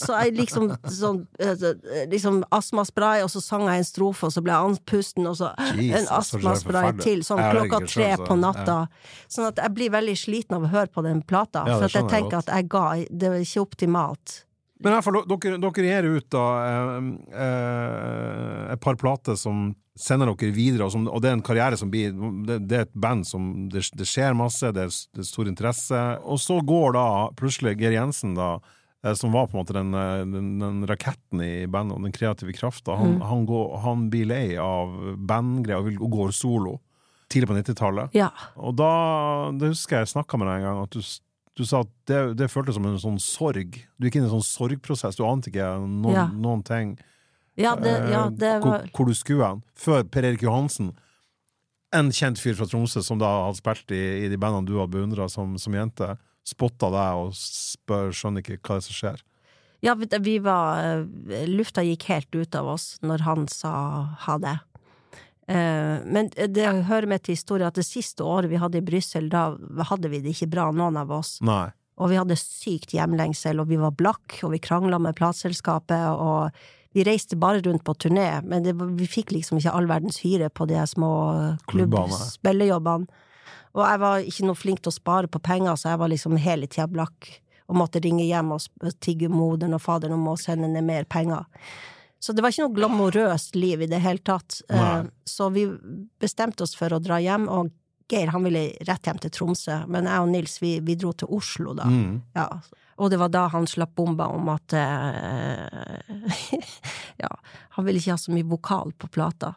Så 0.00 0.16
jeg 0.16 0.34
liksom 0.38 0.68
sånn 0.90 1.22
eh, 1.42 1.64
liksom 2.10 2.42
astmaspray, 2.54 3.24
og 3.24 3.30
så 3.32 3.42
sang 3.44 3.66
jeg 3.68 3.82
en 3.82 3.88
strofe, 3.88 4.28
og 4.28 4.34
så 4.34 4.42
ble 4.44 4.54
jeg 4.54 4.70
andpusten, 4.70 5.28
og 5.30 5.38
så 5.40 5.52
Jesus, 5.78 5.96
en 6.00 6.12
astmaspray 6.18 6.92
til, 7.00 7.24
sånn 7.26 7.42
klokka 7.50 7.82
tre 7.86 8.12
på 8.20 8.38
natta. 8.40 8.78
Sånn 9.30 9.50
at 9.50 9.60
jeg 9.62 9.76
blir 9.76 9.94
veldig 9.94 10.16
sliten 10.18 10.58
av 10.58 10.68
å 10.68 10.72
høre 10.72 10.92
på 10.92 11.04
den 11.06 11.24
plata, 11.26 11.64
Ja, 11.66 11.80
for 11.80 11.90
at 11.90 11.98
jeg 11.98 12.08
tenker 12.12 12.40
at 12.40 12.48
jeg 12.50 12.70
ga 12.70 12.86
Det 13.10 13.28
er 13.28 13.42
ikke 13.42 13.62
optimalt. 13.62 14.40
Men 14.80 14.94
i 14.94 14.96
hvert 14.96 15.04
fall, 15.04 15.18
dere, 15.28 15.58
dere 15.60 15.84
gir 15.84 16.08
ut 16.08 16.26
da 16.32 16.44
eh, 16.64 17.08
eh, 17.44 18.60
et 18.72 18.80
par 18.80 18.96
plater 19.00 19.36
som 19.36 19.74
sender 20.00 20.30
dere 20.30 20.54
videre, 20.56 20.86
og, 20.86 20.94
som, 20.94 21.04
og 21.10 21.20
det 21.20 21.28
er 21.28 21.36
en 21.36 21.44
karriere 21.44 21.76
som 21.76 21.90
blir 21.92 22.14
Det, 22.48 22.56
det 22.64 22.78
er 22.78 22.86
et 22.86 22.96
band 22.96 23.26
som 23.28 23.50
det, 23.72 23.84
det 23.98 24.08
skjer 24.08 24.36
masse, 24.38 24.72
det 24.72 24.86
er, 24.86 24.94
det 25.12 25.24
er 25.24 25.28
stor 25.28 25.50
interesse. 25.50 26.04
Og 26.24 26.40
så 26.40 26.56
går 26.64 26.96
da 26.96 27.06
plutselig 27.36 27.76
Geir 27.80 27.98
Jensen, 27.98 28.32
da, 28.38 28.54
som 29.16 29.32
var 29.32 29.46
på 29.48 29.56
en 29.56 29.62
måte 29.64 29.72
den, 29.76 29.94
eh, 29.96 30.24
den, 30.28 30.48
den 30.60 30.82
raketten 30.86 31.40
i 31.40 31.66
bandet, 31.66 31.96
og 31.96 32.04
den 32.04 32.12
kreative 32.12 32.52
krafta, 32.52 32.96
han, 33.00 33.14
Mm. 33.16 33.22
han, 33.24 33.46
han 33.80 34.10
blir 34.12 34.26
lei 34.28 34.56
av 34.60 34.92
bandgreier 35.16 35.80
og, 35.80 36.02
og 36.04 36.10
går 36.18 36.32
solo. 36.36 36.78
Tidlig 37.30 37.48
på 37.48 37.54
90-tallet. 37.56 38.10
Ja. 38.18 38.28
Og 38.58 38.74
da 38.76 38.90
det 39.56 39.70
husker 39.72 39.96
jeg 40.00 40.08
jeg 40.08 40.14
snakka 40.16 40.36
med 40.40 40.48
deg 40.50 40.56
en 40.60 40.66
gang, 40.66 40.80
at 40.82 40.90
du, 40.90 41.00
du 41.56 41.64
sa 41.64 41.80
at 41.84 41.92
det, 42.10 42.20
det 42.36 42.50
føltes 42.50 42.74
som 42.76 42.86
en 42.90 42.98
sånn 42.98 43.20
sorg. 43.22 43.78
Du 43.96 44.08
gikk 44.08 44.16
inn 44.18 44.24
i 44.26 44.28
en 44.28 44.34
sånn 44.40 44.48
sorgprosess, 44.48 45.16
du 45.16 45.24
ante 45.24 45.48
ikke 45.52 45.68
noen, 45.78 46.14
Ja. 46.16 46.26
noen 46.34 46.64
ting. 46.66 46.96
Ja, 47.56 47.76
det, 47.76 47.92
ja, 48.10 48.24
det 48.30 48.52
var... 48.62 48.82
hvor, 48.82 48.90
hvor 48.96 49.06
du 49.06 49.14
skulle 49.14 49.46
hen. 49.46 49.62
Før 49.78 50.02
Per 50.10 50.24
Erik 50.26 50.42
Johansen, 50.42 50.92
en 51.92 52.10
kjent 52.14 52.38
fyr 52.38 52.54
fra 52.58 52.66
Tromsø 52.70 53.02
som 53.02 53.18
da 53.18 53.28
hadde 53.46 53.58
spilt 53.58 53.90
i, 53.94 54.02
i 54.24 54.28
de 54.30 54.36
bandene 54.38 54.66
du 54.68 54.76
hadde 54.78 54.92
beundra 54.94 55.26
som, 55.28 55.56
som 55.58 55.74
jente, 55.74 56.12
spotta 56.46 56.90
deg 56.92 57.24
og 57.24 57.34
spør, 57.36 58.14
skjønner 58.16 58.44
ikke 58.44 58.58
hva 58.58 58.78
det 58.78 58.82
er 58.82 58.86
som 58.88 58.98
skjer. 58.98 59.26
Ja, 59.80 59.94
vi 59.96 60.34
var 60.44 60.82
eh, 60.84 61.46
Lufta 61.48 61.82
gikk 61.86 62.04
helt 62.10 62.34
ut 62.36 62.56
av 62.58 62.68
oss 62.74 62.98
når 63.00 63.24
han 63.24 63.46
sa 63.48 63.72
ha 64.26 64.36
det. 64.42 64.58
Eh, 65.48 66.00
Men 66.04 66.28
det 66.36 66.66
hører 66.88 67.08
med 67.08 67.24
til 67.24 67.38
historien 67.38 67.70
at 67.70 67.78
det 67.78 67.86
siste 67.88 68.24
året 68.26 68.52
vi 68.52 68.60
hadde 68.60 68.80
i 68.80 68.84
Brussel, 68.84 69.30
da 69.32 69.54
hadde 69.88 70.10
vi 70.12 70.20
det 70.20 70.34
ikke 70.36 70.50
bra, 70.52 70.68
noen 70.70 71.00
av 71.00 71.12
oss. 71.16 71.38
Nei. 71.40 71.70
Og 72.00 72.12
vi 72.12 72.16
hadde 72.20 72.36
sykt 72.38 72.94
hjemlengsel, 72.96 73.60
og 73.60 73.68
vi 73.68 73.80
var 73.80 73.92
blakk, 73.96 74.38
og 74.44 74.54
vi 74.54 74.60
krangla 74.62 75.00
med 75.02 75.18
plateselskapet, 75.18 76.06
og 76.16 76.48
vi 76.96 77.04
reiste 77.06 77.36
bare 77.38 77.60
rundt 77.62 77.84
på 77.86 77.94
turné, 77.94 78.40
men 78.42 78.64
det, 78.64 78.72
vi 78.74 79.08
fikk 79.08 79.34
liksom 79.36 79.60
ikke 79.60 79.74
all 79.76 79.88
verdens 79.90 80.22
hyre 80.24 80.48
på 80.50 80.66
de 80.70 80.80
små 80.90 81.10
klubb-spillejobbene. 81.70 83.06
Og 83.76 83.84
jeg 83.86 84.00
var 84.02 84.24
ikke 84.26 84.46
noe 84.48 84.58
flink 84.58 84.82
til 84.82 84.90
å 84.90 84.96
spare 84.96 85.30
på 85.30 85.38
penger, 85.46 85.76
så 85.78 85.92
jeg 85.92 86.00
var 86.02 86.10
liksom 86.10 86.36
hele 86.42 86.66
tida 86.66 86.88
blakk, 86.90 87.28
og 87.70 87.78
måtte 87.78 88.02
ringe 88.02 88.24
hjem 88.26 88.50
og 88.56 88.64
tigge 89.00 89.28
moderen 89.30 89.76
og 89.76 89.82
faderen 89.84 90.16
om 90.16 90.26
å 90.32 90.38
sende 90.40 90.66
ned 90.72 90.84
mer 90.88 91.04
penger. 91.06 91.46
Så 92.20 92.34
det 92.34 92.42
var 92.42 92.52
ikke 92.52 92.66
noe 92.66 92.76
glamorøst 92.76 93.54
liv 93.56 93.80
i 93.86 93.88
det 93.88 94.02
hele 94.04 94.20
tatt. 94.26 94.58
Nei. 94.68 94.88
Eh, 94.98 95.04
Så 95.24 95.46
vi 95.54 95.68
bestemte 96.20 96.66
oss 96.66 96.74
for 96.76 96.92
å 96.92 96.98
dra 97.00 97.20
hjem, 97.22 97.46
og 97.48 97.70
Geir 98.10 98.32
han 98.34 98.42
ville 98.42 98.72
rett 98.88 99.06
hjem 99.06 99.20
til 99.22 99.30
Tromsø, 99.30 99.86
men 99.86 100.08
jeg 100.10 100.18
og 100.20 100.28
Nils 100.32 100.58
vi, 100.60 100.80
vi 100.82 100.96
dro 100.98 101.12
til 101.14 101.30
Oslo 101.30 101.72
da. 101.78 101.84
Mm. 101.86 102.16
Ja. 102.34 102.48
Og 103.00 103.08
det 103.12 103.16
var 103.20 103.30
da 103.32 103.46
han 103.48 103.64
slapp 103.70 103.94
bomba 103.96 104.26
om 104.28 104.48
at 104.52 104.74
eh, 104.76 106.60
Ja, 107.22 107.30
han 107.76 107.86
ville 107.86 108.00
ikke 108.00 108.14
ha 108.14 108.20
så 108.20 108.32
mye 108.34 108.46
vokal 108.48 108.92
på 109.00 109.08
plata. 109.12 109.54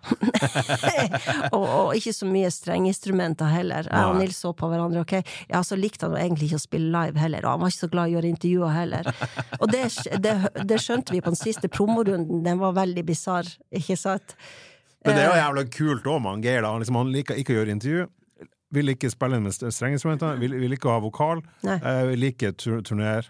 og, 1.55 1.63
og 1.63 1.93
ikke 1.97 2.13
så 2.15 2.27
mye 2.29 2.49
strengeinstrumenter 2.51 3.51
heller. 3.51 3.87
Jeg 3.87 4.09
og 4.09 4.19
Nils 4.19 4.39
så 4.43 4.51
på 4.55 4.67
hverandre, 4.71 5.03
ok. 5.03 5.15
Ja, 5.51 5.61
så 5.63 5.77
likte 5.79 6.07
han 6.09 6.17
egentlig 6.19 6.49
ikke 6.51 6.59
å 6.61 6.65
spille 6.65 6.91
live 6.93 7.19
heller, 7.19 7.45
og 7.45 7.55
han 7.55 7.63
var 7.65 7.73
ikke 7.73 7.83
så 7.85 7.91
glad 7.93 8.09
i 8.09 8.13
å 8.13 8.17
gjøre 8.17 8.31
intervjuer 8.33 8.75
heller. 8.77 9.11
Og 9.59 9.71
det, 9.71 9.83
det, 10.23 10.35
det 10.71 10.79
skjønte 10.83 11.15
vi 11.15 11.23
på 11.23 11.31
den 11.33 11.39
siste 11.39 11.71
promorunden, 11.71 12.43
den 12.45 12.59
var 12.63 12.75
veldig 12.79 13.05
bisarr, 13.07 13.47
ikke 13.75 13.97
sant? 13.99 14.35
Men 15.03 15.17
det 15.17 15.23
er 15.23 15.27
jo 15.27 15.33
Eh. 15.35 15.41
jævla 15.43 15.63
kult 15.77 16.05
òg, 16.07 16.27
han 16.29 16.43
Geir. 16.43 16.61
da. 16.63 16.69
Han, 16.71 16.83
liksom, 16.83 16.95
han 17.01 17.11
liker 17.11 17.39
ikke 17.39 17.55
å 17.55 17.57
gjøre 17.61 17.73
intervju. 17.75 18.05
Vil 18.73 18.89
ikke 18.89 19.09
spille 19.13 19.39
med 19.41 19.53
strengeinstrumenter. 19.53 20.35
Vil, 20.41 20.55
vil 20.59 20.73
ikke 20.75 20.89
ha 20.89 20.99
vokal. 21.03 21.43
Eh, 21.63 22.07
vil 22.09 22.23
ikke 22.31 22.51
tur 22.57 22.81
turnere. 22.81 23.29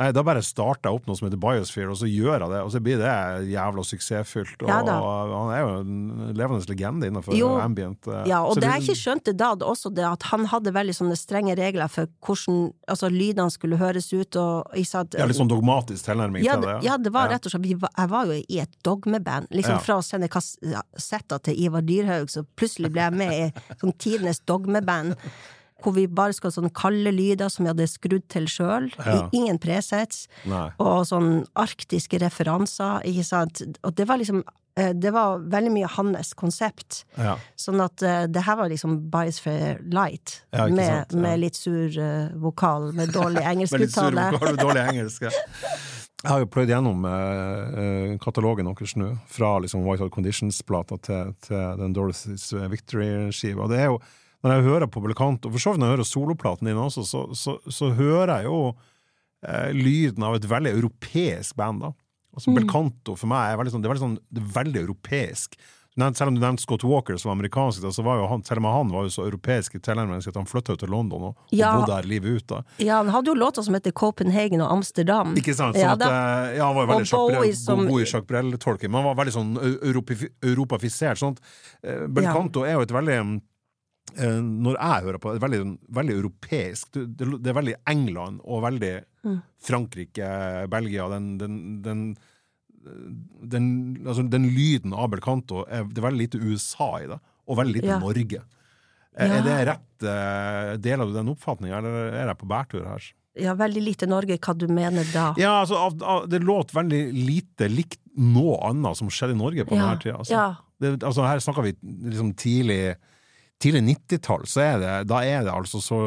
Nei, 0.00 0.08
da 0.16 0.22
bare 0.24 0.40
starter 0.40 0.88
jeg 0.88 0.96
opp 0.96 1.08
noe 1.10 1.18
som 1.18 1.26
heter 1.28 1.40
Biosphere, 1.42 1.90
og 1.92 1.98
så 2.00 2.08
gjør 2.08 2.38
jeg 2.38 2.48
det, 2.54 2.60
og 2.64 2.70
så 2.72 2.80
blir 2.80 3.00
det 3.02 3.10
jævla 3.50 3.82
suksessfylt. 3.84 4.62
Og 4.64 4.70
Ja 4.70 4.78
da. 4.86 4.94
han 5.28 5.50
er 5.52 5.60
jo 5.60 5.74
en 5.82 6.30
levende 6.38 6.64
legende 6.70 7.10
innenfor 7.10 7.36
Jo. 7.36 7.50
ambient. 7.60 8.08
eh. 8.08 8.22
Ja, 8.30 8.40
og 8.40 8.54
Så 8.56 8.62
det 8.64 8.70
jeg 8.70 8.86
ikke 8.86 8.96
skjønte 9.02 9.36
da, 9.36 9.50
det 9.54 9.68
også 9.68 9.92
det 9.92 10.06
at 10.08 10.24
han 10.30 10.46
hadde 10.48 10.72
veldig 10.72 10.96
sånne 10.96 11.18
strenge 11.20 11.58
regler 11.60 11.92
for 11.92 12.08
hvordan 12.24 12.72
altså, 12.88 13.12
lydene 13.12 13.50
skulle 13.52 13.76
høres 13.76 14.08
ut, 14.14 14.40
og 14.40 14.72
sant 14.88 15.18
ja, 15.18 15.28
Litt 15.28 15.36
sånn 15.36 15.52
dogmatisk 15.52 16.08
tilnærming 16.08 16.44
ja, 16.48 16.56
til 16.56 16.64
det, 16.64 16.80
ja, 16.88 16.96
det 16.96 17.12
var 17.12 17.28
rett 17.28 17.44
og 17.44 17.52
slett 17.52 17.68
Jeg 17.68 18.08
var 18.08 18.26
jo 18.26 18.40
i 18.40 18.58
et 18.64 18.72
dogmeband. 18.82 19.52
Liksom. 19.52 19.80
Fra 19.84 20.00
å 20.00 20.02
sende 20.02 20.32
kassetter 20.32 21.44
til 21.44 21.60
Ivar 21.60 21.84
Dyrhaug, 21.84 22.32
så 22.32 22.46
plutselig 22.56 22.90
ble 22.94 23.04
jeg 23.04 23.20
med 23.20 23.32
i 23.36 23.76
sånn 23.82 23.92
tidenes 24.00 24.40
dogmeband. 24.48 25.16
Hvor 25.82 25.94
vi 25.96 26.06
bare 26.06 26.34
skal 26.36 26.50
ha 26.50 26.56
sånne 26.58 26.72
kalde 26.76 27.12
lyder 27.14 27.48
som 27.52 27.64
vi 27.66 27.70
hadde 27.72 27.86
skrudd 27.90 28.24
til 28.32 28.46
sjøl. 28.50 28.88
Ja. 29.00 29.28
Ingen 29.36 29.58
presets. 29.62 30.26
Nei. 30.50 30.68
Og 30.82 31.04
sånn 31.08 31.44
arktiske 31.58 32.20
referanser, 32.22 33.04
ikke 33.08 33.24
sant. 33.26 33.62
Og 33.86 33.94
det 33.96 34.06
var 34.08 34.20
liksom 34.20 34.42
eh, 34.76 34.92
Det 34.94 35.12
var 35.12 35.40
veldig 35.50 35.72
mye 35.74 35.88
hans 35.96 36.32
konsept. 36.38 37.04
Ja. 37.18 37.36
Sånn 37.58 37.80
at 37.84 38.02
uh, 38.06 38.24
det 38.30 38.44
her 38.46 38.56
var 38.60 38.70
liksom 38.72 38.98
Bias 39.12 39.40
for 39.42 39.80
light, 39.92 40.40
Ja, 40.54 40.66
med, 40.68 40.86
sant, 40.86 41.14
ja. 41.16 41.22
med 41.26 41.40
litt 41.42 41.56
sur 41.58 41.88
uh, 41.98 42.28
vokal, 42.40 42.92
med 42.96 43.12
dårlig 43.14 43.44
Med 43.46 43.56
litt 43.60 43.70
sur 43.70 43.80
engelskuttale. 43.80 44.28
vokal 44.36 44.54
og 44.54 44.62
dårlig 44.68 44.86
engelsk. 44.92 45.28
ja. 45.28 45.32
Jeg 46.20 46.28
har 46.34 46.42
jo 46.42 46.48
pløyd 46.52 46.68
gjennom 46.68 47.04
eh, 47.08 48.10
katalogen 48.20 48.66
deres 48.68 48.92
nå, 49.00 49.06
fra 49.32 49.54
liksom 49.64 49.86
White 49.86 50.04
Hot 50.04 50.12
Conditions-plata 50.12 50.98
til, 51.06 51.30
til 51.46 51.78
den 51.80 51.94
Dorothy's 51.96 52.50
Victory-skiva. 52.68 53.64
Det 53.72 53.78
er 53.80 53.86
jo, 53.88 53.94
Når 54.40 54.54
jeg 54.54 54.66
hører 54.68 54.88
på 54.88 55.02
Belcanto, 55.04 55.48
og 55.50 55.56
for 55.56 55.62
så 55.62 55.74
vidt 55.74 55.82
når 55.82 55.90
jeg 55.90 55.96
hører 55.98 56.08
soloplaten 56.08 56.70
din 56.70 56.80
også, 56.80 57.04
så, 57.04 57.24
så, 57.36 57.58
så 57.68 57.90
hører 57.96 58.38
jeg 58.38 58.48
jo 58.48 58.60
eh, 59.44 59.74
lyden 59.76 60.24
av 60.24 60.38
et 60.38 60.48
veldig 60.48 60.72
europeisk 60.78 61.58
band. 61.60 61.84
da. 61.84 61.92
Altså 62.32 62.54
Belcanto 62.54 63.16
for 63.18 63.28
meg 63.30 63.50
er 63.50 63.60
veldig 63.60 63.74
sånn, 63.74 63.84
det 63.84 63.90
er 63.90 63.94
veldig, 63.94 64.06
sånn, 64.06 64.16
det 64.30 64.42
er 64.44 64.56
veldig 64.56 64.82
europeisk. 64.86 65.60
Selv 66.00 66.30
om 66.30 66.36
du 66.36 66.40
nevnte 66.40 66.62
Scott 66.62 66.84
Walker, 66.86 67.16
som 67.18 67.28
var 67.28 67.36
amerikansk, 67.36 67.82
så 67.92 68.02
var 68.06 68.20
jo 68.20 68.28
han, 68.30 68.44
selv 68.46 68.62
om 68.62 68.68
han 68.70 68.92
var 68.94 69.04
jo 69.04 69.10
så 69.12 69.24
europeisk 69.26 69.74
i 69.76 69.80
tilnærming 69.82 70.22
at 70.22 70.38
han 70.38 70.46
flytta 70.48 70.76
til 70.80 70.92
London 70.94 71.26
og, 71.28 71.40
og 71.50 71.58
bodde 71.58 71.90
der 71.90 72.08
livet 72.08 72.38
ut. 72.38 72.46
da. 72.48 72.60
Ja, 72.78 73.00
han 73.02 73.10
hadde 73.12 73.32
jo 73.32 73.34
låter 73.36 73.66
som 73.66 73.74
heter 73.76 73.92
Copenhagen 73.92 74.62
og 74.62 74.70
Amsterdam. 74.78 75.34
Ikke 75.36 75.52
sant? 75.52 75.76
Sånn 75.76 75.82
Ja, 75.82 75.96
at, 75.98 76.06
eh, 76.06 76.56
ja, 76.56 76.68
han 76.70 76.78
var 76.78 76.86
jo 76.86 76.92
veldig 76.94 77.10
Bowie 77.10 77.58
som- 77.58 77.84
god 77.86 78.00
i 78.00 78.06
Jacques 78.06 78.28
Brel-tolking, 78.30 78.90
men 78.90 79.02
han 79.02 79.10
var 79.10 79.24
veldig 79.24 79.34
sånn 79.34 79.52
europafisert. 80.46 81.18
Sånn 81.20 81.36
at, 81.36 81.42
Belcanto 82.08 82.64
ja. 82.64 82.70
er 82.70 82.78
jo 82.78 82.86
et 82.86 82.96
veldig 82.96 83.18
eh, 83.18 83.40
Når 84.16 84.76
jeg 84.78 85.04
hører 85.06 85.18
på 85.22 85.32
det, 85.32 85.38
er 85.42 85.46
veldig, 85.48 85.78
veldig 86.00 86.14
europeisk. 86.16 86.92
Det, 86.94 87.28
det, 87.42 87.46
er 87.52 87.58
veldig 87.60 87.74
England 87.86 88.40
og 88.44 88.62
veldig 88.66 88.94
Mm. 89.20 89.42
Frankrike, 89.60 90.28
Belgia. 90.72 91.04
Den, 91.12 91.36
den, 91.36 91.56
den, 91.84 91.98
den, 93.52 93.66
altså, 94.06 94.22
den 94.32 94.46
lyden 94.54 94.94
Abel 94.96 95.20
Kanto 95.20 95.66
er, 95.68 95.84
Det 95.84 95.98
er 96.00 96.06
veldig 96.08 96.22
lite 96.24 96.40
USA 96.40 96.86
i 97.02 97.06
det, 97.10 97.18
og 97.46 97.58
veldig 97.60 97.74
lite 97.74 97.86
Ja. 97.92 97.98
Norge. 98.00 98.40
Er, 99.12 99.26
Ja. 99.26 99.34
er 99.34 99.42
det 99.42 99.68
rett 99.68 99.86
Deler 100.00 100.78
del 100.80 101.00
av 101.02 101.12
den 101.12 101.28
oppfatninga, 101.28 101.76
eller 101.78 102.12
er 102.14 102.26
jeg 102.28 102.38
på 102.38 102.48
bærtur 102.48 102.86
her? 102.86 103.02
Ja, 103.36 103.54
veldig 103.54 103.82
lite 103.84 104.06
Norge, 104.08 104.38
hva 104.38 104.56
du 104.56 104.66
mener 104.68 105.04
da? 105.12 105.34
Ja, 105.36 105.60
altså, 105.64 106.26
det 106.28 106.40
låt 106.42 106.72
veldig 106.72 107.12
lite 107.12 107.68
likt 107.68 108.00
noe 108.16 108.56
annet 108.70 108.96
som 108.96 109.08
skjedde 109.08 109.34
i 109.36 109.38
Norge 109.38 109.64
på 109.66 109.76
Ja, 109.76 109.82
denne 109.84 110.00
tida. 110.00 110.16
Altså. 110.18 110.30
ja. 110.32 110.54
Det, 110.80 111.02
altså, 111.02 111.26
her 111.28 111.38
snakker 111.38 111.62
vi 111.62 111.74
liksom 112.10 112.32
tidlig 112.34 112.96
Tidlig 113.60 113.82
90-tall, 114.08 114.46
så 114.48 114.62
er 114.64 114.78
det 114.80 114.92
Da 115.10 115.18
er 115.26 115.42
det 115.44 115.52
altså 115.52 115.82
så 115.84 115.98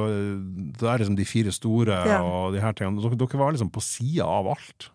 Da 0.79 0.93
er 0.93 1.03
liksom 1.03 1.15
de 1.19 1.25
fire 1.29 1.51
store 1.53 1.99
Ja. 2.09 2.21
og 2.25 2.53
de 2.55 2.61
her 2.63 2.73
tingene. 2.73 3.01
Dere, 3.03 3.15
dere 3.19 3.37
var 3.39 3.53
liksom 3.53 3.69
på 3.69 3.81
sida 3.85 4.25
av 4.25 4.47
alt. 4.55 4.89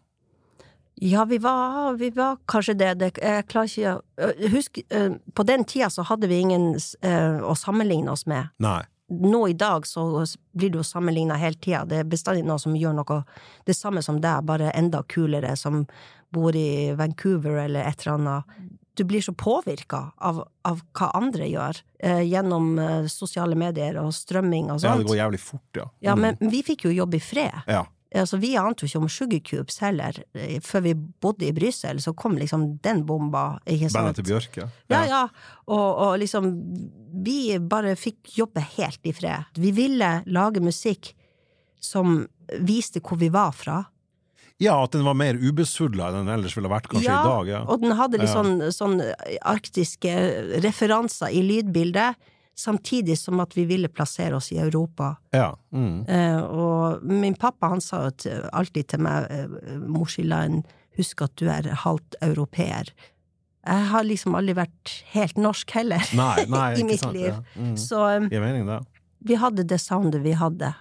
Ja, 1.00 1.24
vi 1.24 1.38
var, 1.38 1.92
vi 1.94 2.10
var 2.10 2.36
kanskje 2.50 2.74
det. 2.74 2.94
det 2.98 3.12
jeg 3.22 3.46
klarer 3.46 3.70
ikke 3.70 4.48
Husk, 4.50 4.80
eh, 4.90 5.10
på 5.34 5.44
den 5.46 5.62
tida 5.64 5.86
så 5.94 6.02
hadde 6.02 6.26
vi 6.26 6.40
ingen 6.42 6.72
eh, 6.74 7.38
å 7.38 7.54
sammenligne 7.54 8.10
oss 8.10 8.26
med. 8.26 8.50
Nei. 8.58 8.80
Nå 9.08 9.44
i 9.48 9.54
dag 9.56 9.86
så 9.86 10.02
blir 10.52 10.70
du 10.74 10.80
jo 10.80 10.84
sammenligna 10.84 11.38
hele 11.38 11.54
tida. 11.54 11.84
Det 11.86 12.00
er 12.02 12.04
bestandig 12.10 12.42
noen 12.44 12.58
som 12.60 12.74
gjør 12.76 12.98
noe 12.98 13.20
det 13.64 13.76
samme 13.78 14.02
som 14.02 14.18
deg, 14.20 14.42
bare 14.44 14.72
enda 14.74 15.04
kulere, 15.08 15.54
som 15.56 15.86
bor 16.34 16.56
i 16.58 16.92
Vancouver 16.98 17.62
eller 17.62 17.86
et 17.88 18.02
eller 18.02 18.18
annet. 18.18 18.58
Du 18.98 19.04
blir 19.06 19.22
så 19.22 19.32
påvirka 19.38 20.00
av, 20.18 20.40
av 20.66 20.80
hva 20.98 21.10
andre 21.14 21.46
gjør, 21.46 21.78
eh, 22.02 22.24
gjennom 22.26 22.72
eh, 22.82 23.06
sosiale 23.12 23.54
medier 23.58 23.96
og 24.02 24.10
strømming 24.16 24.72
og 24.74 24.82
Ja, 24.82 24.96
det 24.98 25.06
går 25.06 25.20
jævlig 25.20 25.40
fort, 25.40 25.68
ja. 25.78 25.86
Ja, 26.02 26.16
Mm. 26.18 26.20
men 26.40 26.50
vi 26.50 26.62
fikk 26.66 26.84
jo 26.88 26.90
jobb 26.96 27.14
i 27.14 27.20
fred. 27.22 27.62
ja. 27.66 27.84
Altså, 28.16 28.38
vi 28.40 28.54
ante 28.56 28.86
jo 28.86 28.88
ikke 28.88 29.02
om 29.02 29.08
Sugarcubes 29.12 29.78
heller. 29.84 30.16
Eh, 30.34 30.60
Før 30.64 30.80
vi 30.80 30.94
bodde 30.94 31.44
i 31.44 31.52
Brussel, 31.52 31.98
så 32.00 32.14
kom 32.16 32.38
liksom 32.40 32.78
den 32.80 33.02
bomba? 33.04 33.58
Bandet 33.66 34.14
til 34.16 34.24
Bjørke. 34.24 34.70
Ja, 34.88 35.02
ja. 35.04 35.28
Og, 35.68 35.98
og 36.06 36.18
liksom 36.18 36.48
Vi 37.26 37.58
bare 37.58 37.92
fikk 38.00 38.32
jobbe 38.38 38.64
helt 38.78 39.00
i 39.04 39.12
fred. 39.12 39.44
Vi 39.60 39.70
ville 39.76 40.22
lage 40.26 40.60
musikk 40.64 41.12
som 41.80 42.26
viste 42.60 43.00
hvor 43.04 43.18
vi 43.20 43.28
var 43.28 43.52
fra. 43.52 43.84
Ja, 44.58 44.74
at 44.82 44.94
den 44.96 45.04
var 45.06 45.14
mer 45.14 45.36
ubesudla 45.38 46.08
enn 46.10 46.24
den 46.24 46.32
ellers 46.34 46.56
ville 46.58 46.70
vært 46.70 46.88
kanskje 46.90 47.06
Ja, 47.06 47.20
i 47.22 47.28
dag. 47.28 47.50
Ja. 47.52 47.60
Og 47.70 47.82
den 47.84 47.94
hadde 47.98 48.18
litt 48.18 48.32
sånn, 48.32 48.56
sånn 48.74 48.96
arktiske 49.46 50.14
referanser 50.64 51.30
i 51.30 51.44
lydbildet, 51.46 52.18
samtidig 52.58 53.14
som 53.20 53.38
at 53.38 53.54
vi 53.54 53.68
ville 53.70 53.86
plassere 53.88 54.34
oss 54.34 54.50
i 54.50 54.58
Europa. 54.58 55.12
ja. 55.30 55.52
Mm. 55.70 56.00
Eh, 56.10 56.40
og 56.42 57.04
min 57.06 57.36
pappa 57.38 57.68
han 57.70 57.80
sa 57.80 58.08
jo 58.08 58.40
alltid 58.52 58.88
til 58.88 59.04
meg, 59.06 59.28
eh, 59.30 59.78
Morsiland, 59.86 60.64
husk 60.98 61.22
at 61.22 61.36
du 61.38 61.46
er 61.48 61.62
halvt 61.84 62.16
europeer. 62.26 62.90
Jeg 63.68 63.86
har 63.92 64.02
liksom 64.02 64.34
aldri 64.34 64.56
vært 64.58 64.94
helt 65.12 65.36
norsk 65.38 65.70
heller, 65.70 66.02
Nei, 66.18 66.46
nei, 66.48 66.74
i 66.80 66.86
mitt 66.88 67.00
sant. 67.04 67.14
liv. 67.14 67.30
Ja. 67.30 67.42
Mm. 67.62 67.76
Så 67.78 68.02
eh, 68.08 68.26
Gir 68.32 68.42
mening, 68.42 68.66
det. 68.66 68.80
Vi 69.18 69.38
hadde 69.38 69.66
det 69.68 69.80
soundet 69.82 70.22
vi 70.24 70.34
hadde. 70.38 70.72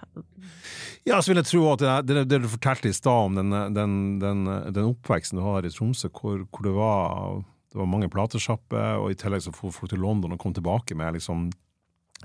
Ja, 1.06 1.20
så 1.22 1.30
vil 1.30 1.40
jeg 1.40 1.48
tro 1.48 1.62
at 1.72 1.84
det, 2.06 2.24
det, 2.28 2.40
du 2.42 2.48
fortalte 2.50 2.90
i 2.90 2.96
stad 2.96 3.30
om 3.30 3.38
den, 3.38 3.54
den, 3.74 3.94
den, 4.22 4.42
den 4.74 4.90
oppveksten 4.90 5.40
du 5.40 5.44
har 5.46 5.64
i 5.64 5.72
Tromsø, 5.72 6.10
hvor, 6.12 6.42
hvor 6.50 6.66
det 6.66 6.74
var 6.76 7.38
det 7.68 7.76
var 7.82 7.88
mange 7.90 8.08
platesjapper, 8.08 8.96
og 8.96 9.12
i 9.12 9.16
tillegg 9.18 9.44
så 9.44 9.52
for 9.52 9.74
folk 9.74 9.92
til 9.92 10.00
London 10.00 10.32
og 10.34 10.40
kom 10.40 10.54
tilbake 10.56 10.96
med 10.96 11.18
liksom 11.18 11.48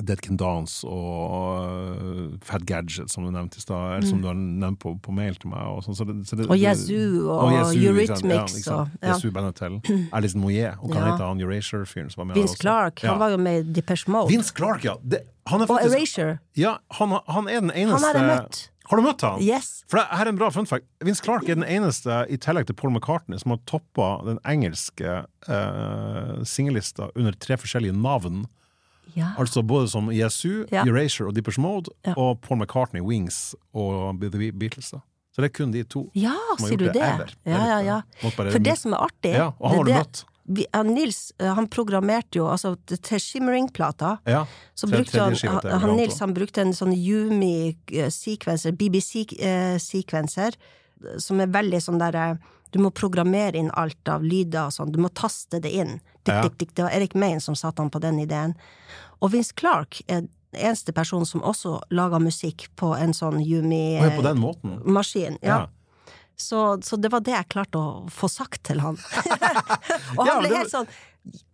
Dead 0.02 0.22
Can 0.26 0.38
Dance 0.42 0.88
og 0.90 1.68
uh, 1.68 2.38
Fat 2.42 2.64
Gadget, 2.66 3.12
som 3.14 3.28
du 3.28 3.30
nevnte 3.30 3.60
i 3.60 3.62
stad, 3.62 3.98
eller 3.98 4.08
som 4.10 4.22
du 4.24 4.28
har 4.28 4.38
nevnt 4.40 4.80
på, 4.82 4.96
på 5.04 5.14
mail 5.14 5.36
til 5.38 5.52
meg. 5.52 5.68
Og, 5.70 5.84
sånn, 5.86 5.98
så 6.00 6.08
det, 6.10 6.16
så 6.30 6.40
det, 6.40 6.48
Mm. 6.48 6.52
Og 6.56 6.60
Yazoo 6.60 7.30
og 7.30 7.54
Yazoo. 7.54 7.84
Eurythmics 7.92 8.58
Ja, 8.66 8.80
ja. 9.02 9.12
Yazoo 9.14 9.32
bandet 9.32 9.62
Alice 10.14 10.38
Moyet, 10.38 10.76
og 10.82 10.90
hva 10.90 11.00
Ja. 11.00 11.06
heter 11.12 11.28
han 11.28 11.40
Eurasure-fyren 11.42 12.10
som 12.12 12.22
var 12.24 12.26
med 12.32 12.42
Vince? 12.42 12.58
Clark, 12.58 13.02
han 13.06 13.20
var 13.20 13.30
jo 13.30 13.38
med 13.38 13.60
i 13.62 13.74
Depeche 13.74 14.10
Mode. 14.12 14.30
Vince 14.34 14.54
Clark, 14.54 14.84
ja! 14.84 14.96
Det, 15.04 15.22
han 15.48 15.62
er 15.62 15.70
og 15.70 15.76
faktisk 15.78 15.98
Erasure. 15.98 16.40
Ja, 16.58 16.78
han, 17.00 17.18
han 17.28 17.48
er 17.48 17.60
den 17.62 17.72
eneste 17.72 18.00
Han 18.00 18.04
har 18.04 18.20
jeg 18.22 18.30
møtt. 18.32 18.70
Har 18.90 19.00
du 19.00 19.04
møtt 19.06 19.22
han? 19.24 19.40
Yes. 19.42 19.84
For 19.88 19.98
det, 20.02 20.08
her 20.12 20.26
er 20.26 20.30
en 20.34 20.38
bra 20.42 20.50
fun 20.52 20.66
fact. 20.68 20.86
Vince 21.04 21.24
Clark 21.24 21.48
er 21.48 21.56
den 21.56 21.64
eneste, 21.64 22.26
i 22.30 22.36
tillegg 22.38 22.68
til 22.68 22.76
Paul 22.76 22.92
McCartney, 22.92 23.40
som 23.40 23.54
har 23.56 23.62
toppa 23.70 24.10
den 24.28 24.42
engelske 24.44 25.22
uh, 25.48 26.42
singellista 26.44 27.08
under 27.16 27.32
tre 27.40 27.56
forskjellige 27.62 27.96
navn. 27.96 28.44
Ja. 29.16 29.34
Altså 29.38 29.62
både 29.64 29.88
som 29.90 30.10
Yesu, 30.12 30.66
Ja. 30.72 30.84
Erasure 30.86 31.28
og 31.28 31.36
Deepers 31.36 31.58
Mode, 31.58 31.90
Ja. 32.06 32.14
og 32.18 32.42
Paul 32.42 32.58
McCartney, 32.60 33.02
Wings 33.02 33.56
og 33.74 34.20
The 34.22 34.52
Beatles. 34.52 34.90
da. 34.92 35.00
Så 35.36 35.42
det 35.42 35.46
er 35.46 35.54
kun 35.64 35.72
de 35.72 35.84
to 35.84 36.10
ja, 36.14 36.34
som 36.58 36.66
har 36.70 36.70
gjort 36.78 36.80
det 36.80 36.94
det? 36.94 37.02
ever. 37.02 37.30
Ja, 37.46 37.66
ja, 37.66 37.80
ja. 37.82 38.02
Bare- 38.38 38.52
For 38.52 38.60
det 38.60 38.78
som 38.78 38.94
er 38.94 38.98
artig 38.98 39.34
Ja, 39.34 39.48
og 39.60 39.70
han 39.70 39.78
har 39.78 39.84
du 39.86 39.92
møtt. 39.94 40.24
vi, 40.48 40.66
Nils 40.84 41.32
eh, 41.40 41.54
han 41.56 41.68
programmerte 41.68 42.36
jo 42.38 42.46
altså 42.46 42.76
til 42.86 43.20
Shimmering-plata. 43.20 44.20
Ja. 44.28 44.46
Så 44.76 44.88
brukte 44.88 45.20
han, 45.20 45.34
han, 45.64 45.80
han 45.82 45.96
Nils 45.98 46.20
han 46.20 46.34
brukte 46.36 46.62
en 46.62 46.74
sånn 46.74 46.94
Yumi-sekvenser, 46.94 48.72
BBC-sekvenser, 48.78 50.54
som 51.18 51.40
er 51.42 51.48
veldig 51.48 51.82
sånn 51.82 52.00
derre 52.00 52.38
Du 52.74 52.80
må 52.82 52.90
programmere 52.92 53.60
inn 53.60 53.70
alt 53.78 54.10
av 54.10 54.24
lyder 54.26 54.66
og 54.68 54.74
sånn, 54.74 54.92
du 54.92 54.98
må 55.04 55.12
taste 55.14 55.60
det 55.62 55.70
inn. 55.78 56.00
Dik, 56.26 56.40
dik, 56.48 56.56
tikk. 56.58 56.72
Det 56.78 56.88
var 56.88 56.96
Erik 56.98 57.14
Main 57.20 57.40
som 57.44 57.56
satte 57.56 57.84
han 57.84 57.92
på 57.94 58.02
den 58.02 58.18
ideen. 58.24 58.56
Og 59.22 59.32
Vince 59.36 59.54
Clark, 59.56 60.02
eh, 60.08 60.24
eneste 60.54 60.94
personen 60.94 61.26
som 61.30 61.42
også 61.46 61.80
laga 61.94 62.20
musikk 62.22 62.68
på 62.78 62.92
en 62.98 63.14
sånn 63.14 63.40
Yumi 63.42 64.00
Og 64.02 64.18
på 64.20 64.26
den 64.26 64.42
måten. 64.42 64.76
maskin. 64.86 65.38
Ja. 65.42 65.64
Ja. 65.64 65.68
Så, 66.36 66.80
så 66.82 66.98
det 66.98 67.12
var 67.14 67.22
det 67.22 67.32
jeg 67.36 67.48
klarte 67.54 67.78
å 67.78 68.10
få 68.10 68.28
sagt 68.30 68.64
til 68.66 68.82
han. 68.82 68.98
og 70.18 70.26
han 70.26 70.28
Ja, 70.28 70.40
ble 70.42 70.56
helt 70.58 70.72
sånn 70.74 70.88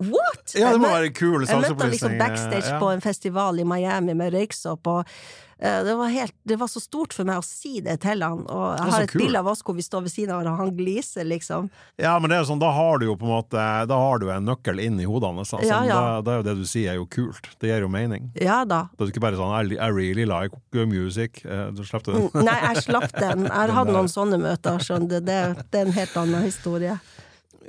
What?! 0.01 0.55
Ja, 0.57 0.71
det 0.73 0.79
må 0.81 0.89
være 0.89 1.11
kul 1.13 1.43
Jeg 1.45 1.59
møtte 1.61 1.75
han 1.83 1.91
liksom 1.93 2.17
backstage 2.17 2.71
Ja. 2.73 2.79
på 2.81 2.89
en 2.93 3.01
festival 3.05 3.59
i 3.61 3.65
Miami 3.69 4.15
med 4.17 4.33
røyksopp, 4.33 4.87
og 4.89 5.03
uh, 5.05 5.79
det 5.85 5.93
var, 5.99 6.09
helt, 6.09 6.33
det 6.49 6.57
var 6.57 6.67
så 6.71 6.81
stort 6.81 7.13
for 7.13 7.27
meg 7.29 7.37
å 7.37 7.45
si 7.45 7.77
det 7.85 7.99
til 8.01 8.23
han. 8.25 8.41
Og 8.49 8.65
jeg 8.79 8.93
har 8.95 9.05
et 9.05 9.13
bilde 9.21 9.43
av 9.43 9.49
oss 9.51 9.61
hvor 9.61 9.77
vi 9.77 9.85
står 9.85 10.07
ved 10.07 10.13
siden 10.15 10.33
av 10.33 10.39
hverandre, 10.41 10.55
og 10.55 10.71
han 10.71 10.79
gliser, 10.79 11.27
liksom. 11.29 11.69
Ja, 12.01 12.15
men 12.17 12.33
det 12.33 12.39
er 12.39 12.47
sånn, 12.49 12.61
da 12.63 12.71
har 12.73 12.97
du 12.97 13.05
jo 13.11 13.15
på 13.19 13.27
en 13.29 13.33
måte 13.35 13.67
Da 13.91 13.99
har 14.01 14.19
du 14.23 14.25
en 14.33 14.49
nøkkel 14.49 14.81
inn 14.81 14.97
i 15.03 15.05
hodet 15.05 15.29
hans. 15.35 15.53
Altså. 15.53 15.69
Ja, 15.69 15.83
ja. 15.85 15.99
Da, 15.99 16.17
da 16.25 16.33
er 16.33 16.41
jo 16.41 16.47
det 16.49 16.57
du 16.63 16.65
sier, 16.65 16.95
er 16.95 16.99
jo 17.03 17.05
kult. 17.05 17.51
Det 17.61 17.69
gir 17.69 17.85
jo 17.85 17.91
mening. 17.93 18.31
Ja 18.41 18.63
da. 18.65 18.87
Det 18.97 19.05
er 19.05 19.13
ikke 19.13 19.25
bare 19.27 19.37
sånn 19.37 19.53
I, 19.53 19.77
I 19.77 19.91
really 19.93 20.25
like 20.25 20.57
music. 20.89 21.43
Eh, 21.45 21.69
Du 21.77 21.83
slapp 21.85 22.09
den? 22.09 22.25
Nei, 22.33 22.57
jeg 22.71 22.87
slapp 22.89 23.13
den. 23.19 23.45
Jeg 23.45 23.53
har 23.53 23.75
hatt 23.77 23.93
noen 23.99 24.09
sånne 24.09 24.41
møter, 24.41 24.81
skjønner 24.81 25.19
du. 25.19 25.29
Det, 25.29 25.41
det 25.69 25.83
er 25.83 25.91
en 25.91 25.97
helt 26.01 26.17
annen 26.25 26.47
historie. 26.49 26.97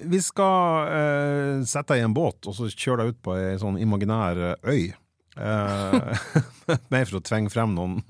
Vi 0.01 0.20
skal 0.24 0.88
eh, 0.88 1.62
sette 1.68 1.94
deg 1.94 2.03
i 2.03 2.09
en 2.09 2.16
båt 2.16 2.48
og 2.48 2.57
så 2.57 2.68
kjøre 2.70 3.05
deg 3.05 3.14
ut 3.14 3.22
på 3.26 3.36
ei 3.36 3.59
sånn 3.61 3.78
imaginær 3.80 4.40
eh, 4.51 4.68
øy. 4.70 4.84
Eh, 5.40 6.26
mer 6.92 7.07
for 7.07 7.20
å 7.20 7.24
tvinge 7.24 7.53
frem 7.53 7.74
noen, 7.76 8.01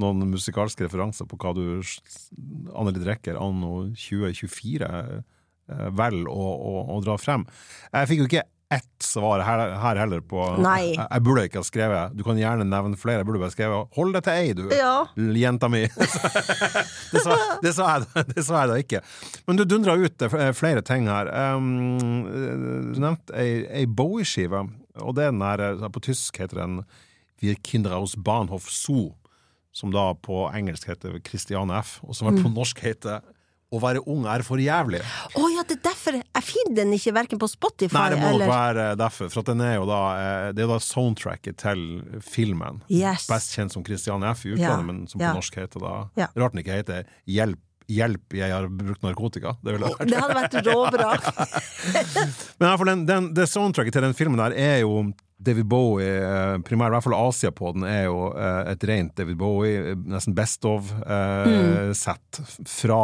noen 0.00 0.24
musikalske 0.30 0.86
referanser 0.86 1.28
på 1.28 1.38
hva 1.40 1.54
du, 1.56 1.64
Anneli 2.72 3.02
Drecker, 3.02 3.40
anno 3.40 3.88
2024, 3.96 4.90
eh, 5.02 5.86
velger 5.98 6.30
å, 6.30 6.48
å, 6.52 6.74
å 6.96 7.00
dra 7.04 7.18
frem. 7.20 7.46
Jeg 7.92 8.10
fikk 8.10 8.24
jo 8.24 8.30
ikke 8.30 8.46
ett 8.72 9.04
svar 9.04 9.42
her, 9.44 9.60
her 9.82 9.98
heller 10.00 10.22
på 10.24 10.44
Nei. 10.62 10.94
Jeg, 10.94 11.04
jeg 11.04 11.24
burde 11.26 11.44
ikke 11.48 11.60
ha 11.60 11.66
skrevet 11.66 12.16
Du 12.16 12.22
kan 12.26 12.38
gjerne 12.40 12.66
nevne 12.68 12.98
flere, 13.00 13.20
jeg 13.20 13.28
burde 13.28 13.42
bare 13.42 13.54
skrevet 13.54 13.96
'Hold 13.96 14.14
deg 14.16 14.26
til 14.26 14.32
ei, 14.32 14.52
du'. 14.56 14.72
Ja. 14.76 14.94
Jenta 15.42 15.68
mi. 15.72 15.82
det, 17.12 17.22
sa, 17.24 17.36
det, 17.62 17.74
sa 17.76 17.88
jeg, 17.92 18.26
det 18.32 18.44
sa 18.46 18.62
jeg 18.62 18.72
da 18.72 18.78
ikke. 18.80 19.02
Men 19.46 19.58
du 19.58 19.64
dundra 19.68 19.96
ut 19.98 20.26
eh, 20.28 20.52
flere 20.56 20.84
ting 20.86 21.08
her. 21.10 21.30
Um, 21.56 22.24
du 22.92 23.00
nevnte 23.02 23.36
ei, 23.38 23.64
ei 23.82 23.86
Bowie-skive, 23.86 24.64
og 25.02 25.16
det 25.16 25.26
er 25.26 25.34
den 25.34 25.42
der 25.42 25.66
eh, 25.72 25.88
På 25.92 26.02
tysk 26.04 26.40
heter 26.42 26.62
den 26.62 26.82
Wir 27.42 27.58
Kinder 27.64 27.96
aus 27.98 28.14
Bahnhof 28.16 28.70
Zoo, 28.70 29.12
som 29.72 29.92
da 29.92 30.12
på 30.14 30.46
engelsk 30.54 30.88
heter 30.88 31.18
Christiane 31.26 31.80
F., 31.82 31.98
og 32.06 32.16
som 32.16 32.30
på 32.36 32.52
norsk 32.52 32.84
heter 32.84 33.22
Å 33.72 33.80
være 33.80 34.02
ung 34.12 34.26
er 34.28 34.44
for 34.44 34.60
jævlig. 34.60 35.00
Å 35.38 35.46
ja, 35.54 35.64
det 35.68 35.78
er 35.78 35.82
derfor 35.86 36.18
jeg 36.18 36.44
finner 36.44 36.76
den 36.82 36.92
ikke 36.96 37.14
verken 37.16 37.40
på 37.40 37.48
Spotify 37.48 37.96
Nei, 37.96 38.04
det 38.12 38.20
må 38.20 38.30
eller 38.34 38.50
være 38.50 38.86
derfor, 39.00 39.30
for 39.32 39.40
at 39.40 39.48
den 39.48 39.64
er 39.64 39.74
jo 39.78 39.86
da 39.88 40.00
eh, 40.18 40.46
Det 40.52 40.60
er 40.60 40.68
jo 40.68 40.72
da 40.74 40.80
soundtracket 40.84 41.60
til 41.62 41.84
filmen. 42.26 42.82
Yes. 42.92 43.26
Best 43.32 43.56
kjent 43.56 43.72
som 43.72 43.84
Christian 43.86 44.24
F. 44.28 44.44
i 44.44 44.54
utlandet, 44.54 44.68
Ja, 44.68 44.80
men 44.84 45.04
som 45.08 45.22
på 45.22 45.28
ja. 45.28 45.34
norsk 45.38 45.60
heter 45.62 45.84
da 45.84 45.94
Ja. 46.20 46.28
Rart 46.36 46.56
den 46.56 46.64
ikke 46.64 46.80
heter 46.82 47.08
Hjelp, 47.28 47.60
hjelp, 47.92 48.36
jeg 48.36 48.52
har 48.52 48.68
brukt 48.68 49.02
narkotika. 49.04 49.56
Det 49.64 49.74
ville 49.74 49.88
vært 49.88 50.12
Det 50.12 50.20
hadde 50.20 50.38
vært 50.38 50.56
råbra. 50.68 51.10
Men 52.58 52.66
i 52.66 52.68
hvert 52.68 52.80
fall 52.82 52.90
den, 52.92 53.04
den, 53.08 53.28
det 53.36 53.48
soundtracket 53.50 53.96
til 53.96 54.06
den 54.06 54.16
filmen 54.16 54.40
der 54.40 54.54
er 54.56 54.82
jo 54.84 55.00
David 55.42 55.66
Bowie, 55.70 56.08
eh, 56.08 56.58
primært 56.66 56.92
i 56.92 56.94
hvert 56.96 57.06
fall 57.06 57.16
Asia 57.18 57.50
på 57.54 57.72
den, 57.76 57.86
er 57.88 58.04
jo 58.06 58.28
eh, 58.32 58.70
et 58.72 58.84
rent 58.88 59.14
David 59.18 59.38
Bowie, 59.40 59.80
eh, 59.92 59.98
nesten 60.14 60.36
best 60.38 60.64
of-sett 60.68 62.40
fra 62.68 63.02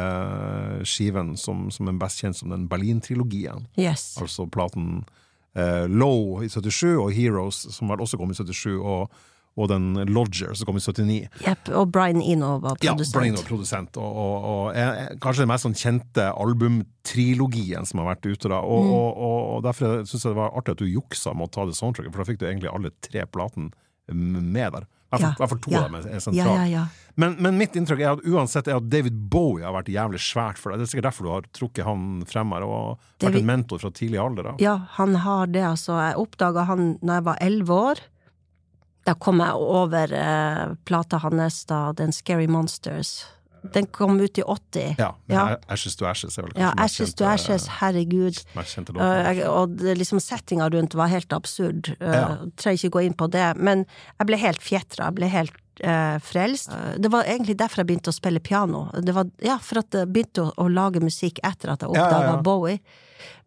eh, 0.00 0.78
skiven 0.88 1.34
som, 1.40 1.68
som 1.74 1.90
er 1.90 2.00
best 2.00 2.24
kjent 2.24 2.40
som 2.40 2.54
den 2.54 2.66
Berlin-trilogien. 2.70 3.68
Yes. 3.80 4.14
Altså 4.20 4.48
platen 4.48 5.04
eh, 5.54 5.84
Low 5.90 6.42
i 6.44 6.48
77 6.48 6.96
og 6.96 7.12
Heroes, 7.14 7.64
som 7.76 7.92
vel 7.92 8.04
også 8.04 8.20
kom 8.20 8.32
i 8.32 8.38
77, 8.38 8.78
og, 8.80 9.22
og 9.56 9.68
den 9.70 9.92
Lodger, 10.10 10.52
som 10.58 10.66
kom 10.66 10.76
i 10.76 10.82
79. 10.82 11.28
Yep, 11.46 11.68
Og 11.78 11.92
Brian 11.92 12.20
Eno 12.20 12.56
var 12.58 12.76
Ja, 12.82 12.90
produsent. 12.92 13.14
Brain 13.14 13.36
var 13.36 13.44
produsent, 13.46 13.96
og, 13.96 14.16
og, 14.24 14.44
og 14.50 14.74
er, 14.74 14.88
er 15.04 15.18
kanskje 15.22 15.44
den 15.44 15.52
mest 15.52 15.64
sånn 15.68 15.76
kjente 15.78 16.24
albumtrilogien 16.34 17.86
som 17.86 18.00
har 18.02 18.14
vært 18.14 18.26
ute. 18.32 18.48
da, 18.48 18.58
og, 18.60 18.84
Mm. 18.84 18.90
og, 18.92 19.16
og, 19.56 19.62
Derfor 19.64 20.02
syns 20.06 20.24
jeg 20.24 20.32
det 20.34 20.36
var 20.40 20.50
artig 20.58 20.72
at 20.72 20.78
du 20.78 20.86
juksa 20.86 21.34
med 21.34 21.48
å 21.48 21.52
ta 21.52 21.64
det 21.66 21.74
soundtracket, 21.76 22.12
for 22.12 22.24
da 22.24 22.32
fikk 22.32 22.38
du 22.38 22.46
egentlig 22.46 22.72
alle 22.74 22.90
tre 23.00 23.24
platene 23.26 23.70
med 24.12 24.72
der. 24.72 24.86
I 25.14 25.16
hvert 25.16 25.38
fall- 25.38 25.38
Ja, 25.38 25.46
to 25.46 25.70
ja. 25.70 25.78
av 25.84 25.92
dem 25.92 25.94
er- 25.94 26.18
sentrale. 26.20 26.34
Ja, 26.34 26.54
ja, 26.54 26.64
ja. 26.64 26.86
Men, 27.16 27.36
men 27.40 27.56
mitt 27.56 27.72
inntrykk 27.76 28.00
er 28.00 28.12
at 28.18 28.24
uansett 28.26 28.66
er 28.66 28.76
at 28.76 28.88
David 28.90 29.30
Bowie 29.30 29.62
har 29.64 29.72
vært 29.72 29.86
jævlig 29.86 30.18
svært 30.18 30.58
for 30.58 30.70
deg. 30.72 30.80
Det 30.80 30.88
er 30.88 30.90
sikkert 30.98 31.12
derfor 31.12 31.22
du 31.22 31.30
har 31.30 31.42
trukket 31.54 31.84
han 31.84 32.24
frem 32.26 32.50
her, 32.50 32.62
og 32.66 32.98
vært 33.20 33.36
en 33.38 33.46
mentor 33.46 33.78
fra 33.78 33.90
tidlig 33.90 34.18
alder. 34.18 34.42
da. 34.42 34.54
Ja, 34.58 34.76
han 34.98 35.14
har 35.14 35.46
det, 35.46 35.62
altså. 35.62 35.94
Jeg 35.94 36.16
oppdaga 36.16 36.66
han 36.66 36.98
da 37.00 37.14
jeg 37.20 37.24
var 37.24 37.36
elleve 37.40 37.68
år. 37.70 38.00
Da 39.04 39.14
kom 39.20 39.40
jeg 39.44 39.52
over 39.60 40.12
eh, 40.16 40.74
plata 40.88 41.20
hans, 41.20 41.64
da, 41.68 41.92
den 41.96 42.12
Scary 42.12 42.46
Monsters. 42.48 43.24
Den 43.72 43.86
kom 43.86 44.18
ut 44.20 44.38
i 44.38 44.42
80. 44.42 44.94
Ja, 44.98 45.14
men 45.26 45.36
Ja. 45.36 45.56
Ashes 45.72 45.96
to 45.96 46.04
Ashes 46.04 46.36
er 46.38 46.42
vel 46.42 46.52
kanskje 46.52 46.64
Ja, 46.66 46.84
Ashes 46.84 47.14
to 47.16 47.24
Ashes, 47.24 47.66
herregud. 47.80 48.36
Uh, 48.56 49.40
og 49.48 49.78
det, 49.80 49.96
liksom 49.98 50.20
settinga 50.20 50.68
rundt 50.72 50.94
var 50.94 51.08
helt 51.08 51.32
absurd. 51.32 51.88
Uh, 52.00 52.08
Ja. 52.12 52.24
Trenger 52.60 52.76
ikke 52.84 52.90
gå 52.98 53.04
inn 53.06 53.14
på 53.16 53.30
det. 53.32 53.54
Men 53.56 53.86
jeg 54.18 54.26
ble 54.28 54.36
helt 54.36 54.60
fjetra. 54.62 55.08
Jeg 55.08 55.14
ble 55.14 55.30
helt 55.32 55.56
uh, 55.80 56.18
frelst. 56.20 56.68
Det 57.00 57.08
var 57.12 57.24
egentlig 57.24 57.56
derfor 57.56 57.82
jeg 57.82 57.86
begynte 57.92 58.12
å 58.12 58.18
spille 58.18 58.40
piano. 58.40 58.90
Det 59.00 59.14
var, 59.16 59.32
ja, 59.40 59.56
For 59.58 59.80
at 59.80 59.96
jeg 59.96 60.12
begynte 60.12 60.44
å, 60.44 60.52
å 60.60 60.68
lage 60.68 61.00
musikk 61.00 61.40
etter 61.42 61.72
at 61.72 61.80
jeg 61.80 61.96
Ja, 61.96 62.10
ja, 62.10 62.22
ja. 62.34 62.36
Bowie. 62.44 62.80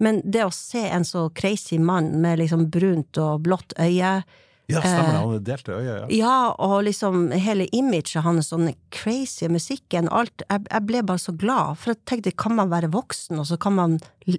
Men 0.02 0.22
det 0.26 0.46
å 0.46 0.52
se 0.54 0.82
en 0.90 1.06
så 1.06 1.30
crazy 1.30 1.78
mann 1.78 2.22
med 2.22 2.40
liksom 2.42 2.70
brunt 2.74 3.18
og 3.22 3.42
blått 3.46 3.74
øye 3.78 4.24
Ja, 4.68 4.82
stemmer 4.84 5.14
det. 5.14 5.20
eh, 5.20 5.28
Han 5.32 5.44
delte 5.48 5.72
øye, 5.78 5.94
ja. 6.02 6.08
ja, 6.12 6.38
og 6.60 6.84
liksom 6.84 7.30
hele 7.32 7.68
imaget 7.72 8.22
hans, 8.26 8.50
sånn 8.52 8.74
crazy 8.92 9.48
musikken, 9.48 10.10
alt. 10.12 10.44
Jeg, 10.50 10.66
jeg 10.72 10.86
ble 10.90 11.04
bare 11.08 11.22
så 11.24 11.32
glad, 11.40 11.78
for 11.80 11.94
jeg 11.94 12.02
tenkte, 12.10 12.34
kan 12.36 12.56
man 12.58 12.70
være 12.74 12.90
voksen, 12.92 13.40
og 13.40 13.48
så 13.48 13.58
kan 13.58 13.78
man 13.78 13.96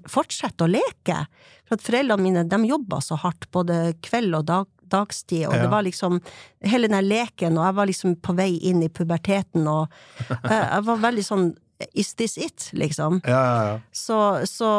fortsette 0.06 0.66
å 0.66 0.68
leke? 0.68 1.22
For 1.68 1.78
at 1.78 1.84
foreldrene 1.86 2.22
mine, 2.26 2.42
de 2.48 2.58
jobba 2.68 3.00
så 3.04 3.16
hardt, 3.22 3.48
både 3.56 3.94
kveld 4.04 4.36
og 4.36 4.44
dag, 4.50 4.66
dagstid, 4.88 5.46
og 5.48 5.54
Ja. 5.56 5.62
det 5.64 5.70
var 5.72 5.82
liksom 5.84 6.20
hele 6.64 6.88
den 6.88 7.08
leken, 7.08 7.56
og 7.58 7.64
jeg 7.66 7.74
var 7.80 7.86
liksom 7.86 8.14
på 8.24 8.36
vei 8.36 8.50
inn 8.68 8.82
i 8.82 8.88
puberteten, 8.88 9.66
og 9.68 9.88
jeg, 10.28 10.60
jeg 10.60 10.84
var 10.92 11.02
veldig 11.08 11.24
sånn 11.24 11.48
Is 11.94 12.14
this 12.18 12.36
it? 12.36 12.70
liksom. 12.74 13.20
Ja, 13.24 13.38
ja, 13.38 13.58
ja. 13.68 13.74
Så, 13.94 14.16
så 14.50 14.70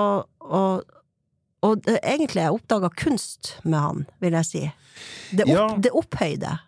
og, 0.41 0.81
og 1.65 1.83
det, 1.83 1.97
egentlig 2.03 2.43
jeg 2.45 2.55
oppdaga 2.55 2.89
kunst 2.95 3.53
med 3.65 3.79
han, 3.79 4.05
vil 4.23 4.37
jeg 4.39 4.47
si. 4.47 4.63
Det, 5.31 5.45
opp, 5.45 5.53
Ja. 5.55 5.67
det 5.77 5.91
opphøyde. 5.95 6.59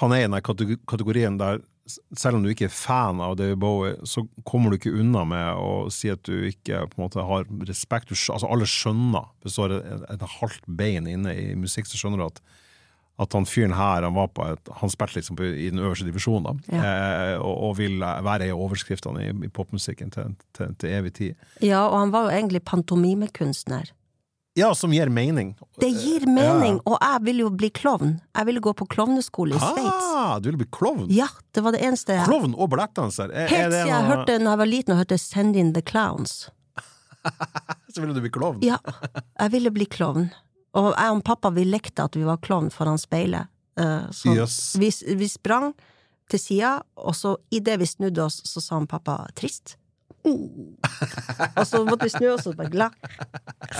han 0.00 0.12
er 0.12 0.24
i 0.24 0.28
den 0.28 0.76
kategorien 0.86 1.38
der 1.40 1.60
selv 2.16 2.38
om 2.38 2.44
du 2.44 2.48
ikke 2.48 2.64
er 2.70 2.72
fan 2.72 3.20
av 3.20 3.36
David 3.36 3.58
Bowie, 3.60 3.96
så 4.08 4.22
kommer 4.48 4.70
du 4.72 4.78
ikke 4.78 4.94
unna 4.96 5.24
med 5.28 5.58
å 5.60 5.90
si 5.92 6.08
at 6.08 6.22
du 6.24 6.46
ikke 6.48 6.86
på 6.88 6.96
en 6.96 7.04
måte 7.04 7.24
har 7.28 7.44
respekt. 7.68 8.08
Du, 8.08 8.14
altså 8.16 8.48
Alle 8.48 8.64
skjønner, 8.64 9.26
hvis 9.44 9.58
du 9.58 9.62
har 9.66 9.74
et, 9.76 10.06
et 10.14 10.24
halvt 10.38 10.64
bein 10.80 11.08
inne 11.10 11.34
i 11.36 11.50
musikk, 11.58 11.88
så 11.90 12.00
skjønner 12.00 12.22
du 12.22 12.26
at 12.30 12.40
at 13.18 13.32
han 13.36 13.46
fyren 13.46 13.74
her, 13.78 14.02
han 14.02 14.14
var 14.16 14.30
på 14.34 14.46
et, 14.50 14.70
han 14.80 14.90
spilte 14.90 15.20
liksom 15.20 15.36
på, 15.38 15.46
i 15.46 15.68
den 15.70 15.78
øverste 15.78 16.06
divisjonen, 16.08 16.58
da, 16.66 16.78
eh, 16.78 17.34
og, 17.38 17.52
og 17.68 17.76
vil 17.78 18.00
være 18.02 18.48
i 18.48 18.54
overskriftene 18.54 19.28
i, 19.28 19.34
i 19.46 19.50
popmusikken 19.54 20.10
til, 20.14 20.34
til, 20.56 20.72
til 20.80 20.96
evig 20.96 21.12
tid. 21.20 21.44
Ja, 21.62 21.84
og 21.86 22.00
han 22.00 22.14
var 22.14 22.26
jo 22.26 22.34
egentlig 22.40 22.64
pantomimekunstner. 22.66 23.92
Ja, 24.54 24.68
som 24.78 24.92
gir 24.94 25.10
mening. 25.10 25.56
Det 25.82 25.88
gir 25.90 26.28
mening, 26.30 26.76
og 26.86 27.00
jeg 27.02 27.22
ville 27.26 27.42
jo 27.42 27.48
bli 27.50 27.72
klovn. 27.74 28.20
Jeg 28.38 28.46
ville 28.46 28.62
gå 28.62 28.70
på 28.78 28.86
klovneskole 28.86 29.56
i 29.56 29.58
Sveits. 29.58 30.10
Ah, 30.14 30.36
du 30.38 30.52
vil 30.52 30.60
bli 30.60 30.68
klovn? 30.70 31.08
Ja, 31.10 31.26
det 31.54 31.64
var 31.66 31.74
det 31.74 31.80
eneste 31.82 32.14
jeg 32.14 32.28
Klovn 32.28 32.54
og 32.54 32.70
ballettdanser? 32.70 33.34
Er, 33.34 33.48
er 33.48 33.50
Helt 33.50 33.74
det 33.74 33.80
siden 33.80 33.90
jeg 33.90 34.06
hørte 34.12 34.36
når 34.38 34.54
jeg 34.54 34.60
var 34.62 34.70
liten 34.70 34.94
og 34.94 35.00
hørte 35.02 35.18
Send 35.18 35.58
in 35.58 35.72
the 35.74 35.82
Clowns. 35.82 36.36
Så 37.94 37.98
ville 38.02 38.14
du 38.14 38.22
bli 38.22 38.30
klovn? 38.30 38.62
Ja, 38.62 38.78
jeg 39.40 39.54
ville 39.56 39.74
bli 39.74 39.88
klovn. 39.90 40.30
Og 40.74 40.92
jeg 40.96 41.10
og 41.14 41.22
pappa 41.24 41.50
vi 41.54 41.64
lekte 41.64 42.04
at 42.04 42.16
vi 42.18 42.24
var 42.26 42.36
klovn 42.42 42.70
foran 42.74 42.98
speilet. 42.98 43.46
Eh, 43.78 44.10
Så 44.10 44.34
yes. 44.34 44.76
vi, 44.78 44.90
vi 45.14 45.28
sprang 45.28 45.72
til 46.30 46.40
sida, 46.40 46.82
og 46.96 47.14
så 47.14 47.36
idet 47.52 47.78
vi 47.78 47.86
snudde 47.86 48.22
oss, 48.24 48.40
så 48.48 48.60
sa 48.60 48.74
han 48.78 48.86
pappa 48.86 49.26
'trist'. 49.34 49.76
Mm. 50.24 50.76
og 51.58 51.66
så 51.68 51.84
måtte 51.84 52.06
vi 52.06 52.12
snu 52.14 52.30
oss 52.32 52.46
og 52.48 52.56
bare 52.56 52.70
glad. 52.72 52.92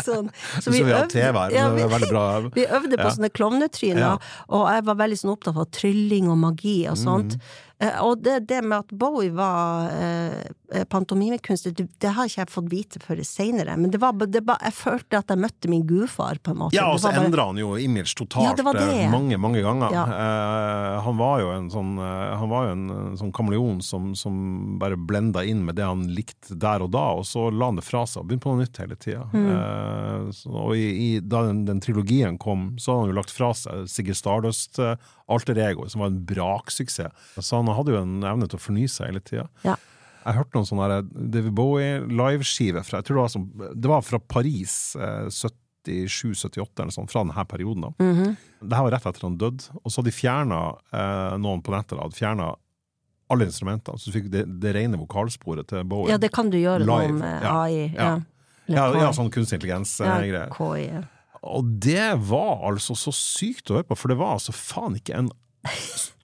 Sånn. 0.04 0.28
Så 0.60 0.70
vi 0.74 0.82
har 0.84 1.06
TV 1.08 1.32
her, 1.32 1.50
ja, 1.56 1.70
vi, 1.72 1.82
vi 2.58 2.66
øvde 2.68 2.98
på 3.00 3.06
Ja. 3.06 3.10
sånne 3.16 3.30
klovnetryner, 3.32 4.00
Ja. 4.00 4.18
og 4.48 4.68
jeg 4.68 4.84
var 4.84 4.94
veldig 4.94 5.18
sånn 5.22 5.32
opptatt 5.32 5.56
av 5.56 5.70
trylling 5.72 6.28
og 6.28 6.36
magi 6.38 6.86
og 6.86 6.96
sånt. 7.00 7.34
Eh, 7.34 7.73
Og 8.00 8.20
det, 8.22 8.38
det 8.48 8.60
med 8.64 8.84
at 8.84 8.92
Bowie 8.94 9.32
var 9.34 9.90
eh, 9.90 10.44
eh, 10.72 10.84
pantomimekunstner, 10.88 11.72
det, 11.74 11.88
det 12.00 12.12
har 12.14 12.28
ikke 12.28 12.44
jeg 12.44 12.50
fått 12.52 12.68
vite 12.70 13.00
før 13.02 13.18
seinere. 13.26 13.74
Men 13.76 13.90
det 13.90 13.98
var, 14.00 14.14
ba, 14.14 14.54
jeg 14.62 14.74
følte 14.78 15.18
at 15.18 15.32
jeg 15.34 15.40
møtte 15.42 15.70
min 15.72 15.82
gudfar, 15.88 16.38
på 16.44 16.52
en 16.54 16.60
måte. 16.62 16.76
Ja, 16.78 16.86
og 16.92 17.00
så 17.02 17.10
var 17.10 17.18
bare- 17.18 17.28
endra 17.28 17.46
han 17.50 17.58
jo 17.58 17.72
image 17.80 18.14
totalt 18.16 18.62
Ja, 18.62 18.74
eh, 18.78 19.10
mange, 19.10 19.36
mange 19.42 19.62
ganger. 19.64 19.90
Ja. 19.92 20.04
Eh, 20.06 21.00
han 21.08 21.18
var 21.18 21.42
jo 21.42 21.50
en 21.54 21.66
sånn 21.72 21.92
eh, 21.98 22.36
Han 22.38 22.48
var 22.52 22.68
jo 22.68 22.72
en, 22.76 22.84
eh, 22.90 23.16
sånn 23.20 23.32
kameleon 23.34 23.82
som, 23.84 24.14
som 24.18 24.78
bare 24.80 24.96
blenda 24.96 25.42
inn 25.44 25.64
med 25.66 25.76
det 25.76 25.84
han 25.88 26.06
likte 26.14 26.54
der 26.60 26.84
og 26.86 26.92
da, 26.94 27.04
og 27.18 27.26
så 27.28 27.48
la 27.52 27.72
han 27.72 27.80
det 27.80 27.84
fra 27.86 28.04
seg 28.06 28.22
og 28.22 28.28
begynte 28.30 28.46
på 28.46 28.54
noe 28.54 28.62
nytt 28.64 28.80
hele 28.84 28.96
tida. 28.96 29.26
Mm. 29.34 29.50
Eh, 29.50 30.46
og 30.54 30.76
i, 30.78 30.86
i, 31.08 31.10
da 31.20 31.42
den, 31.50 31.64
den 31.68 31.82
trilogien 31.84 32.38
kom, 32.38 32.70
så 32.78 32.94
hadde 32.94 33.06
han 33.08 33.12
jo 33.14 33.18
lagt 33.20 33.34
fra 33.34 33.50
seg 33.58 33.88
Sigurd 33.90 34.20
Stardust, 34.22 34.78
eh, 34.78 34.94
Alter 35.28 35.58
Ego, 35.58 35.86
som 35.88 36.00
var 36.04 36.10
en 36.12 36.20
braksuksess. 36.28 37.12
Så 37.40 37.56
han 37.56 37.70
hadde 37.72 37.94
jo 37.94 38.00
en 38.02 38.18
evne 38.28 38.48
til 38.50 38.58
å 38.58 38.62
fornye 38.64 38.90
seg 38.92 39.08
hele 39.12 39.22
tida. 39.24 39.46
Ja. 39.64 39.76
Jeg 40.24 40.38
hørte 40.38 40.56
noen 40.56 40.68
sånne 40.68 41.02
David 41.12 41.52
Bowie-liveskive 41.52 42.80
fra 42.84 43.00
Jeg 43.02 43.04
tror 43.08 43.16
det 43.18 43.22
var, 43.26 43.32
som, 43.32 43.46
det 43.76 43.90
var 43.90 44.04
fra 44.04 44.18
Paris, 44.20 44.96
eh, 44.96 45.26
77-78 45.84 46.80
eller 46.80 46.94
sånn, 46.96 47.08
fra 47.12 47.24
denne 47.24 47.44
perioden. 47.48 47.82
da. 47.88 48.04
Mhm. 48.04 48.36
Det 48.64 48.76
her 48.76 48.86
var 48.86 48.94
rett 48.96 49.06
etter 49.06 49.20
han 49.28 49.36
døde, 49.36 49.68
og 49.82 49.90
så 49.92 50.00
hadde 50.00 50.10
de 50.10 50.16
fjerna 50.16 50.60
eh, 50.92 51.36
noen 51.36 51.60
på 51.62 51.72
nettet. 51.74 51.98
hadde 52.00 52.16
fjernet 52.16 52.56
alle 53.30 53.44
instrumentene, 53.48 53.98
så 54.00 54.10
du 54.10 54.16
fikk 54.18 54.30
det, 54.32 54.44
det 54.60 54.74
rene 54.76 54.96
vokalsporet 55.00 55.66
til 55.68 55.84
Bowie. 55.84 56.12
Ja, 56.12 56.18
det 56.20 56.32
kan 56.32 56.48
du 56.52 56.56
gjøre 56.60 56.84
Live, 56.84 57.12
med 57.18 57.42
AI. 57.44 57.92
ja. 57.94 58.14
Ja. 58.14 58.20
Ja, 58.66 58.86
ja, 58.96 59.10
sånn 59.12 59.28
kunstig 59.28 59.58
intelligens-greier. 59.58 60.48
KI, 60.56 60.86
ja. 60.88 61.02
Og 61.44 61.66
det 61.84 62.10
var 62.30 62.62
altså 62.70 62.96
så 62.96 63.12
sykt 63.14 63.68
å 63.70 63.78
høre 63.78 63.88
på, 63.90 63.96
for 64.00 64.08
det 64.12 64.16
var 64.20 64.36
altså 64.38 64.54
faen 64.56 64.96
ikke 64.96 65.16
en 65.18 65.28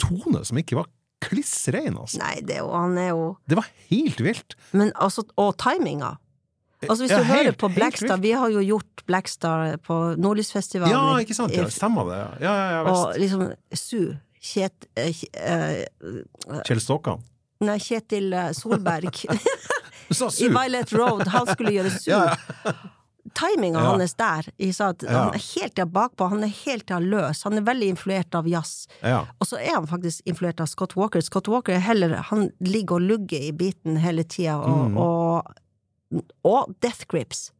tone 0.01 0.43
som 0.49 0.59
ikke 0.61 0.79
var 0.81 0.89
kliss 1.21 1.53
rein, 1.75 1.99
altså. 2.01 2.17
Nei, 2.23 2.39
det 2.49 2.59
han 2.65 2.97
er 3.01 3.11
jo 3.13 3.25
Det 3.49 3.59
var 3.59 3.67
helt 3.91 4.21
vilt. 4.25 4.57
Men 4.73 4.93
altså, 4.97 5.27
og 5.37 5.55
timinga. 5.61 6.15
Altså 6.87 7.05
Hvis 7.05 7.13
Ja, 7.13 7.19
du 7.21 7.29
hører 7.29 7.53
på 7.61 7.69
Blackstar, 7.75 8.17
vi 8.23 8.31
har 8.33 8.49
jo 8.55 8.63
gjort 8.65 9.03
Blackstar 9.09 9.75
på 9.85 9.99
Nordlysfestivalen. 10.17 10.95
Ja, 10.97 11.19
ikke 11.21 11.37
sant? 11.37 11.53
Ja, 11.53 11.67
stemmer 11.69 12.09
det. 12.09 12.21
Ja, 12.47 12.55
ja, 12.57 12.71
ja, 12.79 12.95
Og 12.95 13.19
liksom 13.21 13.51
Su, 13.77 14.15
Kjet, 14.41 14.87
Uh, 14.97 15.11
Kj- 15.13 16.63
Kjell 16.65 16.81
Stokkan. 16.81 17.21
Nei, 17.61 17.77
Kjetil 17.85 18.33
Solberg 18.57 19.11
i! 19.29 20.49
Violet 20.49 20.93
Road, 20.97 21.27
han 21.29 21.47
skulle 21.53 21.75
gjøre 21.77 21.93
Su. 22.01 22.09
Timinga 23.35 23.79
Ja. 23.81 23.91
hans 23.97 24.15
der, 24.15 24.49
i, 24.59 24.71
at 24.71 25.03
Ja. 25.03 25.25
han 25.25 25.35
er 25.35 25.39
helt 25.61 25.75
til 25.77 25.87
bakpå, 25.87 26.29
han 26.29 26.43
er 26.45 26.49
helt 26.65 26.87
til 26.87 26.97
løs, 27.11 27.43
han 27.45 27.55
er 27.59 27.63
veldig 27.63 27.89
influert 27.89 28.35
av 28.35 28.47
jazz. 28.49 28.87
ja. 29.03 29.27
Og 29.41 29.47
så 29.47 29.57
er 29.61 29.75
han 29.75 29.87
faktisk 29.87 30.23
influert 30.27 30.61
av 30.61 30.67
Scott 30.67 30.97
Walker. 30.97 31.21
Scott 31.21 31.49
Walker 31.49 31.73
er 31.75 31.81
heller 31.81 32.17
Han 32.31 32.51
ligger 32.61 32.95
og 32.97 33.03
lugger 33.03 33.39
i 33.41 33.53
biten 33.53 33.97
hele 33.99 34.25
tida, 34.25 34.59
og, 34.59 34.91
Mm. 34.91 34.97
og, 34.99 35.55
og 36.45 36.75
Death 36.81 37.05
Grips. 37.09 37.51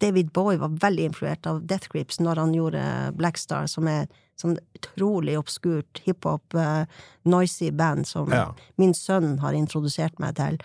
David 0.00 0.32
Bowie 0.32 0.58
var 0.58 0.68
veldig 0.68 1.04
influert 1.04 1.46
av 1.46 1.66
Death 1.66 1.88
Grips 1.88 2.18
når 2.18 2.36
han 2.36 2.52
gjorde 2.52 3.14
Blackstar, 3.16 3.66
som 3.68 3.86
er 3.88 4.06
sånn 4.36 4.58
utrolig 4.74 5.36
obskurt 5.38 6.00
hiphop, 6.04 6.42
uh, 6.54 6.84
noisy 7.24 7.70
band 7.70 8.04
som 8.06 8.28
min 8.76 8.92
sønn 8.92 9.38
har 9.38 9.52
introdusert 9.52 10.18
meg 10.18 10.34
til. 10.34 10.58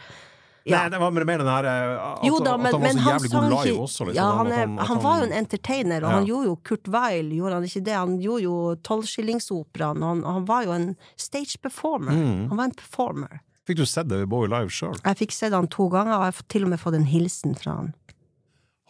Ja. 0.67 0.81
Nei, 0.83 0.89
det 0.91 0.99
var 0.99 1.11
mer 1.15 1.25
den 1.39 1.47
her 1.47 1.65
eh, 1.65 1.91
at, 2.03 2.23
Jo 2.27 2.39
da, 2.43 2.53
at 2.53 2.73
han 2.73 2.81
var 2.83 2.91
så 2.91 2.99
han 2.99 3.13
jævlig 3.13 3.29
god 3.31 3.45
live 3.53 3.79
også. 3.85 4.05
Liksom. 4.09 4.15
Ja, 4.19 4.25
han, 4.37 4.47
er, 4.51 4.65
han, 4.67 4.77
han 4.89 4.99
var 5.03 5.21
jo 5.21 5.27
en 5.29 5.35
entertainer, 5.39 6.03
og 6.03 6.09
Ja. 6.09 6.15
han 6.17 6.25
gjorde 6.27 6.49
jo 6.49 6.55
Kurt 6.69 6.87
Weil, 6.93 7.31
gjorde 7.33 7.53
han 7.59 7.67
ikke 7.69 7.83
det? 7.87 7.95
Han 7.95 8.17
gjorde 8.21 8.43
jo 8.43 8.57
Tolvskillingsoperaen, 8.89 10.03
han, 10.03 10.23
han 10.27 10.45
var 10.49 10.65
jo 10.67 10.71
en 10.75 10.89
stage 11.17 11.57
performer. 11.63 12.11
Mm. 12.11 12.49
Han 12.51 12.57
var 12.57 12.63
en 12.69 12.75
performer. 12.75 13.39
Fikk 13.69 13.77
du 13.77 13.85
sett 13.85 14.09
det 14.09 14.25
Bowie 14.29 14.49
live 14.51 14.69
sjøl? 14.73 14.97
Jeg 15.05 15.17
fikk 15.23 15.31
sett 15.35 15.53
han 15.53 15.67
to 15.71 15.87
ganger, 15.93 16.17
og 16.17 16.27
jeg 16.27 16.33
har 16.33 16.45
til 16.55 16.63
og 16.67 16.69
med 16.73 16.79
fått 16.81 16.99
en 16.99 17.05
hilsen 17.07 17.55
fra 17.55 17.79
han. 17.79 17.93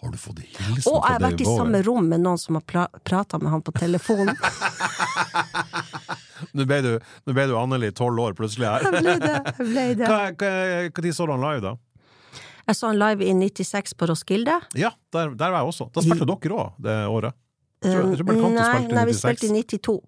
Har 0.01 0.13
du 0.15 0.17
fått 0.17 0.39
hilsen 0.39 0.81
fra 0.81 0.91
Og 0.93 1.01
jeg 1.03 1.11
har 1.17 1.23
vært 1.25 1.41
i 1.43 1.47
samme 1.49 1.81
rom 1.83 2.05
med 2.07 2.23
noen 2.23 2.39
som 2.39 2.55
har 2.55 2.63
pra 2.63 2.85
prata 3.03 3.37
med 3.41 3.51
han 3.51 3.61
på 3.61 3.71
telefon. 3.75 4.31
Nå 6.53 6.65
ble 6.69 6.79
du, 6.85 6.89
nå 7.27 7.33
ble 7.37 7.45
du 7.49 7.55
Anneli 7.59 7.91
tolv 7.95 8.19
år 8.23 8.33
plutselig 8.37 8.67
her. 8.69 8.85
Jeg 8.87 9.03
ble 9.03 9.15
det. 9.23 9.35
Jeg 9.59 9.67
ble 9.73 9.85
det. 9.99 10.07
Hva, 10.09 10.19
hva, 10.33 10.51
hva 10.89 11.03
tid 11.05 11.15
så 11.17 11.27
du 11.29 11.33
han 11.35 11.45
live, 11.47 11.61
da? 11.65 11.75
Jeg 12.69 12.77
så 12.77 12.87
han 12.91 12.99
live 13.01 13.25
i 13.25 13.33
96 13.33 13.95
på 13.97 14.07
Roskilde. 14.11 14.55
Ja, 14.77 14.91
der, 15.15 15.31
der 15.39 15.53
var 15.55 15.63
jeg 15.63 15.71
også. 15.73 15.87
Da 15.95 16.03
spilte 16.05 16.27
dere 16.29 16.59
òg 16.63 16.75
det 16.85 16.97
året. 17.09 17.33
Jeg 17.81 17.95
tror- 17.95 18.09
jeg 18.11 18.19
tror 18.19 18.33
Eh, 18.35 18.49
nei, 18.59 18.79
nei, 18.93 19.05
vi 19.07 19.13
96. 19.15 19.21
spilte 19.23 19.47
i 19.49 19.63
92. 19.63 19.99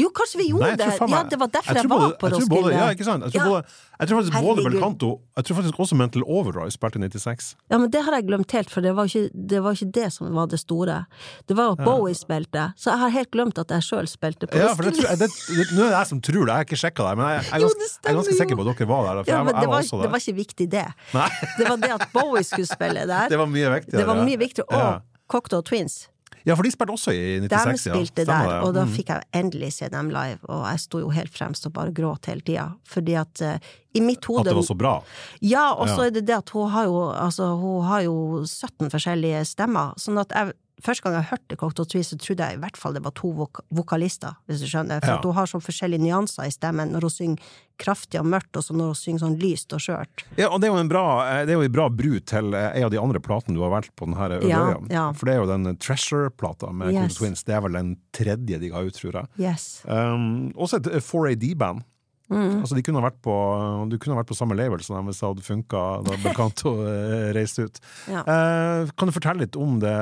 Jo, 0.00 0.08
kanskje 0.16 0.38
vi 0.40 0.46
gjorde 0.50 0.70
Nei, 0.70 0.76
det! 0.80 0.86
Ja, 1.10 1.22
det 1.28 1.38
var 1.40 1.48
derfor 1.52 1.74
jeg 1.76 1.82
jeg, 1.84 1.90
var 1.90 1.98
på 2.14 2.18
både- 2.24 2.38
Roskilde. 2.40 2.72
Ja, 2.72 2.86
ikke 2.94 3.04
sant? 3.08 3.24
Jeg 3.26 3.32
tror, 3.34 3.40
Ja. 3.40 3.50
både, 3.50 3.64
jeg 4.00 4.08
tror 4.08 4.16
faktisk 4.20 4.34
både 4.40 4.56
Herregud. 4.62 4.72
Belcanto 4.72 5.10
Jeg 5.36 5.44
tror 5.44 5.56
faktisk 5.60 5.78
også 5.84 5.96
Mental 6.00 6.22
Overdrive 6.26 6.70
spilte 6.74 6.96
i 6.98 7.02
96. 7.08 7.54
Ja, 7.70 7.78
men 7.78 7.90
det 7.90 8.02
har 8.04 8.12
jeg 8.16 8.26
glemt 8.28 8.50
helt, 8.56 8.70
for 8.70 8.80
det 8.80 8.94
var 8.96 9.04
ikke 9.10 9.30
det, 9.34 9.62
var 9.62 9.72
ikke 9.76 9.90
det 9.92 10.12
som 10.12 10.32
var 10.34 10.46
det 10.46 10.60
store. 10.60 11.06
Det 11.48 11.56
var 11.56 11.72
at 11.72 11.84
Bowie 11.84 12.14
spilte, 12.14 12.72
så 12.76 12.90
jeg 12.94 12.98
har 13.04 13.08
helt 13.10 13.30
glemt 13.30 13.58
at 13.58 13.68
jeg 13.68 13.82
sjøl 13.82 14.06
spilte 14.08 14.46
på 14.50 14.56
Ja, 14.58 14.74
for 14.74 14.82
det 14.82 14.92
Roskilde. 14.96 15.16
tror 15.16 15.18
det, 15.18 15.28
det, 15.30 15.66
Nå 15.76 15.82
er 15.84 15.90
det 15.90 15.98
jeg 16.00 16.06
som 16.06 16.20
tror 16.20 16.44
det, 16.44 16.50
jeg 16.50 16.56
har 16.56 16.64
ikke 16.64 16.80
sjekka 16.84 17.02
det, 17.10 17.16
men 17.18 17.26
jeg, 17.28 17.44
jeg, 17.50 17.60
Jo, 17.60 17.66
ganske, 17.68 17.88
stemmer, 17.90 18.04
jeg 18.04 18.10
er 18.10 18.16
ganske 18.20 18.36
sikker 18.40 18.56
på 18.56 18.62
at 18.70 18.78
dere 18.78 18.88
var 18.88 19.02
der. 19.10 19.24
Ja, 19.32 19.42
men 19.44 19.54
det 19.54 19.68
var 19.68 19.82
var, 19.82 20.02
det 20.02 20.10
var 20.10 20.18
ikke 20.20 20.36
viktig, 20.36 20.66
det. 20.70 20.86
Nei, 21.14 21.28
Det 21.58 21.68
var 21.68 21.76
det 21.76 21.90
at 21.90 22.08
Bowie 22.12 22.42
skulle 22.44 22.66
spille 22.66 23.06
der. 23.06 23.28
det 23.32 23.38
var 23.38 23.46
mye 23.46 23.68
viktigere. 23.76 23.98
Det 24.00 24.06
var 24.06 24.14
mye 24.24 24.38
viktigere. 24.38 24.66
Og 24.70 24.78
Ja. 24.80 25.00
Cocktail 25.30 25.62
Twins. 25.62 26.08
Ja, 26.46 26.54
for 26.56 26.62
de 26.64 26.70
spilte 26.72 26.94
også 26.94 27.12
i 27.12 27.40
96. 27.40 27.50
De 27.84 27.90
ja. 27.90 27.94
spilte 27.94 28.24
Stemmer 28.24 28.48
der, 28.48 28.62
og 28.66 28.74
da 28.74 28.84
Mm. 28.84 28.92
fikk 28.96 29.08
jeg 29.12 29.22
endelig 29.34 29.72
se 29.72 29.88
dem 29.92 30.08
live. 30.10 30.38
Og 30.48 30.64
jeg 30.70 30.80
sto 30.80 30.98
jo 30.98 31.08
helt 31.10 31.32
fremst 31.34 31.66
og 31.66 31.72
bare 31.72 31.92
gråt 31.92 32.26
hele 32.26 32.40
tida. 32.40 32.68
Fordi 32.88 33.14
at 33.20 33.42
uh, 33.42 33.58
i 33.94 34.00
mitt 34.00 34.24
At 34.24 34.44
det 34.44 34.54
var 34.56 34.62
så 34.62 34.76
bra. 34.76 35.02
Ja, 35.42 35.72
og 35.74 35.88
så 35.88 35.98
Ja. 35.98 36.06
er 36.06 36.10
det 36.10 36.26
det 36.26 36.36
at 36.36 36.48
hun 36.50 36.70
har 36.70 36.84
jo 36.84 37.10
altså, 37.12 37.56
hun 37.60 37.84
har 37.84 38.00
jo 38.02 38.44
17 38.46 38.88
forskjellige 38.90 39.44
stemmer. 39.46 39.94
Sånn 39.96 40.18
at 40.20 40.28
jeg 40.30 40.52
Første 40.82 41.02
gang 41.04 41.14
jeg 41.18 41.28
hørte 41.30 41.56
Cocktail 41.60 41.86
Tree, 41.86 42.02
så 42.06 42.16
trodde 42.18 42.46
jeg 42.46 42.56
i 42.56 42.60
hvert 42.62 42.76
fall 42.80 42.94
det 42.96 43.02
var 43.04 43.12
to 43.18 43.30
vok 43.36 43.60
vokalister, 43.70 44.36
hvis 44.48 44.60
du 44.62 44.66
skjønner. 44.66 45.00
For 45.04 45.16
Ja. 45.16 45.20
hun 45.22 45.34
har 45.34 45.46
sånn 45.46 45.60
forskjellige 45.64 46.00
nyanser 46.00 46.46
i 46.46 46.50
stemmen 46.54 46.90
når 46.92 47.00
hun 47.08 47.10
synger 47.10 47.38
kraftig 47.80 48.20
og 48.20 48.26
mørkt, 48.26 48.56
og 48.56 48.62
så 48.64 48.74
når 48.76 48.90
hun 48.92 48.94
synger 48.94 49.18
sånn 49.24 49.38
lyst 49.40 49.72
og 49.72 49.80
skjørt. 49.80 50.24
Ja, 50.36 50.48
og 50.50 50.60
det 50.60 50.68
er 50.68 50.74
jo 50.74 50.80
en 50.80 50.88
bra, 50.88 51.04
eh, 51.30 51.44
det 51.46 51.52
er 51.54 51.58
jo 51.60 51.66
en 51.68 51.72
bra 51.72 51.88
bru 51.88 52.18
til 52.20 52.54
eh, 52.54 52.72
en 52.76 52.84
av 52.84 52.90
de 52.90 52.98
andre 53.00 53.20
platene 53.20 53.54
du 53.56 53.62
har 53.62 53.70
valgt 53.70 53.94
på 53.96 54.04
denne 54.06 54.40
Ja, 54.48 54.64
øya. 54.74 54.90
ja. 54.90 55.12
For 55.12 55.26
det 55.26 55.34
er 55.34 55.40
jo 55.44 55.46
den 55.52 55.76
Treasure-plata 55.76 56.72
med 56.72 56.92
Yes. 56.92 57.00
Cocktail 57.00 57.16
Twins. 57.28 57.44
Det 57.44 57.54
er 57.54 57.60
vel 57.60 57.72
den 57.72 57.96
tredje 58.12 58.58
de 58.60 58.68
ga 58.70 58.80
ut, 58.84 58.92
tror 58.94 59.12
jeg. 59.12 59.26
Yes. 59.38 59.82
Um, 59.86 60.52
også 60.56 60.76
et 60.80 60.86
eh, 60.92 61.00
4AD-band. 61.00 61.84
Mm. 62.30 62.60
Altså, 62.62 62.76
de 62.78 62.82
kunne 62.86 63.02
vært 63.02 63.20
på, 63.24 63.36
du 63.90 63.96
kunne 63.98 64.18
vært 64.20 64.30
på 64.30 64.38
samme 64.38 64.56
label 64.58 64.82
som 64.86 64.96
dem 64.98 65.10
hvis 65.10 65.18
det 65.22 65.26
hadde 65.28 65.46
funka 65.46 65.86
da 66.06 66.18
Belcanto 66.22 66.74
eh, 66.90 67.30
reiste 67.36 67.66
ut. 67.66 67.80
Ja. 68.10 68.22
Eh, 68.22 68.92
kan 68.94 69.10
du 69.10 69.16
fortelle 69.16 69.46
litt 69.46 69.58
om 69.58 69.80
det, 69.82 69.96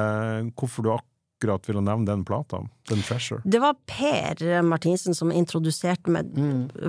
hvorfor 0.58 0.84
du 0.84 0.92
akkurat 0.92 1.68
ville 1.70 1.80
nevne 1.84 2.04
den 2.08 2.24
plata? 2.28 2.60
Den 2.90 3.00
Treasure? 3.06 3.40
Det 3.44 3.62
var 3.62 3.78
Per 3.88 4.62
Martinsen 4.66 5.16
som 5.16 5.32
introduserte 5.32 6.12
meg 6.12 6.32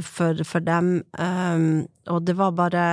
for, 0.04 0.44
for 0.48 0.66
dem, 0.66 1.04
um, 1.16 1.68
og 2.10 2.24
det 2.26 2.34
var 2.40 2.56
bare 2.58 2.86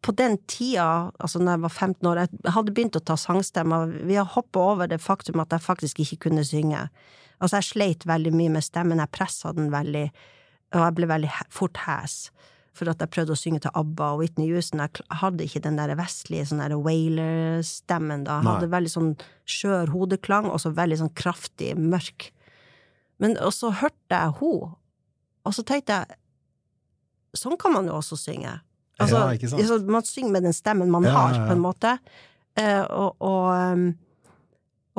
På 0.00 0.14
den 0.16 0.36
tida, 0.46 1.10
altså 1.18 1.42
når 1.42 1.56
jeg 1.56 1.64
var 1.64 1.74
15 1.74 2.08
år, 2.08 2.20
jeg 2.22 2.54
hadde 2.54 2.74
begynt 2.76 3.00
å 3.00 3.04
ta 3.04 3.18
sangstemmer. 3.18 3.90
Vi 4.06 4.16
har 4.16 4.30
hoppa 4.32 4.68
over 4.76 4.88
det 4.88 5.02
faktum 5.02 5.42
at 5.42 5.52
jeg 5.52 5.66
faktisk 5.66 6.04
ikke 6.04 6.28
kunne 6.28 6.46
synge. 6.46 6.86
Altså, 7.42 7.58
jeg 7.58 7.72
sleit 7.72 8.06
veldig 8.06 8.30
mye 8.36 8.52
med 8.54 8.64
stemmen, 8.64 9.02
jeg 9.02 9.10
pressa 9.14 9.50
den 9.56 9.72
veldig, 9.74 10.06
og 10.72 10.80
jeg 10.80 10.96
ble 10.98 11.08
veldig 11.10 11.30
fort 11.52 11.82
hes. 11.86 12.16
For 12.72 12.88
at 12.88 13.02
jeg 13.04 13.12
prøvde 13.12 13.34
å 13.34 13.36
synge 13.36 13.60
til 13.60 13.74
ABBA 13.76 14.06
og 14.14 14.22
Whitney 14.22 14.48
Houston. 14.48 14.80
Jeg 14.80 15.18
hadde 15.20 15.44
ikke 15.44 15.60
den 15.66 15.76
der 15.76 15.92
vestlige 15.98 16.46
sånn 16.48 16.62
Wailer-stemmen 16.80 18.24
da. 18.24 18.38
Jeg 18.38 18.46
Nei. 18.46 18.54
hadde 18.56 18.70
veldig 18.72 18.92
sånn 18.94 19.10
skjør 19.44 19.92
hodeklang, 19.92 20.48
og 20.48 20.62
så 20.62 20.72
veldig 20.72 21.02
sånn 21.02 21.12
kraftig, 21.18 21.74
mørk. 21.76 22.30
Men 23.20 23.36
og 23.44 23.52
så 23.52 23.74
hørte 23.76 24.16
jeg 24.16 24.38
henne, 24.40 24.72
og 25.42 25.56
så 25.56 25.64
tenkte 25.66 26.00
jeg 26.00 26.18
Sånn 27.32 27.56
kan 27.56 27.72
man 27.72 27.86
jo 27.88 27.94
også 27.96 28.18
synge. 28.20 28.50
Altså, 29.00 29.22
Ja, 29.24 29.56
altså, 29.56 29.78
man 29.88 30.04
synger 30.04 30.34
med 30.34 30.44
den 30.44 30.52
stemmen 30.52 30.90
man 30.92 31.06
Ja, 31.08 31.14
har, 31.16 31.38
på 31.46 31.54
en 31.54 31.62
måte. 31.64 31.94
Uh, 32.60 32.84
og, 32.92 33.16
og, 33.24 33.46
um, 33.72 33.86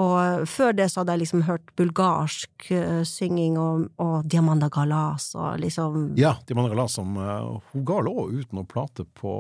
og 0.01 0.47
før 0.49 0.71
det 0.73 0.87
så 0.89 1.01
hadde 1.01 1.13
jeg 1.13 1.21
liksom 1.21 1.43
hørt 1.45 1.73
bulgarsk 1.77 2.71
eh, 2.73 3.03
synging 3.05 3.59
og, 3.61 3.83
og 4.01 4.23
Diamanda 4.25 4.69
Galas 4.73 5.35
og 5.37 5.59
liksom 5.61 6.15
Ja, 6.17 6.31
Diamanda 6.47 6.73
Galas 6.73 6.95
som 6.97 7.11
uh, 7.17 7.59
Hun 7.73 7.83
ga 7.85 7.99
lå 8.01 8.15
ut 8.31 8.55
noen 8.57 8.65
plate 8.65 9.05
på 9.19 9.33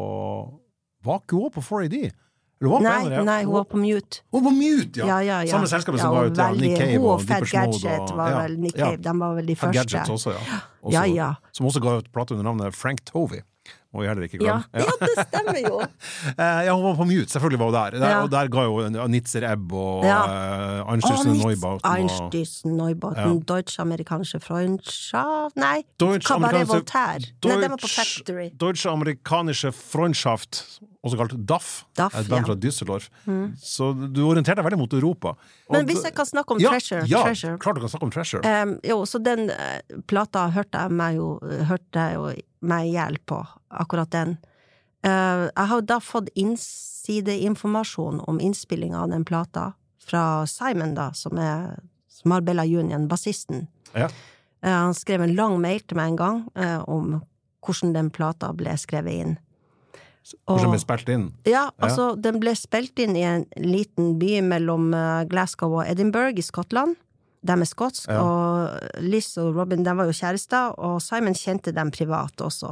Var 1.03 1.23
ikke 1.23 1.39
hun 1.39 1.55
på 1.55 1.63
4AD? 1.65 1.97
Eller 2.63 2.69
var 2.69 2.79
på 2.79 2.83
Nei, 2.85 3.23
nei, 3.25 3.39
hun 3.43 3.53
var 3.57 3.65
på 3.67 3.79
mute. 3.81 4.21
Hun 4.31 4.39
var 4.39 4.45
på 4.45 4.53
mute, 4.55 4.99
ja! 5.01 5.07
Ja, 5.09 5.15
ja, 5.25 5.39
ja. 5.43 5.51
Samme 5.51 5.67
selskapet 5.67 5.99
som 5.99 6.13
ga 6.13 6.21
og 6.21 6.29
ut 6.31 6.37
ja, 6.39 6.45
Nick 6.55 6.77
Cave 6.79 7.01
og 7.01 7.25
Deepers 7.25 7.51
Gadget 7.51 8.05
og- 8.05 8.13
var 8.21 8.35
vel 8.37 8.53
Nick. 8.61 8.77
Cave, 8.77 9.01
de 9.03 9.15
var 9.19 9.33
vel 9.35 9.49
de 9.49 9.55
første. 9.59 9.79
Gadgets 9.81 10.13
også, 10.13 10.31
ja. 10.37 10.59
Også, 10.79 10.93
Ja, 10.93 11.03
ja. 11.09 11.31
Som 11.51 11.67
også 11.67 11.81
ga 11.83 11.97
ut 11.99 12.07
plate 12.13 12.37
under 12.37 12.45
navnet 12.47 12.77
Frank 12.77 13.03
Tovey. 13.09 13.41
Vi 14.01 14.07
heller 14.07 14.23
ikke 14.25 14.39
Ja, 14.43 14.55
ja 14.73 14.85
det 14.99 15.27
stemmer 15.27 15.59
jo! 15.61 15.81
Eh, 16.33 16.59
ja, 16.65 16.73
hun 16.73 16.83
var 16.85 16.95
på 16.97 17.05
mute, 17.05 17.29
selvfølgelig 17.29 17.59
var 17.59 17.65
hun 17.69 17.75
der. 17.75 17.99
der 17.99 18.09
Ja. 18.09 18.21
Og 18.23 18.31
der 18.31 18.47
ga 18.49 18.63
jo 18.63 19.07
Nitzer 19.07 19.43
Ebb 19.51 19.73
og 19.73 20.03
Ja. 20.05 20.21
uh, 20.23 20.93
Neubauten 20.93 21.83
Einstürzen 21.83 22.73
Neubauten, 22.77 22.77
Neubauten, 22.77 23.45
Deutsch-amerikanische 23.45 24.39
Freundschaft 24.39 25.55
Nei, 25.55 25.83
Deutsch- 26.01 26.27
Cabaret 26.27 26.67
Voltaire. 26.67 26.73
Voltaire. 26.73 27.19
Nei, 27.45 27.61
den 27.61 27.71
var 27.71 27.77
på 27.77 27.87
Factory. 27.91 28.49
Deutsche-amerikanische 28.59 29.71
Freundschaft, 29.71 30.79
også 31.03 31.17
kalt 31.19 31.35
DAF, 31.47 31.85
DAF, 31.97 32.15
et 32.19 32.29
band 32.29 32.45
ja. 32.47 32.53
fra 32.53 32.55
Düsseldorf. 32.55 33.09
Så 33.59 33.91
du 33.93 34.23
orienterte 34.27 34.61
deg 34.61 34.65
veldig 34.69 34.79
mot 34.79 34.93
Europa. 34.93 35.35
Og 35.67 35.75
Men 35.77 35.85
hvis 35.89 36.03
jeg 36.03 36.15
kan 36.15 36.25
snakke 36.29 36.55
om 36.55 36.61
ja, 36.63 36.69
Treasure, 36.73 37.03
ja, 37.07 37.23
Treasure. 37.27 37.57
klart 37.59 37.75
du 37.75 37.81
kan 37.83 37.89
snakke 37.93 38.07
om 38.09 38.11
Treasure. 38.13 38.41
Um, 38.63 38.77
jo, 38.83 39.01
så 39.09 39.19
den 39.23 39.49
uh, 39.51 40.01
plata 40.07 40.47
hørte 40.55 40.79
jeg 40.85 40.91
meg 40.91 41.17
jo, 41.19 41.39
hørte 41.69 42.07
jeg 42.07 42.15
jo 42.19 42.33
meg 42.63 42.87
i 42.87 42.93
hjel 42.95 43.17
på, 43.27 43.41
akkurat 43.79 44.11
den. 44.11 44.37
Eh, 45.03 45.49
jeg 45.55 45.67
har 45.71 45.81
da 45.81 45.99
fått 45.99 46.29
innsideinformasjon 46.39 48.19
om 48.27 48.39
innspillinga 48.39 49.01
av 49.03 49.09
den 49.09 49.25
plata 49.25 49.73
fra 49.99 50.47
Simon, 50.47 50.95
da, 50.95 51.11
som 51.13 51.37
er 51.37 51.79
Marbella 52.25 52.63
Union, 52.63 53.07
bassisten. 53.07 53.67
Ja. 53.93 54.09
Eh, 54.63 54.71
han 54.71 54.93
skrev 54.95 55.21
en 55.25 55.35
lang 55.35 55.59
mail 55.61 55.81
til 55.83 55.97
meg 55.99 56.13
en 56.13 56.19
gang 56.19 56.43
eh, 56.55 56.79
om 56.87 57.21
hvordan 57.63 57.93
den 57.95 58.09
plata 58.11 58.51
ble 58.55 58.75
skrevet 58.79 59.13
inn. 59.25 59.37
Hvordan 60.47 60.71
ble 60.71 60.79
spilt 60.79 61.09
inn? 61.11 61.25
ja, 61.47 61.65
altså, 61.83 62.13
den 62.15 62.37
ble 62.39 62.53
spilt 62.55 62.99
inn 63.03 63.15
i 63.19 63.25
en 63.27 63.43
liten 63.59 64.13
by 64.21 64.37
mellom 64.47 64.93
Glasgow 65.27 65.81
og 65.81 65.87
Edinburgh 65.87 66.39
i 66.39 66.45
Skottland. 66.45 66.95
De 67.43 67.51
er 67.51 67.67
skotsk, 67.67 68.07
Ja. 68.07 68.21
og 68.23 69.01
Liz 69.03 69.33
og 69.37 69.55
Robin 69.57 69.83
de 69.83 69.91
var 69.91 70.07
jo 70.07 70.15
kjærester, 70.15 70.79
og 70.79 71.01
Simon 71.03 71.35
kjente 71.35 71.73
dem 71.75 71.91
privat 71.91 72.39
også. 72.39 72.71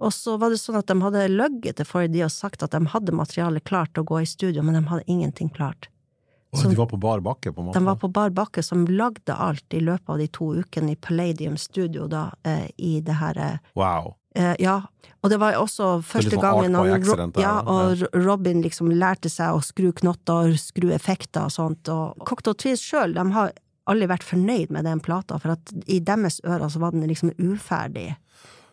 Og 0.00 0.12
så 0.16 0.36
var 0.40 0.52
det 0.52 0.60
sånn 0.62 0.78
at 0.80 0.88
de 0.88 0.96
hadde 1.02 1.26
løyet 1.28 1.76
til 1.76 1.86
Fordy 1.88 2.22
og 2.24 2.32
sagt 2.32 2.64
at 2.64 2.72
de 2.72 2.80
hadde 2.88 3.12
materialet 3.16 3.64
klart 3.68 3.92
til 3.94 4.04
å 4.04 4.08
gå 4.08 4.22
i 4.22 4.28
studio, 4.28 4.64
men 4.64 4.78
de 4.78 4.84
hadde 4.88 5.04
ingenting 5.06 5.50
klart. 5.52 5.90
Så- 6.52 6.68
de 6.68 6.74
var 6.74 6.86
på 6.86 6.98
bar 6.98 7.20
bakke, 7.20 7.52
på 7.52 7.60
en 7.60 7.66
måte? 7.68 7.78
De 7.78 7.84
var 7.84 7.96
på 7.96 8.12
bar 8.12 8.30
bakke, 8.30 8.64
som 8.64 8.86
lagde 8.86 9.36
alt 9.36 9.64
i 9.70 9.78
løpet 9.78 10.08
av 10.08 10.18
de 10.18 10.26
to 10.26 10.54
ukene 10.64 10.92
i 10.92 10.96
Palladium 10.96 11.56
Studio, 11.56 12.08
da, 12.08 12.32
eh, 12.44 12.68
i 12.78 13.00
det 13.00 13.14
her 13.14 13.38
eh, 13.38 13.58
Wow. 13.76 14.16
Eh, 14.34 14.56
ja, 14.58 14.82
og 15.22 15.30
det 15.30 15.38
var 15.38 15.54
også 15.54 16.02
første 16.06 16.30
sånn 16.30 16.40
gangen 16.40 16.74
han, 16.74 17.32
ja, 17.34 17.40
ja. 17.42 17.60
og 17.66 18.02
Robin 18.14 18.62
liksom 18.62 18.90
lærte 18.90 19.28
seg 19.30 19.54
å 19.54 19.62
skru 19.62 19.92
knotter, 19.92 20.54
skru 20.54 20.92
effekter 20.94 21.44
og 21.44 21.50
sånt, 21.50 21.88
og 21.88 22.16
Cocktail 22.24 22.54
Twist 22.54 22.82
sjøl, 22.86 23.14
de 23.14 23.24
har 23.34 23.52
aldri 23.90 24.06
vært 24.06 24.22
fornøyd 24.22 24.70
med 24.70 24.84
den 24.84 25.00
plata, 25.00 25.38
for 25.40 25.56
at 25.56 25.72
i 25.88 25.98
deres 25.98 26.40
ører 26.46 26.70
så 26.70 26.78
var 26.78 26.92
den 26.92 27.08
liksom 27.08 27.32
uferdig. 27.38 28.14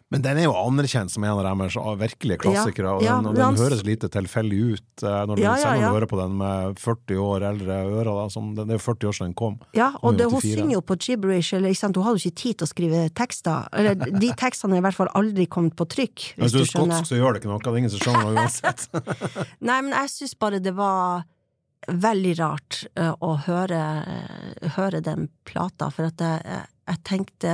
Men 0.07 0.21
den 0.23 0.37
er 0.39 0.45
jo 0.45 0.53
anerkjent 0.55 1.11
som 1.11 1.23
en 1.27 1.33
av 1.35 1.43
deres 1.43 1.75
virkelige 1.99 2.37
klassikere, 2.39 2.93
og 2.95 3.01
den, 3.03 3.25
og 3.27 3.35
den 3.35 3.43
han- 3.43 3.57
høres 3.59 3.81
lite 3.83 4.07
tilfeldig 4.07 4.59
ut 4.71 5.03
eh, 5.03 5.25
når 5.27 5.35
du, 5.35 5.41
selv 5.43 5.67
om 5.67 5.81
du 5.81 5.87
hører 5.97 6.07
på 6.07 6.19
den 6.21 6.37
med 6.39 6.79
40 6.79 7.17
år 7.19 7.43
eldre 7.49 7.79
ører. 7.91 8.11
Da, 8.15 8.27
som, 8.31 8.53
det 8.55 8.63
er 8.69 8.77
jo 8.77 8.83
40 8.85 9.09
år 9.09 9.17
siden 9.17 9.27
den 9.33 9.37
kom. 9.41 9.57
Ja, 9.75 9.89
og 10.01 10.15
det, 10.15 10.29
hun 10.31 10.39
synger 10.39 10.77
jo 10.77 10.81
på 10.87 10.95
gibberish, 10.95 11.51
eller 11.57 11.75
hun 11.75 12.03
hadde 12.05 12.21
jo 12.21 12.29
ikke 12.31 12.39
tid 12.39 12.55
til 12.61 12.63
å 12.63 12.71
skrive 12.71 13.01
tekster, 13.19 13.67
eller 13.75 13.95
de 13.99 14.29
tekstene 14.39 14.77
er 14.77 14.79
i 14.79 14.85
hvert 14.87 14.95
fall 15.01 15.11
aldri 15.19 15.45
kommet 15.51 15.75
på 15.75 15.87
trykk, 15.91 16.27
Hvis 16.37 16.43
hvis 16.45 16.51
du 16.55 16.57
du 16.57 16.63
er 16.63 16.69
skotsk, 16.71 17.09
så 17.11 17.19
gjør 17.19 17.33
det 17.35 17.41
ikke 17.43 17.51
noe. 17.51 17.59
Det 17.59 17.73
er 17.73 17.81
ingen 17.81 17.91
som 17.97 18.05
skjønner 18.05 18.29
noe 18.29 18.45
uansett. 18.45 18.87
Nei, 19.67 19.81
men 19.81 19.91
jeg 19.91 20.13
syns 20.15 20.37
bare 20.39 20.61
det 20.63 20.71
var 20.77 21.25
veldig 21.87 22.31
rart 22.39 22.85
eh, 22.95 23.11
å 23.23 23.33
høre, 23.43 23.81
eh, 24.07 24.71
høre 24.79 25.03
den 25.03 25.27
plata, 25.47 25.91
for 25.91 26.07
at 26.09 26.23
jeg, 26.23 26.63
jeg 26.87 27.03
tenkte 27.03 27.51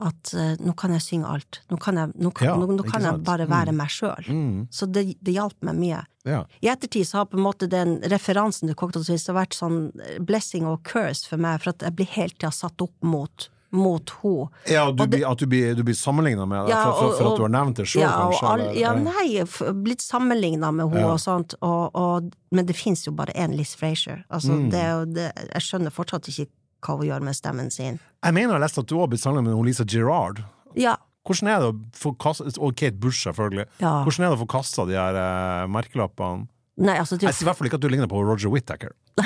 at 0.00 0.32
uh, 0.36 0.54
nå 0.60 0.74
kan 0.76 0.92
jeg 0.92 1.00
synge 1.00 1.26
alt. 1.30 1.60
Nå 1.70 1.78
kan 1.80 1.96
jeg, 1.96 2.12
nå 2.20 2.30
kan, 2.36 2.48
Ja, 2.50 2.56
nå, 2.60 2.66
nå 2.76 2.84
kan 2.84 3.02
jeg 3.02 3.22
bare 3.24 3.46
være 3.48 3.72
meg 3.72 3.88
sjøl. 3.88 4.26
Mm, 4.28 4.68
Så 4.70 4.86
det, 4.92 5.16
det 5.24 5.32
hjalp 5.38 5.56
meg 5.64 5.74
mye. 5.80 6.02
ja. 6.28 6.44
I 6.60 6.68
ettertid 6.68 7.06
så 7.08 7.18
har 7.22 7.26
på 7.32 7.38
en 7.38 7.44
måte 7.46 7.68
den 7.68 8.00
referansen 8.12 8.68
til 8.68 8.76
Cocktail 8.76 9.04
Twist 9.08 9.28
vært 9.32 9.54
sånn 9.56 9.92
blessing 10.20 10.66
og 10.66 10.82
curse 10.84 11.26
for 11.28 11.38
meg, 11.40 11.62
for 11.62 11.70
at 11.72 11.82
jeg 11.86 11.96
blir 11.96 12.06
hele 12.12 12.34
tida 12.36 12.50
satt 12.52 12.80
opp 12.84 12.94
mot 13.02 13.48
mot 13.76 14.08
henne. 14.22 14.48
ja, 14.70 14.84
du, 14.90 14.96
det- 15.02 15.08
blir- 15.10 15.26
at 15.30 15.38
du 15.38 15.46
blir, 15.46 15.74
du 15.74 15.82
blir 15.82 15.94
sammenligna 15.98 16.46
med 16.48 16.68
Ja, 16.70 16.84
for, 16.84 16.92
for, 17.10 17.16
for 17.18 17.32
at 17.32 17.36
du 17.36 17.42
har 17.42 17.50
nevnt 17.50 17.76
det 17.76 17.86
sjøl, 17.90 18.02
Ja, 18.04 18.12
kanskje? 18.30 18.46
all, 18.52 18.62
ja, 18.78 18.92
nei, 18.94 19.42
blitt 19.82 20.00
sammenligna 20.00 20.70
med 20.72 20.86
henne 20.92 21.00
Ja. 21.00 21.12
og 21.12 21.18
sånt, 21.20 21.54
og, 21.60 21.90
og, 21.98 22.30
men 22.52 22.64
det 22.66 22.76
fins 22.78 23.04
jo 23.08 23.12
bare 23.12 23.34
én 23.34 23.56
Liz 23.56 23.74
Frazier. 23.76 24.22
Altså, 24.30 24.52
Mm. 24.54 24.70
det, 24.70 25.14
det, 25.14 25.26
jeg 25.52 25.62
skjønner 25.66 25.90
fortsatt 25.92 26.28
ikke 26.30 26.46
hva 26.84 26.96
hun 26.98 27.06
gjør 27.08 27.22
med 27.22 27.34
stemmen 27.38 27.70
sin. 27.70 27.98
Jeg 28.24 28.34
mener 28.34 28.48
jeg 28.52 28.58
har 28.60 28.64
lest 28.66 28.78
at 28.78 28.86
du 28.90 28.98
har 28.98 29.06
blitt 29.08 29.20
sammen 29.22 29.44
med 29.46 29.64
Lisa 29.66 29.84
Girard. 29.84 30.42
Ja, 30.76 30.96
Hvordan 31.26 31.48
er 31.50 31.58
det 31.58 31.68
å 31.72 31.78
få 31.98 32.12
kastet 32.22 32.54
Og 32.62 32.76
Kate 32.78 32.94
Bush, 33.02 33.24
selvfølgelig. 33.26 33.64
ja. 33.82 34.04
Hvordan 34.06 34.24
er 34.24 34.28
det 34.30 34.36
å 34.36 34.42
få 34.44 34.46
kasta 34.52 34.84
de 34.86 34.94
her 34.94 35.16
uh, 35.18 35.66
merkelappene? 35.66 36.46
Nei, 36.78 36.98
altså, 37.00 37.16
Jeg 37.18 37.32
sier 37.34 37.46
i 37.46 37.48
hvert 37.48 37.56
fall 37.58 37.66
ikke 37.70 37.78
at 37.80 37.82
du 37.82 37.88
ligner 37.88 38.06
på 38.06 38.20
Roger 38.22 38.50
Whittaker. 38.52 38.92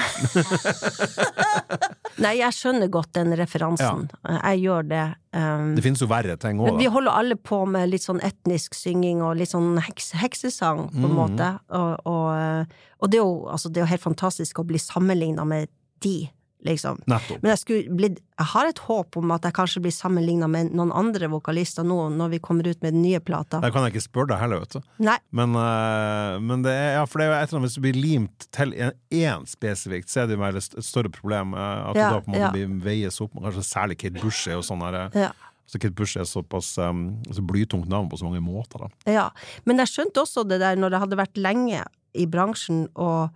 nei, 2.25 2.37
jeg 2.39 2.55
skjønner 2.57 2.91
godt 2.93 3.11
den 3.17 3.33
referansen. 3.39 4.07
Jeg 4.23 4.61
gjør 4.65 4.87
det. 4.91 5.03
Um, 5.35 5.73
Det 5.77 5.83
finnes 5.85 6.01
jo 6.03 6.09
verre 6.11 6.37
ting 6.41 6.59
vi 6.61 6.71
òg, 6.71 6.79
da. 6.81 6.91
holder 6.95 7.17
alle 7.21 7.37
på 7.37 7.59
med 7.71 7.91
litt 7.91 8.05
sånn 8.07 8.21
etnisk 8.27 8.75
synging 8.79 9.21
og 9.27 9.37
litt 9.41 9.51
sånn 9.53 9.77
heks, 9.83 10.13
heksesang, 10.23 10.87
på 10.95 11.05
en 11.05 11.11
Mhm. 11.11 11.17
måte. 11.19 11.51
Og, 11.71 12.07
og, 12.07 12.67
og 13.01 13.11
det, 13.11 13.19
er 13.19 13.25
jo, 13.25 13.47
altså, 13.51 13.69
det 13.69 13.81
er 13.83 13.87
jo 13.87 13.93
helt 13.95 14.07
fantastisk 14.09 14.59
å 14.63 14.67
bli 14.67 14.79
sammenligna 14.79 15.45
med 15.47 15.69
de, 16.01 16.31
liksom. 16.67 16.99
Nettopp. 17.11 17.41
Men 17.43 17.55
jeg, 17.57 17.85
bli, 17.97 18.09
jeg 18.17 18.49
har 18.53 18.69
et 18.71 18.79
håp 18.87 19.17
om 19.21 19.33
at 19.35 19.47
jeg 19.49 19.55
kanskje 19.57 19.83
blir 19.85 19.95
sammenligna 19.95 20.49
med 20.51 20.73
noen 20.77 20.93
andre 20.97 21.29
vokalister 21.33 21.87
nå, 21.87 21.97
når 22.17 22.33
vi 22.35 22.41
kommer 22.45 22.69
ut 22.69 22.83
med 22.83 22.93
den 22.97 23.03
nye 23.03 23.21
plata. 23.21 23.61
Det 23.65 23.73
kan 23.75 23.87
jeg 23.87 23.95
ikke 23.95 24.05
spørre 24.07 24.33
deg 24.35 24.43
heller, 24.43 24.63
vet 24.65 24.77
du. 24.79 24.81
Nei, 25.07 25.19
Men, 25.37 25.55
uh, 25.57 26.39
men 26.45 26.63
det 26.67 26.73
er, 26.77 26.91
ja, 26.99 27.05
for 27.11 27.23
det 27.23 27.29
er 27.29 27.37
et 27.39 27.49
eller 27.51 27.61
annet 27.63 27.71
hvis 27.71 27.79
du 27.81 27.85
blir 27.87 28.01
limt 28.01 28.49
til 28.53 28.75
en- 28.77 28.97
én 29.11 29.47
spesifikt, 29.49 30.09
så 30.13 30.23
er 30.25 30.27
det 30.31 30.39
jo 30.39 30.45
et 30.45 30.85
større 30.85 31.11
problem. 31.11 31.55
eh, 31.55 31.91
At 31.91 31.97
Ja, 31.97 32.09
du 32.11 32.15
da 32.15 32.21
på 32.21 32.29
en 32.29 32.35
måte 32.35 32.41
ja. 32.47 32.51
blir 32.55 32.81
veies 32.85 33.21
opp, 33.21 33.33
kanskje 33.35 33.65
særlig 33.65 33.99
Kate 33.99 34.21
Bush 34.21 34.49
og 34.49 34.63
sånn 34.65 34.81
her 34.85 34.95
eh, 35.07 35.21
ja. 35.27 35.33
Så 35.71 35.79
Kate 35.79 35.95
Bush 35.95 36.17
er 36.19 36.25
såpass 36.27 36.73
um, 36.83 37.23
så 37.31 37.43
blytungt 37.47 37.87
navn 37.89 38.09
på 38.11 38.19
så 38.19 38.27
mange 38.27 38.41
måter, 38.43 38.83
da. 38.83 38.89
ja. 39.07 39.29
Men 39.65 39.79
jeg 39.79 39.87
skjønte 39.93 40.25
også 40.25 40.43
det 40.49 40.59
der 40.59 40.75
når 40.75 40.91
jeg 40.97 41.01
hadde 41.05 41.17
vært 41.21 41.37
lenge 41.39 41.85
i 42.19 42.27
bransjen, 42.27 42.89
og 42.99 43.31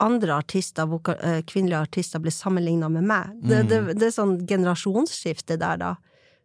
andre 0.00 0.36
artister, 0.36 0.88
eh, 1.14 1.40
kvinnelige 1.46 1.80
artister, 1.86 2.22
ble 2.22 2.32
sammenligna 2.34 2.88
med 2.92 3.06
meg. 3.08 3.34
Det, 3.42 3.62
det, 3.70 3.80
det 3.98 4.08
er 4.08 4.14
sånn 4.14 4.38
generasjonsskifte 4.48 5.58
der, 5.60 5.80
da, 5.80 5.92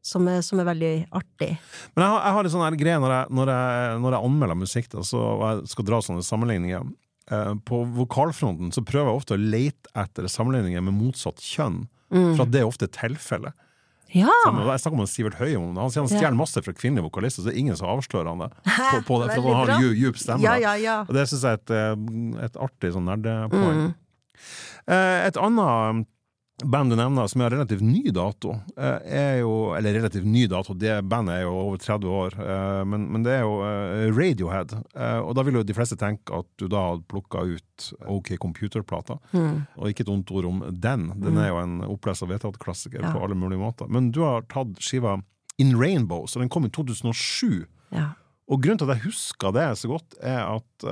som 0.06 0.28
er, 0.30 0.42
som 0.46 0.62
er 0.62 0.70
veldig 0.70 0.94
artig. 1.16 1.56
Men 1.96 2.06
jeg 2.06 2.12
har, 2.14 2.22
jeg 2.22 2.38
har 2.38 2.50
en 2.50 2.56
sånn 2.56 2.80
greie 2.82 3.02
når 3.02 3.16
jeg, 3.16 3.34
når, 3.40 3.54
jeg, 3.56 3.98
når 4.04 4.18
jeg 4.18 4.30
anmelder 4.30 4.62
musikk, 4.62 4.92
da, 4.94 5.04
så, 5.08 5.24
og 5.34 5.44
jeg 5.48 5.74
skal 5.74 5.90
dra 5.90 6.02
sånne 6.06 6.26
sammenligninger. 6.28 6.88
Eh, 7.32 7.54
på 7.66 7.82
vokalfronten 7.98 8.74
så 8.76 8.86
prøver 8.86 9.12
jeg 9.12 9.24
ofte 9.24 9.38
å 9.38 9.42
lete 9.42 9.94
etter 9.98 10.30
sammenligninger 10.30 10.84
med 10.86 11.00
motsatt 11.00 11.44
kjønn, 11.44 11.86
for 12.16 12.46
at 12.46 12.52
det 12.54 12.62
er 12.62 12.70
ofte 12.70 12.88
tilfellet. 12.94 13.56
Ja! 14.16 14.32
Jeg 14.48 14.80
snakker 14.84 15.02
om 15.04 15.10
Sivert 15.12 15.36
Høie. 15.42 15.60
Han 15.60 15.92
sier 15.92 16.06
han 16.06 16.12
stjeler 16.12 16.38
masse 16.40 16.62
fra 16.64 16.74
kvinnelige 16.76 17.10
vokalister, 17.10 17.44
så 17.44 17.50
det 17.50 17.56
er 17.56 17.62
ingen 17.66 17.76
som 17.80 17.90
avslører 17.92 18.32
han 18.32 18.46
det. 18.46 18.50
På, 18.94 19.02
på 19.10 19.20
det 19.26 19.36
for 19.36 19.50
han 19.52 19.74
har 19.76 19.84
djup 20.00 20.20
stemme. 20.22 20.46
Ja, 20.46 20.56
ja, 20.62 20.76
ja. 20.80 20.98
Og 21.04 21.14
det 21.18 21.28
syns 21.32 21.44
jeg 21.44 21.58
er 21.58 21.62
et, 21.62 21.76
eh, 21.76 22.44
et 22.48 22.60
artig 22.70 22.94
sånn 22.96 23.10
nerdepoeng. 23.12 23.82
Mm. 23.90 23.94
Eh, 24.86 25.20
Et 25.28 25.38
annet 25.42 26.06
band 26.64 26.90
du 26.90 26.96
nevner 26.96 27.28
som 27.28 27.42
er 27.44 27.52
relativt 27.52 27.82
ny 27.84 28.12
dato, 28.16 28.54
eh, 28.78 29.00
er 29.04 29.34
jo 29.42 29.74
Eller 29.76 29.94
relativt 29.98 30.24
ny 30.26 30.46
dato, 30.48 30.74
det 30.74 31.02
bandet 31.04 31.36
er 31.36 31.42
jo 31.44 31.52
over 31.52 31.78
30 31.78 32.08
år, 32.08 32.38
eh, 32.40 32.84
men, 32.88 33.10
men 33.12 33.24
det 33.26 33.34
er 33.34 33.42
jo 33.44 33.58
eh, 33.68 34.06
Radiohead. 34.16 34.72
Og 35.26 35.34
da 35.36 35.44
vil 35.44 35.58
jo 35.60 35.64
de 35.68 35.76
fleste 35.76 35.98
tenke 36.00 36.32
at 36.32 36.48
du 36.56 36.68
da 36.72 36.86
hadde 36.94 37.04
plukka 37.12 37.44
ut 37.44 37.88
OK 38.08 38.38
Computer-plata. 38.40 39.18
Mm. 39.36 39.66
Og 39.76 39.90
ikke 39.92 40.06
et 40.06 40.12
ondt 40.14 40.32
ord 40.32 40.48
om 40.48 40.62
den, 40.72 41.10
den 41.20 41.38
er 41.42 41.50
jo 41.52 41.60
en 41.60 41.82
opplest 41.92 42.24
og 42.24 42.32
vedtatt 42.32 42.60
klassiker 42.62 43.04
Ja. 43.04 43.12
på 43.12 43.24
alle 43.26 43.36
mulige 43.36 43.60
måter. 43.60 43.90
Men 43.92 44.12
du 44.16 44.22
har 44.24 44.46
tatt 44.48 44.80
skiva 44.80 45.18
In 45.60 45.76
Rainbow, 45.80 46.26
så 46.28 46.40
den 46.40 46.50
kom 46.50 46.66
i 46.66 46.70
2007. 46.72 47.66
ja. 47.92 48.14
Og 48.48 48.62
grunnen 48.62 48.78
til 48.78 48.86
at 48.92 49.00
jeg 49.00 49.08
husker 49.08 49.52
det 49.56 49.64
så 49.80 49.88
godt, 49.90 50.14
er 50.22 50.44
at 50.46 50.84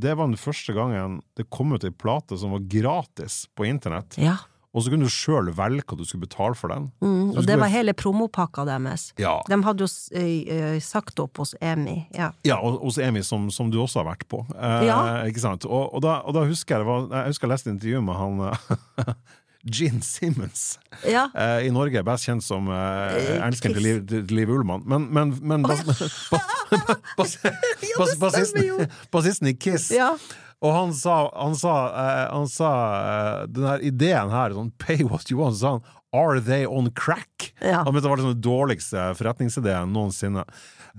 det 0.00 0.14
var 0.16 0.24
den 0.24 0.38
første 0.40 0.72
gangen 0.72 1.18
det 1.36 1.44
kom 1.52 1.74
ut 1.76 1.84
ei 1.84 1.90
plate 1.92 2.38
som 2.40 2.54
var 2.56 2.62
gratis 2.64 3.42
på 3.54 3.66
internett. 3.68 4.16
ja. 4.16 4.38
Og 4.74 4.82
så 4.82 4.90
kunne 4.90 5.06
du 5.06 5.12
sjøl 5.12 5.52
velge 5.54 5.84
hva 5.86 5.96
du 5.98 6.04
skulle 6.04 6.26
betale 6.26 6.58
for 6.58 6.72
den. 6.74 6.88
Mm. 7.04 7.30
Og 7.38 7.46
det 7.46 7.56
var 7.60 7.70
hele 7.70 7.94
promopakka 7.94 8.64
deres. 8.66 9.12
Ja, 9.22 9.36
De 9.48 9.58
hadde 9.62 9.86
jo 9.86 10.80
sagt 10.82 11.20
opp 11.22 11.38
hos 11.38 11.54
EMI, 11.62 12.08
ja. 12.16 12.32
ja 12.46 12.58
og 12.58 12.80
hos 12.82 12.98
Emi, 12.98 13.22
som, 13.22 13.46
som 13.54 13.70
du 13.70 13.78
også 13.82 14.02
har 14.02 14.10
vært 14.12 14.26
på. 14.30 14.42
Eh, 14.54 14.82
Ja. 14.88 14.98
Ikke 15.30 15.40
sant? 15.40 15.64
Og, 15.64 15.94
og, 15.94 16.02
da, 16.04 16.18
og 16.26 16.34
da 16.36 16.42
husker 16.48 16.82
jeg 16.82 16.88
var, 16.88 17.06
jeg 17.12 17.32
husker 17.34 17.46
jeg 17.48 17.54
leste 17.54 17.70
intervju 17.72 18.02
med 18.04 18.18
han 18.18 18.44
eh, 18.50 19.14
Gene 19.74 20.02
Simmons. 20.04 20.78
Ja, 21.08 21.28
Eh, 21.34 21.66
I 21.66 21.70
Norge 21.72 21.96
er 21.98 22.04
best 22.04 22.26
kjent 22.28 22.44
som 22.44 22.68
uh, 22.68 23.14
Eh, 23.14 23.38
elskeren 23.46 23.74
til 23.78 23.82
Liv, 23.86 24.26
Liv 24.30 24.50
Ullmann. 24.52 24.82
Men, 24.84 25.06
men, 25.14 25.32
men 25.40 25.64
bas, 25.64 25.80
bas, 26.32 26.44
bas, 27.18 27.38
bas, 27.96 28.16
bassisten, 28.20 28.88
bassisten 29.14 29.48
i 29.48 29.54
Kiss 29.56 29.88
ja. 29.94 30.12
Og 30.64 30.72
han 30.72 30.94
sa, 30.96 31.18
han 31.36 31.54
sa, 31.60 31.74
uh, 31.92 32.22
han 32.38 32.48
sa 32.48 32.70
uh, 32.72 33.42
den 33.52 33.66
her 33.68 33.84
ideen 33.84 34.32
her, 34.32 34.54
sånn 34.56 34.72
pay 34.80 35.04
what 35.04 35.28
you 35.30 35.38
want, 35.42 35.58
så 35.58 35.66
sa 35.66 35.74
han 35.78 35.84
Are 36.14 36.38
they 36.38 36.62
on 36.62 36.92
crack? 36.94 37.48
Ja. 37.58 37.80
Han 37.82 37.90
mente 37.90 38.04
det 38.06 38.10
var 38.12 38.20
liksom 38.20 38.34
den 38.36 38.44
dårligste 38.46 39.08
forretningsideen 39.18 39.90
noensinne. 39.90 40.44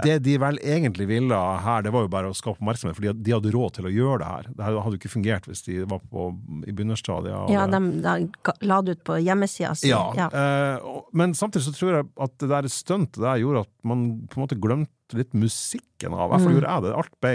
Det 0.04 0.18
de 0.26 0.34
vel 0.44 0.58
egentlig 0.60 1.06
ville 1.08 1.38
her, 1.64 1.86
det 1.86 1.94
var 1.96 2.04
jo 2.04 2.10
bare 2.12 2.28
å 2.28 2.36
skape 2.36 2.60
oppmerksomhet, 2.60 2.98
for 2.98 3.16
de 3.16 3.32
hadde 3.32 3.54
råd 3.56 3.78
til 3.78 3.88
å 3.88 3.94
gjøre 3.96 4.18
det 4.20 4.28
her. 4.34 4.50
Det 4.58 4.66
hadde 4.68 4.92
jo 4.92 5.00
ikke 5.00 5.14
fungert 5.14 5.48
hvis 5.48 5.64
de 5.70 5.78
var 5.88 6.04
på, 6.04 6.26
i 6.68 6.76
begynnerstadiet. 6.76 7.48
Ja, 7.56 7.64
de, 7.72 7.80
de 8.04 8.68
la 8.68 8.82
det 8.84 8.98
ut 8.98 9.06
på 9.08 9.16
hjemmesida 9.24 9.72
si. 9.80 9.88
Ja, 9.94 10.04
Ja. 10.20 10.28
Uh, 10.36 11.00
men 11.16 11.32
samtidig 11.32 11.64
så 11.70 11.78
tror 11.80 11.96
jeg 11.96 12.10
at 12.28 12.36
det 12.44 12.52
der 12.52 12.68
stuntet 12.76 13.24
der 13.24 13.40
gjorde 13.40 13.64
at 13.64 13.72
man 13.88 14.04
på 14.28 14.36
en 14.42 14.44
måte 14.50 14.60
glemte 14.60 15.16
litt 15.16 15.32
musikken 15.32 16.12
av. 16.12 16.28
I 16.28 16.34
hvert 16.34 16.44
fall 16.44 16.52
Mm. 16.52 16.60
gjorde 16.60 16.76
jeg 16.76 16.84
det. 16.90 16.96
Alt 17.00 17.16
ble 17.24 17.34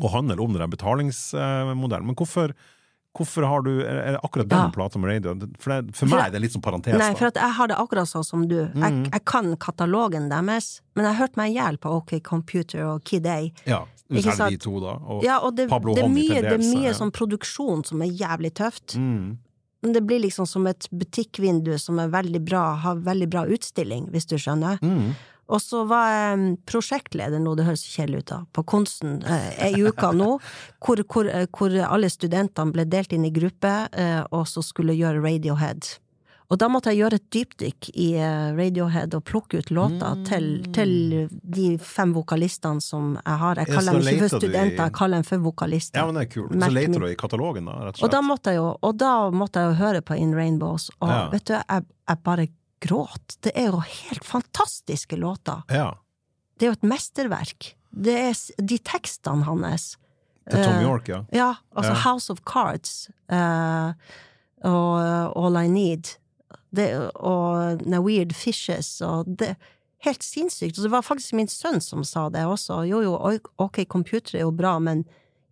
å 0.00 0.08
handle 0.12 0.38
om 0.40 0.52
den 0.56 0.70
betalingsmodellen. 0.72 2.06
Men 2.06 2.14
hvorfor, 2.16 2.52
hvorfor 3.16 3.44
har 3.48 3.62
du 3.66 3.72
er 3.84 4.12
det 4.16 4.20
akkurat 4.24 4.48
den 4.48 4.58
Ja. 4.58 4.70
plata 4.72 4.98
med 4.98 5.10
radio? 5.10 5.34
For, 5.58 5.82
det, 5.82 5.94
for 5.94 6.06
meg 6.08 6.26
er 6.26 6.30
det 6.32 6.40
litt 6.40 6.52
sånn 6.52 6.62
parentes. 6.64 6.96
Nei, 6.98 7.12
for 7.14 7.30
jeg 7.34 7.52
har 7.58 7.68
det 7.68 7.76
akkurat 7.76 8.08
sånn 8.08 8.24
som 8.24 8.46
du. 8.48 8.68
Mm. 8.74 8.82
Jeg, 8.82 9.10
jeg 9.12 9.24
kan 9.24 9.56
katalogen 9.56 10.28
deres, 10.30 10.80
men 10.96 11.04
jeg 11.04 11.14
har 11.14 11.26
hørt 11.26 11.36
meg 11.36 11.52
i 11.52 11.58
hjel 11.58 11.76
på 11.78 11.90
OK 11.98 12.20
Computer 12.22 12.84
og 12.94 13.04
Kid 13.04 13.26
A. 13.26 13.40
ja, 13.66 13.84
særlig 14.12 14.58
de 14.58 14.64
to, 14.64 14.78
da. 14.80 14.96
Og, 15.04 15.22
Ja, 15.24 15.38
og 15.40 15.56
det, 15.56 15.68
Pablo 15.68 15.94
det 15.94 16.04
er 16.04 16.08
mye, 16.08 16.40
det 16.42 16.52
er 16.56 16.58
mye 16.64 16.90
ja. 16.90 16.96
sånn 16.96 17.12
produksjon 17.12 17.84
som 17.84 18.00
er 18.02 18.06
jævlig 18.12 18.54
tøft. 18.54 18.96
mm, 18.96 19.36
Men 19.82 19.92
det 19.92 20.04
blir 20.06 20.20
liksom 20.22 20.46
som 20.46 20.66
et 20.66 20.86
butikkvindu 20.92 21.76
som 21.78 21.98
er 21.98 22.08
veldig 22.08 22.44
bra, 22.44 22.74
har 22.76 22.94
veldig 22.96 23.28
bra 23.28 23.44
utstilling, 23.46 24.08
hvis 24.12 24.26
du 24.26 24.36
skjønner. 24.38 24.78
mm. 24.80 25.14
Og 25.48 25.60
så 25.60 25.82
var 25.88 26.06
jeg 26.08 26.38
mm, 26.38 26.56
prosjektleder 26.66 27.40
nå, 27.42 27.56
det 27.58 27.64
høres 27.66 27.82
kjedelig 27.84 28.18
ut 28.22 28.26
da, 28.30 28.38
på 28.54 28.62
Konsten 28.64 29.22
eh, 29.26 29.50
ei 29.66 29.82
uke 29.82 30.12
nå, 30.14 30.38
hvor, 30.80 31.02
hvor, 31.10 31.26
eh, 31.28 31.46
hvor 31.52 31.74
alle 31.88 32.08
studentene 32.08 32.72
ble 32.72 32.84
delt 32.88 33.12
inn 33.12 33.24
i 33.26 33.30
grupper, 33.34 33.88
eh, 33.92 34.22
og 34.30 34.46
så 34.48 34.62
skulle 34.62 34.94
gjøre 34.96 35.20
Radiohead. 35.20 35.98
Og 36.52 36.58
da 36.60 36.66
måtte 36.68 36.90
jeg 36.92 36.98
gjøre 37.00 37.16
et 37.16 37.28
dypdykk 37.32 37.86
i 37.96 38.06
Radiohead 38.56 39.14
og 39.16 39.22
plukke 39.24 39.58
ut 39.62 39.70
låter 39.72 40.14
Mm. 40.18 40.24
til, 40.28 40.48
til 40.76 41.28
de 41.42 41.78
fem 41.80 42.12
vokalistene 42.12 42.80
som 42.84 43.14
jeg 43.24 43.38
har. 43.40 43.56
Jeg 43.56 43.66
kaller 43.72 43.92
dem 43.98 44.08
ikke 44.12 44.28
for 44.28 44.38
studenter, 44.42 44.82
jeg 44.84 44.92
kaller 44.92 45.16
dem 45.22 45.24
for 45.24 45.38
vokalister. 45.38 45.96
Ja, 45.98 46.04
men 46.06 46.14
det 46.20 46.26
er 46.28 46.32
kult. 46.34 46.52
Så 46.52 46.70
leter 46.70 46.88
min- 46.92 47.00
du 47.00 47.06
i 47.08 47.14
katalogen, 47.16 47.64
da, 47.64 47.72
rett 47.88 47.96
og 47.96 48.04
Og 48.04 48.10
da 48.12 48.20
måtte 48.20 48.52
jeg 48.52 48.56
jo, 48.60 48.76
og 48.82 48.96
da 49.00 49.30
måtte 49.30 49.60
jeg 49.64 49.72
jo 49.72 49.78
høre 49.84 50.02
på 50.02 50.18
In 50.20 50.34
Rainbows, 50.34 50.90
og 51.00 51.08
Ja. 51.08 51.28
vet 51.30 51.44
du, 51.44 51.52
jeg, 51.54 51.84
jeg 52.08 52.18
bare 52.22 52.46
gråt. 52.82 53.36
Det 53.44 53.52
er 53.58 53.70
jo 53.70 53.80
helt 53.86 54.24
fantastiske 54.26 55.16
låter. 55.20 55.62
Ja. 55.72 55.90
Det 56.58 56.66
er 56.66 56.72
jo 56.72 56.78
et 56.80 56.88
mesterverk. 56.92 57.72
Det 57.92 58.14
er 58.28 58.38
de 58.62 58.78
tekstene 58.78 59.46
hans. 59.46 59.92
Til 60.50 60.58
Tom 60.64 60.80
Eh, 60.80 60.82
York, 60.82 61.08
ja. 61.08 61.20
Ja, 61.30 61.50
altså 61.76 61.92
Ja. 61.92 62.00
House 62.02 62.32
of 62.32 62.40
Cards 62.42 63.08
uh, 63.30 63.92
og 64.66 65.36
All 65.38 65.58
I 65.60 65.68
Need 65.70 66.16
det, 66.74 66.88
og 67.14 67.78
The 67.84 68.00
Weird 68.02 68.34
Fishes 68.34 69.00
og 69.04 69.28
det 69.38 69.54
Helt 70.02 70.24
sinnssykt. 70.26 70.80
Og 70.80 70.82
det 70.82 70.90
var 70.90 71.04
faktisk 71.06 71.36
min 71.38 71.46
sønn 71.46 71.78
som 71.78 72.00
sa 72.02 72.24
det 72.34 72.40
også. 72.42 72.80
Jo, 72.88 73.04
jo, 73.04 73.12
ok, 73.62 73.84
computer 73.86 74.40
er 74.40 74.42
jo 74.42 74.50
bra, 74.50 74.72
men 74.82 75.04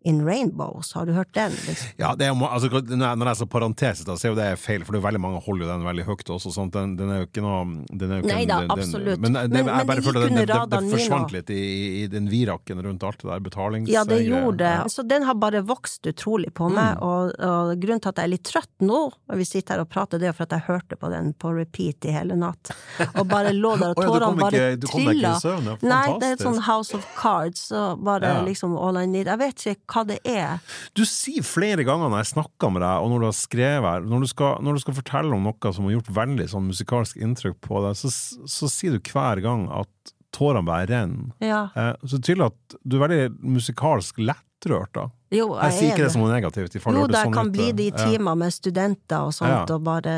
In 0.03 0.23
Rainbows, 0.25 0.95
har 0.97 1.05
du 1.05 1.13
hørt 1.13 1.29
den? 1.37 1.53
Liksom? 1.53 1.89
Ja, 2.01 2.15
det 2.17 2.25
er, 2.25 2.33
altså, 2.33 2.71
når 2.73 3.05
jeg- 3.05 3.29
er 3.29 3.35
så 3.37 3.47
parentesis, 3.47 4.05
da, 4.07 4.15
så 4.17 4.25
er 4.25 4.31
jo 4.31 4.37
det 4.39 4.59
feil, 4.59 4.83
for 4.83 4.93
det 4.97 5.03
er 5.03 5.07
veldig 5.11 5.21
mange 5.21 5.43
holder 5.45 5.67
jo 5.67 5.73
den 5.75 5.83
veldig 5.85 6.05
høyt 6.07 6.25
også. 6.33 6.53
Sant? 6.55 6.73
Den, 6.73 6.95
den 6.97 7.11
er 7.13 7.19
jo 7.21 7.27
ikke 7.27 7.43
noe 7.45 7.85
den 7.93 8.11
er 8.11 8.15
jo 8.17 8.23
ikke 8.25 8.33
Nei 8.33 8.45
da, 8.49 8.61
den- 8.61 8.69
den- 8.69 8.79
absolutt. 8.79 9.21
Men, 9.21 9.33
det, 9.35 9.51
Men- 9.53 9.67
jeg 9.67 9.87
bare 9.91 10.01
føler 10.07 10.25
gikk 10.25 10.37
det, 10.41 10.71
det, 10.71 10.81
forsvant 10.95 11.33
litt 11.37 11.51
i, 11.51 11.61
i, 12.05 12.07
den 12.07 12.29
virakken 12.33 12.81
rundt 12.83 13.05
alt 13.05 13.19
det 13.21 13.29
der 13.29 13.41
betalings... 13.45 13.91
Ja, 13.93 14.05
det 14.05 14.23
greier. 14.25 14.41
gjorde 14.41 14.57
det. 14.65 14.73
Ja. 14.81 14.85
Så 14.89 15.05
den 15.07 15.23
har 15.29 15.35
bare 15.35 15.61
vokst 15.69 16.01
utrolig 16.09 16.49
på 16.55 16.71
meg, 16.73 16.97
Mm. 16.97 17.03
og, 17.03 17.35
og 17.39 17.77
grunnen 17.85 18.01
til 18.01 18.09
at 18.09 18.17
jeg 18.17 18.25
er 18.25 18.33
litt 18.33 18.45
trøtt 18.49 18.81
nå, 18.81 19.03
når 19.29 19.37
vi 19.37 19.45
sitter 19.45 19.75
her 19.77 19.81
og 19.85 19.91
prater, 19.93 20.19
det 20.19 20.29
er 20.29 20.33
for 20.33 20.45
at 20.49 20.57
jeg 20.57 20.65
hørte 20.67 20.97
på 20.97 21.11
den 21.13 21.35
på 21.35 21.53
repeat 21.55 22.09
i 22.09 22.17
hele 22.17 22.35
natt. 22.41 22.73
Og 23.21 23.29
bare 23.29 23.53
lå 23.53 23.77
der, 23.79 23.93
og 23.93 23.97
tårene 24.09 24.41
bare 24.41 24.51
trilla. 24.51 24.81
du 24.81 24.87
kom 24.89 25.05
deg 25.05 25.13
ikke 25.13 25.21
i 25.21 25.21
det 25.21 25.29
er 25.29 25.45
fantastisk 25.45 25.93
Nei, 25.93 26.19
det 26.25 26.33
er 26.33 26.37
sånn 26.47 26.63
House 26.65 26.95
of 26.97 27.05
Cards, 27.21 27.69
og 27.71 28.03
bare 28.03 28.23
Ja. 28.33 28.41
liksom 28.49 28.79
all 28.81 28.97
I 28.97 29.05
need. 29.07 29.27
Jeg 29.27 29.39
vet 29.39 29.57
ikke 29.75 29.87
hva 29.91 30.05
det 30.09 30.21
er. 30.29 30.61
Du 30.97 31.05
sier 31.09 31.45
flere 31.47 31.85
ganger 31.87 32.11
når 32.11 32.23
jeg 32.23 32.33
snakker 32.35 32.73
med 32.75 32.85
deg, 32.85 33.03
og 33.03 33.13
når 33.13 33.25
du 33.25 33.29
har 33.29 33.37
skrevet 33.39 33.91
her, 33.91 34.09
når 34.13 34.25
du 34.25 34.31
skal, 34.31 34.57
når 34.65 34.79
du 34.79 34.85
skal 34.85 34.99
fortelle 35.01 35.37
om 35.37 35.47
noe 35.49 35.75
som 35.77 35.89
har 35.89 35.97
gjort 35.99 36.15
veldig 36.21 36.49
sånn 36.55 36.69
musikalsk 36.71 37.21
inntrykk 37.21 37.61
på 37.67 37.85
deg, 37.87 37.99
så, 38.01 38.13
så 38.49 38.71
sier 38.71 38.97
du 38.97 39.13
hver 39.13 39.43
gang 39.45 39.67
at 39.83 40.15
tårene 40.35 40.63
bare 40.67 40.87
renner. 40.91 41.33
Ja. 41.43 41.65
Eh, 41.75 41.95
så 42.07 42.19
det 42.19 42.29
tydelig 42.29 42.51
at 42.53 42.77
du 42.85 42.97
er 42.99 43.07
veldig 43.07 43.55
musikalsk 43.59 44.21
lettrørt, 44.23 44.93
da. 44.95 45.09
Jo, 45.31 45.53
Jeg 45.55 45.75
sier 45.77 45.85
jeg 45.85 45.95
ikke 45.95 46.03
er 46.03 46.09
det 46.09 46.15
som 46.15 46.25
noe 46.25 46.33
negativt. 46.35 46.75
Jo 46.75 46.93
det, 47.07 47.13
det 47.15 47.21
sånn 47.23 47.35
kan 47.35 47.51
litt, 47.51 47.55
bli 47.55 47.67
det 47.79 47.85
i 47.87 47.91
ja. 47.93 48.07
timer 48.11 48.39
med 48.39 48.55
studenter 48.55 49.29
og 49.29 49.35
sånt, 49.35 49.53
Ja. 49.53 49.77
og 49.77 49.85
bare 49.87 50.15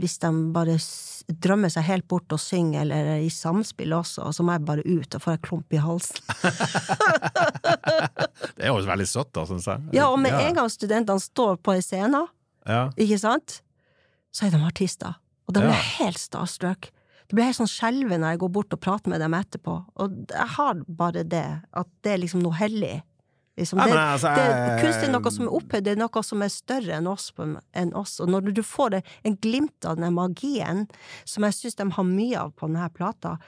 Hvis 0.00 0.16
de 0.22 0.30
bare 0.54 0.78
drømmer 1.28 1.72
seg 1.72 1.86
helt 1.88 2.04
bort 2.08 2.28
og 2.32 2.40
synger, 2.40 2.82
eller 2.84 3.22
i 3.24 3.30
samspill 3.32 3.92
også, 3.96 4.26
og 4.28 4.34
så 4.36 4.44
må 4.44 4.52
jeg 4.58 4.64
bare 4.68 4.84
ut, 4.84 5.14
og 5.16 5.22
få 5.24 5.32
en 5.34 5.40
klump 5.46 5.72
i 5.72 5.80
halsen. 5.80 6.20
Det 8.54 8.66
er 8.66 8.70
jo 8.70 8.80
veldig 8.86 9.06
søtt, 9.08 9.30
da, 9.36 9.44
syns 9.48 9.66
jeg. 9.70 9.84
Ja, 9.96 10.08
og 10.12 10.18
med 10.22 10.34
en 10.36 10.56
gang 10.58 10.70
studentene 10.72 11.22
står 11.22 11.56
på 11.64 11.74
en 11.76 11.84
scene, 11.84 12.24
Ja. 12.68 12.88
ikke 12.96 13.18
sant, 13.20 13.60
så 14.32 14.46
er 14.46 14.50
de 14.54 14.60
artister. 14.64 15.14
Og 15.48 15.54
de 15.54 15.60
blir 15.60 15.74
Ja. 15.74 16.04
helt 16.04 16.18
starstruck. 16.18 16.90
Det 17.28 17.34
blir 17.36 17.44
helt 17.44 17.56
sånn 17.56 17.68
skjelven 17.68 18.20
når 18.20 18.30
jeg 18.34 18.38
går 18.40 18.52
bort 18.52 18.72
og 18.72 18.80
prater 18.80 19.08
med 19.10 19.20
dem 19.20 19.32
etterpå. 19.34 19.84
Og 19.96 20.26
jeg 20.30 20.46
har 20.56 20.74
bare 20.88 21.24
det, 21.24 21.62
at 21.72 21.86
det 22.02 22.12
er 22.12 22.18
liksom 22.18 22.42
noe 22.42 22.52
hellig. 22.52 23.02
Liksom, 23.56 23.78
det, 23.78 23.98
altså, 23.98 24.32
det, 24.34 24.78
kunst 24.82 25.04
er 25.06 25.12
noe 25.12 25.30
som 25.30 25.46
er 25.46 25.52
opphøyd, 25.54 25.84
det 25.86 25.92
er 25.92 25.98
noe 26.00 26.22
som 26.26 26.42
er 26.42 26.50
større 26.50 26.96
enn 26.96 27.06
oss. 27.06 27.28
Enn 27.76 27.92
oss. 27.94 28.16
Og 28.22 28.32
når 28.32 28.50
du 28.50 28.62
får 28.66 28.96
det, 28.96 29.02
en 29.22 29.36
glimt 29.38 29.86
av 29.86 30.00
den 30.00 30.16
magien, 30.16 30.86
som 31.24 31.46
jeg 31.46 31.58
syns 31.60 31.78
de 31.78 31.86
har 31.94 32.08
mye 32.08 32.40
av 32.40 32.50
på 32.58 32.70
denne 32.70 32.88
plata 32.94 33.38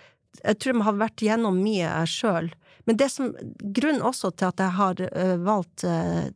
Jeg 0.44 0.58
tror 0.60 0.76
de 0.76 0.84
har 0.84 0.96
vært 1.00 1.22
gjennom 1.24 1.58
mye 1.58 1.90
sjøl. 2.06 2.52
Men 2.86 2.98
det 3.00 3.10
som, 3.10 3.34
grunnen 3.58 4.04
også 4.04 4.30
til 4.36 4.52
at 4.52 4.62
jeg 4.62 4.76
har 4.78 5.02
uh, 5.02 5.36
valgt 5.42 5.86
uh, 5.88 6.28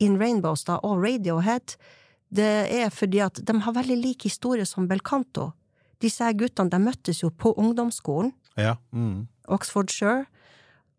In 0.00 0.16
Rainbows 0.16 0.64
da, 0.64 0.78
og 0.86 1.02
Radiohead, 1.02 1.74
det 2.30 2.52
er 2.70 2.92
fordi 2.94 3.20
at 3.24 3.40
de 3.44 3.56
har 3.64 3.74
veldig 3.74 3.96
lik 3.98 4.28
historie 4.28 4.64
som 4.68 4.86
Belcanto. 4.88 5.50
Disse 6.00 6.28
guttene 6.38 6.70
de 6.70 6.80
møttes 6.80 7.24
jo 7.24 7.32
på 7.34 7.52
ungdomsskolen, 7.58 8.32
ja. 8.58 8.76
Mm. 8.90 9.26
Oxfordshire, 9.48 10.26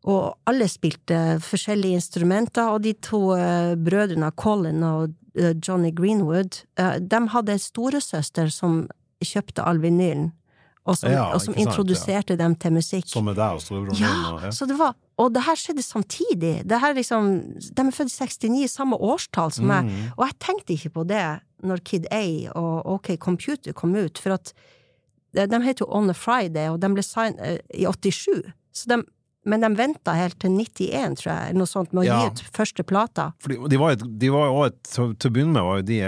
og 0.07 0.37
alle 0.47 0.67
spilte 0.71 1.39
forskjellige 1.43 1.99
instrumenter, 1.99 2.71
og 2.71 2.83
de 2.85 2.93
to 3.03 3.33
eh, 3.35 3.75
brødrene 3.75 4.31
Colin 4.39 4.83
og 4.87 5.11
eh, 5.35 5.55
Johnny 5.59 5.91
Greenwood, 5.95 6.61
eh, 6.79 6.99
de 7.03 7.21
hadde 7.33 7.55
en 7.55 7.63
storesøster 7.63 8.51
som 8.53 8.85
kjøpte 9.19 9.65
all 9.67 9.81
vinylen, 9.83 10.31
og 10.87 10.95
som, 10.97 11.11
Ja, 11.11 11.25
og 11.35 11.41
som 11.43 11.53
sant, 11.53 11.65
introduserte 11.65 12.37
dem 12.39 12.55
til 12.55 12.73
musikk. 12.73 13.09
Som 13.11 13.27
med 13.27 13.35
deg 13.37 13.59
og 13.59 13.61
storebroren. 13.61 13.99
Ja, 13.99 14.13
Og, 14.31 14.41
ja. 14.47 14.51
så 14.55 14.65
det 14.65 14.79
var 14.79 14.95
Og 15.19 15.33
det 15.35 15.43
her 15.43 15.55
skjedde 15.59 15.83
samtidig. 15.83 16.63
Det 16.63 16.79
her 16.79 16.93
liksom 16.95 17.41
De 17.59 17.81
er 17.83 17.91
født 17.91 18.07
i 18.07 18.47
69, 18.47 18.71
samme 18.71 18.95
årstall 18.95 19.51
som 19.51 19.67
meg. 19.67 19.83
Mm. 19.83 20.13
Og 20.15 20.23
jeg 20.25 20.37
tenkte 20.39 20.73
ikke 20.73 20.89
på 20.95 21.03
det 21.03 21.41
når 21.61 21.83
Kid 21.83 22.07
A 22.09 22.23
og 22.55 22.85
OK 22.87 23.17
Computer 23.19 23.73
kom 23.73 23.95
ut, 23.95 24.17
for 24.17 24.37
at 24.37 24.53
de, 25.35 25.59
het 25.61 25.81
jo 25.81 25.85
On 25.91 26.09
a 26.09 26.13
Friday, 26.13 26.69
og 26.69 26.79
de 26.79 26.87
ble 26.87 27.03
signet 27.03 27.59
i 27.75 27.83
87. 27.85 28.47
Så 28.71 28.87
de, 28.87 29.03
men 29.49 29.61
de 29.65 29.69
venta 29.75 30.13
helt 30.15 30.37
til 30.39 30.51
91, 30.55 31.15
tror 31.19 31.31
jeg, 31.33 31.55
noe 31.57 31.67
sånt, 31.69 31.91
med 31.93 32.03
å 32.03 32.05
Ja. 32.05 32.19
gi 32.21 32.27
ut 32.31 32.41
første 32.55 32.83
plata. 32.85 33.31
Fordi 33.43 33.57
de 33.69 33.77
var, 33.81 33.91
et, 33.97 34.03
de 34.19 34.29
var 34.29 34.45
jo 34.47 34.63
et, 34.67 34.77
til, 34.83 35.15
å 35.29 35.33
begynne 35.33 35.53
med 35.57 35.63
var 35.65 35.77
jo 35.81 35.85
de 35.89 35.99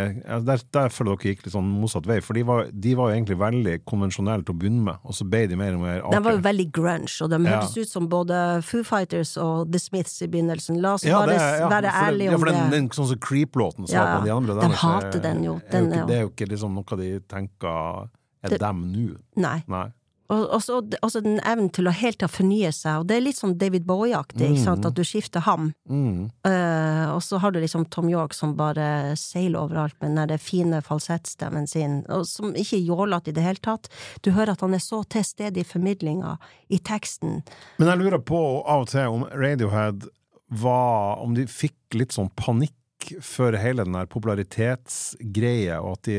der, 0.45 0.61
der 0.77 0.89
føler 0.93 1.15
dere 1.17 1.31
gikk 1.33 1.45
litt 1.45 1.53
sånn 1.55 1.69
motsatt 1.81 2.05
vei, 2.05 2.19
for 2.21 2.33
de 2.37 2.43
var, 2.47 2.69
de 2.71 2.93
var 2.95 3.09
jo 3.11 3.15
egentlig 3.17 3.37
veldig 3.41 3.75
konvensjonelle 3.89 4.45
til 4.45 4.55
å 4.55 4.59
begynne 4.61 4.83
med, 4.87 4.97
og 5.03 5.17
så 5.17 5.27
ble 5.27 5.47
de 5.47 5.55
mer 5.59 5.73
og 5.75 5.81
mer 5.81 6.01
De 6.11 6.21
var 6.21 6.37
jo 6.37 6.43
veldig 6.45 6.67
grunge, 6.71 7.21
og 7.21 7.29
de 7.29 7.41
Ja. 7.43 7.59
hørtes 7.61 7.77
ut 7.77 7.89
som 7.89 8.07
både 8.07 8.63
Foo 8.63 8.83
Fighters 8.83 9.35
og 9.37 9.71
The 9.71 9.79
Smiths 9.79 10.21
i 10.21 10.27
begynnelsen. 10.27 10.79
La 10.81 10.93
oss 10.93 11.03
Ja, 11.03 11.19
bare 11.25 11.33
er- 11.35 11.67
være 11.69 11.91
om 12.11 12.17
det- 12.17 12.31
ja, 12.31 12.37
for 12.37 12.45
den, 12.45 12.69
den 12.71 12.89
sånn 12.89 13.07
som 13.07 13.17
Creep-låten 13.17 13.87
som 13.87 13.95
Ja, 13.95 14.21
de 14.23 14.29
andre 14.29 14.53
de 14.61 14.67
hater 14.69 15.17
er- 15.17 15.21
den 15.21 15.43
jo. 15.43 15.59
er 15.71 15.79
jo 15.81 15.87
ikke, 15.89 16.07
det 16.07 16.15
er 16.15 16.21
jo 16.21 16.29
ikke 16.29 16.47
liksom 16.49 16.73
noe 16.73 16.97
de 16.97 17.19
tenker 17.27 18.09
er 18.43 18.49
Det- 18.49 18.59
dem 18.59 18.91
nå. 18.91 19.15
Nei. 19.37 19.63
Nei. 19.67 19.91
Og 20.31 20.63
så 20.63 21.21
den 21.23 21.39
evnen 21.43 21.69
til 21.73 21.89
å 21.89 21.93
helt 21.95 22.23
fornye 22.31 22.71
seg, 22.75 23.01
og 23.01 23.09
det 23.09 23.17
er 23.17 23.23
litt 23.25 23.39
sånn 23.39 23.57
David 23.59 23.83
Bowie-aktig, 23.87 24.53
sant, 24.61 24.85
at 24.87 24.95
du 24.95 25.03
skifter 25.07 25.43
ham. 25.43 25.71
Mm. 25.91 26.29
uh, 26.47 27.07
og 27.15 27.19
så 27.25 27.39
har 27.41 27.51
du 27.51 27.59
liksom 27.59 27.85
Tom 27.91 28.09
York 28.11 28.35
som 28.37 28.53
bare 28.55 29.17
seiler 29.19 29.59
overalt 29.59 29.97
med 29.99 30.15
den 30.15 30.31
der 30.31 30.41
fine 30.41 30.81
falsettstemmen 30.85 31.67
sin, 31.67 32.01
og 32.11 32.25
som 32.29 32.55
ikke 32.55 32.79
er 32.79 32.87
jålete 32.87 33.31
i 33.31 33.35
det 33.35 33.45
hele 33.45 33.63
tatt. 33.63 33.91
Du 34.23 34.31
hører 34.31 34.55
at 34.55 34.63
han 34.63 34.77
er 34.77 34.83
så 34.83 35.01
til 35.11 35.25
stede 35.27 35.61
i 35.61 35.67
formidlinga, 35.67 36.37
i 36.71 36.79
teksten. 36.79 37.41
Men 37.81 37.91
jeg 37.91 38.01
lurer 38.03 38.23
på 38.23 38.41
av 38.61 38.85
og 38.85 38.91
til 38.93 39.17
om 39.19 39.27
Radiohead 39.27 40.07
var 40.51 41.21
Om 41.23 41.35
de 41.37 41.45
fikk 41.47 41.95
litt 41.95 42.11
sånn 42.11 42.27
panikk 42.35 42.75
for 43.23 43.55
hele 43.55 43.85
den 43.87 43.95
der 43.95 44.09
popularitetsgreia, 44.11 45.79
og 45.79 45.95
at 45.95 46.09
de 46.09 46.17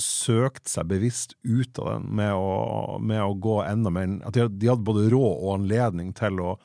søkte 0.00 0.68
seg 0.68 0.88
bevisst 0.90 1.34
ut 1.44 1.78
av 1.80 1.92
den 1.94 2.08
med 2.18 2.32
å, 2.36 2.98
med 3.00 3.22
å 3.24 3.34
gå 3.40 3.60
enda 3.64 3.90
mer 3.90 4.18
At 4.28 4.34
de, 4.36 4.48
de 4.48 4.68
hadde 4.72 4.84
både 4.84 5.06
råd 5.12 5.36
og 5.40 5.54
anledning 5.60 6.12
til 6.16 6.40
å 6.42 6.56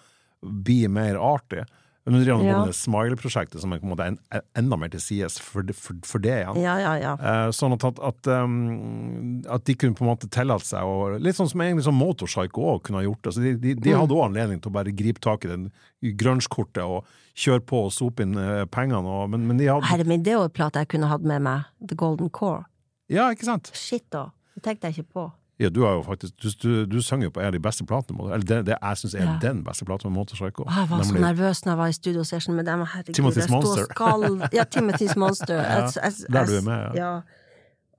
bli 0.42 0.84
mer 0.90 1.16
artig. 1.22 1.64
Men 2.04 2.16
Nå 2.16 2.24
driver 2.24 2.44
Ja. 2.48 2.66
med 2.66 2.74
Smile-prosjektet, 2.74 3.62
som 3.62 3.72
er 3.76 3.78
på 3.80 3.86
en 3.86 3.92
måte 3.92 4.08
en, 4.10 4.16
enda 4.58 4.76
mer 4.82 4.90
til 4.90 5.00
sides 5.00 5.36
for, 5.40 5.62
for, 5.78 5.94
for 6.04 6.18
det 6.24 6.32
igjen. 6.40 6.58
Ja, 6.64 6.74
ja, 6.82 6.96
ja. 6.98 7.12
Eh, 7.14 7.52
sånn 7.54 7.76
at, 7.78 7.86
at, 8.02 8.30
um, 8.42 9.44
at 9.46 9.64
de 9.70 9.76
kunne 9.78 9.94
på 9.94 10.02
en 10.08 10.10
måte 10.10 10.26
tillate 10.34 10.66
seg 10.66 10.82
å 10.82 11.20
Litt 11.22 11.38
sånn 11.38 11.52
som 11.52 11.62
egentlig 11.62 11.86
sånn 11.86 12.00
Motorpsycho 12.00 12.66
òg 12.74 12.82
kunne 12.88 13.04
ha 13.04 13.06
gjort. 13.06 13.30
Altså 13.30 13.44
de, 13.46 13.54
de, 13.62 13.76
Mm. 13.78 13.84
de 13.86 13.94
hadde 14.00 14.18
òg 14.18 14.26
anledning 14.32 14.60
til 14.66 14.74
å 14.74 14.78
bare 14.80 14.92
gripe 14.98 15.22
tak 15.22 15.46
i 15.46 15.52
den 15.54 15.70
grunge-kortet 16.02 16.82
og 16.84 17.06
kjøre 17.38 17.64
på 17.70 17.86
og 17.86 17.94
sope 17.94 18.26
inn 18.26 18.34
eh, 18.36 18.66
pengene, 18.66 19.06
og, 19.06 19.30
men, 19.32 19.46
men 19.48 19.62
de 19.62 19.70
hadde 19.70 19.86
Herre 19.94 20.10
min, 20.10 20.24
det 20.26 20.34
er 20.34 20.40
jo 20.42 20.48
en 20.50 20.58
plate 20.58 20.82
jeg 20.82 20.90
kunne 20.96 21.08
hatt 21.14 21.22
med 21.24 21.46
meg. 21.46 21.70
The 21.86 21.96
Golden 21.96 22.34
Core. 22.34 22.66
Ja, 23.12 23.28
ikke 23.36 23.46
sant? 23.48 23.72
Shit, 23.76 24.06
da. 24.14 24.30
Det 24.56 24.64
tenkte 24.66 24.88
jeg 24.90 25.02
ikke 25.02 25.14
på. 25.20 25.28
Ja, 25.62 25.70
du 25.70 25.84
har 25.86 25.92
jo 26.00 26.02
faktisk 26.02 26.34
Du, 26.42 26.48
du, 26.64 26.86
du 26.90 27.02
sang 27.06 27.22
jo 27.22 27.30
på 27.30 27.38
en 27.44 27.52
av 27.52 27.54
de 27.54 27.60
beste 27.62 27.86
platene, 27.86 28.24
eller 28.34 28.46
det, 28.50 28.62
det 28.72 28.78
jeg 28.80 28.98
syns 29.04 29.14
er 29.20 29.26
Ja. 29.28 29.36
den 29.44 29.60
beste 29.68 29.86
platen 29.86 30.10
med 30.10 30.18
Motorpsycho. 30.18 30.64
Å, 30.66 30.78
Jeg 30.80 30.90
var 30.90 31.04
så 31.06 31.20
nervøs 31.22 31.62
når 31.66 31.72
jeg 31.76 31.80
var 31.84 31.92
i 31.92 31.98
studio 32.00 32.24
session 32.26 32.56
med 32.58 32.66
dem. 32.66 32.82
Herregud, 32.82 33.14
Timothy's 33.20 33.52
Monster. 33.52 33.86
Skal, 33.92 34.26
Ja, 34.58 34.64
Timothy's 34.66 35.14
Monster. 35.22 35.62
Jeg- 35.76 35.94
jeg- 36.02 36.32
der 36.34 36.46
du 36.50 36.56
er 36.58 36.66
med, 36.66 36.96
ja. 36.98 37.12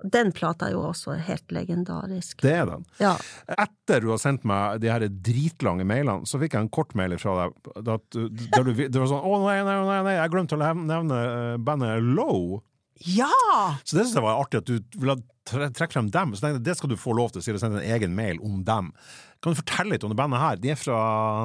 Den 0.03 0.33
plata 0.35 0.67
er 0.67 0.73
jo 0.75 0.81
også 0.89 1.15
helt 1.23 1.53
legendarisk. 1.55 2.41
Det 2.43 2.51
er 2.51 2.65
den. 2.67 2.85
Ja. 2.99 3.13
Etter 3.47 4.01
du 4.03 4.09
har 4.11 4.19
sendt 4.19 4.43
meg 4.45 4.81
de 4.83 4.91
her 4.91 5.05
dritlange 5.07 5.85
mailene, 5.87 6.27
så 6.27 6.41
fikk 6.43 6.57
jeg 6.57 6.65
en 6.67 6.69
kort 6.75 6.97
mail 6.99 7.15
fra 7.23 7.37
deg 7.45 7.87
at, 7.87 8.09
du- 8.11 8.27
der 8.29 8.65
du, 8.67 8.73
det 8.75 8.99
var 8.99 9.07
sånn 9.07 9.23
Å, 9.23 9.39
nei, 9.47 9.61
nei, 9.63 9.77
nei, 9.87 10.01
nei, 10.09 10.15
jeg 10.19 10.33
glemte 10.35 10.59
å 10.59 10.75
nevne 10.83 11.21
eh, 11.23 11.57
bandet 11.63 12.03
Low. 12.03 12.59
Ja! 13.05 13.33
Så 13.85 13.97
det 13.97 14.07
synes 14.07 14.15
jeg 14.19 14.25
var 14.25 14.41
artig 14.43 14.63
at 14.63 14.69
du 14.71 14.79
ville 14.99 15.19
trekke 15.49 15.93
frem 15.93 16.09
dem. 16.15 16.35
Så 16.37 16.45
tenkte 16.45 16.59
jeg, 16.61 16.65
det 16.69 16.77
skal 16.79 16.91
du 16.93 16.97
få 17.01 17.15
lov 17.19 17.33
til, 17.35 17.43
siden 17.43 17.59
du 17.59 17.63
sendte 17.63 17.83
en 17.83 17.93
egen 17.97 18.15
mail 18.15 18.39
om 18.47 18.61
dem. 18.67 18.93
Kan 19.43 19.53
du 19.55 19.59
fortelle 19.59 19.91
litt 19.97 20.05
om 20.07 20.13
det 20.13 20.17
bandet 20.21 20.39
her? 20.39 20.59
De 20.63 20.71
er 20.71 20.79
fra 20.79 20.99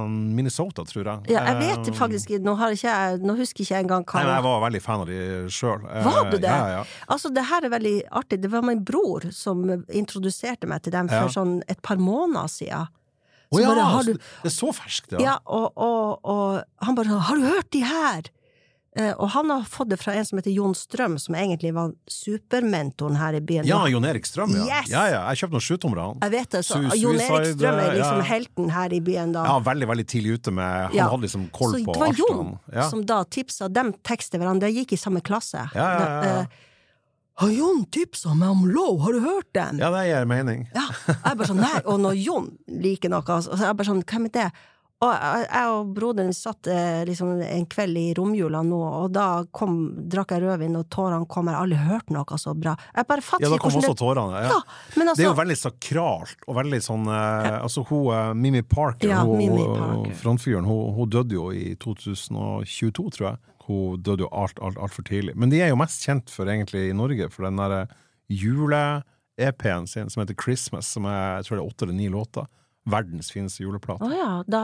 Minnesota, 0.08 0.84
tror 0.86 1.02
jeg. 1.02 1.32
ja 1.34 1.42
jeg 1.48 1.58
vet 1.64 1.88
Eh, 1.90 1.96
faktisk 1.98 2.30
Nå, 2.46 2.54
har 2.60 2.76
ikke 2.76 2.92
jeg, 2.94 3.22
nå 3.26 3.34
husker 3.40 3.64
ikke 3.66 3.80
engang 3.82 4.06
hva 4.06 4.22
Nei, 4.22 4.36
jeg 4.36 4.46
var 4.46 4.62
veldig 4.68 4.82
fan 4.86 5.02
av 5.02 5.10
de 5.10 5.18
sjøl. 5.50 5.82
Var 6.06 6.30
du 6.30 6.38
det? 6.38 6.46
Ja, 6.46 6.58
ja, 6.60 6.76
ja. 6.78 6.84
Altså, 7.10 7.32
det 7.34 7.48
her 7.50 7.66
er 7.66 7.74
veldig 7.74 7.96
artig. 8.22 8.40
Det 8.44 8.52
var 8.54 8.62
min 8.70 8.84
bror 8.86 9.26
som 9.34 9.66
introduserte 9.90 10.70
meg 10.70 10.84
til 10.86 10.94
dem 10.94 11.10
Ja. 11.10 11.24
for 11.26 11.34
sånn 11.34 11.64
et 11.68 11.82
par 11.82 11.98
måneder 11.98 12.48
siden. 12.54 12.86
Å 13.48 13.56
oh, 13.56 13.62
ja, 13.64 13.74
bare, 13.74 14.04
du- 14.04 14.18
det 14.20 14.50
er 14.52 14.54
så 14.54 14.70
ferskt, 14.76 15.14
ja. 15.16 15.20
Ja, 15.24 15.36
og, 15.48 15.72
og, 15.80 16.20
og 16.28 16.64
han 16.84 16.96
bare 16.96 17.08
'Har 17.18 17.36
du 17.40 17.46
hørt 17.48 17.72
de 17.72 17.82
her?' 17.82 18.30
Eh, 18.98 19.12
og 19.22 19.30
han 19.36 19.52
har 19.54 19.66
fått 19.70 19.92
det 19.92 20.00
fra 20.02 20.16
en 20.18 20.26
som 20.26 20.40
heter 20.40 20.50
Jon 20.56 20.74
Strøm, 20.74 21.20
som 21.22 21.36
egentlig 21.38 21.70
var 21.76 21.92
supermentoren 22.10 23.18
her 23.20 23.36
i 23.38 23.42
byen. 23.46 23.68
Ja, 23.70 23.84
Jon 23.92 24.06
Erik 24.10 24.26
Strøm, 24.26 24.56
ja. 24.58 24.66
Yes! 24.66 24.90
ja, 24.90 25.04
ja. 25.12 25.20
Jeg 25.32 25.44
kjøpte 25.44 25.58
noen 25.58 25.66
sjutommere, 25.68 26.06
han. 26.08 26.22
Jeg 26.26 26.34
vet 26.34 26.56
det, 26.56 26.62
så 26.66 26.80
Su- 26.82 26.98
Jon 27.04 27.20
Erik 27.22 27.52
Strøm 27.54 27.82
er 27.84 27.92
liksom 27.98 28.22
ja. 28.24 28.28
helten 28.32 28.72
her 28.74 28.96
i 28.98 29.02
byen 29.06 29.34
da. 29.36 29.44
Ja, 29.52 29.58
veldig, 29.68 29.90
veldig 29.92 30.08
tidlig 30.10 30.38
ute 30.40 30.54
med 30.58 30.88
Han 30.88 30.96
Ja. 30.98 31.10
hadde 31.12 31.28
liksom 31.28 31.50
koll 31.54 31.76
så 31.76 31.84
på 31.86 31.94
det 31.94 32.02
var 32.02 32.08
alt. 32.08 32.24
Jon 32.24 32.50
ja. 32.74 32.88
som 32.90 33.04
da 33.06 33.20
tipsa 33.24 33.70
dem 33.70 33.94
tekster 34.02 34.42
hverandre. 34.42 34.72
De 34.72 34.82
gikk 34.82 34.96
i 34.98 35.00
samme 35.02 35.22
klasse. 35.22 35.68
Ja, 35.76 35.92
ja, 35.94 36.00
ja, 36.00 36.22
De, 36.22 36.32
eh, 36.42 36.64
har 37.38 37.52
Jon 37.54 37.84
tipsa 37.94 38.34
meg 38.34 38.50
om 38.50 38.64
Low, 38.66 38.98
har 39.06 39.14
du 39.14 39.20
hørt 39.22 39.52
den? 39.54 39.78
ja, 39.78 39.92
det 39.94 40.08
gir 40.10 40.26
mening. 40.26 40.66
Ja. 40.74 40.88
Jeg 41.06 41.38
bare 41.38 41.48
sånn, 41.52 41.62
nei, 41.62 41.82
og 41.86 42.00
når 42.02 42.18
Jon 42.18 42.50
liker 42.68 43.14
noe, 43.14 43.22
så 43.46 43.54
er 43.54 43.68
jeg 43.70 43.78
bare 43.78 43.92
sånn, 43.92 44.02
hvem 44.10 44.26
er 44.26 44.34
det? 44.40 44.48
Og 44.98 45.12
jeg 45.14 45.66
og 45.70 45.90
broderen 45.94 46.32
satt 46.34 46.66
eh, 46.74 47.04
liksom 47.06 47.36
en 47.46 47.66
kveld 47.70 48.00
i 48.02 48.06
romjula 48.18 48.64
nå, 48.66 48.80
og 49.04 49.12
da 49.14 49.44
kom, 49.54 49.76
drakk 50.10 50.32
jeg 50.34 50.42
rødvin, 50.42 50.74
og 50.80 50.88
tårene 50.90 51.28
kom. 51.30 51.52
Jeg 51.52 51.54
har 51.54 51.68
aldri 51.68 51.78
hørt 51.86 52.10
noe 52.16 52.40
så 52.42 52.56
bra. 52.58 52.74
Ja, 52.98 53.04
da 53.06 53.60
kom 53.62 53.78
også 53.78 53.94
tårene. 54.00 54.42
Ja. 54.42 54.56
Ja, 54.56 54.58
men 54.96 55.12
Det 55.12 55.22
er 55.22 55.28
jo 55.28 55.36
altså 55.36 55.42
veldig 55.44 55.58
sakralt, 55.62 56.42
og 56.48 56.58
veldig 56.58 56.80
sånn 56.82 57.06
eh, 57.14 57.60
Altså, 57.60 57.86
hun 57.92 58.10
eh, 58.16 58.32
Mimi 58.42 58.64
Parker, 58.66 59.12
Ja, 59.12 59.22
hun, 59.28 59.38
Mimi 59.38 59.62
Parker. 59.70 60.18
frontfyren, 60.24 60.66
hun, 60.66 60.90
hun 60.98 61.14
døde 61.14 61.38
jo 61.38 61.52
i 61.54 61.76
2022, 61.78 63.08
tror 63.20 63.30
jeg. 63.30 63.40
Hun 63.68 64.02
døde 64.02 64.26
jo 64.26 64.34
altfor 64.34 64.66
alt, 64.66 64.82
alt 64.82 64.98
for 64.98 65.06
tidlig. 65.06 65.38
Men 65.38 65.54
de 65.54 65.62
er 65.62 65.70
jo 65.70 65.78
mest 65.78 66.10
kjent 66.10 66.34
for, 66.34 66.50
egentlig, 66.50 66.88
i 66.90 66.98
Norge, 66.98 67.30
for 67.30 67.46
den 67.46 67.62
derre 67.62 67.86
jule-EP-en 68.34 69.86
sin 69.88 70.10
som 70.10 70.24
heter 70.26 70.38
Christmas, 70.42 70.90
som 70.90 71.06
er 71.06 71.38
jeg 71.38 71.48
tror 71.52 71.60
det 71.60 71.62
er 71.62 71.70
åtte 71.70 71.86
eller 71.86 72.00
ni 72.02 72.10
låter. 72.10 72.50
Verdens 72.88 73.32
fineste 73.34 73.64
juleplate. 73.64 74.06
Å 74.06 74.16
ja, 74.16 74.30
da 74.48 74.64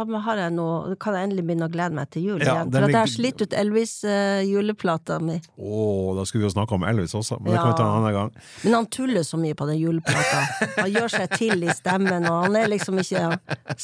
noe, 0.54 0.96
kan 1.02 1.18
jeg 1.18 1.28
endelig 1.28 1.46
begynne 1.48 1.68
å 1.68 1.72
glede 1.74 1.98
meg 1.98 2.10
til 2.14 2.28
jul 2.30 2.44
Ja, 2.44 2.56
igjen. 2.56 2.72
For 2.74 2.88
at 2.88 2.94
jeg 2.94 3.00
har 3.00 3.12
slitt 3.12 3.44
ut 3.44 3.56
Elvis-juleplata 3.60 5.20
mi. 5.24 5.40
Å, 5.58 5.82
da 6.18 6.26
skulle 6.28 6.46
vi 6.46 6.48
jo 6.48 6.54
snakke 6.56 6.78
om 6.78 6.86
Elvis 6.88 7.16
også, 7.20 7.40
men 7.42 7.54
det 7.54 7.60
kan 7.60 7.74
vi 7.74 7.80
ta 7.80 7.88
en 7.88 7.98
annen 8.00 8.16
gang. 8.16 8.32
Men 8.64 8.78
han 8.80 8.90
tuller 8.98 9.28
så 9.28 9.40
mye 9.42 9.58
på 9.60 9.68
den 9.70 9.80
juleplata. 9.82 10.44
Han 10.78 10.92
gjør 10.94 11.16
seg 11.18 11.36
til 11.36 11.68
i 11.68 11.76
stemmen, 11.76 12.30
og 12.30 12.48
han 12.48 12.60
er 12.60 12.72
liksom 12.72 13.02
ikke 13.04 13.26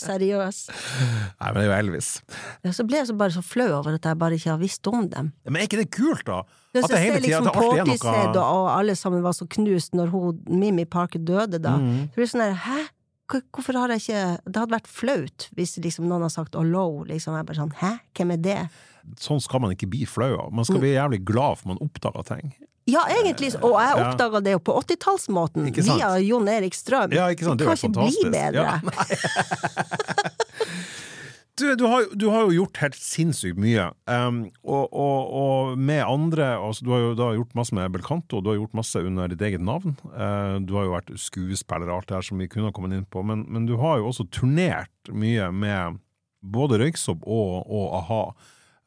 seriøs. 0.05 0.61
Nei, 0.69 1.51
men 1.51 1.59
det 1.59 1.65
er 1.65 1.69
jo 1.69 1.75
Elvis. 1.79 2.13
Ja, 2.65 2.73
så 2.75 2.87
ble 2.87 3.01
jeg 3.01 3.11
så 3.11 3.17
bare 3.19 3.35
så 3.35 3.43
flau 3.45 3.69
over 3.81 3.99
at 3.99 4.07
jeg 4.07 4.19
bare 4.19 4.39
ikke 4.39 4.53
har 4.53 4.61
visst 4.61 4.87
om 4.91 5.07
dem. 5.11 5.33
Men 5.47 5.61
er 5.61 5.69
ikke 5.69 5.83
det 5.83 5.91
kult, 5.95 6.25
da? 6.29 6.43
Ja, 6.73 6.83
At 6.83 6.91
det 6.91 6.99
hele 7.01 7.17
tida 7.17 7.39
liksom 7.41 7.47
alltid 7.49 7.79
er 8.05 8.27
noe 8.29 8.41
og, 8.45 8.67
alle 8.75 8.93
sammen 8.95 9.23
var 9.25 9.33
så 9.33 9.47
knust 9.49 9.95
når 9.97 10.11
hun, 10.13 10.41
Mimi 10.53 10.85
Parker 10.85 11.21
døde 11.25 11.57
da. 11.57 11.79
Mm. 11.81 12.09
Så 12.11 12.19
blir 12.19 12.27
det 12.27 12.31
sånn 12.33 12.43
der, 12.45 12.57
hæ? 12.67 12.79
Hvor- 13.29 13.43
Hvorfor 13.53 13.73
har 13.77 13.87
jeg 13.93 14.01
ikke 14.01 14.21
Det 14.45 14.55
hadde 14.57 14.73
vært 14.73 14.87
flaut 14.87 15.49
hvis 15.55 15.77
liksom 15.83 16.07
noen 16.09 16.21
har 16.25 16.29
sagt 16.33 16.55
Ollo, 16.55 17.03
liksom. 17.05 17.35
Jeg 17.37 17.45
bare 17.45 17.57
sånn, 17.59 17.73
hæ? 17.77 17.99
Hvem 18.15 18.31
er 18.33 18.37
det? 18.37 18.69
Sånn 19.17 19.39
skal 19.41 19.59
man 19.61 19.71
ikke 19.75 19.89
bli 19.89 20.05
flau 20.05 20.37
av. 20.39 20.51
Man 20.51 20.63
Mm. 20.63 20.65
skal 20.65 20.79
bli 20.79 20.93
jævlig 20.93 21.23
glad 21.25 21.57
for 21.57 21.67
man 21.69 21.77
oppdager 21.81 22.23
ting. 22.25 22.53
Ja, 22.89 23.03
egentlig, 23.05 23.53
og 23.61 23.77
jeg 23.77 23.95
oppdaga 24.01 24.39
det 24.43 24.51
jo 24.55 24.59
på 24.59 24.73
80-tallsmåten, 24.81 25.69
via 25.75 26.17
Jon 26.25 26.47
Erik 26.49 26.73
Strøm. 26.73 27.11
Ja, 27.13 27.27
ikke 27.29 27.43
sant? 27.45 27.59
Det 27.59 27.67
det 27.67 27.79
kan 27.81 27.93
ikke 27.93 27.93
bli 27.93 28.29
bedre. 28.33 28.63
Ja, 28.65 28.79
Du, 31.59 31.65
du, 31.75 31.85
har, 31.91 32.05
du 32.15 32.27
har 32.31 32.45
jo 32.47 32.53
gjort 32.61 32.79
helt 32.79 32.95
sinnssykt 32.95 33.59
mye, 33.59 33.89
um, 34.07 34.43
og, 34.63 34.93
og, 34.95 35.31
og 35.39 35.79
med 35.81 35.99
andre 36.05 36.53
altså, 36.55 36.85
Du 36.85 36.93
har 36.93 37.01
jo 37.03 37.15
da 37.19 37.31
gjort 37.35 37.57
masse 37.57 37.75
med 37.75 37.91
Belcanto, 37.91 38.39
du 38.39 38.51
har 38.51 38.59
gjort 38.61 38.77
masse 38.79 39.01
under 39.03 39.31
ditt 39.31 39.43
eget 39.43 39.63
navn. 39.65 39.97
Uh, 40.13 40.61
du 40.63 40.75
har 40.77 40.87
jo 40.87 40.93
vært 40.95 41.11
skuespiller 41.19 41.89
og 41.89 41.97
alt 41.97 42.11
det 42.11 42.17
her 42.19 42.27
som 42.29 42.39
vi 42.39 42.47
kunne 42.51 42.69
ha 42.69 42.75
kommet 42.75 42.95
inn 42.95 43.07
på, 43.11 43.23
men, 43.27 43.43
men 43.51 43.67
du 43.67 43.75
har 43.81 43.99
jo 43.99 44.07
også 44.13 44.29
turnert 44.31 45.11
mye 45.11 45.49
med 45.51 45.99
både 46.39 46.79
Røyksopp 46.79 47.25
og, 47.27 47.67
og 47.67 47.97
a-ha. 47.99 48.23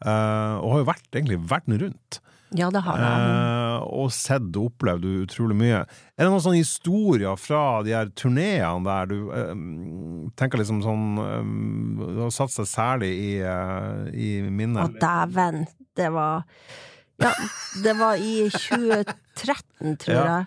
Uh, 0.03 0.57
og 0.63 0.69
har 0.73 0.83
jo 0.83 0.91
vært 0.95 1.11
egentlig 1.13 1.43
verden 1.53 1.79
rundt. 1.85 2.23
Ja, 2.55 2.69
det 2.75 2.83
har 2.85 2.99
jeg. 3.01 3.21
Eh, 3.33 3.85
og 3.97 4.11
sett 4.13 4.49
og 4.61 4.67
opplevd 4.71 5.07
utrolig 5.25 5.57
mye. 5.57 5.79
Er 6.19 6.27
det 6.27 6.31
noen 6.31 6.43
sånne 6.45 6.61
historier 6.61 7.37
fra 7.41 7.63
de 7.87 7.95
her 7.97 8.11
turneene 8.19 8.83
der 8.85 9.07
du 9.09 9.17
eh, 9.33 9.53
tenker 10.37 10.61
liksom 10.61 10.83
sånn 10.85 11.05
eh, 11.23 12.09
Du 12.13 12.21
har 12.27 12.35
satt 12.35 12.53
seg 12.53 12.69
særlig 12.69 13.13
i, 13.17 13.31
eh, 13.41 14.09
i 14.13 14.31
Å, 14.45 14.51
minnet? 14.53 14.99
dæven. 15.01 15.65
Det 15.97 16.11
var 16.13 16.43
Ja, 17.23 17.31
det 17.85 17.93
var 17.99 18.17
i 18.21 18.49
2013, 18.51 19.97
tror 20.05 20.15
Ja. 20.17 20.25
jeg. 20.27 20.47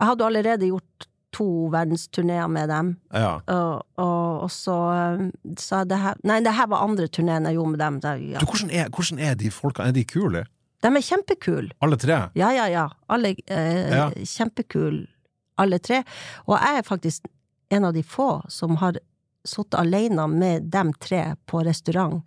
Jeg 0.00 0.08
hadde 0.10 0.24
allerede 0.26 0.66
gjort 0.68 1.06
to 1.36 1.46
verdensturneer 1.72 2.48
med 2.48 2.68
dem. 2.72 2.90
Ja. 3.12 3.38
Og, 3.52 3.82
og, 4.00 4.42
og 4.46 4.50
så 4.52 4.74
um, 5.20 5.30
sa 5.60 5.82
det 5.84 5.98
her 6.00 6.14
Nei, 6.24 6.38
det 6.44 6.52
her 6.56 6.68
var 6.72 6.84
andre 6.86 7.08
turneen 7.12 7.44
jeg 7.48 7.58
gjorde 7.58 7.72
med 7.74 7.80
dem. 7.82 7.98
Der, 8.04 8.22
ja. 8.34 8.40
Du, 8.40 8.46
hvordan, 8.48 8.70
er, 8.72 8.88
hvordan 8.88 9.18
er 9.20 9.34
de 9.36 9.50
folka? 9.52 9.84
Er 9.84 9.92
de 9.96 10.04
kule? 10.08 10.44
De 10.84 10.88
er 10.92 11.00
kjempekule. 11.02 11.70
Alle 11.82 11.96
tre? 11.96 12.18
Ja, 12.36 12.50
ja, 12.52 12.66
ja. 12.68 12.88
Alle 13.08 13.34
eh, 13.46 13.90
Ja. 13.96 14.10
kjempekule, 14.10 15.06
alle 15.58 15.78
tre. 15.78 16.02
Og 16.46 16.58
jeg 16.58 16.78
er 16.78 16.82
faktisk 16.86 17.26
en 17.70 17.84
av 17.84 17.94
de 17.96 18.02
få 18.02 18.42
som 18.52 18.76
har 18.76 18.98
sittet 19.46 19.78
alene 19.78 20.26
med 20.28 20.70
dem 20.70 20.92
tre 21.00 21.34
på 21.46 21.62
restaurant 21.66 22.22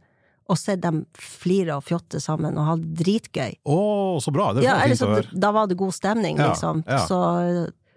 og 0.49 0.57
sett 0.57 0.81
dem 0.81 1.03
flire 1.13 1.76
og 1.77 1.84
fjotte 1.85 2.17
sammen 2.19 2.57
og 2.57 2.65
ha 2.65 2.76
det 2.80 2.95
dritgøy. 3.03 3.51
Å, 3.69 3.77
så 4.23 4.31
bra! 4.34 4.47
Det 4.53 4.63
er 4.63 4.65
Ja, 4.65 4.77
ja, 4.81 4.88
fint 4.89 5.03
å 5.05 5.09
høre. 5.13 5.39
da 5.45 5.51
var 5.53 5.67
det 5.69 5.77
god 5.77 5.93
stemning, 5.93 6.38
Ja, 6.41 6.47
liksom. 6.49 6.84
ja. 6.88 7.03
Så 7.05 7.19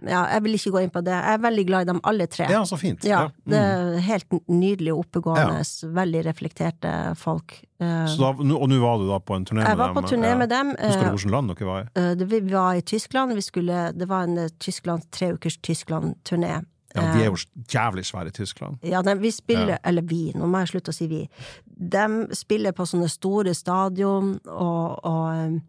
ja, 0.08 0.22
jeg 0.34 0.42
vil 0.44 0.54
ikke 0.58 0.70
gå 0.74 0.80
inn 0.82 0.90
på 0.94 1.02
det. 1.04 1.12
Jeg 1.14 1.34
er 1.38 1.42
veldig 1.42 1.64
glad 1.68 1.82
i 1.86 1.88
dem 1.92 2.00
alle 2.08 2.26
tre. 2.26 2.46
Ja, 2.50 2.62
så 2.68 2.78
fint. 2.80 3.04
Ja, 3.04 3.22
Ja, 3.22 3.28
det 3.44 3.60
mm. 3.60 3.92
er 3.96 4.00
helt 4.06 4.36
nydelig 4.48 4.92
oppegående, 4.94 5.60
veldig 5.94 6.24
reflekterte 6.26 6.92
folk. 7.20 7.54
Eh, 7.80 8.06
Så 8.06 8.18
da, 8.20 8.32
og 8.56 8.68
nå 8.70 8.80
var 8.82 8.98
du 8.98 9.08
da 9.10 9.18
på 9.20 9.36
en 9.36 9.44
turné 9.44 9.62
med 9.62 9.66
dem? 9.66 9.70
jeg 9.70 9.78
var 9.78 9.94
på 9.94 10.02
turné 10.08 10.28
ja. 10.32 10.36
med 10.38 10.48
dem. 10.48 10.74
Husker 10.78 11.00
du 11.00 11.06
eh, 11.06 11.14
hvilket 11.16 11.30
land 11.36 11.48
dere 11.54 11.66
var 11.70 11.80
i? 11.82 11.86
eh, 12.00 12.14
det- 12.14 12.28
Vi 12.30 12.40
var 12.52 12.74
i 12.74 12.80
Tyskland. 12.82 13.34
Vi 13.34 13.40
skulle, 13.42 13.92
det 13.92 14.08
var 14.08 14.22
en 14.24 14.48
Tyskland, 14.58 15.02
tre 15.10 15.32
ukers 15.34 15.58
Tyskland-turné. 15.58 16.64
Ja, 16.94 17.00
de 17.14 17.22
er 17.22 17.30
jo 17.30 17.36
jævlig 17.72 18.04
svære 18.04 18.26
i 18.28 18.30
Tyskland. 18.36 18.76
Ja, 18.84 19.00
de, 19.02 19.14
vi 19.18 19.30
spiller, 19.30 19.68
Ja. 19.68 19.78
eller 19.84 20.02
vi, 20.02 20.32
nå 20.34 20.44
må 20.46 20.58
jeg 20.60 20.68
slutte 20.68 20.90
å 20.92 20.94
si 20.94 21.06
vi. 21.08 21.28
De 21.64 22.26
spiller 22.36 22.72
på 22.72 22.84
sånne 22.84 23.08
store 23.08 23.54
stadion, 23.54 24.38
og, 24.46 25.00
og 25.04 25.60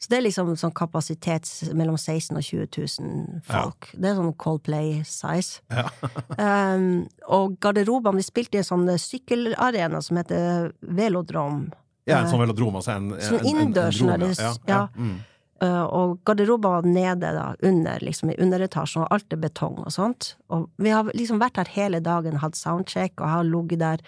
Så 0.00 0.08
det 0.08 0.16
er 0.16 0.22
liksom 0.24 0.54
sånn 0.56 0.72
kapasitet 0.72 1.44
mellom 1.76 1.98
16 2.00 2.32
og 2.38 2.44
20 2.46 2.68
000 3.04 3.42
folk. 3.44 3.90
Det 3.92 4.08
er 4.08 4.14
sånn 4.16 4.32
Coldplay-size. 4.40 5.60
um, 6.40 6.86
og 7.28 7.58
garderobene 7.60 8.16
Vi 8.22 8.24
spilte 8.24 8.56
i 8.56 8.62
en 8.62 8.68
sånn 8.70 8.86
sykkelarena 8.96 10.00
som 10.02 10.16
heter 10.16 10.70
Velodrom. 10.80 11.66
Ja, 12.08 12.22
en 12.22 12.30
sånn 12.32 12.40
velodrom, 12.40 12.78
altså 12.80 12.94
en, 12.96 13.10
en, 13.12 13.20
Sånn 13.22 13.42
en- 13.42 13.44
en 13.44 13.50
innendørs, 13.52 14.00
ja. 14.00 14.16
ja. 14.40 14.54
ja. 14.66 14.80
Mm. 14.96 15.18
Uh, 15.60 15.84
og 15.92 16.14
garderober 16.24 16.78
var 16.78 16.86
nede 16.88 17.34
da, 17.36 17.50
under, 17.68 18.00
liksom 18.00 18.30
i 18.32 18.38
underetasjen, 18.40 19.02
og 19.04 19.12
alt 19.12 19.34
er 19.36 19.42
betong 19.42 19.76
og 19.84 19.92
sånt. 19.92 20.30
Og 20.48 20.70
vi 20.80 20.88
har 20.94 21.10
liksom 21.12 21.38
vært 21.42 21.60
her 21.60 21.68
hele 21.74 22.00
dagen, 22.00 22.40
hatt 22.40 22.56
soundcheck, 22.56 23.20
og 23.20 23.28
har 23.28 23.44
ligget 23.44 23.82
der. 23.84 24.00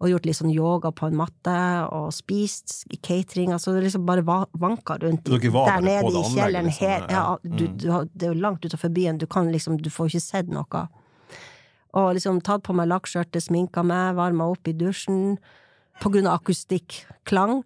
Og 0.00 0.08
gjort 0.12 0.26
litt 0.28 0.36
sånn 0.38 0.52
yoga 0.54 0.92
på 0.94 1.08
en 1.08 1.16
matte, 1.18 1.54
og 1.90 2.12
spist 2.14 2.84
i 2.94 2.96
catering, 3.02 3.50
altså 3.50 3.72
liksom 3.82 4.04
bare 4.06 4.22
va- 4.22 4.46
vanka 4.54 4.94
rundt 5.02 5.24
der 5.66 5.80
nede 5.82 6.04
i 6.06 6.22
kjelleren. 6.36 6.64
liksom, 6.68 6.86
helt- 6.88 7.10
ja. 7.10 7.24
ja, 7.24 7.38
du, 7.58 7.66
du, 7.66 7.88
det 8.14 8.28
er 8.28 8.34
jo 8.34 8.40
langt 8.40 8.62
utenfor 8.64 8.92
byen, 8.94 9.18
du 9.18 9.26
kan 9.26 9.50
liksom, 9.50 9.76
du 9.82 9.90
får 9.90 10.06
ikke 10.12 10.22
sett 10.22 10.48
noe. 10.54 10.84
Og 11.98 12.14
liksom 12.14 12.40
tatt 12.44 12.62
på 12.62 12.74
meg 12.76 12.86
lakkskjørtet, 12.92 13.42
sminka 13.42 13.82
meg, 13.82 14.14
varma 14.14 14.46
opp 14.52 14.68
i 14.68 14.72
dusjen, 14.76 15.38
på 16.00 16.12
grunn 16.14 16.28
av 16.30 16.38
akustikk, 16.42 17.00
klang. 17.26 17.64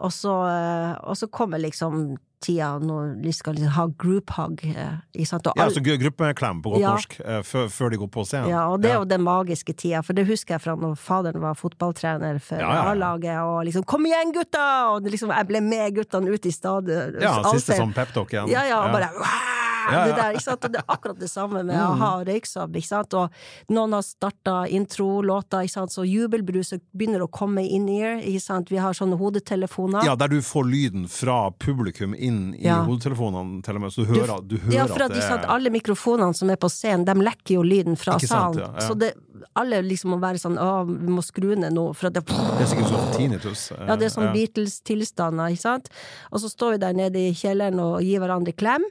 Og 0.00 0.10
så, 0.10 0.32
eh, 0.48 0.94
og 1.04 1.16
så 1.20 1.28
kommer 1.28 1.58
liksom 1.60 2.16
tida 2.40 2.78
når 2.78 3.22
de 3.22 3.32
skal 3.32 3.54
liksom 3.54 3.68
ha 3.72 3.86
group 3.98 4.30
hug. 4.30 4.60
eh, 4.64 4.96
Ikke 5.14 5.26
sant? 5.26 5.46
Og 5.46 5.52
Ja, 5.56 5.62
all- 5.62 5.68
altså 5.70 5.80
gu- 5.82 5.98
gruppeklem 6.02 6.62
på 6.62 6.70
godt 6.74 6.80
Ja. 6.80 6.90
norsk 6.94 7.20
eh, 7.24 7.42
før, 7.42 7.90
de 7.90 7.96
går 7.96 8.08
på 8.10 8.24
scenen. 8.26 8.48
ja, 8.48 8.66
og 8.68 8.80
det 8.82 8.90
er 8.90 8.94
jo 8.98 9.04
den 9.04 9.22
magiske 9.22 9.72
tida, 9.76 10.02
for 10.02 10.12
det 10.12 10.26
husker 10.26 10.54
jeg 10.54 10.60
fra 10.62 10.74
når 10.76 10.94
faderen 10.96 11.40
var 11.40 11.54
fotballtrener 11.54 12.40
for 12.40 12.56
Ja, 12.56 12.68
ja, 12.68 12.74
ja. 12.84 12.90
A-laget, 12.92 13.38
og 13.42 13.64
liksom 13.64 13.84
'kom 13.84 14.04
igjen, 14.06 14.32
gutta!' 14.34 14.94
Og 14.94 15.02
liksom, 15.02 15.28
jeg 15.30 15.46
ble 15.48 15.60
med 15.60 15.94
guttene 15.94 16.28
ut 16.32 16.44
i 16.46 16.50
stadion. 16.50 17.20
Ja, 17.20 17.42
siste 17.52 17.76
sånn 17.78 17.94
peptalk 17.94 18.28
igjen. 18.30 18.48
Ja, 18.48 18.62
ja, 18.64 18.84
og 18.84 18.92
bare 18.92 19.10
«Wow!» 19.14 19.63
Ja, 19.92 20.04
Det 20.06 20.16
der, 20.16 20.32
ikke 20.34 20.42
sant? 20.42 20.64
Og 20.64 20.72
det 20.72 20.80
er 20.80 20.88
akkurat 20.94 21.18
det 21.18 21.28
samme 21.30 21.62
med 21.64 21.74
Mm. 21.76 21.80
a-ha 21.92 22.20
og 22.20 22.26
røyksopp, 22.26 22.70
ikke 22.76 22.86
sant? 22.86 23.14
Og 23.14 23.30
noen 23.70 23.92
har 23.92 24.02
starta 24.02 24.66
introlåta, 24.70 25.62
ikke 25.64 25.70
sant? 25.70 25.90
Så 25.92 26.04
jubelbruset 26.06 26.80
begynner 26.96 27.20
å 27.26 27.30
komme 27.30 27.62
in 27.68 27.88
ear, 27.88 28.16
ikke 28.20 28.40
sant? 28.40 28.68
Vi 28.70 28.76
har 28.76 28.92
sånne 28.92 29.18
hodetelefoner. 29.18 30.04
Ja, 30.04 30.14
der 30.16 30.28
du 30.28 30.38
får 30.40 30.64
lyden 30.70 31.08
fra 31.08 31.50
publikum 31.50 32.14
inn 32.16 32.54
i 32.54 32.64
Ja. 32.66 32.82
hodetelefonene, 32.84 33.62
til 33.62 33.74
og 33.76 33.80
med. 33.82 33.90
Så 33.92 34.06
du 34.06 34.12
hører, 34.14 34.40
du 34.46 34.56
hører 34.58 34.72
Ja, 34.72 34.86
for 34.86 35.02
at, 35.02 35.12
det 35.12 35.22
er 35.22 35.46
alle 35.48 35.70
mikrofonene 35.70 36.34
som 36.34 36.48
er 36.50 36.56
på 36.56 36.68
scenen, 36.70 37.04
de 37.04 37.12
lekker 37.14 37.54
jo 37.54 37.62
lyden 37.62 37.96
fra 37.98 38.18
sant, 38.18 38.28
salen. 38.54 38.58
ja, 38.58 38.70
ja. 38.80 38.88
Så 38.88 38.98
det, 38.98 39.14
alle 39.56 39.82
liksom 39.82 40.10
må 40.12 40.20
være 40.20 40.38
sånn 40.40 40.56
'Å, 40.58 40.86
vi 40.86 41.08
må 41.12 41.22
skru 41.22 41.56
ned 41.56 41.72
nå', 41.72 41.94
for 41.94 42.06
at 42.06 42.12
det 42.14 42.24
Det 42.26 42.34
er 42.34 42.66
sikkert 42.66 42.90
sånn 42.90 43.12
tinnitus. 43.16 43.72
Ja, 43.88 43.96
det 43.96 44.06
er 44.06 44.20
sånn. 44.20 44.32
Beatles-tilstander, 44.32 45.50
ikke 45.52 45.60
sant? 45.60 45.88
Og 46.32 46.40
så 46.40 46.48
står 46.50 46.72
vi 46.72 46.78
der 46.78 46.92
nede 46.94 47.16
i 47.16 47.32
kjelleren 47.32 47.78
og 47.80 48.00
gir 48.02 48.20
hverandre 48.20 48.54
klem. 48.56 48.82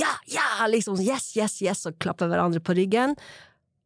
Ja, 0.00 0.12
ja, 0.26 0.66
liksom 0.72 1.00
yes, 1.00 1.32
yes, 1.36 1.58
yes, 1.62 1.86
og 1.86 1.98
klapper 2.00 2.28
hverandre 2.30 2.60
på 2.64 2.74
ryggen. 2.78 3.16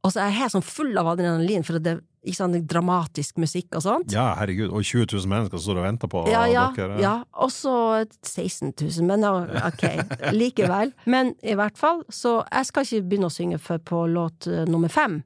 Og 0.06 0.12
så 0.14 0.20
er 0.22 0.28
jeg 0.30 0.38
helt 0.44 0.52
sånn 0.54 0.62
full 0.62 0.92
av 1.00 1.08
adrenalin, 1.16 1.64
for 1.66 1.80
det 1.82 1.96
er 1.96 2.02
ikke 2.26 2.38
sånn 2.38 2.54
dramatisk 2.70 3.38
musikk 3.42 3.74
og 3.74 3.82
sånt. 3.82 4.12
Ja, 4.14 4.28
herregud. 4.38 4.70
Og 4.70 4.84
20 4.86 5.08
000 5.16 5.26
mennesker 5.30 5.58
står 5.62 5.80
og 5.80 5.86
venter 5.86 6.10
på 6.10 6.22
Ja, 6.30 6.44
ja, 6.50 6.68
dere. 6.76 7.00
ja. 7.02 7.14
Og 7.42 7.50
så 7.54 8.04
16 8.22 8.72
000, 8.78 9.06
men 9.08 9.26
ok, 9.26 9.82
likevel. 10.40 10.92
Men 11.10 11.34
i 11.42 11.54
hvert 11.58 11.78
fall, 11.78 12.04
så 12.10 12.38
jeg 12.52 12.68
skal 12.70 12.86
ikke 12.86 13.02
begynne 13.10 13.30
å 13.30 13.34
synge 13.34 13.58
før 13.62 13.82
på 13.82 14.04
låt 14.14 14.46
eh, 14.46 14.62
nummer 14.70 14.88
fem. 14.94 15.20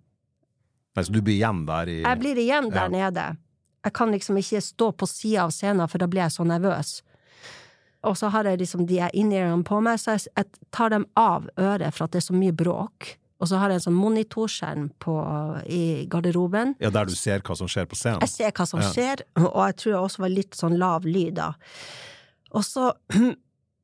Nei, 0.97 1.05
så 1.07 1.13
du 1.13 1.21
blir 1.23 1.37
igjen 1.37 1.63
der 1.69 1.89
i 1.93 1.99
Jeg 2.01 2.19
blir 2.25 2.41
igjen 2.41 2.73
der 2.73 2.89
Ja. 2.89 2.89
nede. 2.89 3.27
Jeg 3.85 3.93
kan 3.97 4.11
liksom 4.13 4.37
ikke 4.37 4.61
stå 4.65 4.91
på 4.93 5.07
sida 5.09 5.45
av 5.47 5.53
scenen, 5.57 5.89
for 5.89 5.99
da 6.03 6.09
blir 6.11 6.25
jeg 6.27 6.35
så 6.37 6.45
nervøs. 6.45 7.03
Og 8.09 8.17
så 8.17 8.31
har 8.33 8.49
jeg 8.49 8.59
liksom 8.63 8.87
de 8.89 9.01
in-earene 9.13 9.65
på 9.67 9.81
meg, 9.85 9.99
så 10.01 10.15
jeg, 10.17 10.31
jeg 10.37 10.47
tar 10.73 10.93
dem 10.95 11.05
av 11.21 11.51
øret 11.61 11.93
for 11.93 12.07
at 12.07 12.15
det 12.15 12.23
er 12.23 12.29
så 12.31 12.37
mye 12.37 12.55
bråk. 12.57 13.17
Og 13.41 13.49
så 13.49 13.57
har 13.61 13.73
jeg 13.73 13.81
en 13.81 13.85
sånn 13.87 13.97
monitorskjerm 13.97 14.87
på, 15.01 15.15
i 15.69 15.83
garderoben. 16.13 16.75
Ja, 16.81 16.91
der 16.93 17.09
du 17.09 17.15
ser 17.17 17.41
hva 17.45 17.57
som 17.57 17.69
skjer 17.73 17.87
på 17.89 17.97
scenen. 17.97 18.21
Jeg 18.25 18.33
ser 18.35 18.53
hva 18.57 18.67
som 18.69 18.81
Ja. 18.81 18.89
skjer, 18.93 19.23
og 19.47 19.61
jeg 19.65 19.77
tror 19.81 19.93
jeg 19.95 20.01
også 20.01 20.25
var 20.27 20.33
litt 20.33 20.57
sånn 20.59 20.77
lav 20.81 21.09
lyd 21.09 21.39
da. 21.41 21.55
Og 22.53 22.65
så 22.65 22.91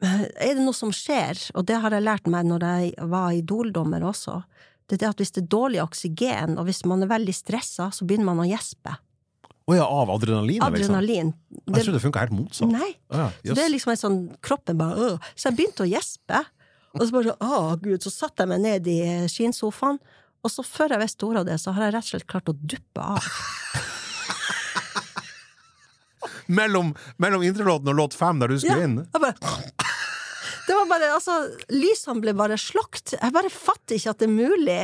er 0.03 0.53
det 0.55 0.61
noe 0.65 0.77
som 0.77 0.93
skjer, 0.93 1.41
og 1.57 1.65
det 1.69 1.81
har 1.81 1.97
jeg 1.97 2.05
lært 2.05 2.29
meg 2.29 2.49
når 2.49 2.67
jeg 2.69 3.09
var 3.13 3.33
idoldommer 3.37 4.05
også. 4.05 4.43
Det 4.87 4.99
er 4.99 5.03
det 5.07 5.09
at 5.15 5.23
hvis 5.25 5.33
det 5.35 5.43
er 5.45 5.51
dårlig 5.57 5.81
oksygen, 5.83 6.59
og 6.61 6.69
hvis 6.69 6.85
man 6.87 7.03
er 7.03 7.11
veldig 7.11 7.35
stressa, 7.35 7.89
så 7.93 8.05
begynner 8.07 8.29
man 8.29 8.45
å 8.45 8.49
gjespe. 8.49 8.93
Å 9.67 9.75
ja, 9.75 9.87
av 9.91 10.11
adrenalin. 10.15 10.61
liksom? 10.61 10.95
Adrenalin. 10.95 11.33
Jeg 11.67 11.75
trodde 11.83 11.97
det 11.99 12.03
funka 12.05 12.21
helt 12.23 12.35
motsatt. 12.37 12.71
Nei. 12.71 12.93
Oh 13.11 13.19
ja, 13.25 13.31
Så 13.43 13.57
det 13.59 13.65
er 13.65 13.73
liksom 13.73 13.91
en 13.97 13.99
sånn 13.99 14.19
Kroppen 14.47 14.79
bare 14.79 15.09
øh. 15.09 15.17
Så 15.35 15.49
jeg 15.51 15.57
begynte 15.59 15.83
å 15.83 15.89
gjespe. 15.91 16.45
Og 16.95 17.03
så 17.03 17.11
bare 17.13 17.35
å 17.43 17.59
gud, 17.83 17.99
så 18.07 18.13
satte 18.15 18.45
jeg 18.47 18.53
meg 18.55 18.63
ned 18.63 18.87
i 18.89 19.01
skinnsofaen, 19.29 19.99
og 20.47 20.53
så 20.53 20.63
før 20.65 20.95
jeg 20.95 21.03
visste 21.03 21.27
ordet 21.27 21.43
av 21.43 21.49
det, 21.51 21.57
så 21.61 21.75
har 21.77 21.89
jeg 21.89 21.95
rett 21.97 22.07
og 22.07 22.13
slett 22.15 22.29
klart 22.31 22.49
å 22.49 22.55
duppe 22.57 23.03
av. 23.03 23.27
Mellom, 26.47 26.93
mellom 27.19 27.43
introlåten 27.43 27.91
og 27.91 27.97
låt 27.99 28.15
fem, 28.15 28.39
der 28.39 28.53
du 28.53 28.59
skulle 28.63 28.85
inn? 28.87 28.97
Jeg 29.03 29.23
bare 29.23 29.35
Det 30.67 30.75
var 30.79 30.87
bare, 30.91 31.09
altså 31.15 31.35
Lysene 31.75 32.23
ble 32.23 32.35
bare 32.39 32.59
slåkt. 32.59 33.17
Jeg 33.19 33.35
bare 33.35 33.51
fatter 33.51 33.99
ikke 33.99 34.15
at 34.15 34.23
det 34.23 34.29
er 34.29 34.35
mulig. 34.35 34.79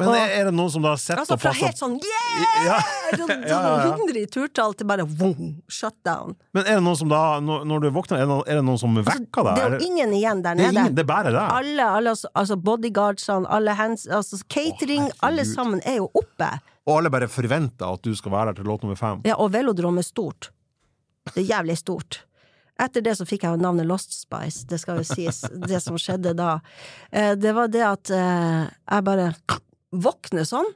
Men 0.00 0.10
er, 0.16 0.32
er 0.40 0.48
det 0.48 0.54
noen 0.56 0.70
som 0.72 0.82
da 0.84 0.92
har 0.94 1.00
sett 1.02 1.18
Altså 1.20 1.36
og 1.36 1.42
fra 1.42 1.52
helt 1.58 1.78
sånn 1.80 1.96
yeah! 2.00 2.56
Ja. 2.66 2.78
Sånn, 3.14 3.30
Ja, 3.50 3.58
ja, 3.60 3.60
ja. 3.60 3.84
sånn 3.90 4.04
100 4.06 4.20
i 4.20 4.24
turtall 4.32 4.74
til 4.78 4.88
bare 4.90 5.04
vong, 5.06 5.50
shut 5.70 5.96
down. 6.06 6.34
Men 6.56 6.64
er 6.66 6.78
det 6.80 6.84
noen 6.86 6.98
som 7.00 7.10
da, 7.12 7.20
når, 7.44 7.64
når 7.70 7.84
du 7.84 7.88
våkner, 7.98 8.22
er 8.24 8.30
det 8.30 8.38
er 8.54 8.60
det 8.60 8.64
noen 8.70 8.80
som 8.82 8.96
vekker 9.00 9.48
deg? 9.50 9.60
Det 9.60 9.66
er 9.66 9.76
jo 9.76 9.90
ingen 9.90 10.16
igjen 10.18 10.42
der 10.46 10.58
det 10.58 10.66
er 10.66 10.72
nede. 10.72 10.84
ingen, 10.86 10.96
det 10.98 11.04
er 11.04 11.10
bare 11.12 11.34
deg? 11.34 11.42
Alle, 11.60 11.90
alle 12.00 12.14
altså- 12.16 12.32
altså 12.42 12.56
bodyguardsene, 12.70 13.50
alle 13.58 13.76
hands, 13.78 14.06
altså 14.08 14.40
catering, 14.48 15.06
Å, 15.10 15.18
alle 15.30 15.44
sammen 15.48 15.82
er 15.84 16.00
jo 16.00 16.08
oppe. 16.14 16.50
Og 16.88 16.96
alle 16.96 17.12
bare 17.12 17.28
forventer 17.30 17.86
at 17.92 18.02
du 18.02 18.14
skal 18.18 18.32
være 18.34 18.50
der 18.54 18.62
til 18.62 18.70
låt 18.72 18.82
nummer 18.86 18.98
fem? 18.98 19.20
Ja, 19.28 19.36
og 19.38 19.52
velodrom 19.54 19.98
er 20.00 20.06
stort. 20.06 20.50
Det 21.34 21.44
er 21.44 21.48
jævlig 21.58 21.76
stort. 21.78 22.22
Etter 22.80 23.02
det 23.04 23.12
så 23.18 23.26
fikk 23.28 23.42
jeg 23.44 23.52
jo 23.52 23.60
navnet 23.60 23.84
Lost 23.84 24.14
Spice, 24.16 24.62
det 24.70 24.78
skal 24.80 25.02
jo 25.02 25.04
sies. 25.04 25.42
Det 25.68 25.82
som 25.84 25.98
skjedde 26.00 26.32
da, 26.38 26.54
eh, 27.12 27.34
det 27.36 27.52
var 27.52 27.68
det 27.68 27.82
at 27.84 28.10
eh, 28.16 28.62
jeg 28.70 29.04
bare 29.04 29.26
våkner 29.90 30.46
sånn, 30.48 30.68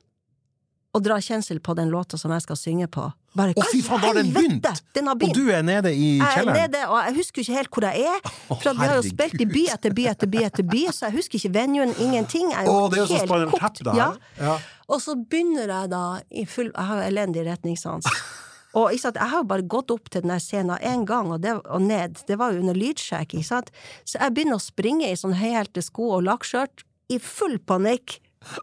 og 0.94 1.02
dra 1.02 1.16
kjensel 1.18 1.58
på 1.58 1.74
den 1.74 1.90
låta 1.90 2.18
som 2.18 2.30
jeg 2.30 2.44
skal 2.44 2.58
synge 2.58 2.86
på. 2.94 3.08
Bare, 3.34 3.50
Å, 3.58 3.64
fy 3.66 3.80
faen, 3.82 3.98
da 3.98 4.10
har 4.12 4.18
den 4.20 4.28
begynt! 4.30 4.68
Den 4.94 5.08
har 5.10 5.18
Og 5.18 5.32
du 5.34 5.48
er 5.50 5.64
nede 5.66 5.90
i 5.90 6.20
kjelleren? 6.20 6.54
Jeg 6.54 6.68
er 6.68 6.68
nede, 6.68 6.82
og 6.86 7.00
jeg 7.00 7.16
husker 7.16 7.42
ikke 7.42 7.56
helt 7.56 7.70
hvor 7.74 7.86
jeg 7.88 8.04
er. 8.12 8.28
For 8.46 8.68
vi 8.68 8.84
har 8.84 8.94
jo 9.00 9.02
spilt 9.08 9.42
i 9.42 9.48
by 9.50 9.64
etter 9.74 9.96
by 9.96 10.04
etter 10.12 10.30
by 10.30 10.44
etter 10.46 10.68
by, 10.70 10.84
så 10.94 11.08
jeg 11.08 11.16
husker 11.16 11.40
ikke 11.40 11.50
venuen, 11.56 11.96
ingenting. 11.98 12.52
Jeg 12.54 12.62
er 12.62 12.70
jo 12.70 12.76
jo 12.78 12.86
det 12.92 13.00
er 13.00 13.02
jo 13.02 13.08
så 13.10 13.18
helt 13.24 13.56
Tap, 13.56 13.64
kokt. 13.64 13.82
det 13.82 13.96
Ja. 13.98 14.08
Ja. 14.38 14.54
Og 14.86 15.02
så 15.02 15.16
begynner 15.18 15.66
jeg 15.66 15.90
da 15.90 16.04
i 16.30 16.44
full 16.46 16.70
Jeg 16.70 16.86
har 16.92 17.02
jo 17.02 17.08
elendig 17.08 17.46
retningssans. 17.48 18.06
Og 18.74 18.90
jeg 18.94 19.14
har 19.18 19.38
jo 19.38 19.46
bare 19.50 19.66
gått 19.66 19.90
opp 19.94 20.10
til 20.10 20.22
den 20.22 20.38
scenen 20.42 20.78
én 20.78 21.04
gang, 21.06 21.30
og, 21.30 21.42
det, 21.42 21.56
og 21.66 21.82
ned. 21.82 22.22
Det 22.26 22.38
var 22.38 22.54
jo 22.54 22.62
under 22.62 22.74
lydsjekk. 22.74 23.34
Så 23.42 23.62
jeg 24.18 24.34
begynner 24.34 24.58
å 24.58 24.62
springe 24.62 25.10
i 25.10 25.18
sånn 25.18 25.34
høyhælte 25.38 25.82
sko 25.82 26.12
og 26.18 26.26
lakkskjørt, 26.26 26.86
i 27.10 27.18
full 27.22 27.58
panikk, 27.58 28.20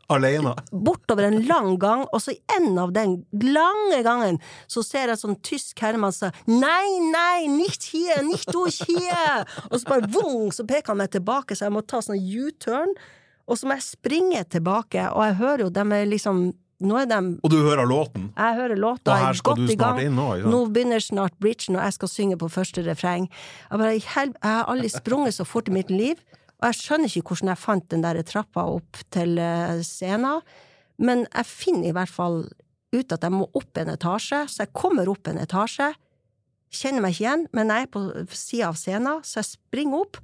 Alene. 0.09 0.53
bortover 0.71 1.27
en 1.27 1.39
lang 1.47 1.77
gang, 1.81 2.05
og 2.11 2.21
så 2.21 2.31
i 2.35 2.39
enden 2.57 2.77
av 2.81 2.93
den 2.95 3.17
lange 3.31 4.01
gangen 4.03 4.39
så 4.67 4.83
ser 4.85 5.11
jeg 5.13 5.21
sånn 5.21 5.37
tysk 5.45 5.79
herremann 5.83 6.13
sa 6.15 6.31
Nei, 6.47 6.99
nei, 7.11 7.47
nicht 7.47 7.83
hier, 7.91 8.21
nicht 8.23 8.51
durch 8.53 8.81
hier! 8.87 9.45
Og 9.69 9.79
så 9.79 9.87
bare 9.87 10.09
vung, 10.11 10.51
så 10.51 10.65
peker 10.67 10.93
han 10.93 11.01
meg 11.03 11.11
tilbake, 11.15 11.55
så 11.55 11.67
jeg 11.67 11.75
må 11.75 11.81
ta 11.85 12.01
sånn 12.03 12.19
U-turn, 12.21 12.93
og 13.47 13.57
så 13.57 13.67
må 13.67 13.75
jeg 13.79 13.87
springe 13.89 14.43
tilbake, 14.53 15.09
og 15.11 15.25
jeg 15.27 15.39
hører 15.41 15.65
jo 15.65 15.71
dem 15.73 15.91
er 15.97 16.05
liksom 16.09 16.51
er 16.81 17.05
de, 17.05 17.17
Og 17.45 17.51
du 17.53 17.59
hører 17.61 17.85
låten? 17.85 18.31
Jeg 18.33 18.55
hører 18.57 18.75
låta, 18.75 19.11
Og 19.11 19.19
her 19.21 19.29
er 19.29 19.37
skal 19.37 19.55
du 19.59 19.67
snart 19.69 19.99
inn 20.01 20.15
nå, 20.17 20.23
Ja. 20.39 20.47
Nå 20.49 20.63
begynner 20.73 20.97
snart 20.97 21.35
bridgen, 21.37 21.75
og 21.77 21.83
jeg 21.85 21.93
skal 21.93 22.09
synge 22.09 22.37
på 22.41 22.49
første 22.49 22.81
refreng. 22.81 23.27
Jeg, 23.69 23.77
bare, 23.77 23.91
jeg 23.93 24.33
har 24.41 24.65
aldri 24.65 24.89
sprunget 24.89 25.35
så 25.37 25.45
fort 25.45 25.69
i 25.69 25.75
mitt 25.75 25.91
liv, 25.93 26.17
og 26.61 26.69
jeg 26.69 26.77
skjønner 26.77 27.09
ikke 27.09 27.33
hvordan 27.33 27.49
jeg 27.49 27.57
fant 27.61 27.87
den 27.89 28.03
der 28.05 28.19
trappa 28.27 28.67
opp 28.69 28.99
til 29.13 29.39
eh, 29.41 29.79
scenen, 29.85 30.43
men 31.01 31.25
jeg 31.25 31.49
finner 31.49 31.89
i 31.89 31.95
hvert 31.97 32.11
fall 32.13 32.43
ut 32.91 33.15
at 33.15 33.23
jeg 33.23 33.33
må 33.33 33.47
opp 33.57 33.79
en 33.81 33.89
etasje, 33.95 34.43
så 34.51 34.65
jeg 34.65 34.73
kommer 34.77 35.09
opp 35.09 35.29
en 35.31 35.39
etasje, 35.41 35.89
kjenner 36.71 37.03
meg 37.03 37.15
ikke 37.15 37.25
igjen, 37.25 37.47
men 37.55 37.73
jeg 37.73 37.87
er 37.87 37.91
på 37.91 38.03
sida 38.35 38.69
av 38.69 38.77
scenen, 38.79 39.23
så 39.25 39.39
jeg 39.41 39.49
springer 39.55 40.03
opp, 40.03 40.21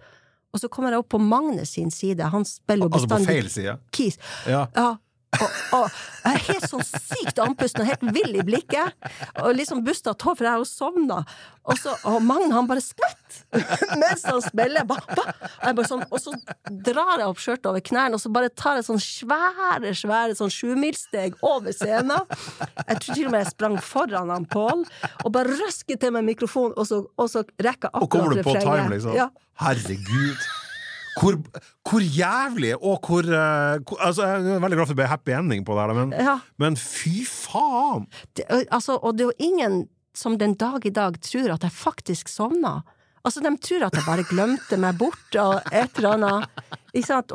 og 0.53 0.61
så 0.61 0.69
kommer 0.71 0.93
jeg 0.93 1.01
opp 1.01 1.09
på 1.15 1.21
Magnes 1.21 1.73
sin 1.75 1.89
side, 1.91 2.29
han 2.33 2.45
spiller 2.47 2.87
jo 2.87 2.93
Altså 2.93 3.09
på 3.11 3.19
feil 3.25 3.49
side? 3.51 3.77
keys. 3.95 4.19
Ja. 4.47 4.67
Ja. 4.77 4.91
Og, 5.37 5.49
og 5.75 5.85
jeg 6.23 6.37
er 6.37 6.43
helt 6.47 6.65
sånn 6.71 6.83
sykt 6.87 7.39
andpusten 7.43 7.83
og 7.83 7.89
helt 7.89 8.03
vill 8.15 8.37
i 8.39 8.43
blikket. 8.47 8.95
Og 9.43 9.53
liksom 9.57 9.83
busta 9.85 10.13
tå, 10.15 10.33
for 10.33 10.47
jeg 10.47 10.53
har 10.55 10.61
jo 10.61 10.67
sovna. 10.69 11.19
Og, 11.67 11.75
så, 11.79 11.93
og 12.07 12.21
Magne 12.23 12.55
han 12.55 12.67
bare 12.69 12.81
skvett 12.83 13.41
mens 14.01 14.23
han 14.27 14.39
spiller. 14.45 14.87
Ba, 14.87 14.97
ba. 15.11 15.85
Sånn, 15.87 16.05
og 16.07 16.19
så 16.23 16.33
drar 16.67 17.19
jeg 17.19 17.27
opp 17.27 17.41
skjørtet 17.43 17.69
over 17.71 17.83
knærne, 17.83 18.17
og 18.17 18.23
så 18.23 18.31
bare 18.33 18.51
tar 18.55 18.79
jeg 18.79 18.87
sånn 18.87 19.01
svære, 19.03 19.91
svære 19.99 20.37
sånn 20.39 20.53
sjumilssteg 20.53 21.35
over 21.45 21.75
scenen. 21.75 22.23
Jeg 22.87 23.01
tror 23.03 23.11
til 23.11 23.27
og 23.27 23.35
med 23.35 23.43
jeg 23.43 23.51
sprang 23.53 23.79
foran 23.83 24.31
han 24.33 24.47
Pål, 24.47 24.85
og 25.25 25.33
bare 25.35 25.57
røsker 25.59 25.99
til 25.99 26.15
meg 26.15 26.23
mikrofonen, 26.29 26.77
og 26.79 26.87
så, 26.87 27.01
og 27.19 27.27
så 27.31 27.43
rekker 27.59 27.91
jeg 27.91 27.99
Og 27.99 28.09
kommer 28.09 28.31
akkurat 28.31 28.47
du 28.47 28.47
på 28.47 28.55
time, 28.63 28.87
liksom? 28.95 29.17
Ja. 29.17 29.27
Herregud. 29.59 30.47
Hvor, 31.17 31.37
hvor 31.89 32.03
jævlig, 32.03 32.75
og 32.77 32.99
hvor, 33.07 33.25
eh, 33.25 33.79
hvor 33.81 34.01
Altså, 34.05 34.25
jeg 34.25 34.55
er 34.55 34.59
veldig 34.63 34.77
glad 34.77 34.85
for 34.85 34.93
det 34.93 35.01
ble 35.01 35.07
happy 35.09 35.33
ending 35.33 35.65
på 35.65 35.73
det 35.77 35.85
her, 35.85 35.93
men, 35.97 36.11
Ja. 36.13 36.35
men 36.61 36.77
fy 36.77 37.23
faen! 37.25 38.05
det, 38.37 38.45
altså, 38.71 38.99
og 39.01 39.17
det 39.17 39.25
er 39.25 39.31
jo 39.31 39.51
ingen 39.51 39.87
som 40.17 40.37
den 40.37 40.53
dag 40.57 40.85
i 40.85 40.89
dag 40.93 41.17
tror 41.21 41.53
at 41.53 41.63
jeg 41.63 41.71
faktisk 41.71 42.29
sovna. 42.29 42.81
Altså, 43.27 43.41
de 43.43 43.51
tror 43.59 43.83
at 43.89 43.97
jeg 43.97 44.05
bare 44.07 44.23
glemte 44.29 44.77
meg 44.79 44.95
bort 44.99 45.35
og 45.41 45.65
et 45.75 45.99
eller 45.99 46.13
annet. 46.15 46.75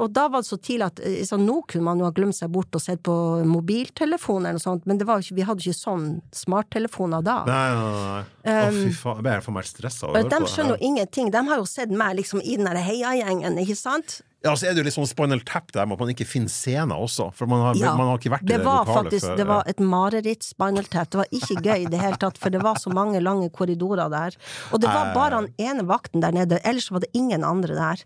Og 0.01 0.09
da 0.11 0.25
var 0.33 0.41
det 0.43 0.49
så 0.49 0.57
tidlig 0.59 0.87
at 0.89 1.03
eh, 1.05 1.19
så 1.29 1.37
nå 1.39 1.59
kunne 1.69 1.85
man 1.87 2.01
jo 2.01 2.07
ha 2.09 2.15
glemt 2.17 2.35
seg 2.35 2.51
bort 2.51 2.73
og 2.75 2.83
sett 2.83 3.03
på 3.05 3.15
mobiltelefon 3.47 4.47
eller 4.47 4.57
noe 4.59 4.65
sånt, 4.65 4.89
men 4.91 4.99
det 4.99 5.07
var 5.07 5.23
ikke, 5.23 5.37
vi 5.37 5.45
hadde 5.47 5.63
ikke 5.63 5.77
sånn 5.77 6.07
smarttelefoner 6.35 7.23
da. 7.27 7.37
Nei, 7.47 7.69
nei, 7.77 7.93
nei. 8.01 8.57
Å, 8.57 8.73
fy 8.75 8.91
faen. 8.97 9.21
Jeg 9.21 9.29
ble 9.29 9.37
for 9.45 9.59
meg 9.59 9.69
stressa 9.69 10.09
av 10.09 10.11
å 10.11 10.17
høre 10.17 10.25
de 10.25 10.41
på 10.41 10.47
det. 10.49 10.53
skjønner 10.57 10.75
jo 10.75 10.91
ingenting. 10.91 11.31
De 11.37 11.45
har 11.53 11.63
jo 11.63 11.69
sett 11.69 11.95
meg 12.03 12.19
liksom 12.23 12.43
i 12.43 12.57
den 12.59 12.71
der 12.73 12.81
heiagjengen, 12.83 13.61
ikke 13.63 13.79
sant? 13.79 14.23
Ja, 14.45 14.53
så 14.59 14.67
er 14.67 14.75
det 14.75 14.83
jo 14.83 14.87
litt 14.89 14.95
sånn 14.97 15.07
Spinal 15.07 15.41
Tap 15.47 15.71
der 15.73 15.87
med 15.87 15.95
at 15.95 16.01
man 16.03 16.11
ikke 16.15 16.27
finner 16.27 16.51
scener 16.51 16.99
også. 16.99 17.29
For 17.39 17.47
man 17.47 17.61
har, 17.63 17.75
Ja. 17.79 17.93
man 17.97 18.09
har 18.11 18.19
ikke 18.19 18.33
vært 18.35 18.43
i 18.43 18.47
Det 18.51 18.57
det 18.59 18.65
var 18.67 18.85
lokalet 18.85 19.05
faktisk 19.13 19.27
før. 19.29 19.37
det 19.37 19.47
var 19.47 19.63
et 19.71 19.79
mareritt 19.81 20.43
spinal 20.43 20.85
tap. 20.91 21.11
Det 21.11 21.19
var 21.23 21.31
ikke 21.33 21.63
gøy 21.63 21.83
i 21.87 21.91
det 21.93 22.01
hele 22.01 22.17
tatt, 22.19 22.39
for 22.39 22.51
det 22.51 22.63
var 22.63 22.75
så 22.83 22.91
mange 22.93 23.21
lange 23.23 23.51
korridorer 23.55 24.11
der. 24.11 24.35
Og 24.73 24.81
det 24.81 24.89
var 24.91 25.07
Eh. 25.11 25.15
bare 25.15 25.35
han 25.39 25.49
ene 25.59 25.87
vakten 25.87 26.21
der 26.21 26.33
nede, 26.33 26.59
ellers 26.65 26.91
var 26.91 27.01
det 27.01 27.11
ingen 27.15 27.45
andre 27.45 27.75
der. 27.75 28.03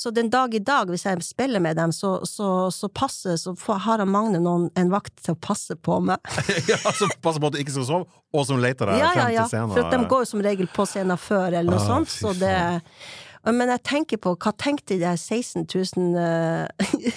Så 0.00 0.10
den 0.14 0.30
dag 0.30 0.54
i 0.54 0.58
dag, 0.64 0.86
hvis 0.88 1.02
jeg 1.04 1.20
spiller 1.22 1.60
med 1.60 1.76
dem, 1.76 1.90
så, 1.92 2.24
så, 2.24 2.70
så 2.72 2.88
passer 2.88 3.36
Så 3.36 3.52
har 3.68 3.98
Magne 4.06 4.40
noen, 4.40 4.70
en 4.74 4.88
vakt 4.88 5.12
til 5.22 5.34
å 5.34 5.38
passe 5.38 5.76
på 5.76 6.00
meg. 6.02 6.16
ja, 6.72 6.76
Som 6.96 7.10
passer 7.20 7.38
på 7.38 7.46
at 7.48 7.52
du 7.52 7.58
ikke 7.58 7.72
skal 7.76 7.84
sove, 7.84 8.06
og 8.32 8.46
som 8.46 8.56
leter 8.56 8.86
deg 8.86 8.96
Ja, 8.98 9.12
ja, 9.12 9.12
frem 9.12 9.34
ja. 9.34 9.44
til 9.44 9.58
scenen. 9.58 9.72
For 9.74 9.84
at 9.84 9.90
de 9.92 10.06
går 10.08 10.20
jo 10.24 10.24
som 10.24 10.40
regel 10.40 10.66
på 10.72 10.86
scenen 10.88 11.18
før, 11.20 11.48
eller 11.52 11.68
noe 11.70 11.82
Ah, 11.84 11.86
sånt. 11.86 12.08
Så 12.08 12.32
det 12.32 12.80
Men 13.48 13.72
jeg 13.72 13.82
tenker 13.88 14.20
på, 14.20 14.34
hva 14.36 14.52
tenkte 14.60 14.94
de 14.94 15.00
der 15.00 15.16
16 15.16 15.64
000 15.64 16.18
eh, 16.20 16.68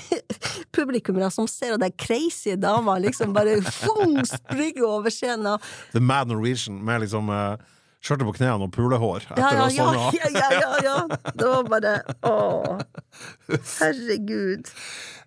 publikummere 0.75 1.27
som 1.33 1.49
ser 1.51 1.75
den 1.75 1.83
de 1.83 1.91
crazy 1.99 2.55
dama 2.55 2.95
liksom 3.03 3.35
bare 3.35 3.59
fung, 3.61 4.21
springer 4.27 4.85
over 4.87 5.11
scenen? 5.11 5.59
The 5.91 5.99
Mad 5.99 6.31
Norwegian 6.31 6.79
med 6.85 7.03
liksom 7.03 7.27
uh, 7.27 7.59
skjørtet 8.03 8.27
på 8.27 8.35
knærne 8.39 8.67
og 8.67 8.71
pulehår. 8.75 9.27
Ja, 9.35 9.51
ja, 9.51 9.67
ja, 9.67 9.67
sånn, 9.75 9.99
ja, 10.15 10.31
ja, 10.31 10.49
ja, 10.61 10.71
ja. 10.83 11.31
Det 11.31 11.49
var 11.49 11.67
bare 11.71 11.93
Å, 12.27 12.35
herregud. 13.81 14.71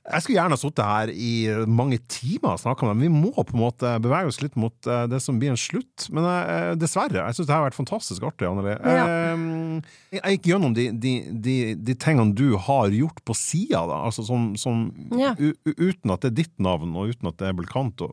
Jeg 0.06 0.22
skulle 0.22 0.36
gjerne 0.36 0.54
ha 0.54 0.60
sittet 0.60 0.86
her 0.86 1.10
i 1.10 1.30
mange 1.66 1.98
timer 2.10 2.52
og 2.52 2.60
snakka 2.62 2.86
med 2.86 2.94
dem. 2.94 3.04
Vi 3.06 3.24
må 3.26 3.32
på 3.34 3.56
en 3.56 3.62
måte 3.64 3.94
bevege 4.04 4.30
oss 4.30 4.38
litt 4.42 4.54
mot 4.60 4.86
eh, 4.86 5.06
det 5.10 5.18
som 5.24 5.40
blir 5.40 5.50
en 5.50 5.58
slutt. 5.58 6.06
Men 6.14 6.28
uh, 6.28 6.74
dessverre. 6.78 7.24
Jeg 7.24 7.38
syns 7.38 7.48
det 7.48 7.56
har 7.56 7.64
vært 7.66 7.78
fantastisk 7.78 8.26
artig, 8.28 8.46
Anneli. 8.46 8.76
Ja. 8.86 9.06
Uh, 9.34 9.96
jeg 10.14 10.36
gikk 10.36 10.50
gjennom 10.52 10.76
de, 10.76 10.86
de, 10.94 11.16
de, 11.32 11.56
de 11.74 11.98
tingene 11.98 12.36
du 12.38 12.54
har 12.68 12.94
gjort 12.94 13.18
på 13.26 13.34
sida. 13.38 13.82
Altså 13.98 14.26
som, 14.28 14.52
som 14.60 14.86
Ja. 15.18 15.34
u, 15.38 15.50
uten 15.66 16.14
at 16.14 16.22
det 16.22 16.32
er 16.32 16.38
ditt 16.44 16.56
navn, 16.62 16.94
og 16.94 17.10
uten 17.16 17.32
at 17.32 17.42
det 17.42 17.50
er 17.50 17.58
Belcanto. 17.58 18.08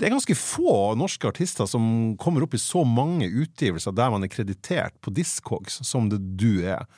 Det 0.00 0.08
er 0.08 0.14
ganske 0.14 0.34
få 0.38 0.94
norske 0.98 1.28
artister 1.28 1.68
som 1.68 2.16
kommer 2.20 2.46
opp 2.46 2.56
i 2.56 2.60
så 2.60 2.86
mange 2.88 3.28
utgivelser 3.28 3.92
der 3.94 4.10
man 4.14 4.24
er 4.24 4.32
kreditert 4.32 4.96
på 5.04 5.12
Discogs 5.14 5.82
som 5.86 6.08
det 6.10 6.22
du 6.40 6.64
er. 6.64 6.88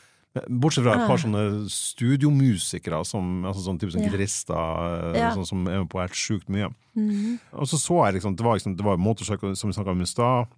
Bortsett 0.50 0.82
fra 0.82 0.96
et 0.98 1.06
par 1.06 1.20
sånne 1.22 1.68
studiomusikere, 1.70 2.98
som, 3.06 3.44
altså 3.46 3.62
sånn, 3.68 3.78
type, 3.78 3.92
sånn 3.94 4.02
gitarister 4.02 5.14
eh, 5.14 5.20
Ja. 5.20 5.30
sånn, 5.36 5.46
som 5.46 5.62
er 5.68 5.84
med 5.84 5.90
på 5.92 6.00
helt 6.02 6.16
sjukt 6.18 6.48
mye. 6.50 6.72
Og 7.54 7.66
så 7.70 7.78
så 7.78 8.00
jeg 8.06 8.16
liksom, 8.20 8.34
det 8.36 8.44
var, 8.44 8.58
liksom, 8.58 8.74
det 8.76 8.84
var 8.84 8.96
motorsykkel, 8.98 9.54
som 9.56 9.70
vi 9.70 9.76
snakka 9.78 9.90
om 9.94 10.02
i 10.02 10.08
stad. 10.10 10.48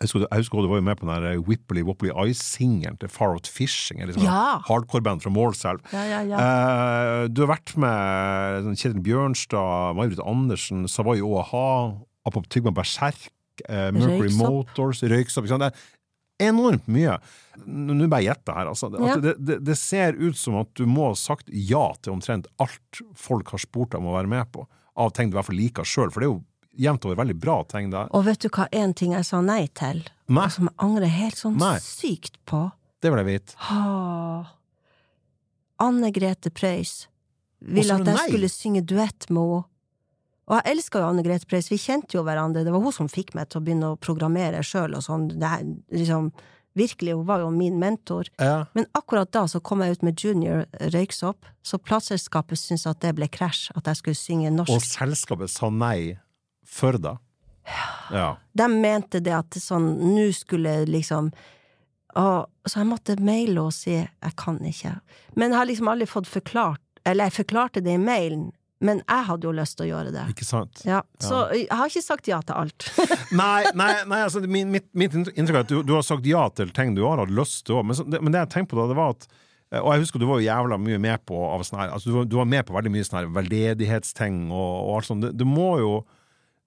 Jeg 0.00 0.08
husker, 0.08 0.24
jeg 0.26 0.40
husker 0.42 0.62
du 0.64 0.68
var 0.72 0.80
jo 0.80 0.86
med 0.88 0.98
på 0.98 1.06
den 1.06 1.22
der 1.22 1.38
Whipply 1.46 1.82
Wopply 1.86 2.10
Ice-singelen 2.32 2.96
til 2.98 3.08
Far 3.08 3.30
Out 3.36 3.46
Fishing. 3.46 4.00
Eller 4.02 4.12
sånn 4.16 4.24
Ja. 4.24 4.58
Hardcore-band 4.66 5.22
fra 5.22 5.30
Målselv. 5.30 5.84
Ja, 5.92 6.02
ja, 6.08 6.22
ja. 6.26 6.38
Eh, 6.40 7.28
du 7.28 7.44
har 7.46 7.54
vært 7.56 7.76
med 7.76 8.64
sånn 8.64 8.74
Kjetil 8.80 9.02
Bjørnstad, 9.04 9.94
May-Britt 9.94 10.24
Andersen, 10.26 10.88
Savoy 10.88 11.20
Å-ha, 11.22 12.00
Apoptygma 12.26 12.72
Berserk, 12.74 13.30
eh, 13.68 13.92
Mercury 13.92 14.26
Røyksopp. 14.26 14.48
Motors, 14.50 15.02
Røyksopp. 15.02 15.44
ikke 15.46 15.60
sant? 15.60 15.74
Enormt 16.42 16.86
mye. 16.90 17.18
Nå 17.64 18.08
bare 18.10 18.24
gjetter 18.26 18.56
her, 18.58 18.70
altså. 18.72 18.90
Ja. 18.98 19.16
Det, 19.22 19.36
det, 19.38 19.60
det 19.62 19.76
ser 19.78 20.16
ut 20.18 20.38
som 20.38 20.56
at 20.58 20.72
du 20.74 20.82
må 20.90 21.12
ha 21.12 21.18
sagt 21.18 21.46
ja 21.48 21.84
til 22.02 22.16
omtrent 22.16 22.48
alt 22.62 23.02
folk 23.18 23.52
har 23.54 23.62
spurt 23.62 23.92
deg 23.94 24.02
om 24.02 24.10
å 24.10 24.16
være 24.16 24.30
med 24.32 24.50
på, 24.54 24.66
av 24.98 25.12
ting 25.14 25.30
du 25.30 25.36
i 25.36 25.38
hvert 25.38 25.50
fall 25.50 25.60
liker 25.60 25.86
sjøl, 25.86 26.10
for 26.10 26.22
det 26.22 26.28
er 26.28 26.32
jo 26.32 26.42
jevnt 26.84 27.06
over 27.06 27.20
veldig 27.22 27.36
bra 27.38 27.60
ting 27.70 27.92
der. 27.92 28.10
Og 28.10 28.26
vet 28.26 28.42
du 28.42 28.48
hva 28.50 28.66
én 28.74 28.94
ting 28.98 29.14
jeg 29.14 29.26
sa 29.28 29.38
nei 29.46 29.68
til, 29.78 30.02
Nei, 30.26 30.48
og 30.48 30.56
som 30.56 30.70
jeg 30.70 30.78
angrer 30.82 31.12
helt 31.12 31.38
sånn 31.38 31.58
Nei. 31.60 31.76
sykt 31.82 32.40
på? 32.50 32.66
det 33.04 33.10
vil 33.12 33.20
jeg 33.20 33.28
vite. 33.28 33.56
Ah. 33.68 34.54
Anne 35.84 36.08
Grete 36.14 36.48
Preus 36.54 37.04
ville 37.60 37.92
at 37.92 38.06
jeg 38.08 38.16
nei? 38.16 38.26
skulle 38.30 38.48
synge 38.48 38.80
duett 38.80 39.28
med 39.28 39.42
henne. 39.44 39.62
Og 40.44 40.58
jeg 40.58 40.74
elska 40.74 41.00
jo 41.00 41.08
Anne 41.08 41.22
Grete 41.24 41.48
Preus, 41.48 41.70
vi 41.72 41.78
kjente 41.80 42.18
jo 42.18 42.24
hverandre. 42.26 42.64
Det 42.66 42.72
var 42.74 42.82
hun 42.84 42.92
som 42.92 43.08
fikk 43.08 43.32
meg 43.36 43.48
til 43.48 43.62
å 43.62 43.64
begynne 43.64 43.92
å 43.94 44.00
programmere 44.00 44.60
sjøl 44.66 44.96
og 44.98 45.04
sånn. 45.06 45.30
Det 45.40 45.48
er 45.48 45.64
liksom, 45.94 46.28
virkelig, 46.76 47.14
hun 47.16 47.28
var 47.28 47.44
jo 47.44 47.48
min 47.54 47.78
mentor. 47.80 48.28
Ja. 48.36 48.66
Men 48.76 48.88
akkurat 48.92 49.32
da 49.32 49.46
så 49.48 49.62
kom 49.64 49.84
jeg 49.84 49.96
ut 49.96 50.04
med 50.04 50.20
Junior 50.20 50.66
Røyksopp, 50.92 51.48
så 51.64 51.80
plateselskapet 51.80 52.60
syntes 52.60 52.84
at 52.90 53.00
det 53.04 53.14
ble 53.16 53.30
krasj, 53.32 53.70
at 53.78 53.88
jeg 53.88 54.02
skulle 54.02 54.20
synge 54.20 54.52
norsk. 54.52 54.74
Og 54.74 54.84
selskapet 54.84 55.52
sa 55.52 55.72
nei 55.72 56.18
før 56.68 57.00
da? 57.00 57.16
Ja. 57.64 57.90
Ja. 58.12 58.28
De 58.52 58.68
mente 58.68 59.22
det 59.24 59.32
at 59.32 59.56
sånn, 59.56 59.94
nå 60.12 60.28
skulle 60.36 60.82
liksom 60.84 61.32
og, 62.14 62.50
Så 62.68 62.78
jeg 62.78 62.86
måtte 62.86 63.16
maile 63.24 63.62
og 63.64 63.72
si 63.74 63.94
jeg 63.96 64.34
kan 64.38 64.60
ikke. 64.62 64.92
Men 65.34 65.50
jeg 65.50 65.58
har 65.58 65.66
liksom 65.70 65.88
aldri 65.90 66.06
fått 66.06 66.28
forklart 66.30 67.00
Eller 67.08 67.26
jeg 67.26 67.38
forklarte 67.40 67.82
det 67.84 67.96
i 67.96 68.00
mailen, 68.00 68.52
men 68.84 69.00
jeg 69.00 69.26
hadde 69.28 69.48
jo 69.48 69.52
lyst 69.56 69.78
til 69.78 69.86
å 69.86 69.88
gjøre 69.94 70.12
det. 70.14 70.24
Ikke 70.34 70.46
sant? 70.46 70.82
Ja, 70.84 71.00
Så 71.22 71.40
jeg 71.56 71.70
har 71.72 71.90
ikke 71.90 72.04
sagt 72.04 72.28
ja 72.28 72.40
til 72.44 72.58
alt. 72.64 72.88
Nei, 73.44 73.64
nei, 73.76 73.92
nei 74.10 74.20
altså, 74.26 74.42
mitt, 74.44 74.90
mitt 74.92 75.16
inntrykk 75.16 75.56
er 75.56 75.62
at 75.62 75.72
du, 75.72 75.78
du 75.86 75.94
har 75.96 76.04
sagt 76.06 76.26
ja 76.28 76.44
til 76.54 76.72
ting 76.76 76.92
du 76.96 77.02
har 77.06 77.22
hatt 77.22 77.32
lyst 77.32 77.64
til 77.66 77.78
òg, 77.78 77.88
men, 77.88 78.18
men 78.18 78.34
det 78.34 78.44
jeg 78.44 78.52
tenkte 78.54 78.74
på 78.74 78.82
da, 78.82 78.88
det 78.92 78.98
var 78.98 79.14
at 79.14 79.24
eh, 79.28 79.80
og 79.80 79.88
jeg 79.94 80.04
husker 80.04 80.22
du 80.22 80.28
var 80.28 80.42
jo 80.42 80.48
jævla 80.48 80.78
mye 80.80 81.00
med 81.02 81.24
på 81.26 81.38
her, 81.40 81.88
altså 81.88 82.10
du, 82.10 82.12
var, 82.18 82.28
du 82.28 82.36
var 82.38 82.50
med 82.50 82.66
på 82.68 82.76
veldig 82.76 82.92
mye 82.94 83.06
sånne 83.08 83.22
her 83.22 83.32
veldedighetsting 83.38 84.44
og, 84.50 84.74
og 84.74 84.92
alt 84.98 85.08
sånt. 85.08 85.26
Det, 85.26 85.32
det 85.40 85.48
må 85.48 85.70
jo 85.82 85.94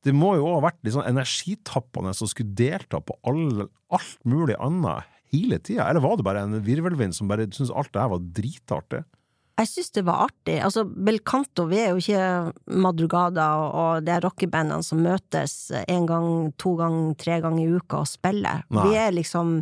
det 0.06 0.14
må 0.15 0.35
jo 0.38 0.45
òg 0.48 0.60
ha 0.60 0.65
vært 0.69 0.81
litt 0.85 0.95
sånn 0.95 1.10
energitappende 1.10 2.14
som 2.15 2.30
skulle 2.31 2.56
delta 2.56 3.02
på 3.03 3.18
all, 3.27 3.68
alt 3.91 4.19
mulig 4.30 4.56
annet 4.64 5.07
hele 5.34 5.60
tida. 5.60 5.89
Eller 5.89 6.03
var 6.03 6.15
det 6.18 6.26
bare 6.27 6.45
en 6.45 6.61
virvelvind 6.64 7.15
som 7.18 7.27
bare 7.30 7.48
syntes 7.49 7.73
alt 7.73 7.91
det 7.94 8.03
her 8.03 8.14
var 8.14 8.27
dritartig? 8.38 9.02
Jeg 9.57 9.69
syns 9.71 9.89
det 9.95 10.03
var 10.05 10.27
artig. 10.27 10.59
Altså, 10.61 10.84
Belcanto, 10.85 11.65
vi 11.71 11.79
er 11.81 11.95
jo 11.95 12.01
ikke 12.01 12.77
Madrugada 12.77 13.47
og, 13.65 14.03
det 14.05 14.13
er 14.13 14.25
rockebandene 14.27 14.85
som 14.85 15.01
møtes 15.01 15.71
en 15.88 16.05
gang, 16.09 16.29
to 16.61 16.75
gang, 16.77 16.99
tre 17.17 17.39
ganger 17.41 17.63
i 17.63 17.79
uka 17.79 18.03
og 18.03 18.11
spiller. 18.11 18.61
Nei. 18.69 18.85
Vi 18.85 18.99
er 19.01 19.15
liksom 19.17 19.57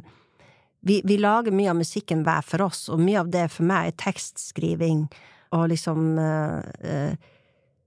vi, 0.86 1.00
vi 1.02 1.18
lager 1.18 1.56
mye 1.56 1.72
av 1.72 1.80
musikken 1.80 2.22
hver 2.28 2.44
for 2.46 2.62
oss, 2.68 2.84
og 2.94 3.00
mye 3.02 3.24
av 3.24 3.32
det 3.34 3.48
for 3.50 3.66
meg 3.66 3.90
er 3.90 3.96
tekstskriving 4.04 5.08
og 5.56 5.70
liksom 5.72 6.20
uh, 6.20 6.60
uh, 6.62 7.16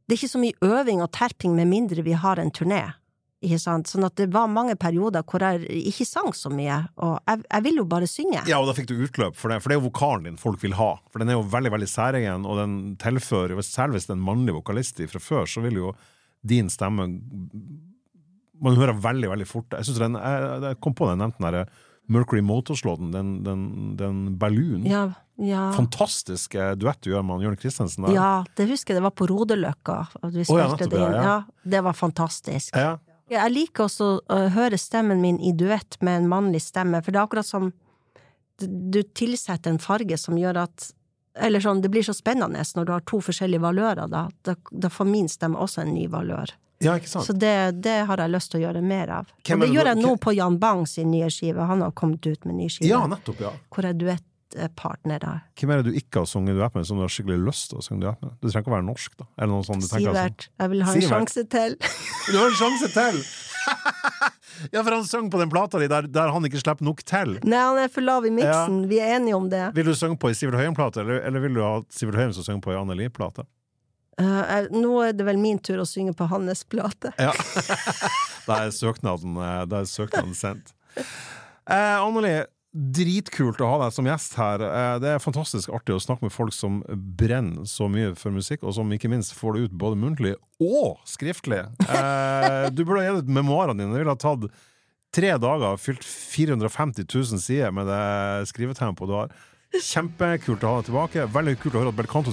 Det 0.09 0.15
er 0.15 0.17
ikke 0.17 0.33
så 0.33 0.41
mye 0.43 0.65
øving 0.65 1.03
og 1.05 1.13
terping 1.15 1.55
med 1.55 1.69
mindre 1.69 2.03
vi 2.03 2.17
har 2.17 2.41
en 2.41 2.51
turné. 2.51 2.81
Sånn 3.39 4.03
at 4.03 4.17
det 4.19 4.33
var 4.35 4.49
mange 4.51 4.75
perioder 4.75 5.23
hvor 5.23 5.43
jeg 5.45 5.63
ikke 5.93 6.07
sang 6.09 6.33
så 6.35 6.51
mye, 6.51 6.81
og 6.99 7.21
jeg, 7.23 7.45
jeg 7.47 7.65
vil 7.69 7.77
jo 7.79 7.85
bare 7.87 8.09
synge. 8.11 8.41
Ja, 8.51 8.59
og 8.59 8.67
da 8.67 8.75
fikk 8.75 8.89
du 8.91 8.97
utløp 8.99 9.37
for 9.39 9.53
det, 9.53 9.61
for 9.63 9.71
det 9.71 9.77
er 9.77 9.79
jo 9.79 9.87
vokalen 9.87 10.27
din 10.27 10.41
folk 10.41 10.59
vil 10.65 10.75
ha. 10.75 10.97
For 11.13 11.23
den 11.23 11.31
er 11.31 11.39
jo 11.39 11.45
veldig 11.47 11.71
veldig 11.77 11.91
særegen, 11.91 12.47
og 12.49 12.59
den 12.59 12.79
tilfører 12.99 13.55
Særlig 13.63 13.99
hvis 13.99 14.09
det 14.09 14.17
er 14.17 14.19
en 14.19 14.27
mannlig 14.27 14.57
vokalist 14.57 14.99
fra 15.13 15.23
før, 15.23 15.47
så 15.47 15.63
vil 15.63 15.79
jo 15.79 15.93
din 16.43 16.71
stemme 16.71 17.07
Man 18.59 18.79
hører 18.79 18.97
veldig, 18.99 19.29
veldig 19.31 19.47
fort 19.47 19.75
Jeg 19.77 19.95
den, 19.99 20.19
jeg, 20.19 20.59
jeg 20.65 20.81
kom 20.83 20.95
på 20.99 21.07
den, 21.11 21.23
nevnte 21.23 21.39
den 21.39 21.55
der 21.61 21.71
Mercury 22.09 22.41
Motors-låten, 22.41 23.11
den, 23.13 23.33
den, 23.45 23.97
den 23.99 24.39
Balloon. 24.41 24.87
Ja, 24.89 25.11
ja. 25.37 25.67
Fantastisk 25.77 26.57
duett 26.81 27.03
du 27.05 27.11
gjør 27.13 27.27
med 27.29 27.45
Jørn 27.45 27.59
Christensen 27.61 28.07
der. 28.07 28.15
Ja, 28.17 28.31
det 28.57 28.65
husker 28.71 28.95
jeg, 28.95 29.03
det 29.03 29.05
var 29.05 29.13
på 29.13 29.29
Rodeløkka. 29.29 29.99
Oh, 30.25 30.33
ja, 30.33 30.71
det 30.81 30.89
det 31.69 31.83
var 31.85 31.99
fantastisk. 31.99 32.73
Ja. 32.73 32.97
Jeg 33.31 33.53
liker 33.53 33.85
også 33.85 34.07
å 34.29 34.39
høre 34.55 34.79
stemmen 34.81 35.21
min 35.21 35.39
i 35.41 35.53
duett 35.53 35.99
med 36.01 36.23
en 36.23 36.29
mannlig 36.31 36.63
stemme, 36.65 37.03
for 37.05 37.13
det 37.13 37.21
er 37.21 37.27
akkurat 37.27 37.47
som 37.47 37.73
du- 38.59 39.03
tilsetter 39.03 39.71
en 39.71 39.79
farge 39.79 40.17
som 40.19 40.35
gjør 40.37 40.63
at 40.65 40.93
Eller 41.41 41.61
sånn, 41.61 41.81
det 41.81 41.89
blir 41.93 42.03
så 42.03 42.11
spennende 42.17 42.59
når 42.75 42.85
du 42.85 42.91
har 42.93 43.01
to 43.07 43.19
forskjellige 43.21 43.61
valører, 43.63 44.09
da. 44.11 44.29
Da, 44.43 44.57
da 44.73 44.89
får 44.89 45.07
min 45.07 45.29
stemme 45.29 45.55
også 45.57 45.83
en 45.85 45.95
ny 45.95 46.09
valør. 46.09 46.51
ja, 46.81 46.97
ikke 46.99 47.07
sant? 47.09 47.27
Så 47.27 47.33
det, 47.39 47.81
det 47.81 48.07
har 48.07 48.17
jeg 48.17 48.31
lyst 48.33 48.51
til 48.51 48.61
å 48.61 48.65
gjøre 48.67 48.83
mer 48.83 49.09
av. 49.09 49.27
Hvem 49.45 49.63
Og 49.63 49.69
det 49.69 49.75
gjør 49.77 49.85
jeg 49.85 49.97
nå 50.03 50.17
på 50.19 50.35
Jan 50.35 50.59
Bang 50.59 50.87
sin 50.89 51.11
nye 51.13 51.29
skive. 51.31 51.65
Han 51.67 51.81
har 51.81 51.93
kommet 51.93 52.27
ut 52.27 52.45
med 52.45 52.57
ny 52.57 52.67
skive. 52.69 52.89
Ja, 52.91 53.07
nettopp, 53.07 53.39
ja. 53.41 53.53
Hvor 53.71 53.83
jeg 53.87 53.95
er 53.95 54.19
duettpartner. 54.55 55.25
Hvem 55.59 55.73
er 55.75 55.83
det 55.83 55.93
du 55.93 55.99
ikke 55.99 56.23
har 56.23 56.29
sunget 56.31 56.57
duett 56.59 56.75
med, 56.79 56.87
som 56.89 56.99
du 57.01 57.05
har 57.05 57.13
skikkelig 57.13 57.39
lyst 57.47 57.71
til 57.73 57.81
å 57.81 57.85
synge 57.85 58.05
duett 58.07 58.23
med? 58.25 58.37
Du 58.41 58.49
trenger 58.49 58.65
ikke 58.65 58.73
å 58.73 58.77
være 58.77 58.87
norsk, 58.89 59.19
da. 59.21 59.27
Er 59.39 59.51
noe 59.51 59.67
sånn 59.67 59.83
sånn? 59.85 60.01
Sivert. 60.07 60.49
Jeg 60.59 60.73
vil 60.75 60.83
ha 60.87 60.95
en 60.95 61.01
Sivert. 61.01 61.13
sjanse 61.13 61.45
til. 61.55 61.77
Du 62.29 62.39
har 62.39 62.49
en 62.49 62.59
sjanse 62.63 62.91
til! 62.95 63.21
ja, 64.73 64.81
for 64.83 64.91
han 64.95 65.05
sang 65.05 65.29
på 65.31 65.39
den 65.43 65.51
plata 65.53 65.81
di 65.83 65.89
der, 65.91 66.09
der 66.09 66.33
han 66.33 66.47
ikke 66.49 66.61
slipper 66.63 66.87
nok 66.89 67.03
til. 67.09 67.37
Nei, 67.45 67.61
han 67.61 67.79
er 67.83 67.93
for 67.93 68.05
lav 68.07 68.27
i 68.27 68.33
miksen. 68.33 68.81
Vi 68.91 69.01
er 69.05 69.17
enige 69.19 69.37
om 69.37 69.49
det. 69.53 69.67
Vil 69.77 69.91
du 69.91 69.95
synge 69.99 70.19
på 70.21 70.31
ei 70.33 70.39
Sivert 70.39 70.61
Høyen-plate, 70.61 71.03
eller, 71.05 71.21
eller 71.29 71.45
vil 71.45 71.59
du 71.59 71.63
ha 71.65 71.75
Sivert 71.93 72.19
Høyen 72.21 72.35
som 72.37 72.47
synger 72.47 72.65
på 72.65 72.73
ei 72.75 72.81
Anne 72.81 72.97
Lie-plate? 72.99 73.45
Uh, 74.19 74.43
jeg- 74.51 74.73
nå 74.75 74.93
er 75.07 75.13
det 75.15 75.27
vel 75.29 75.39
min 75.39 75.61
tur 75.63 75.79
å 75.79 75.87
synge 75.87 76.15
på 76.19 76.27
hans 76.27 76.65
plate. 76.67 77.13
Ja. 77.23 77.31
da 78.49 78.65
er 78.65 78.73
søknaden, 78.75 79.37
eh, 79.39 79.61
da 79.71 79.85
er 79.85 79.91
søknaden 79.91 80.35
sendt. 80.35 80.73
Uh, 81.69 82.01
Anneli, 82.03 82.33
dritkult 82.79 83.61
å 83.65 83.69
ha 83.73 83.79
deg 83.83 83.95
som 83.97 84.07
gjest 84.07 84.37
her. 84.39 84.63
Eh, 84.63 84.95
det 85.03 85.11
er 85.15 85.23
fantastisk 85.23 85.73
artig 85.75 85.97
å 85.97 86.03
snakke 86.03 86.27
med 86.29 86.35
folk 86.35 86.55
som 86.55 86.81
brenner 87.19 87.67
så 87.69 87.89
mye 87.91 88.15
for 88.19 88.35
musikk, 88.35 88.63
og 88.63 88.77
som 88.77 88.93
ikke 88.95 89.11
minst 89.11 89.35
får 89.37 89.57
det 89.57 89.67
ut 89.67 89.77
både 89.83 89.99
muntlig 89.99 90.35
og 90.63 91.01
skriftlig. 91.09 91.65
Eh, 91.89 92.69
du 92.71 92.85
burde 92.85 93.03
ha 93.03 93.11
gitt 93.11 93.27
ut 93.27 93.35
memoarene 93.39 93.81
dine. 93.83 93.95
Det 93.95 94.03
ville 94.05 94.15
ha 94.15 94.21
tatt 94.21 94.49
tre 95.15 95.35
dager, 95.41 95.79
fylt 95.81 96.05
450 96.07 97.09
000 97.09 97.43
sider 97.43 97.75
med 97.75 97.89
det 97.91 98.49
skrivetempoet 98.53 99.11
du 99.11 99.17
har. 99.17 99.35
Kjempekult 99.75 100.65
å 100.65 100.71
ha 100.71 100.81
deg 100.81 100.89
tilbake. 100.89 101.27
Veldig 101.35 101.59
kult 101.61 101.77
å 101.77 101.83
høre 101.83 101.93
at 101.93 101.99
Belcanto 101.99 102.33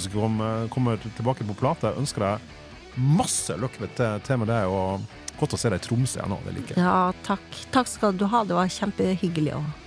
kommer 0.72 1.02
tilbake 1.04 1.48
på 1.48 1.58
plate. 1.60 1.92
Jeg 1.92 2.04
ønsker 2.06 2.24
deg 2.30 2.54
masse 2.96 3.58
lykke 3.60 3.90
til, 3.98 4.38
med 4.40 4.52
det. 4.52 4.62
og 4.72 5.04
Godt 5.36 5.58
å 5.58 5.60
se 5.60 5.68
deg 5.68 5.82
i 5.82 5.84
Tromsø 5.84 6.22
igjen 6.22 6.32
òg. 6.32 6.46
det 6.48 6.54
liker 6.56 6.78
jeg. 6.78 6.86
Ja, 6.86 7.12
takk. 7.28 7.58
Takk 7.76 7.90
skal 7.92 8.16
du 8.16 8.24
ha. 8.32 8.46
Det 8.48 8.56
var 8.56 8.72
kjempehyggelig 8.72 9.58
å 9.58 9.64